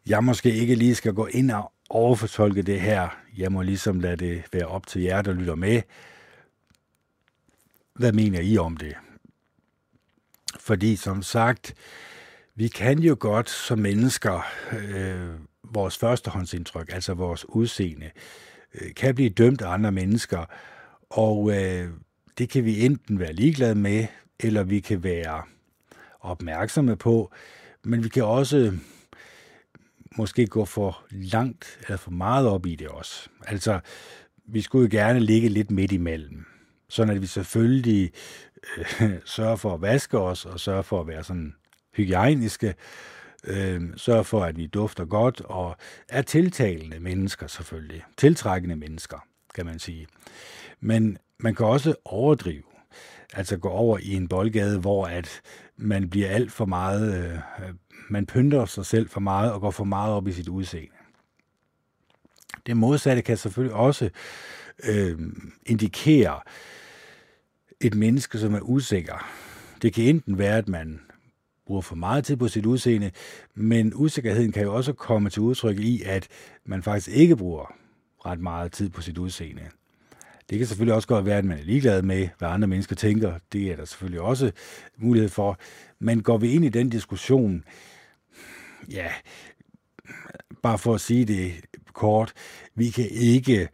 jeg 0.05 0.23
måske 0.23 0.53
ikke 0.53 0.75
lige 0.75 0.95
skal 0.95 1.13
gå 1.13 1.25
ind 1.25 1.51
og 1.51 1.71
overfortolke 1.89 2.61
det 2.61 2.81
her. 2.81 3.09
Jeg 3.37 3.51
må 3.51 3.61
ligesom 3.61 3.99
lade 3.99 4.17
det 4.17 4.43
være 4.53 4.67
op 4.67 4.87
til 4.87 5.01
jer, 5.01 5.21
der 5.21 5.33
lytter 5.33 5.55
med. 5.55 5.81
Hvad 7.93 8.11
mener 8.11 8.39
I 8.39 8.57
om 8.57 8.77
det? 8.77 8.95
Fordi 10.59 10.95
som 10.95 11.23
sagt, 11.23 11.73
vi 12.55 12.67
kan 12.67 12.99
jo 12.99 13.17
godt 13.19 13.49
som 13.49 13.79
mennesker 13.79 14.41
øh, 14.71 15.29
vores 15.71 15.97
førstehåndsindtryk, 15.97 16.93
altså 16.93 17.13
vores 17.13 17.49
udseende, 17.49 18.11
øh, 18.73 18.93
kan 18.95 19.15
blive 19.15 19.29
dømt 19.29 19.61
af 19.61 19.69
andre 19.69 19.91
mennesker, 19.91 20.45
og 21.09 21.51
øh, 21.51 21.89
det 22.37 22.49
kan 22.49 22.65
vi 22.65 22.85
enten 22.85 23.19
være 23.19 23.33
ligeglade 23.33 23.75
med, 23.75 24.07
eller 24.39 24.63
vi 24.63 24.79
kan 24.79 25.03
være 25.03 25.43
opmærksomme 26.19 26.95
på, 26.95 27.31
men 27.83 28.03
vi 28.03 28.09
kan 28.09 28.23
også 28.23 28.77
måske 30.17 30.47
gå 30.47 30.65
for 30.65 31.05
langt 31.11 31.79
eller 31.83 31.97
for 31.97 32.11
meget 32.11 32.47
op 32.47 32.65
i 32.65 32.75
det 32.75 32.87
også. 32.87 33.29
Altså, 33.47 33.79
vi 34.45 34.61
skulle 34.61 34.83
jo 34.83 35.01
gerne 35.01 35.19
ligge 35.19 35.49
lidt 35.49 35.71
midt 35.71 35.91
imellem, 35.91 36.45
sådan 36.89 37.15
at 37.15 37.21
vi 37.21 37.27
selvfølgelig 37.27 38.11
øh, 38.77 39.11
sørger 39.35 39.55
for 39.55 39.73
at 39.73 39.81
vaske 39.81 40.19
os 40.19 40.45
og 40.45 40.59
sørger 40.59 40.81
for 40.81 41.01
at 41.01 41.07
være 41.07 41.23
sådan 41.23 41.55
hygiejniske, 41.95 42.75
øh, 43.43 43.81
sørge 43.97 44.23
for, 44.23 44.43
at 44.43 44.57
vi 44.57 44.67
dufter 44.67 45.05
godt, 45.05 45.41
og 45.41 45.75
er 46.09 46.21
tiltalende 46.21 46.99
mennesker 46.99 47.47
selvfølgelig. 47.47 48.03
Tiltrækkende 48.17 48.75
mennesker, 48.75 49.27
kan 49.55 49.65
man 49.65 49.79
sige. 49.79 50.07
Men 50.79 51.17
man 51.39 51.55
kan 51.55 51.65
også 51.65 51.95
overdrive. 52.05 52.63
Altså 53.33 53.57
gå 53.57 53.69
over 53.69 53.97
i 54.01 54.13
en 54.13 54.27
boldgade, 54.27 54.79
hvor 54.79 55.05
at 55.05 55.41
man 55.77 56.09
bliver 56.09 56.29
alt 56.29 56.51
for 56.51 56.65
meget, 56.65 57.33
øh, 57.33 57.73
man 58.09 58.25
pynter 58.25 58.65
sig 58.65 58.85
selv 58.85 59.09
for 59.09 59.19
meget 59.19 59.51
og 59.51 59.61
går 59.61 59.71
for 59.71 59.83
meget 59.83 60.13
op 60.13 60.27
i 60.27 60.31
sit 60.31 60.47
udseende. 60.47 60.95
Det 62.65 62.77
modsatte 62.77 63.21
kan 63.21 63.37
selvfølgelig 63.37 63.75
også 63.75 64.09
øh, 64.83 65.19
indikere 65.65 66.39
et 67.81 67.95
menneske, 67.95 68.39
som 68.39 68.53
er 68.53 68.59
usikker. 68.61 69.29
Det 69.81 69.93
kan 69.93 70.03
enten 70.03 70.37
være, 70.37 70.57
at 70.57 70.67
man 70.67 70.99
bruger 71.67 71.81
for 71.81 71.95
meget 71.95 72.25
tid 72.25 72.35
på 72.35 72.47
sit 72.47 72.65
udseende, 72.65 73.11
men 73.55 73.93
usikkerheden 73.95 74.51
kan 74.51 74.63
jo 74.63 74.75
også 74.75 74.93
komme 74.93 75.29
til 75.29 75.41
udtryk 75.41 75.79
i, 75.79 76.03
at 76.03 76.27
man 76.65 76.83
faktisk 76.83 77.17
ikke 77.17 77.35
bruger 77.35 77.73
ret 78.25 78.39
meget 78.39 78.71
tid 78.71 78.89
på 78.89 79.01
sit 79.01 79.17
udseende. 79.17 79.61
Det 80.49 80.57
kan 80.57 80.67
selvfølgelig 80.67 80.95
også 80.95 81.07
godt 81.07 81.25
være, 81.25 81.37
at 81.37 81.45
man 81.45 81.59
er 81.59 81.63
ligeglad 81.63 82.01
med, 82.01 82.29
hvad 82.37 82.49
andre 82.49 82.67
mennesker 82.67 82.95
tænker. 82.95 83.39
Det 83.53 83.71
er 83.71 83.75
der 83.75 83.85
selvfølgelig 83.85 84.21
også 84.21 84.51
mulighed 84.97 85.29
for. 85.29 85.57
Men 85.99 86.23
går 86.23 86.37
vi 86.37 86.51
ind 86.51 86.65
i 86.65 86.69
den 86.69 86.89
diskussion, 86.89 87.63
ja, 88.91 89.11
bare 90.63 90.77
for 90.77 90.93
at 90.93 91.01
sige 91.01 91.25
det 91.25 91.53
kort, 91.93 92.33
vi 92.75 92.89
kan 92.89 93.07
ikke 93.09 93.69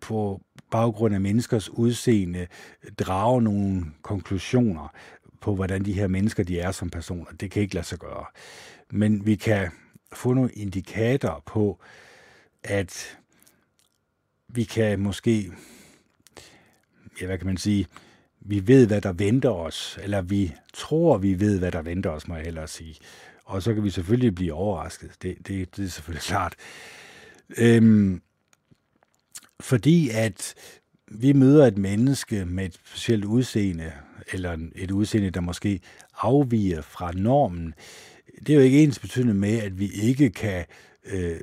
på 0.00 0.40
baggrund 0.70 1.14
af 1.14 1.20
menneskers 1.20 1.70
udseende 1.70 2.46
drage 2.98 3.42
nogle 3.42 3.84
konklusioner 4.02 4.88
på, 5.44 5.54
hvordan 5.54 5.84
de 5.84 5.92
her 5.92 6.08
mennesker 6.08 6.42
de 6.42 6.60
er 6.60 6.72
som 6.72 6.90
personer. 6.90 7.30
Det 7.40 7.50
kan 7.50 7.62
ikke 7.62 7.74
lade 7.74 7.86
sig 7.86 7.98
gøre. 7.98 8.24
Men 8.90 9.26
vi 9.26 9.34
kan 9.34 9.70
få 10.12 10.32
nogle 10.32 10.52
indikatorer 10.52 11.42
på, 11.46 11.80
at 12.62 13.18
vi 14.48 14.64
kan 14.64 15.00
måske, 15.00 15.52
ja, 17.20 17.26
hvad 17.26 17.38
kan 17.38 17.46
man 17.46 17.56
sige, 17.56 17.86
vi 18.40 18.66
ved, 18.66 18.86
hvad 18.86 19.00
der 19.00 19.12
venter 19.12 19.50
os, 19.50 19.98
eller 20.02 20.22
vi 20.22 20.54
tror, 20.74 21.18
vi 21.18 21.40
ved, 21.40 21.58
hvad 21.58 21.72
der 21.72 21.82
venter 21.82 22.10
os, 22.10 22.28
må 22.28 22.34
jeg 22.34 22.44
hellere 22.44 22.68
sige. 22.68 22.96
Og 23.44 23.62
så 23.62 23.74
kan 23.74 23.84
vi 23.84 23.90
selvfølgelig 23.90 24.34
blive 24.34 24.52
overrasket. 24.52 25.10
Det, 25.22 25.48
det, 25.48 25.76
det 25.76 25.84
er 25.84 25.88
selvfølgelig 25.88 26.22
klart. 26.22 26.54
Øhm, 27.58 28.22
fordi 29.60 30.10
at 30.10 30.54
vi 31.08 31.32
møder 31.32 31.66
et 31.66 31.78
menneske 31.78 32.44
med 32.44 32.64
et 32.64 32.74
specielt 32.74 33.24
udseende, 33.24 33.92
eller 34.32 34.58
et 34.74 34.90
udseende, 34.90 35.30
der 35.30 35.40
måske 35.40 35.80
afviger 36.18 36.82
fra 36.82 37.12
normen, 37.12 37.74
det 38.46 38.48
er 38.50 38.54
jo 38.54 38.60
ikke 38.60 38.82
ens 38.82 38.98
betydende 38.98 39.34
med, 39.34 39.58
at 39.58 39.78
vi 39.78 39.90
ikke 39.90 40.30
kan 40.30 40.64
øh, 41.04 41.40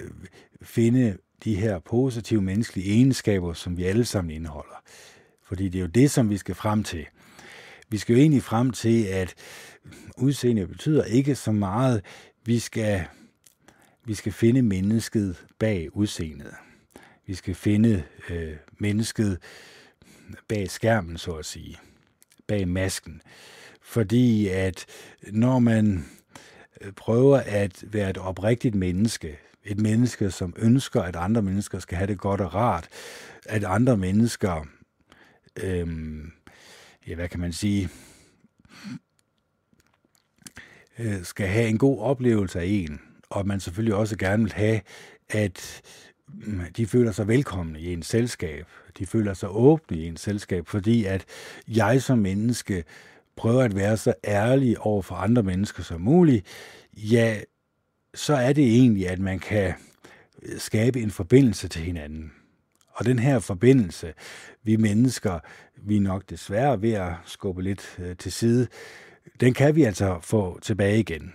finde 0.62 1.18
de 1.44 1.56
her 1.56 1.80
positive 1.80 2.42
menneskelige 2.42 2.94
egenskaber, 2.94 3.54
som 3.54 3.78
vi 3.78 3.84
alle 3.84 4.06
sammen 4.06 4.32
indeholder. 4.32 4.84
Fordi 5.44 5.70
det 5.70 5.80
er 5.80 5.82
jo 5.82 5.88
det, 5.88 6.12
som 6.12 6.30
vi 6.30 6.38
skal 6.38 6.56
frem 6.56 6.84
til. 6.84 7.06
Vi 7.90 7.98
skal 7.98 8.14
jo 8.14 8.20
egentlig 8.20 8.44
frem 8.44 8.72
til, 8.72 9.04
at 9.04 9.36
udseende 10.18 10.68
betyder 10.68 11.04
ikke 11.04 11.36
så 11.36 11.52
meget, 11.52 12.06
vi 12.46 12.60
skal, 12.60 13.04
vi 14.06 14.14
skal 14.14 14.32
finde 14.32 14.62
mennesket 14.62 15.46
bag 15.60 15.96
udseendet. 15.96 16.54
Vi 17.28 17.34
skal 17.34 17.56
finde 17.56 18.04
øh, 18.30 18.56
mennesket 18.78 19.40
bag 20.48 20.70
skærmen, 20.70 21.18
så 21.18 21.32
at 21.32 21.46
sige. 21.46 21.78
Bag 22.52 22.68
masken. 22.68 23.22
Fordi 23.82 24.48
at 24.48 24.86
når 25.32 25.60
man 25.60 26.06
øh, 26.82 26.92
prøver 26.92 27.38
at 27.38 27.84
være 27.88 28.10
et 28.10 28.18
oprigtigt 28.18 28.76
menneske, 28.76 29.38
et 29.64 29.80
menneske, 29.80 30.32
som 30.32 30.54
ønsker, 30.58 31.02
at 31.02 31.16
andre 31.16 31.42
mennesker 31.42 31.80
skal 31.80 31.98
have 31.98 32.08
det 32.08 32.18
godt 32.18 32.42
og 32.42 32.56
rart, 32.56 32.88
at 33.46 33.64
andre 33.64 33.98
mennesker, 33.98 34.66
øhm, 35.64 36.32
ja, 37.08 37.16
hvad 37.16 37.30
kan 37.30 37.40
man 37.40 37.54
sige, 37.54 37.90
øh, 41.00 41.24
skal 41.24 41.48
have 41.48 41.68
en 41.68 41.78
god 41.78 42.00
oplevelse 42.00 42.60
af 42.60 42.66
en, 42.66 43.02
og 43.30 43.48
man 43.48 43.60
selvfølgelig 43.60 43.96
også 43.96 44.18
gerne 44.18 44.44
vil 44.44 44.54
have, 44.54 44.82
at 45.30 45.82
mm, 46.28 46.62
de 46.78 46.88
føler 46.88 47.12
sig 47.12 47.28
velkomne 47.28 47.80
i 47.80 47.94
ens 47.94 48.08
selskab. 48.08 48.66
De 48.98 49.06
føler 49.06 49.34
sig 49.34 49.50
åbne 49.50 49.98
i 49.98 50.08
en 50.08 50.18
selskab, 50.18 50.68
fordi 50.68 51.06
at 51.06 51.26
jeg 51.68 52.02
som 52.02 52.18
menneske 52.18 52.84
prøver 53.36 53.64
at 53.64 53.76
være 53.76 53.98
så 53.98 54.14
ærlig 54.24 54.80
over 54.80 55.02
for 55.02 55.16
andre 55.16 55.44
mennesker 55.44 55.84
som 55.84 56.02
muligt, 56.02 56.46
ja, 56.94 57.40
så 58.14 58.34
er 58.34 58.54
det 58.54 58.64
egentlig, 58.64 59.10
at 59.10 59.20
man 59.20 59.40
kan 59.40 59.74
skabe 60.58 61.02
en 61.02 61.12
forbindelse 61.12 61.68
til 61.68 61.82
hinanden. 61.82 62.32
Og 62.94 63.06
den 63.06 63.20
her 63.20 63.40
forbindelse, 63.40 64.14
vi 64.64 64.76
mennesker, 64.76 65.40
vi 65.76 65.98
er 65.98 66.02
nok 66.02 66.30
desværre 66.30 66.82
ved 66.82 66.92
at 66.92 67.14
skubbe 67.26 67.64
lidt 67.64 68.00
øh, 68.00 68.16
til 68.16 68.32
side, 68.32 68.68
den 69.40 69.54
kan 69.54 69.76
vi 69.76 69.84
altså 69.84 70.20
få 70.22 70.60
tilbage 70.62 71.00
igen. 71.00 71.34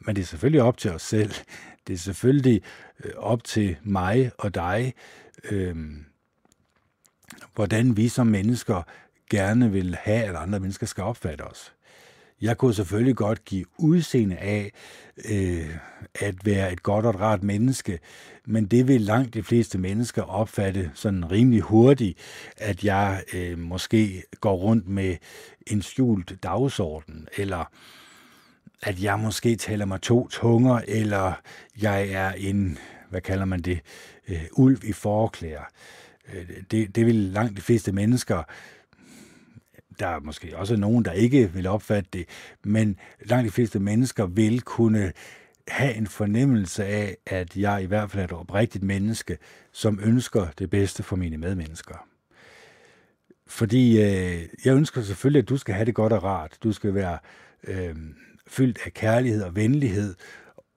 Men 0.00 0.16
det 0.16 0.22
er 0.22 0.26
selvfølgelig 0.26 0.62
op 0.62 0.78
til 0.78 0.90
os 0.90 1.02
selv. 1.02 1.32
Det 1.86 1.94
er 1.94 1.98
selvfølgelig 1.98 2.62
øh, 3.04 3.12
op 3.16 3.44
til 3.44 3.76
mig 3.82 4.30
og 4.38 4.54
dig, 4.54 4.94
Øhm, 5.50 6.04
hvordan 7.54 7.96
vi 7.96 8.08
som 8.08 8.26
mennesker 8.26 8.82
gerne 9.30 9.72
vil 9.72 9.96
have, 10.00 10.24
at 10.24 10.36
andre 10.36 10.60
mennesker 10.60 10.86
skal 10.86 11.04
opfatte 11.04 11.42
os. 11.42 11.72
Jeg 12.40 12.58
kunne 12.58 12.74
selvfølgelig 12.74 13.16
godt 13.16 13.44
give 13.44 13.64
udseende 13.78 14.36
af 14.36 14.72
øh, 15.30 15.76
at 16.14 16.34
være 16.44 16.72
et 16.72 16.82
godt 16.82 17.06
og 17.06 17.10
et 17.10 17.20
rart 17.20 17.42
menneske, 17.42 17.98
men 18.44 18.66
det 18.66 18.88
vil 18.88 19.00
langt 19.00 19.34
de 19.34 19.42
fleste 19.42 19.78
mennesker 19.78 20.22
opfatte 20.22 20.90
sådan 20.94 21.30
rimelig 21.30 21.60
hurtigt, 21.60 22.18
at 22.56 22.84
jeg 22.84 23.22
øh, 23.34 23.58
måske 23.58 24.22
går 24.40 24.56
rundt 24.56 24.88
med 24.88 25.16
en 25.66 25.82
skjult 25.82 26.42
dagsorden, 26.42 27.28
eller 27.36 27.70
at 28.82 29.02
jeg 29.02 29.18
måske 29.18 29.56
taler 29.56 29.84
mig 29.84 30.00
to 30.00 30.28
tunger, 30.28 30.80
eller 30.88 31.32
jeg 31.80 32.08
er 32.08 32.32
en, 32.32 32.78
hvad 33.10 33.20
kalder 33.20 33.44
man 33.44 33.60
det, 33.62 33.80
øh, 34.28 34.44
ulv 34.52 34.84
i 34.84 34.92
forklæder. 34.92 35.60
Øh, 35.60 36.05
Øh, 36.34 36.48
det, 36.70 36.96
det 36.96 37.06
vil 37.06 37.14
langt 37.14 37.56
de 37.56 37.62
fleste 37.62 37.92
mennesker 37.92 38.42
der 39.98 40.06
er 40.06 40.20
måske 40.20 40.56
også 40.56 40.76
nogen, 40.76 41.04
der 41.04 41.12
ikke 41.12 41.52
vil 41.52 41.66
opfatte 41.66 42.10
det, 42.12 42.26
men 42.64 42.98
langt 43.24 43.46
de 43.46 43.50
fleste 43.50 43.78
mennesker 43.78 44.26
vil 44.26 44.60
kunne 44.60 45.12
have 45.68 45.94
en 45.94 46.06
fornemmelse 46.06 46.84
af, 46.84 47.16
at 47.26 47.56
jeg 47.56 47.82
i 47.82 47.86
hvert 47.86 48.10
fald 48.10 48.20
er 48.20 48.24
et 48.24 48.32
oprigtigt 48.32 48.84
menneske, 48.84 49.38
som 49.72 50.00
ønsker 50.02 50.46
det 50.58 50.70
bedste 50.70 51.02
for 51.02 51.16
mine 51.16 51.36
medmennesker. 51.38 52.08
Fordi 53.46 54.02
øh, 54.02 54.42
jeg 54.64 54.74
ønsker 54.74 55.02
selvfølgelig, 55.02 55.42
at 55.42 55.48
du 55.48 55.56
skal 55.56 55.74
have 55.74 55.84
det 55.84 55.94
godt 55.94 56.12
og 56.12 56.24
rart. 56.24 56.58
Du 56.62 56.72
skal 56.72 56.94
være 56.94 57.18
øh, 57.64 57.96
fyldt 58.46 58.78
af 58.84 58.94
kærlighed 58.94 59.42
og 59.42 59.56
venlighed 59.56 60.14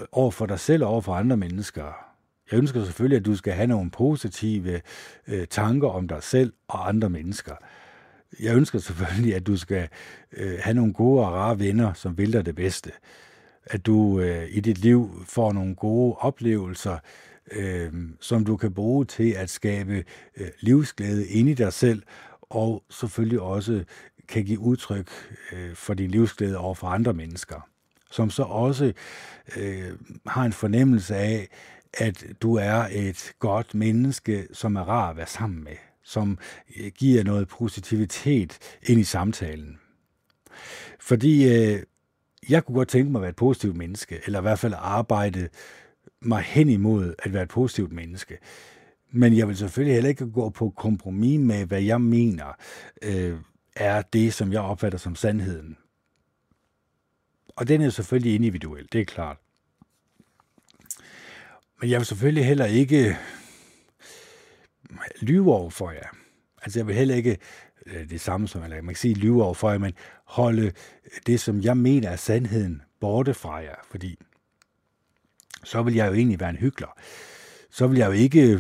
øh, 0.02 0.08
over 0.12 0.32
for 0.32 0.46
dig 0.46 0.60
selv 0.60 0.84
og 0.84 0.90
over 0.90 1.02
for 1.02 1.14
andre 1.14 1.38
mennesker. 1.38 2.09
Jeg 2.52 2.58
ønsker 2.58 2.84
selvfølgelig, 2.84 3.18
at 3.18 3.26
du 3.26 3.36
skal 3.36 3.54
have 3.54 3.68
nogle 3.68 3.92
positive 3.92 4.82
øh, 5.28 5.48
tanker 5.48 5.88
om 5.88 6.08
dig 6.08 6.24
selv 6.24 6.54
og 6.68 6.88
andre 6.88 7.10
mennesker. 7.10 7.56
Jeg 8.40 8.56
ønsker 8.56 8.80
selvfølgelig, 8.80 9.36
at 9.36 9.48
du 9.48 9.58
skal 9.58 9.88
øh, 10.34 10.60
have 10.62 10.74
nogle 10.74 10.94
gode 10.94 11.26
og 11.26 11.34
rare 11.34 11.60
venner, 11.60 11.94
som 11.94 12.18
vil 12.18 12.34
dig 12.34 12.46
det 12.46 12.56
bedste. 12.56 12.92
At 13.66 13.86
du 13.86 14.20
øh, 14.20 14.48
i 14.52 14.60
dit 14.60 14.78
liv 14.78 15.24
får 15.26 15.54
nogle 15.54 15.76
gode 15.76 16.16
oplevelser, 16.16 16.98
øh, 17.52 17.94
som 18.20 18.46
du 18.46 18.58
kan 18.58 18.74
bruge 18.74 19.06
til 19.06 19.32
at 19.32 19.50
skabe 19.50 20.04
øh, 20.38 20.48
livsglæde 20.60 21.28
ind 21.28 21.50
i 21.50 21.54
dig 21.54 21.74
selv, 21.74 22.04
og 22.42 22.84
selvfølgelig 22.90 23.40
også 23.40 23.84
kan 24.28 24.46
give 24.46 24.60
udtryk 24.60 25.10
øh, 25.54 25.76
for 25.76 25.94
din 25.94 26.12
livsglæde 26.12 26.58
over 26.58 26.76
for 26.76 26.88
andre 26.88 27.14
mennesker, 27.14 27.68
som 28.12 28.30
så 28.30 28.44
også 28.44 28.94
øh, 29.58 29.92
har 30.28 30.44
en 30.46 30.54
fornemmelse 30.54 31.16
af, 31.16 31.48
at 31.94 32.26
du 32.42 32.56
er 32.56 32.88
et 32.92 33.34
godt 33.40 33.76
menneske, 33.76 34.48
som 34.54 34.76
er 34.76 34.82
rar 34.82 35.10
at 35.10 35.18
være 35.18 35.28
sammen 35.28 35.64
med 35.64 35.76
som 36.10 36.38
øh, 36.78 36.92
giver 36.98 37.24
noget 37.24 37.48
positivitet 37.48 38.78
ind 38.84 39.00
i 39.00 39.04
samtalen. 39.04 39.80
Fordi 41.00 41.48
øh, 41.48 41.84
jeg 42.50 42.66
kunne 42.66 42.76
godt 42.76 42.88
tænke 42.88 43.12
mig 43.12 43.20
at 43.20 43.22
være 43.22 43.30
et 43.30 43.36
positivt 43.36 43.76
menneske, 43.76 44.20
eller 44.26 44.40
i 44.40 44.42
hvert 44.42 44.60
fald 44.60 44.74
arbejde 44.78 45.50
mig 46.22 46.42
hen 46.42 46.70
imod 46.70 47.14
at 47.20 47.34
være 47.34 47.44
et 47.44 47.50
positivt 47.50 47.92
menneske. 47.92 48.38
Men 49.12 49.38
jeg 49.38 49.48
vil 49.48 49.58
selvfølgelig 49.58 49.96
heller 49.96 50.10
ikke 50.10 50.32
gå 50.32 50.50
på 50.50 50.70
kompromis 50.70 51.40
med, 51.40 51.66
hvad 51.66 51.82
jeg 51.82 52.02
mener 52.02 52.58
øh, 53.02 53.38
er 53.76 54.02
det, 54.02 54.34
som 54.34 54.52
jeg 54.52 54.62
opfatter 54.62 54.98
som 54.98 55.16
sandheden. 55.16 55.78
Og 57.56 57.68
den 57.68 57.82
er 57.82 57.90
selvfølgelig 57.90 58.36
individuel, 58.36 58.88
det 58.92 59.02
er 59.02 59.06
klart. 59.06 59.38
Men 61.82 61.90
jeg 61.90 62.00
vil 62.00 62.06
selvfølgelig 62.06 62.46
heller 62.46 62.66
ikke 62.66 63.08
øh, 63.08 63.16
lyve 65.22 65.54
over 65.54 65.70
for 65.70 65.92
jer. 65.92 66.08
Altså 66.62 66.80
jeg 66.80 66.88
vil 66.88 66.96
heller 66.96 67.16
ikke 67.16 67.38
øh, 67.86 68.10
det 68.10 68.22
samme 68.22 68.48
som, 68.48 68.64
eller 68.64 68.82
man 68.82 68.96
kan 68.96 68.96
sige 68.96 69.14
lyve 69.14 69.44
over 69.44 69.54
for 69.54 69.72
jer, 69.72 69.78
men 69.78 69.94
holde 70.26 70.66
øh, 70.66 70.72
det, 71.28 71.40
som 71.40 71.62
jeg 71.62 71.78
mener 71.78 72.10
er 72.10 72.16
sandheden, 72.16 72.82
borte 73.00 73.34
fra 73.34 73.56
jer, 73.56 73.76
fordi 73.92 74.18
så 75.64 75.84
vil 75.84 75.94
jeg 75.94 76.08
jo 76.08 76.14
egentlig 76.14 76.40
være 76.40 76.50
en 76.50 76.56
hyggelig. 76.56 76.88
Så 77.70 77.88
vil 77.88 77.98
jeg 77.98 78.08
jo 78.08 78.12
ikke 78.12 78.60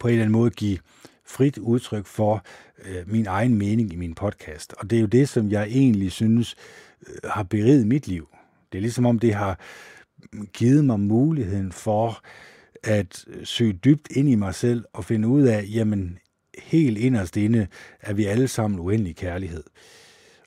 på 0.00 0.08
en 0.08 0.12
eller 0.12 0.24
anden 0.24 0.32
måde 0.32 0.50
give 0.50 0.78
frit 1.24 1.58
udtryk 1.58 2.06
for 2.06 2.44
øh, 2.84 3.08
min 3.10 3.26
egen 3.26 3.54
mening 3.54 3.92
i 3.92 3.96
min 3.96 4.14
podcast. 4.14 4.72
Og 4.72 4.90
det 4.90 4.96
er 4.96 5.00
jo 5.00 5.06
det, 5.06 5.28
som 5.28 5.50
jeg 5.50 5.66
egentlig 5.66 6.12
synes 6.12 6.56
øh, 7.08 7.30
har 7.30 7.42
beriget 7.42 7.86
mit 7.86 8.08
liv. 8.08 8.28
Det 8.72 8.78
er 8.78 8.82
ligesom 8.82 9.06
om 9.06 9.18
det 9.18 9.34
har 9.34 9.58
givet 10.52 10.84
mig 10.84 11.00
muligheden 11.00 11.72
for 11.72 12.22
at 12.82 13.24
søge 13.44 13.72
dybt 13.72 14.08
ind 14.10 14.28
i 14.28 14.34
mig 14.34 14.54
selv 14.54 14.84
og 14.92 15.04
finde 15.04 15.28
ud 15.28 15.42
af, 15.42 15.64
jamen 15.74 16.18
helt 16.58 16.98
inderst 16.98 17.36
inde 17.36 17.66
er 18.00 18.12
vi 18.12 18.24
alle 18.24 18.48
sammen 18.48 18.80
uendelig 18.80 19.16
kærlighed. 19.16 19.64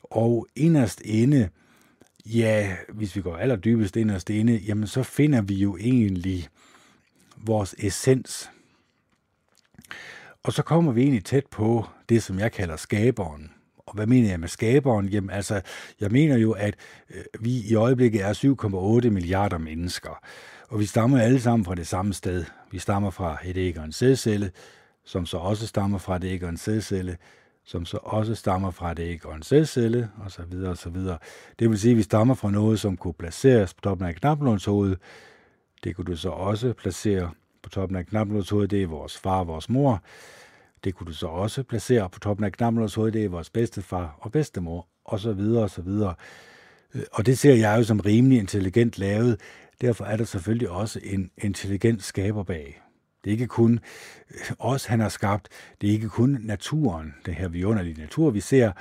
Og 0.04 0.48
inderst 0.56 1.02
inde, 1.02 1.50
ja, 2.26 2.76
hvis 2.94 3.16
vi 3.16 3.22
går 3.22 3.38
allerdybest 3.38 3.96
inderst 3.96 4.30
inde, 4.30 4.58
jamen 4.58 4.88
så 4.88 5.04
finder 5.04 5.42
vi 5.42 5.56
jo 5.56 5.78
egentlig 5.78 6.48
vores 7.38 7.76
essens. 7.78 8.50
Og 10.44 10.54
så 10.54 10.64
kommer 10.64 10.92
vi 10.92 11.02
egentlig 11.02 11.26
tæt 11.26 11.46
på 11.46 11.86
det, 12.10 12.24
som 12.24 12.40
jeg 12.40 12.52
kalder 12.52 12.76
skaberen. 12.76 13.52
Og 13.90 13.96
hvad 13.96 14.08
mener 14.08 14.30
jeg 14.30 14.40
med 14.40 14.48
skaberen? 14.48 15.06
Jamen 15.06 15.30
altså, 15.30 15.62
jeg 16.00 16.12
mener 16.12 16.38
jo, 16.38 16.52
at 16.52 16.76
øh, 17.10 17.24
vi 17.40 17.62
i 17.70 17.76
øjeblikket 17.76 18.22
er 18.22 18.34
7,8 19.04 19.10
milliarder 19.10 19.58
mennesker. 19.58 20.20
Og 20.70 20.80
vi 20.80 20.86
stammer 20.86 21.20
alle 21.22 21.40
sammen 21.40 21.66
fra 21.66 21.76
det 21.76 21.88
samme 21.88 22.14
sted. 22.14 22.46
Vi 22.72 22.80
stammer 22.80 23.10
fra 23.10 23.38
et 23.46 23.58
æg 23.58 23.78
og 23.78 23.86
en 23.86 23.92
sædcelle, 23.92 24.52
som 25.06 25.26
så 25.26 25.38
også 25.38 25.68
stammer 25.68 25.98
fra 25.98 26.16
et 26.16 26.24
æg 26.24 26.44
og 26.44 26.50
en 26.50 26.58
sædcelle, 26.58 27.18
som 27.66 27.86
så 27.86 27.98
også 28.04 28.36
stammer 28.36 28.72
fra 28.72 28.92
et 28.92 29.00
æg 29.00 29.26
og 29.26 29.36
en 29.36 29.44
sædcelle, 29.44 30.10
og 30.24 30.32
så 30.32 30.42
videre 30.50 30.70
og 30.70 30.78
så 30.78 30.90
videre. 30.90 31.18
Det 31.60 31.70
vil 31.70 31.80
sige, 31.80 31.92
at 31.92 31.98
vi 31.98 32.04
stammer 32.04 32.34
fra 32.34 32.52
noget, 32.52 32.80
som 32.80 32.98
kunne 32.98 33.14
placeres 33.14 33.74
på 33.74 33.82
toppen 33.82 34.08
af 34.08 34.16
knaplånshovedet. 34.16 34.98
Det 35.84 35.96
kunne 35.96 36.06
du 36.06 36.16
så 36.16 36.30
også 36.30 36.74
placere 36.74 37.32
på 37.64 37.70
toppen 37.70 37.98
af 37.98 38.06
knaplånshovedet. 38.06 38.72
Det 38.72 38.84
er 38.84 38.88
vores 38.88 39.18
far 39.18 39.40
og 39.40 39.48
vores 39.48 39.70
mor. 39.70 40.04
Det 40.84 40.96
kunne 40.96 41.08
du 41.08 41.14
så 41.14 41.28
også 41.28 41.64
placere 41.64 42.10
på 42.10 42.20
toppen 42.20 42.46
af 42.46 42.52
knaplånshovedet. 42.52 43.14
Det 43.14 43.26
er 43.26 43.30
vores 43.30 43.50
bedstefar 43.50 44.18
og 44.20 44.32
bedstemor, 44.32 44.88
og 45.06 45.20
så 45.20 45.34
videre 45.34 45.64
og 45.64 45.70
så 45.70 45.82
videre. 45.82 46.16
Øh, 46.96 47.02
og 47.12 47.26
det 47.26 47.38
ser 47.38 47.54
jeg 47.54 47.78
jo 47.78 47.84
som 47.84 48.00
rimelig 48.00 48.38
intelligent 48.40 48.98
lavet. 48.98 49.42
Derfor 49.82 50.06
er 50.06 50.18
der 50.18 50.24
selvfølgelig 50.24 50.70
også 50.70 51.00
en 51.04 51.32
intelligent 51.38 52.04
skaber 52.04 52.44
bag. 52.44 52.82
Det 53.24 53.30
er 53.30 53.32
ikke 53.32 53.48
kun 53.48 53.80
øh, 54.32 54.52
os, 54.60 54.86
han 54.86 55.00
har 55.00 55.10
skabt. 55.10 55.48
Det 55.82 55.90
er 55.90 55.94
ikke 55.94 56.10
kun 56.10 56.38
naturen, 56.42 57.14
det 57.26 57.36
her 57.36 57.48
vidunderlige 57.48 58.02
natur, 58.02 58.30
vi 58.30 58.40
ser. 58.40 58.72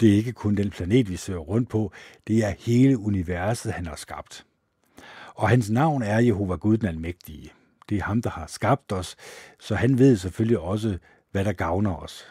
Det 0.00 0.08
er 0.08 0.14
ikke 0.14 0.32
kun 0.32 0.54
den 0.54 0.70
planet, 0.70 1.10
vi 1.10 1.16
ser 1.16 1.36
rundt 1.36 1.68
på. 1.68 1.92
Det 2.26 2.44
er 2.44 2.54
hele 2.58 2.98
universet, 2.98 3.72
han 3.72 3.86
har 3.86 3.96
skabt. 3.96 4.46
Og 5.34 5.48
hans 5.48 5.70
navn 5.70 6.02
er 6.02 6.18
Jehova 6.18 6.54
Gud 6.54 6.76
den 6.76 6.88
Almægtige. 6.88 7.52
Det 7.88 7.98
er 7.98 8.02
ham, 8.02 8.22
der 8.22 8.30
har 8.30 8.46
skabt 8.46 8.92
os, 8.92 9.16
så 9.60 9.74
han 9.74 9.98
ved 9.98 10.16
selvfølgelig 10.16 10.58
også, 10.58 10.98
hvad 11.32 11.44
der 11.44 11.52
gavner 11.52 11.96
os. 11.96 12.24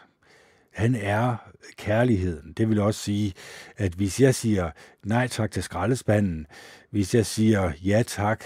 Han 0.72 0.94
er 0.94 1.36
kærligheden. 1.76 2.52
Det 2.52 2.68
vil 2.68 2.80
også 2.80 3.00
sige, 3.00 3.34
at 3.76 3.92
hvis 3.92 4.20
jeg 4.20 4.34
siger 4.34 4.70
nej 5.04 5.28
tak 5.28 5.50
til 5.50 5.62
skraldespanden, 5.62 6.46
hvis 6.90 7.14
jeg 7.14 7.26
siger 7.26 7.72
ja 7.84 8.02
tak 8.06 8.44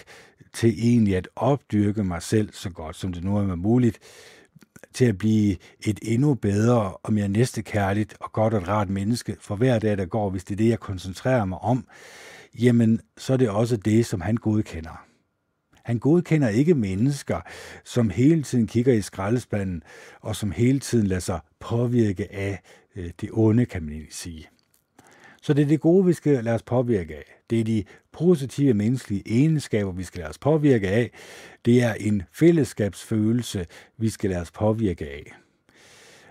til 0.53 0.74
egentlig 0.78 1.16
at 1.16 1.28
opdyrke 1.37 2.05
mig 2.05 2.23
selv 2.23 2.53
så 2.53 2.70
godt 2.70 2.97
som 2.97 3.12
det 3.12 3.24
nu 3.24 3.37
er 3.37 3.55
muligt, 3.55 3.99
til 4.95 5.05
at 5.05 5.19
blive 5.19 5.57
et 5.81 5.99
endnu 6.03 6.35
bedre 6.35 6.93
og 7.03 7.12
mere 7.12 7.28
næstekærligt 7.28 8.16
og 8.20 8.33
godt 8.33 8.55
og 8.55 8.69
rart 8.69 8.91
menneske 8.91 9.37
for 9.41 9.57
hver 9.57 9.78
dag, 9.78 9.99
der 9.99 10.07
går, 10.07 10.31
hvis 10.31 10.45
det 10.45 10.55
er 10.55 10.57
det, 10.57 10.69
jeg 10.69 10.81
koncentrerer 10.81 11.45
mig 11.45 11.59
om, 11.59 11.87
jamen 12.59 13.01
så 13.16 13.33
er 13.33 13.37
det 13.37 13.51
også 13.51 13.77
det, 13.77 14.07
som 14.07 14.20
han 14.20 14.37
godkender. 14.37 15.06
Han 15.86 15.98
godkender 15.98 16.48
ikke 16.48 16.74
mennesker, 16.74 17.40
som 17.84 18.10
hele 18.10 18.42
tiden 18.42 18.66
kigger 18.66 18.92
i 18.92 19.02
skraldespanden, 19.02 19.82
og 20.20 20.36
som 20.36 20.50
hele 20.50 20.80
tiden 20.80 21.06
lader 21.06 21.20
sig 21.20 21.40
påvirke 21.60 22.32
af 22.34 22.60
øh, 22.96 23.10
det 23.20 23.30
onde, 23.32 23.66
kan 23.66 23.82
man 23.82 24.06
sige. 24.10 24.48
Så 25.42 25.54
det 25.54 25.62
er 25.62 25.66
det 25.66 25.80
gode, 25.80 26.06
vi 26.06 26.12
skal 26.12 26.44
lade 26.44 26.54
os 26.54 26.62
påvirke 26.62 27.16
af. 27.16 27.24
Det 27.50 27.60
er 27.60 27.64
de 27.64 27.84
positive 28.12 28.74
menneskelige 28.74 29.22
egenskaber, 29.26 29.92
vi 29.92 30.04
skal 30.04 30.18
lade 30.18 30.30
os 30.30 30.38
påvirke 30.38 30.88
af. 30.88 31.10
Det 31.64 31.82
er 31.82 31.94
en 31.94 32.22
fællesskabsfølelse, 32.32 33.66
vi 33.98 34.08
skal 34.08 34.30
lade 34.30 34.42
os 34.42 34.50
påvirke 34.50 35.04
af. 35.04 35.34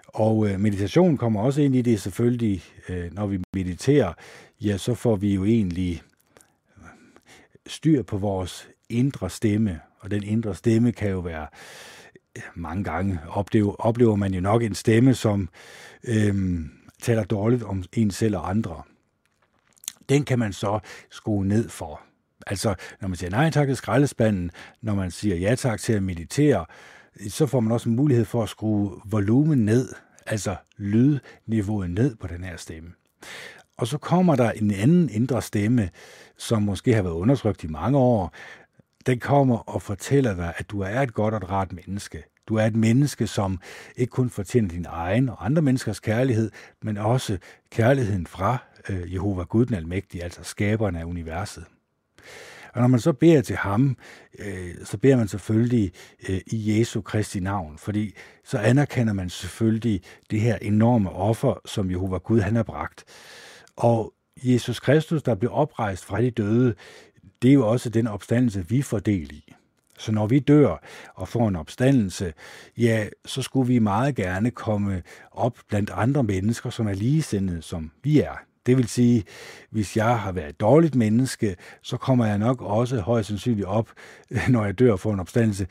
Og 0.07 0.49
øh, 0.49 0.60
meditation 0.60 1.18
kommer 1.18 1.41
også 1.41 1.61
ind 1.61 1.76
i 1.76 1.82
det 1.82 2.02
selvfølgelig, 2.02 2.64
øh, 2.90 3.14
når 3.14 3.27
vi 3.27 3.40
mediterer, 3.53 4.14
ja, 4.61 4.77
så 4.77 4.94
får 4.94 5.15
vi 5.15 5.34
jo 5.34 5.45
egentlig 5.45 6.02
øh, 6.77 6.84
styr 7.68 8.03
på 8.03 8.18
vores 8.18 8.69
indre 8.90 9.30
stemme, 9.30 9.80
og 9.99 10.12
den 10.12 10.24
indre 10.24 10.56
stemme 10.56 10.91
kan 10.91 11.10
jo 11.10 11.20
være 11.20 11.48
øh, 12.38 12.44
mange 12.56 12.84
gange 12.84 13.20
oplever, 13.30 13.74
oplever 13.74 14.16
man 14.16 14.34
jo 14.34 14.41
nok 14.41 14.64
en 14.64 14.76
stemme, 14.76 15.14
som 15.14 15.49
øhm, 16.03 16.72
taler 17.02 17.24
dårligt 17.24 17.64
om 17.64 17.84
en 17.94 18.12
selv 18.12 18.38
og 18.38 18.49
andre. 18.49 18.84
Den 20.10 20.26
kan 20.26 20.40
man 20.40 20.53
så 20.53 20.80
skrue 21.12 21.45
ned 21.45 21.70
for. 21.70 22.02
Altså, 22.48 22.76
når 23.02 23.07
man 23.07 23.18
siger 23.18 23.30
nej 23.30 23.49
tak 23.49 23.68
til 23.68 23.76
skraldespanden, 23.76 24.52
når 24.82 24.95
man 24.95 25.12
siger 25.12 25.36
ja 25.36 25.56
tak 25.56 25.80
til 25.80 25.94
at 25.94 26.03
meditere, 26.03 26.66
så 27.30 27.45
får 27.45 27.60
man 27.60 27.72
også 27.72 27.90
en 27.90 27.95
mulighed 27.95 28.26
for 28.26 28.44
at 28.44 28.49
skrue 28.49 29.02
volumen 29.06 29.66
ned, 29.66 29.90
altså 30.26 30.56
lydniveauet 30.78 31.90
ned 31.90 32.16
på 32.16 32.28
den 32.28 32.44
her 32.44 32.57
stemme. 32.57 32.90
Og 33.78 33.88
så 33.88 33.98
kommer 33.98 34.36
der 34.36 34.52
en 34.52 34.72
anden 34.72 35.10
indre 35.10 35.41
stemme, 35.41 35.90
som 36.38 36.62
måske 36.62 36.94
har 36.94 37.02
været 37.02 37.14
undertrykt 37.14 37.64
i 37.64 37.68
mange 37.68 37.98
år, 37.98 38.34
den 39.06 39.19
kommer 39.19 39.57
og 39.57 39.82
fortæller 39.82 40.36
dig, 40.36 40.53
at 40.57 40.69
du 40.69 40.80
er 40.82 41.02
et 41.02 41.14
godt 41.14 41.34
og 41.34 41.38
et 41.38 41.49
rart 41.49 41.73
menneske. 41.73 42.23
Du 42.48 42.56
er 42.56 42.65
et 42.65 42.76
menneske, 42.76 43.27
som 43.27 43.60
ikke 43.95 44.11
kun 44.11 44.30
fortjener 44.30 44.69
din 44.69 44.86
egen 44.90 45.30
og 45.30 45.45
andre 45.45 45.61
menneskers 45.61 45.99
kærlighed, 45.99 46.52
men 46.82 46.98
også 46.98 47.38
kærligheden 47.72 48.27
fra 48.27 48.57
øh, 48.90 49.14
Jehova 49.14 49.44
Gud 49.44 49.65
den 49.65 49.76
Almægtige, 49.76 50.23
altså 50.23 50.44
skaberen 50.44 50.95
af 50.95 51.03
universet. 51.03 51.65
Og 52.73 52.82
når 52.82 52.88
man 52.88 52.99
så 52.99 53.14
beder 53.14 53.41
til 53.41 53.56
ham, 53.56 53.98
øh, 54.40 54.76
så 54.84 54.98
beder 54.98 55.18
man 55.18 55.27
selvfølgelig 55.27 55.91
øh, 56.30 56.41
i 56.48 56.80
Jesu 56.80 57.02
Kristi 57.02 57.40
navn, 57.40 57.77
fordi 57.77 58.14
så 58.44 58.57
anerkender 58.57 59.14
man 59.14 59.30
selvfølgelig 59.30 60.02
det 60.32 60.41
her 60.41 60.56
enorme 60.56 61.10
offer, 61.10 61.61
som 61.65 61.91
Jehova 61.91 62.18
Gud 62.18 62.40
han 62.40 62.56
har 62.56 62.64
bragt. 62.64 63.03
Og 63.76 64.14
Jesus 64.44 64.80
Kristus, 64.80 65.23
der 65.23 65.36
blev 65.36 65.52
oprejst 65.53 66.06
fra 66.06 66.22
de 66.22 66.32
døde, 66.32 66.76
det 67.41 67.49
er 67.49 67.53
jo 67.53 67.68
også 67.68 67.90
den 67.90 68.07
opstandelse, 68.07 68.66
vi 68.70 68.82
får 68.82 68.99
del 68.99 69.32
i. 69.34 69.53
Så 69.98 70.12
når 70.12 70.28
vi 70.28 70.40
dør 70.40 70.82
og 71.16 71.28
får 71.28 71.48
en 71.48 71.56
opstandelse, 71.56 72.34
ja, 72.78 73.07
så 73.26 73.41
skulle 73.41 73.68
vi 73.68 73.80
meget 73.80 74.16
gerne 74.16 74.52
komme 74.52 75.03
op 75.32 75.57
blandt 75.70 75.90
andre 75.94 76.24
mennesker, 76.24 76.70
som 76.70 76.88
er 76.88 76.94
ligesindede, 76.94 77.62
som 77.62 77.91
vi 78.03 78.20
er. 78.20 78.36
Det 78.66 78.78
vil 78.78 78.88
sige, 78.88 79.24
hvis 79.70 79.98
jeg 79.98 80.20
har 80.20 80.32
været 80.32 80.49
et 80.49 80.60
dårligt 80.60 80.95
menneske, 80.95 81.56
så 81.82 81.98
kommer 81.98 82.26
jeg 82.26 82.38
nok 82.38 82.62
også 82.62 82.99
højst 82.99 83.28
sandsynligt 83.28 83.68
op, 83.68 83.90
når 84.49 84.66
jeg 84.66 84.80
dør 84.80 84.91
og 84.91 84.99
får 84.99 85.14
en 85.14 85.20
opstandelse, 85.20 85.68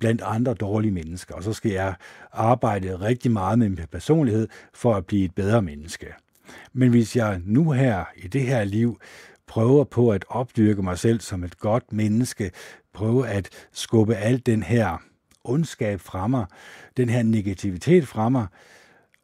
blandt 0.00 0.22
andre 0.24 0.54
dårlige 0.54 0.92
mennesker. 0.92 1.34
Og 1.34 1.42
så 1.42 1.52
skal 1.52 1.70
jeg 1.72 1.94
arbejde 2.32 3.00
rigtig 3.00 3.30
meget 3.30 3.58
med 3.58 3.68
min 3.68 3.80
personlighed 3.92 4.48
for 4.74 4.94
at 4.94 5.06
blive 5.06 5.24
et 5.24 5.34
bedre 5.34 5.62
menneske. 5.62 6.06
Men 6.72 6.90
hvis 6.90 7.16
jeg 7.16 7.40
nu 7.44 7.70
her 7.70 8.04
i 8.16 8.28
det 8.28 8.42
her 8.42 8.64
liv 8.64 8.98
prøver 9.48 9.84
på 9.84 10.10
at 10.10 10.24
opdyrke 10.28 10.82
mig 10.82 10.98
selv 10.98 11.20
som 11.20 11.44
et 11.44 11.58
godt 11.58 11.92
menneske, 11.92 12.50
prøve 12.94 13.28
at 13.28 13.48
skubbe 13.72 14.14
alt 14.14 14.46
den 14.46 14.62
her 14.62 15.02
ondskab 15.44 16.00
fra 16.00 16.26
mig, 16.26 16.46
den 16.96 17.08
her 17.08 17.22
negativitet 17.22 18.08
fra 18.08 18.28
mig, 18.28 18.46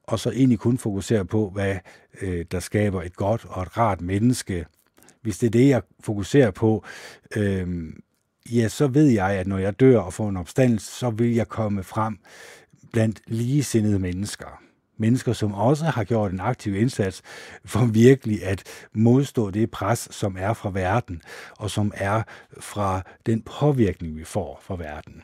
og 0.02 0.18
så 0.18 0.30
egentlig 0.30 0.58
kun 0.58 0.78
fokusere 0.78 1.24
på, 1.24 1.50
hvad 1.50 1.76
øh, 2.20 2.44
der 2.50 2.60
skaber 2.60 3.02
et 3.02 3.16
godt 3.16 3.44
og 3.48 3.62
et 3.62 3.76
rart 3.78 4.00
menneske. 4.00 4.66
Hvis 5.22 5.38
det 5.38 5.46
er 5.46 5.50
det, 5.50 5.68
jeg 5.68 5.82
fokuserer 6.00 6.50
på, 6.50 6.84
øh, 7.36 7.92
ja, 8.52 8.68
så 8.68 8.86
ved 8.86 9.06
jeg, 9.06 9.30
at 9.30 9.46
når 9.46 9.58
jeg 9.58 9.80
dør 9.80 9.98
og 9.98 10.12
får 10.12 10.28
en 10.28 10.36
opstandelse, 10.36 10.86
så 10.90 11.10
vil 11.10 11.34
jeg 11.34 11.48
komme 11.48 11.82
frem 11.82 12.18
blandt 12.92 13.20
ligesindede 13.26 13.98
mennesker 13.98 14.63
mennesker, 14.98 15.32
som 15.32 15.54
også 15.54 15.84
har 15.84 16.04
gjort 16.04 16.32
en 16.32 16.40
aktiv 16.40 16.76
indsats 16.76 17.22
for 17.64 17.84
virkelig 17.84 18.44
at 18.44 18.62
modstå 18.92 19.50
det 19.50 19.70
pres, 19.70 20.08
som 20.10 20.36
er 20.38 20.52
fra 20.52 20.70
verden, 20.70 21.22
og 21.58 21.70
som 21.70 21.92
er 21.94 22.22
fra 22.60 23.02
den 23.26 23.42
påvirkning, 23.42 24.16
vi 24.16 24.24
får 24.24 24.60
fra 24.62 24.76
verden. 24.76 25.22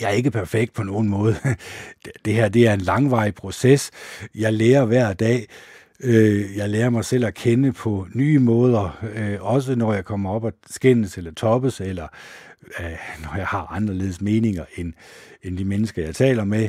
Jeg 0.00 0.10
er 0.10 0.14
ikke 0.14 0.30
perfekt 0.30 0.74
på 0.74 0.82
nogen 0.82 1.08
måde. 1.08 1.36
Det 2.24 2.34
her 2.34 2.48
det 2.48 2.66
er 2.66 2.74
en 2.74 2.80
langvarig 2.80 3.34
proces. 3.34 3.90
Jeg 4.34 4.52
lærer 4.52 4.84
hver 4.84 5.12
dag. 5.12 5.46
Øh, 6.00 6.56
jeg 6.56 6.68
lærer 6.68 6.90
mig 6.90 7.04
selv 7.04 7.26
at 7.26 7.34
kende 7.34 7.72
på 7.72 8.06
nye 8.14 8.38
måder, 8.38 9.04
øh, 9.14 9.36
også 9.40 9.74
når 9.74 9.92
jeg 9.92 10.04
kommer 10.04 10.30
op 10.30 10.44
og 10.44 10.52
skændes 10.70 11.18
eller 11.18 11.32
toppes, 11.34 11.80
eller 11.80 12.08
øh, 12.80 12.96
når 13.22 13.36
jeg 13.36 13.46
har 13.46 13.66
anderledes 13.66 14.20
meninger 14.20 14.64
end, 14.76 14.92
end 15.42 15.58
de 15.58 15.64
mennesker, 15.64 16.04
jeg 16.04 16.14
taler 16.14 16.44
med 16.44 16.68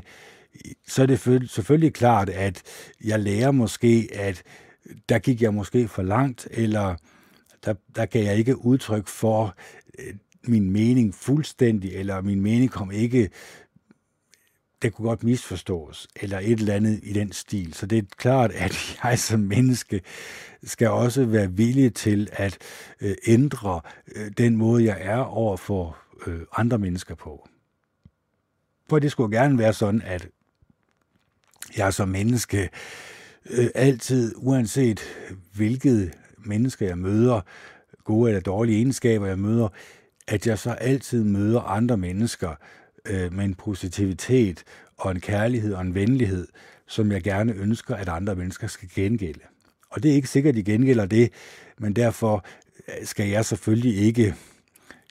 så 0.87 1.01
er 1.01 1.05
det 1.05 1.49
selvfølgelig 1.49 1.93
klart, 1.93 2.29
at 2.29 2.61
jeg 3.03 3.19
lærer 3.19 3.51
måske, 3.51 4.09
at 4.13 4.43
der 5.09 5.19
gik 5.19 5.41
jeg 5.41 5.53
måske 5.53 5.87
for 5.87 6.01
langt, 6.01 6.47
eller 6.51 6.95
der, 7.65 7.73
der 7.95 8.05
gav 8.05 8.23
jeg 8.23 8.37
ikke 8.37 8.65
udtryk 8.65 9.07
for 9.07 9.55
øh, 9.99 10.13
min 10.43 10.71
mening 10.71 11.15
fuldstændig, 11.15 11.95
eller 11.95 12.21
min 12.21 12.41
mening 12.41 12.71
kom 12.71 12.91
ikke, 12.91 13.29
det 14.81 14.93
kunne 14.93 15.07
godt 15.07 15.23
misforstås, 15.23 16.07
eller 16.15 16.39
et 16.39 16.59
eller 16.59 16.73
andet 16.73 16.99
i 17.03 17.13
den 17.13 17.31
stil. 17.31 17.73
Så 17.73 17.85
det 17.85 17.97
er 17.97 18.03
klart, 18.17 18.51
at 18.51 18.97
jeg 19.03 19.19
som 19.19 19.39
menneske 19.39 20.01
skal 20.63 20.89
også 20.89 21.25
være 21.25 21.51
villig 21.51 21.93
til 21.93 22.29
at 22.31 22.57
øh, 23.01 23.15
ændre 23.27 23.81
øh, 24.15 24.31
den 24.37 24.57
måde, 24.57 24.85
jeg 24.85 24.97
er 25.01 25.17
over 25.17 25.57
for 25.57 25.97
øh, 26.27 26.41
andre 26.57 26.77
mennesker 26.77 27.15
på. 27.15 27.47
For 28.89 28.99
det 28.99 29.11
skulle 29.11 29.37
gerne 29.37 29.57
være 29.57 29.73
sådan, 29.73 30.01
at 30.01 30.27
jeg 31.77 31.93
som 31.93 32.09
menneske 32.09 32.69
øh, 33.49 33.67
altid, 33.75 34.33
uanset 34.37 35.01
hvilket 35.53 36.13
menneske 36.45 36.85
jeg 36.85 36.97
møder, 36.97 37.41
gode 38.03 38.29
eller 38.29 38.41
dårlige 38.41 38.77
egenskaber 38.77 39.27
jeg 39.27 39.39
møder, 39.39 39.67
at 40.27 40.47
jeg 40.47 40.59
så 40.59 40.71
altid 40.71 41.23
møder 41.23 41.61
andre 41.61 41.97
mennesker 41.97 42.55
øh, 43.05 43.33
med 43.33 43.45
en 43.45 43.55
positivitet 43.55 44.63
og 44.97 45.11
en 45.11 45.19
kærlighed 45.19 45.73
og 45.73 45.81
en 45.81 45.95
venlighed, 45.95 46.47
som 46.87 47.11
jeg 47.11 47.23
gerne 47.23 47.53
ønsker, 47.53 47.95
at 47.95 48.09
andre 48.09 48.35
mennesker 48.35 48.67
skal 48.67 48.89
gengælde. 48.95 49.39
Og 49.89 50.03
det 50.03 50.11
er 50.11 50.15
ikke 50.15 50.27
sikkert, 50.27 50.51
at 50.51 50.55
de 50.55 50.71
gengælder 50.71 51.05
det, 51.05 51.31
men 51.77 51.93
derfor 51.93 52.45
øh, 52.87 53.05
skal 53.05 53.29
jeg 53.29 53.45
selvfølgelig 53.45 53.97
ikke 53.97 54.35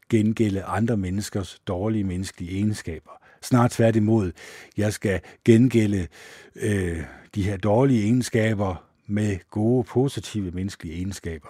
gengælde 0.09 0.63
andre 0.63 0.97
menneskers 0.97 1.61
dårlige 1.67 2.05
menneskelige 2.05 2.53
egenskaber. 2.53 3.22
Snart 3.43 3.71
tværtimod, 3.71 4.33
jeg 4.77 4.93
skal 4.93 5.21
gengælde 5.45 6.07
øh, 6.57 7.03
de 7.35 7.43
her 7.43 7.57
dårlige 7.57 8.03
egenskaber 8.03 8.85
med 9.07 9.39
gode, 9.51 9.85
positive 9.85 10.51
menneskelige 10.51 10.95
egenskaber. 10.95 11.49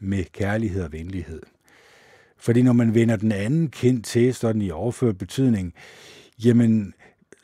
Med 0.00 0.24
kærlighed 0.32 0.82
og 0.82 0.92
venlighed. 0.92 1.42
Fordi 2.38 2.62
når 2.62 2.72
man 2.72 2.94
vender 2.94 3.16
den 3.16 3.32
anden 3.32 3.68
kind 3.68 4.02
til, 4.02 4.34
sådan 4.34 4.62
i 4.62 4.70
overført 4.70 5.18
betydning, 5.18 5.74
jamen, 6.44 6.94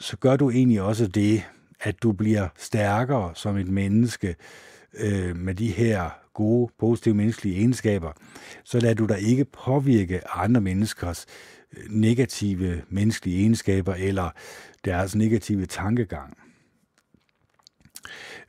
så 0.01 0.17
gør 0.17 0.37
du 0.37 0.51
egentlig 0.51 0.83
også 0.83 1.07
det, 1.07 1.43
at 1.81 2.03
du 2.03 2.13
bliver 2.13 2.49
stærkere 2.57 3.33
som 3.35 3.57
et 3.57 3.69
menneske 3.69 4.37
øh, 4.95 5.37
med 5.37 5.55
de 5.55 5.71
her 5.71 6.11
gode, 6.35 6.73
positive 6.79 7.15
menneskelige 7.15 7.57
egenskaber, 7.57 8.13
så 8.65 8.81
lader 8.81 8.95
du 8.95 9.07
dig 9.07 9.21
ikke 9.21 9.45
påvirke 9.45 10.29
andre 10.29 10.61
menneskers 10.61 11.27
negative 11.89 12.83
menneskelige 12.89 13.39
egenskaber 13.39 13.95
eller 13.95 14.31
deres 14.85 15.15
negative 15.15 15.67
tankegang. 15.67 16.37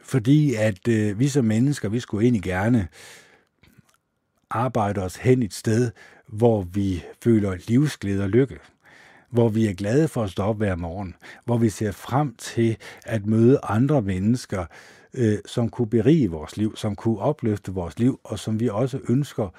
Fordi 0.02 0.56
at 0.56 0.88
øh, 0.88 1.20
vi 1.20 1.28
som 1.28 1.46
mennesker, 1.46 1.90
vi 1.90 2.00
skulle 2.00 2.24
egentlig 2.24 2.44
gerne 2.44 2.88
arbejde 4.50 5.02
os 5.02 5.16
hen 5.16 5.44
et 5.44 5.54
sted, 5.54 5.92
hvor 6.28 6.62
vi 6.62 7.04
føler 7.24 7.58
livsglæde 7.68 8.24
og 8.24 8.30
lykke 8.30 8.60
hvor 9.32 9.50
vi 9.50 9.68
er 9.68 9.74
glade 9.74 10.08
for 10.08 10.24
at 10.24 10.30
stå 10.30 10.44
op 10.44 10.58
hver 10.58 10.76
morgen, 10.76 11.16
hvor 11.46 11.58
vi 11.58 11.70
ser 11.70 11.92
frem 11.92 12.36
til 12.36 12.78
at 13.06 13.26
møde 13.26 13.60
andre 13.64 14.02
mennesker, 14.02 14.66
øh, 15.14 15.38
som 15.46 15.70
kunne 15.70 15.90
berige 15.90 16.32
vores 16.32 16.58
liv, 16.58 16.76
som 16.78 16.96
kunne 16.96 17.20
opløfte 17.20 17.72
vores 17.72 18.00
liv, 18.00 18.20
og 18.24 18.40
som 18.40 18.60
vi 18.60 18.70
også 18.70 19.00
ønsker, 19.10 19.50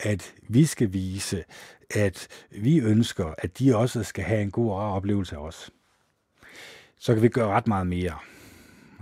at 0.00 0.34
vi 0.48 0.64
skal 0.64 0.92
vise, 0.92 1.44
at 1.94 2.28
vi 2.50 2.80
ønsker, 2.80 3.34
at 3.38 3.58
de 3.58 3.76
også 3.76 4.02
skal 4.02 4.24
have 4.24 4.42
en 4.42 4.50
god 4.50 4.70
og 4.70 4.78
rar 4.78 4.92
oplevelse 4.92 5.36
af 5.36 5.40
os. 5.40 5.70
Så 6.98 7.14
kan 7.14 7.22
vi 7.22 7.28
gøre 7.28 7.48
ret 7.48 7.66
meget 7.66 7.86
mere. 7.86 8.18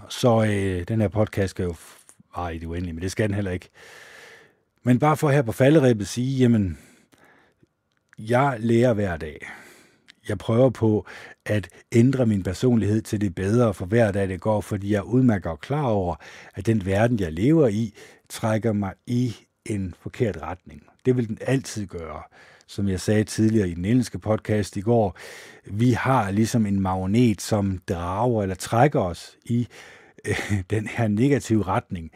Så 0.09 0.45
øh, 0.45 0.89
den 0.89 1.01
her 1.01 1.09
podcast 1.09 1.51
skal 1.51 1.63
jo 1.63 1.75
vare 2.37 2.55
i 2.55 2.59
det 2.59 2.67
uendelige, 2.67 2.93
men 2.93 3.03
det 3.03 3.11
skal 3.11 3.29
den 3.29 3.35
heller 3.35 3.51
ikke. 3.51 3.69
Men 4.83 4.99
bare 4.99 5.17
for 5.17 5.31
her 5.31 5.43
på 5.43 5.53
falderæbet 5.53 6.09
sige, 6.09 6.39
jamen, 6.39 6.79
jeg 8.19 8.57
lærer 8.61 8.95
hver 8.95 9.17
dag 9.17 9.47
jeg 10.29 10.39
prøver 10.39 10.71
på 10.71 11.07
at 11.47 11.69
ændre 11.93 12.27
min 12.27 12.43
personlighed 12.43 13.03
til 13.03 13.21
det 13.21 13.35
bedre 13.35 13.75
for 13.75 13.87
hver 13.87 14.13
dag 14.13 14.29
det 14.29 14.41
går, 14.41 14.61
fordi 14.61 14.93
jeg 14.93 15.05
udmærker 15.05 15.57
klar 15.57 15.85
over, 15.85 16.17
at 16.55 16.67
den 16.67 16.87
verden, 16.87 17.21
jeg 17.21 17.33
lever 17.33 17.69
i, 17.69 17.95
trækker 18.29 18.73
mig 18.73 18.95
i 19.07 19.37
en 19.67 19.95
forkert 20.01 20.37
retning. 20.43 20.83
Det 21.05 21.17
vil 21.17 21.29
den 21.29 21.39
altid 21.41 21.87
gøre. 21.87 22.23
Som 22.71 22.89
jeg 22.89 23.01
sagde 23.01 23.25
tidligere 23.25 23.69
i 23.69 23.75
den 23.75 23.85
engelske 23.85 24.19
podcast 24.19 24.77
i 24.77 24.81
går, 24.81 25.19
vi 25.65 25.91
har 25.93 26.31
ligesom 26.31 26.67
en 26.67 26.81
magnet, 26.81 27.41
som 27.41 27.79
drager 27.89 28.43
eller 28.43 28.55
trækker 28.55 29.01
os 29.01 29.37
i 29.45 29.69
øh, 30.25 30.63
den 30.71 30.87
her 30.87 31.09
negative 31.09 31.63
retning 31.63 32.11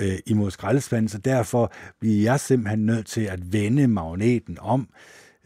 øh, 0.00 0.18
imod 0.26 0.50
skraldespanden, 0.50 1.08
så 1.08 1.18
derfor 1.18 1.72
bliver 2.00 2.22
jeg 2.22 2.40
simpelthen 2.40 2.86
nødt 2.86 3.06
til 3.06 3.20
at 3.20 3.52
vende 3.52 3.88
magneten 3.88 4.58
om, 4.60 4.88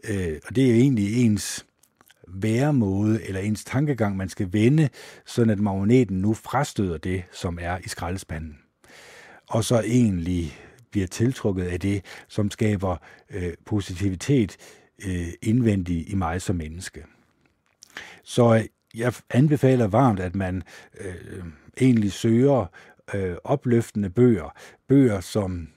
øh, 0.08 0.40
og 0.46 0.56
det 0.56 0.64
er 0.64 0.68
jo 0.68 0.74
egentlig 0.74 1.24
ens 1.24 1.66
væremåde 2.28 3.24
eller 3.28 3.40
ens 3.40 3.64
tankegang, 3.64 4.16
man 4.16 4.28
skal 4.28 4.52
vende, 4.52 4.88
sådan 5.26 5.50
at 5.50 5.58
magneten 5.58 6.20
nu 6.20 6.34
frastøder 6.34 6.98
det, 6.98 7.22
som 7.32 7.58
er 7.62 7.78
i 7.84 7.88
skraldespanden. 7.88 8.58
Og 9.48 9.64
så 9.64 9.80
egentlig 9.80 10.58
bliver 10.94 11.06
tiltrukket 11.06 11.64
af 11.64 11.80
det, 11.80 12.04
som 12.28 12.50
skaber 12.50 12.96
øh, 13.30 13.52
positivitet 13.66 14.56
øh, 15.06 15.28
indvendigt 15.42 16.08
i 16.08 16.14
mig 16.14 16.42
som 16.42 16.56
menneske. 16.56 17.04
Så 18.24 18.54
øh, 18.54 18.64
jeg 18.94 19.12
anbefaler 19.30 19.86
varmt, 19.86 20.20
at 20.20 20.34
man 20.34 20.62
øh, 21.00 21.44
egentlig 21.80 22.12
søger 22.12 22.66
øh, 23.14 23.36
opløftende 23.44 24.10
bøger. 24.10 24.56
Bøger, 24.88 25.20
som 25.20 25.68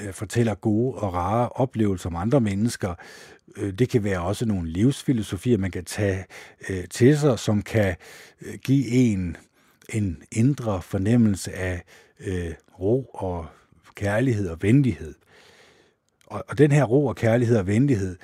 øh, 0.00 0.12
fortæller 0.12 0.54
gode 0.54 0.94
og 0.94 1.14
rare 1.14 1.48
oplevelser 1.48 2.08
om 2.08 2.16
andre 2.16 2.40
mennesker, 2.40 2.94
Øh, 3.56 3.72
det 3.72 3.88
kan 3.88 4.04
være 4.04 4.20
også 4.20 4.46
nogle 4.46 4.68
livsfilosofier, 4.68 5.58
man 5.58 5.70
kan 5.70 5.84
tage 5.84 6.24
øh, 6.68 6.84
til 6.90 7.18
sig, 7.18 7.38
som 7.38 7.62
kan 7.62 7.96
øh, 8.42 8.54
give 8.54 8.86
en 8.86 9.36
en 9.94 10.22
indre 10.32 10.82
fornemmelse 10.82 11.52
af 11.52 11.82
øh, 12.20 12.54
ro 12.80 13.10
og 13.14 13.46
kærlighed 14.00 14.48
og 14.48 14.62
venlighed. 14.62 15.14
Og, 16.26 16.44
og 16.48 16.58
den 16.58 16.72
her 16.72 16.84
ro 16.84 17.06
og 17.06 17.16
kærlighed 17.16 17.56
og 17.56 17.66
venlighed, 17.66 18.16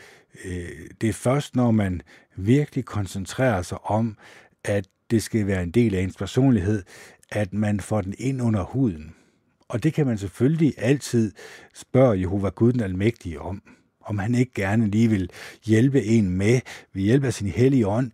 øh, 0.44 0.68
det 1.00 1.08
er 1.08 1.12
først, 1.12 1.56
når 1.56 1.70
man 1.70 2.02
virkelig 2.36 2.84
koncentrerer 2.84 3.62
sig 3.62 3.78
om, 3.84 4.16
at 4.64 4.86
det 5.10 5.22
skal 5.22 5.46
være 5.46 5.62
en 5.62 5.70
del 5.70 5.94
af 5.94 6.02
ens 6.02 6.16
personlighed, 6.16 6.82
at 7.30 7.52
man 7.52 7.80
får 7.80 8.00
den 8.00 8.14
ind 8.18 8.42
under 8.42 8.62
huden. 8.62 9.14
Og 9.68 9.82
det 9.82 9.94
kan 9.94 10.06
man 10.06 10.18
selvfølgelig 10.18 10.74
altid 10.76 11.32
spørge 11.74 12.20
Jehova 12.20 12.48
Gud 12.48 12.72
den 12.72 12.82
Almægtige 12.82 13.40
om 13.40 13.62
om 14.06 14.18
han 14.18 14.34
ikke 14.34 14.52
gerne 14.54 14.90
lige 14.90 15.10
vil 15.10 15.30
hjælpe 15.64 16.04
en 16.04 16.30
med, 16.30 16.60
ved 16.92 17.02
hjælp 17.02 17.24
af 17.24 17.34
sin 17.34 17.46
hellige 17.48 17.86
ånd, 17.86 18.10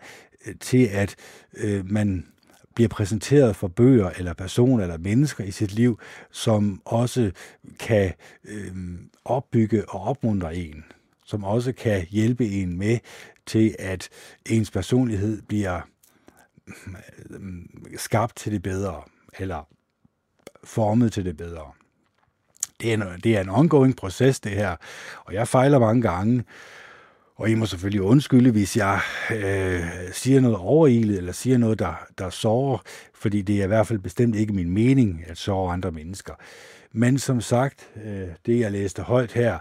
øh, 0.47 0.55
til 0.61 0.85
at 0.87 1.15
øh, 1.55 1.91
man 1.91 2.27
bliver 2.75 2.89
præsenteret 2.89 3.57
for 3.57 3.69
bøger 3.69 4.11
eller 4.11 4.33
personer 4.35 4.83
eller 4.83 4.99
mennesker 4.99 5.45
i 5.45 5.51
sit 5.51 5.73
liv, 5.73 5.99
som 6.31 6.83
også 6.85 7.31
kan 7.79 8.13
øh, 8.45 8.77
opbygge 9.25 9.89
og 9.89 10.03
opmuntre 10.03 10.57
en, 10.57 10.85
som 11.25 11.45
også 11.45 11.73
kan 11.73 12.07
hjælpe 12.11 12.49
en 12.49 12.79
med 12.79 12.99
til, 13.47 13.77
at 13.79 14.09
ens 14.47 14.71
personlighed 14.71 15.43
bliver 15.43 15.81
øh, 17.31 17.41
skabt 17.97 18.37
til 18.37 18.53
det 18.53 18.63
bedre, 18.63 19.03
eller 19.39 19.69
formet 20.65 21.13
til 21.13 21.25
det 21.25 21.37
bedre 21.37 21.73
det 22.83 22.93
er, 22.93 22.95
en, 22.95 23.21
det 23.25 23.37
er 23.37 23.41
en 23.41 23.49
ongoing 23.49 23.97
proces, 23.97 24.41
det 24.41 24.53
her. 24.53 24.77
Og 25.25 25.35
jeg 25.35 25.49
fejler 25.49 25.79
mange 25.79 26.03
gange. 26.03 26.45
Og 27.43 27.51
I 27.51 27.55
må 27.55 27.67
selvfølgelig 27.67 28.03
undskylde, 28.03 28.51
hvis 28.51 28.77
jeg 28.77 29.01
øh, 29.31 29.85
siger 30.13 30.41
noget 30.41 30.57
overilet, 30.57 31.19
eller 31.19 31.33
siger 31.33 31.59
noget, 31.59 31.79
der, 31.79 32.07
der 32.19 32.31
sårer, 32.31 32.79
fordi 33.15 33.43
det 33.43 33.61
er 33.61 33.65
i 33.65 33.67
hvert 33.67 33.87
fald 33.87 33.99
bestemt 33.99 34.37
ikke 34.37 34.53
min 34.53 34.71
mening 34.71 35.25
at 35.27 35.39
såre 35.39 35.73
andre 35.73 35.93
mennesker. 35.93 36.35
Men 36.93 37.19
som 37.19 37.41
sagt, 37.41 37.91
øh, 38.05 38.29
det 38.47 38.61
jeg 38.61 38.73
læste 38.73 39.03
højt 39.03 39.33
her, 39.33 39.59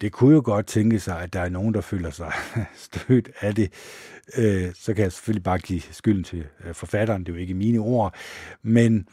det 0.00 0.12
kunne 0.12 0.34
jo 0.34 0.42
godt 0.44 0.66
tænke 0.66 1.00
sig, 1.00 1.20
at 1.20 1.32
der 1.32 1.40
er 1.40 1.48
nogen, 1.48 1.74
der 1.74 1.80
føler 1.80 2.10
sig 2.10 2.32
stødt 2.86 3.30
af 3.40 3.54
det. 3.54 3.72
Øh, 4.36 4.72
så 4.74 4.94
kan 4.94 5.02
jeg 5.02 5.12
selvfølgelig 5.12 5.44
bare 5.44 5.58
give 5.58 5.82
skylden 5.90 6.24
til 6.24 6.44
øh, 6.64 6.74
forfatteren, 6.74 7.20
det 7.24 7.28
er 7.28 7.36
jo 7.36 7.40
ikke 7.40 7.54
mine 7.54 7.78
ord. 7.78 8.14
Men 8.62 9.08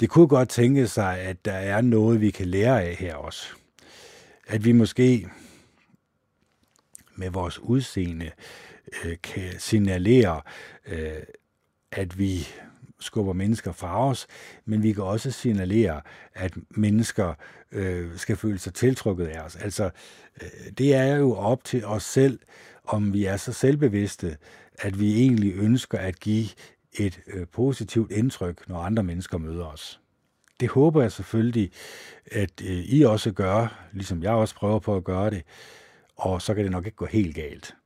det 0.00 0.08
kunne 0.08 0.28
godt 0.28 0.48
tænke 0.48 0.88
sig, 0.88 1.18
at 1.18 1.44
der 1.44 1.52
er 1.52 1.80
noget, 1.80 2.20
vi 2.20 2.30
kan 2.30 2.46
lære 2.46 2.82
af 2.82 2.94
her 2.94 3.14
også. 3.14 3.46
At 4.48 4.64
vi 4.64 4.72
måske 4.72 5.26
med 7.16 7.30
vores 7.30 7.58
udseende 7.58 8.30
øh, 9.04 9.16
kan 9.22 9.52
signalere, 9.58 10.40
øh, 10.86 11.22
at 11.92 12.18
vi 12.18 12.48
skubber 13.00 13.32
mennesker 13.32 13.72
fra 13.72 14.08
os, 14.08 14.26
men 14.64 14.82
vi 14.82 14.92
kan 14.92 15.04
også 15.04 15.30
signalere, 15.30 16.00
at 16.34 16.54
mennesker 16.70 17.34
øh, 17.72 18.16
skal 18.16 18.36
føle 18.36 18.58
sig 18.58 18.74
tiltrukket 18.74 19.26
af 19.26 19.40
os. 19.40 19.56
Altså, 19.56 19.90
øh, 20.42 20.72
det 20.78 20.94
er 20.94 21.16
jo 21.16 21.34
op 21.34 21.64
til 21.64 21.84
os 21.84 22.02
selv, 22.02 22.38
om 22.84 23.12
vi 23.12 23.24
er 23.24 23.36
så 23.36 23.52
selvbevidste, 23.52 24.36
at 24.78 25.00
vi 25.00 25.20
egentlig 25.20 25.54
ønsker 25.54 25.98
at 25.98 26.20
give 26.20 26.46
et 26.92 27.20
øh, 27.26 27.46
positivt 27.46 28.12
indtryk, 28.12 28.68
når 28.68 28.78
andre 28.78 29.02
mennesker 29.02 29.38
møder 29.38 29.64
os. 29.64 30.00
Det 30.60 30.68
håber 30.68 31.02
jeg 31.02 31.12
selvfølgelig, 31.12 31.70
at 32.32 32.62
øh, 32.62 32.78
I 32.78 33.02
også 33.02 33.32
gør, 33.32 33.86
ligesom 33.92 34.22
jeg 34.22 34.32
også 34.32 34.54
prøver 34.54 34.78
på 34.78 34.96
at 34.96 35.04
gøre 35.04 35.30
det, 35.30 35.42
og 36.16 36.42
så 36.42 36.54
kan 36.54 36.64
det 36.64 36.72
nok 36.72 36.86
ikke 36.86 36.96
gå 36.96 37.06
helt 37.06 37.34
galt. 37.34 37.76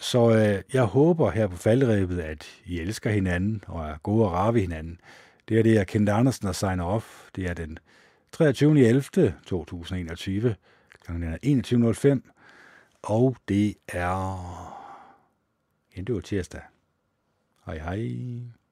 Så 0.00 0.30
øh, 0.30 0.62
jeg 0.72 0.84
håber 0.84 1.30
her 1.30 1.46
på 1.46 1.56
faldrebet, 1.56 2.20
at 2.20 2.46
I 2.64 2.80
elsker 2.80 3.10
hinanden 3.10 3.64
og 3.66 3.88
er 3.88 3.98
gode 4.02 4.24
og 4.24 4.32
rare 4.32 4.54
ved 4.54 4.60
hinanden. 4.60 5.00
Det 5.48 5.58
er 5.58 5.62
det, 5.62 5.74
jeg 5.74 5.86
Kent 5.86 6.08
Andersen 6.08 6.48
og 6.48 6.54
signer 6.54 6.84
off. 6.84 7.28
Det 7.36 7.44
er 7.44 7.54
den 7.54 7.78
23. 8.32 8.80
11. 8.86 9.34
2021. 9.46 10.56
Klokken 11.04 11.22
er 11.22 12.22
21.05. 12.24 12.30
Og 13.02 13.36
det 13.48 13.74
er... 13.88 14.80
Ja, 15.96 16.00
det 16.02 16.14
var 16.14 16.20
tirsdag. 16.20 16.60
Hej 17.66 17.78
hej. 17.78 18.63